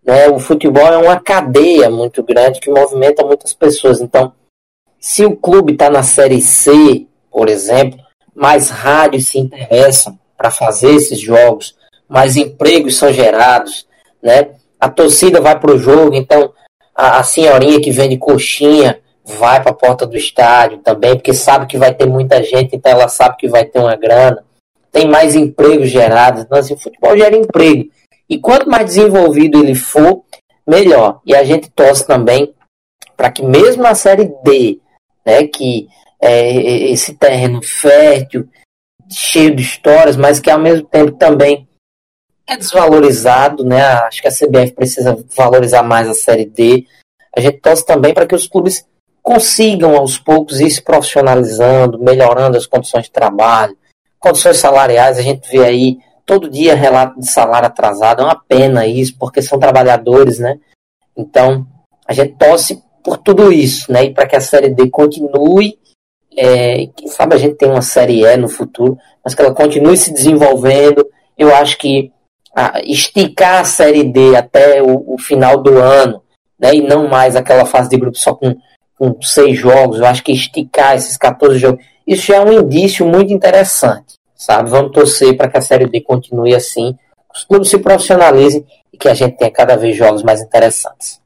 Né? 0.05 0.29
O 0.29 0.39
futebol 0.39 0.87
é 0.87 0.97
uma 0.97 1.19
cadeia 1.19 1.91
muito 1.91 2.23
grande 2.23 2.61
que 2.61 2.71
movimenta 2.71 3.25
muitas 3.25 3.53
pessoas. 3.53 4.01
Então, 4.01 4.33
se 5.01 5.25
o 5.25 5.37
clube 5.37 5.73
está 5.73 5.91
na 5.91 6.05
Série 6.05 6.41
C, 6.41 7.07
por 7.31 7.49
exemplo, 7.49 7.99
mais 8.33 8.71
rádios 8.71 9.27
se 9.29 9.39
interessam 9.39 10.17
para 10.37 10.53
fazer 10.53 10.95
esses 10.95 11.19
jogos, 11.19 11.77
mais 12.09 12.37
empregos 12.37 12.97
são 12.97 13.13
gerados, 13.13 13.89
né? 14.23 14.51
A 14.79 14.89
torcida 14.89 15.41
vai 15.41 15.59
para 15.59 15.73
o 15.73 15.79
jogo, 15.79 16.15
então 16.15 16.53
a, 16.95 17.19
a 17.19 17.23
senhorinha 17.23 17.81
que 17.81 17.91
vende 17.91 18.17
coxinha 18.17 19.01
vai 19.25 19.61
para 19.63 19.71
a 19.71 19.75
porta 19.75 20.07
do 20.07 20.17
estádio 20.17 20.79
também, 20.79 21.15
porque 21.15 21.33
sabe 21.33 21.67
que 21.67 21.79
vai 21.79 21.95
ter 21.95 22.07
muita 22.07 22.43
gente, 22.43 22.77
então 22.77 22.93
ela 22.93 23.09
sabe 23.09 23.37
que 23.37 23.49
vai 23.49 23.65
ter 23.65 23.79
uma 23.79 23.97
grana. 23.97 24.45
Tem 24.93 25.09
mais 25.09 25.35
empregos 25.35 25.89
gerados. 25.89 26.43
Então, 26.43 26.59
assim, 26.59 26.75
o 26.75 26.79
futebol 26.79 27.17
gera 27.17 27.37
emprego. 27.37 27.91
E 28.29 28.39
quanto 28.39 28.71
mais 28.71 28.85
desenvolvido 28.85 29.59
ele 29.59 29.75
for, 29.75 30.23
melhor. 30.67 31.21
E 31.27 31.35
a 31.35 31.43
gente 31.43 31.71
torce 31.71 32.07
também 32.07 32.55
para 33.17 33.31
que 33.31 33.43
mesmo 33.43 33.87
a 33.87 33.95
Série 33.95 34.33
D, 34.45 34.79
né, 35.25 35.47
que 35.47 35.89
é 36.21 36.91
esse 36.91 37.15
terreno 37.15 37.61
fértil, 37.63 38.49
cheio 39.11 39.55
de 39.55 39.63
histórias, 39.63 40.17
mas 40.17 40.41
que 40.41 40.51
ao 40.51 40.59
mesmo 40.59 40.87
tempo 40.87 41.13
também 41.13 41.69
é 42.47 42.57
desvalorizado, 42.57 43.65
né? 43.65 43.83
Acho 43.83 44.23
que 44.23 44.29
a 44.29 44.33
CBF 44.33 44.73
precisa 44.73 45.17
valorizar 45.37 45.83
mais 45.83 46.09
a 46.09 46.15
Série 46.15 46.45
D. 46.45 46.87
A 47.37 47.41
gente 47.41 47.61
torce 47.61 47.85
também 47.85 48.13
para 48.13 48.27
que 48.27 48.35
os 48.35 48.47
clubes 48.47 48.87
consigam 49.23 49.97
aos 49.97 50.19
poucos 50.19 50.61
ir 50.61 50.71
se 50.71 50.83
profissionalizando, 50.83 51.99
melhorando 51.99 52.59
as 52.59 52.67
condições 52.67 53.05
de 53.05 53.11
trabalho, 53.11 53.77
condições 54.19 54.59
salariais. 54.59 55.19
A 55.19 55.23
gente 55.23 55.49
vê 55.51 55.65
aí 55.65 55.99
todo 56.27 56.51
dia 56.51 56.75
relato 56.75 57.19
de 57.19 57.27
salário 57.27 57.67
atrasado, 57.67 58.23
é 58.23 58.25
uma 58.25 58.41
pena 58.41 58.87
isso, 58.87 59.17
porque 59.19 59.41
são 59.43 59.59
trabalhadores, 59.59 60.39
né? 60.39 60.59
Então, 61.17 61.67
a 62.07 62.13
gente 62.13 62.35
torce 62.37 62.83
por 63.03 63.19
tudo 63.19 63.53
isso, 63.53 63.91
né? 63.91 64.05
E 64.05 64.15
para 64.15 64.27
que 64.27 64.37
a 64.37 64.41
Série 64.41 64.71
D 64.71 64.91
continue, 64.91 65.79
é, 66.37 66.87
quem 66.97 67.09
sabe 67.09 67.35
a 67.35 67.39
gente 67.39 67.57
tem 67.57 67.71
uma 67.71 67.83
Série 67.83 68.25
E 68.25 68.37
no 68.37 68.49
futuro, 68.49 68.99
mas 69.25 69.35
que 69.35 69.43
ela 69.43 69.55
continue 69.55 69.97
se 69.97 70.13
desenvolvendo. 70.13 71.07
Eu 71.37 71.55
acho 71.55 71.79
que 71.79 72.13
a, 72.55 72.81
esticar 72.85 73.61
a 73.61 73.65
Série 73.65 74.05
D 74.05 74.37
até 74.37 74.83
o, 74.83 75.15
o 75.15 75.19
final 75.19 75.63
do 75.63 75.79
ano, 75.79 76.23
né? 76.59 76.75
E 76.75 76.83
não 76.83 77.09
mais 77.09 77.37
aquela 77.37 77.65
fase 77.65 77.91
de 77.91 77.97
grupo 77.97 78.19
só 78.19 78.35
com 78.35 78.57
com 78.97 79.21
seis 79.21 79.59
jogos, 79.59 79.99
eu 79.99 80.07
acho 80.07 80.23
que 80.23 80.33
esticar 80.33 80.95
esses 80.95 81.17
14 81.17 81.59
jogos, 81.59 81.85
isso 82.07 82.27
já 82.27 82.37
é 82.37 82.41
um 82.41 82.53
indício 82.53 83.07
muito 83.07 83.33
interessante, 83.33 84.15
sabe? 84.35 84.71
Vamos 84.71 84.93
torcer 84.93 85.37
para 85.37 85.49
que 85.49 85.59
a 85.59 85.61
Série 85.61 85.87
D 85.87 86.01
continue 86.01 86.55
assim, 86.55 86.97
os 87.35 87.45
clubes 87.45 87.69
se 87.69 87.79
profissionalizem 87.79 88.65
e 88.93 88.97
que 88.97 89.09
a 89.09 89.15
gente 89.15 89.37
tenha 89.37 89.51
cada 89.51 89.77
vez 89.77 89.97
jogos 89.97 90.23
mais 90.23 90.41
interessantes. 90.41 91.21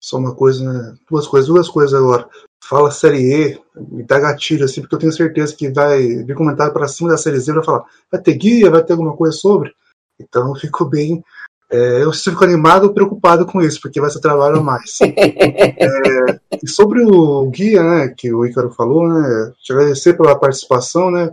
Só 0.00 0.18
uma 0.18 0.34
coisa, 0.34 0.64
né? 0.64 0.94
duas 1.10 1.26
coisas, 1.26 1.48
duas 1.48 1.68
coisas 1.68 1.94
agora. 1.94 2.28
Fala 2.64 2.90
Série 2.90 3.32
E, 3.32 3.60
me 3.76 4.02
dá 4.02 4.18
gatilho, 4.18 4.64
assim, 4.64 4.80
porque 4.80 4.94
eu 4.94 4.98
tenho 4.98 5.12
certeza 5.12 5.54
que 5.54 5.70
vai 5.70 6.00
vir 6.00 6.34
comentário 6.34 6.72
para 6.72 6.88
cima 6.88 7.10
da 7.10 7.16
Série 7.16 7.38
Z, 7.38 7.52
vai 7.52 7.64
falar, 7.64 7.84
vai 8.10 8.20
ter 8.20 8.34
guia, 8.34 8.70
vai 8.70 8.82
ter 8.82 8.92
alguma 8.92 9.16
coisa 9.16 9.36
sobre? 9.36 9.72
Então 10.20 10.48
eu 10.48 10.54
fico 10.54 10.84
bem 10.84 11.22
é, 11.70 12.02
eu 12.02 12.10
fico 12.14 12.42
animado 12.44 12.84
ou 12.84 12.94
preocupado 12.94 13.44
com 13.44 13.60
isso, 13.60 13.78
porque 13.82 14.00
vai 14.00 14.08
ser 14.08 14.20
trabalho 14.20 14.56
a 14.56 14.62
mais. 14.62 14.98
é, 15.04 16.40
e 16.62 16.66
sobre 16.66 17.02
o 17.02 17.46
guia, 17.50 17.82
né, 17.82 18.08
que 18.16 18.32
o 18.32 18.46
Ícaro 18.46 18.70
falou, 18.70 19.06
né, 19.06 19.52
te 19.62 19.72
agradecer 19.74 20.14
pela 20.14 20.38
participação, 20.38 21.10
né, 21.10 21.30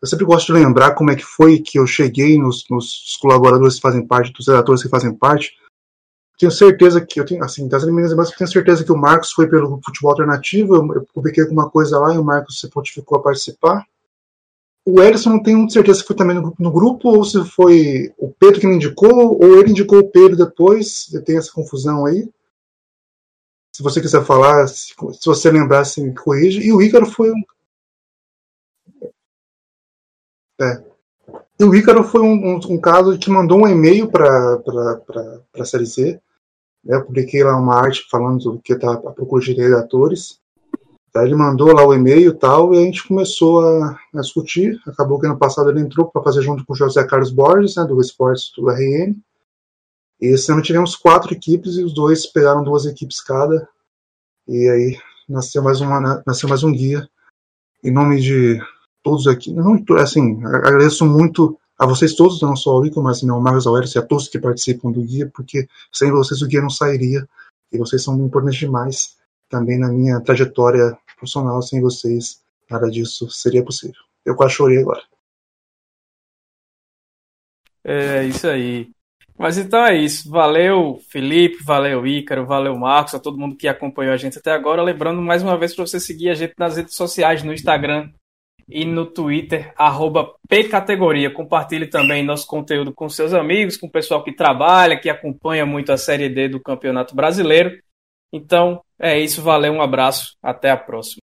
eu 0.00 0.06
sempre 0.06 0.24
gosto 0.24 0.46
de 0.46 0.52
lembrar 0.52 0.94
como 0.94 1.10
é 1.10 1.16
que 1.16 1.24
foi 1.24 1.58
que 1.58 1.80
eu 1.80 1.86
cheguei 1.86 2.38
nos, 2.38 2.64
nos 2.70 3.18
colaboradores 3.20 3.74
que 3.74 3.80
fazem 3.80 4.06
parte, 4.06 4.32
dos 4.32 4.46
redatores 4.46 4.82
que 4.82 4.88
fazem 4.88 5.12
parte, 5.12 5.52
tenho 6.38 6.50
certeza 6.50 7.00
que 7.00 7.20
eu 7.20 7.24
tenho, 7.24 7.44
assim, 7.44 7.68
das 7.68 7.84
mas 7.84 8.30
eu 8.30 8.36
tenho 8.36 8.50
certeza 8.50 8.84
que 8.84 8.90
o 8.90 8.96
Marcos 8.96 9.30
foi 9.32 9.48
pelo 9.48 9.80
futebol 9.84 10.10
alternativo. 10.10 10.74
Eu, 10.74 10.94
eu 10.94 11.06
publiquei 11.14 11.44
alguma 11.44 11.70
coisa 11.70 12.00
lá 12.00 12.12
e 12.12 12.18
o 12.18 12.24
Marcos 12.24 12.58
se 12.58 12.68
pontificou 12.68 13.18
a 13.18 13.22
participar. 13.22 13.86
O 14.84 15.00
Ellison 15.00 15.30
não 15.30 15.42
tenho 15.42 15.70
certeza 15.70 16.00
se 16.00 16.04
foi 16.04 16.16
também 16.16 16.34
no, 16.34 16.54
no, 16.58 16.72
grupo 16.72 17.08
ou 17.08 17.24
se 17.24 17.44
foi 17.44 18.12
o 18.18 18.32
Pedro 18.32 18.60
que 18.60 18.66
me 18.66 18.74
indicou 18.74 19.40
ou 19.40 19.58
ele 19.58 19.70
indicou 19.70 20.00
o 20.00 20.10
Pedro 20.10 20.36
depois. 20.36 21.06
Tem 21.24 21.36
essa 21.36 21.52
confusão 21.52 22.04
aí. 22.04 22.28
Se 23.74 23.82
você 23.82 24.00
quiser 24.00 24.24
falar, 24.24 24.66
se, 24.66 24.88
se 24.88 25.26
você 25.26 25.50
lembrar, 25.50 25.84
se 25.84 26.02
me 26.02 26.12
corrige. 26.14 26.60
E 26.60 26.72
o 26.72 26.82
Ícaro 26.82 27.06
foi 27.06 27.30
um. 27.30 27.42
É. 30.60 30.84
E 31.60 31.64
o 31.64 31.74
Ícaro 31.74 32.02
foi 32.02 32.20
um, 32.20 32.56
um, 32.56 32.60
um 32.70 32.80
caso 32.80 33.16
que 33.18 33.30
mandou 33.30 33.60
um 33.60 33.68
e-mail 33.68 34.10
para 34.10 34.60
a 35.54 35.64
Série 35.64 35.86
C. 35.86 36.20
Né? 36.84 36.96
Eu 36.96 37.04
publiquei 37.04 37.44
lá 37.44 37.56
uma 37.56 37.76
arte 37.76 38.04
falando 38.10 38.60
que 38.60 38.72
está 38.72 38.94
à 38.94 39.12
procura 39.12 39.44
de 39.44 39.52
redatores. 39.52 40.41
Ele 41.14 41.34
mandou 41.34 41.74
lá 41.74 41.84
o 41.86 41.92
e-mail 41.92 42.30
e 42.30 42.34
tal, 42.34 42.72
e 42.72 42.78
a 42.78 42.80
gente 42.80 43.06
começou 43.06 43.60
a, 43.60 44.00
a 44.14 44.20
discutir. 44.20 44.80
Acabou 44.86 45.20
que 45.20 45.26
ano 45.26 45.38
passado 45.38 45.68
ele 45.68 45.80
entrou 45.80 46.06
para 46.10 46.22
fazer 46.22 46.40
junto 46.40 46.64
com 46.64 46.72
o 46.72 46.76
José 46.76 47.04
Carlos 47.04 47.30
Borges, 47.30 47.76
né, 47.76 47.84
do 47.84 48.00
Esportes 48.00 48.50
do 48.56 48.70
RN. 48.70 49.14
E 50.20 50.28
esse 50.28 50.50
ano 50.50 50.62
tivemos 50.62 50.96
quatro 50.96 51.34
equipes 51.34 51.76
e 51.76 51.84
os 51.84 51.92
dois 51.92 52.26
pegaram 52.26 52.64
duas 52.64 52.86
equipes 52.86 53.20
cada. 53.20 53.68
E 54.48 54.68
aí 54.70 54.98
nasceu 55.28 55.62
mais, 55.62 55.82
uma, 55.82 56.22
nasceu 56.26 56.48
mais 56.48 56.64
um 56.64 56.72
guia. 56.72 57.06
Em 57.84 57.90
nome 57.90 58.18
de 58.20 58.58
todos 59.02 59.26
aqui, 59.26 59.52
não, 59.52 59.84
assim, 59.98 60.42
agradeço 60.44 61.04
muito 61.04 61.58
a 61.78 61.84
vocês 61.84 62.14
todos, 62.14 62.40
não 62.40 62.56
só 62.56 62.70
ao 62.70 62.82
Rico, 62.82 63.02
mas 63.02 63.22
ao 63.28 63.40
Marcos 63.40 63.66
Aurélio 63.66 63.90
e 63.92 63.98
a 63.98 64.02
todos 64.02 64.28
que 64.28 64.38
participam 64.38 64.92
do 64.92 65.02
guia, 65.02 65.30
porque 65.34 65.66
sem 65.92 66.10
vocês 66.10 66.40
o 66.40 66.46
guia 66.46 66.62
não 66.62 66.70
sairia. 66.70 67.28
E 67.70 67.76
vocês 67.76 68.02
são 68.02 68.14
importantes 68.24 68.58
demais 68.58 69.16
também 69.52 69.78
na 69.78 69.92
minha 69.92 70.18
trajetória 70.20 70.98
profissional. 71.14 71.60
Sem 71.60 71.80
vocês, 71.80 72.42
nada 72.68 72.90
disso 72.90 73.30
seria 73.30 73.62
possível. 73.62 74.00
Eu 74.24 74.34
quase 74.34 74.54
chorei 74.54 74.78
agora. 74.78 75.02
É 77.84 78.24
isso 78.24 78.48
aí. 78.48 78.90
Mas 79.38 79.58
então 79.58 79.84
é 79.84 79.94
isso. 79.96 80.30
Valeu, 80.30 80.98
Felipe, 81.08 81.62
valeu, 81.62 82.06
Ícaro, 82.06 82.46
valeu, 82.46 82.76
Marcos, 82.76 83.14
a 83.14 83.18
todo 83.18 83.38
mundo 83.38 83.56
que 83.56 83.68
acompanhou 83.68 84.14
a 84.14 84.16
gente 84.16 84.38
até 84.38 84.52
agora. 84.52 84.82
Lembrando 84.82 85.20
mais 85.20 85.42
uma 85.42 85.58
vez 85.58 85.74
para 85.74 85.86
você 85.86 86.00
seguir 86.00 86.30
a 86.30 86.34
gente 86.34 86.54
nas 86.58 86.76
redes 86.76 86.94
sociais, 86.94 87.42
no 87.42 87.52
Instagram 87.52 88.10
e 88.68 88.84
no 88.84 89.04
Twitter, 89.04 89.74
Pcategoria. 90.48 91.30
Compartilhe 91.30 91.88
também 91.88 92.24
nosso 92.24 92.46
conteúdo 92.46 92.92
com 92.94 93.08
seus 93.08 93.34
amigos, 93.34 93.76
com 93.76 93.86
o 93.86 93.90
pessoal 93.90 94.22
que 94.22 94.32
trabalha, 94.32 94.98
que 94.98 95.10
acompanha 95.10 95.66
muito 95.66 95.92
a 95.92 95.96
Série 95.96 96.28
D 96.28 96.48
do 96.48 96.60
Campeonato 96.60 97.14
Brasileiro. 97.14 97.76
Então, 98.32 98.82
é 99.02 99.18
isso, 99.18 99.42
valeu, 99.42 99.72
um 99.72 99.82
abraço, 99.82 100.36
até 100.42 100.70
a 100.70 100.76
próxima. 100.76 101.21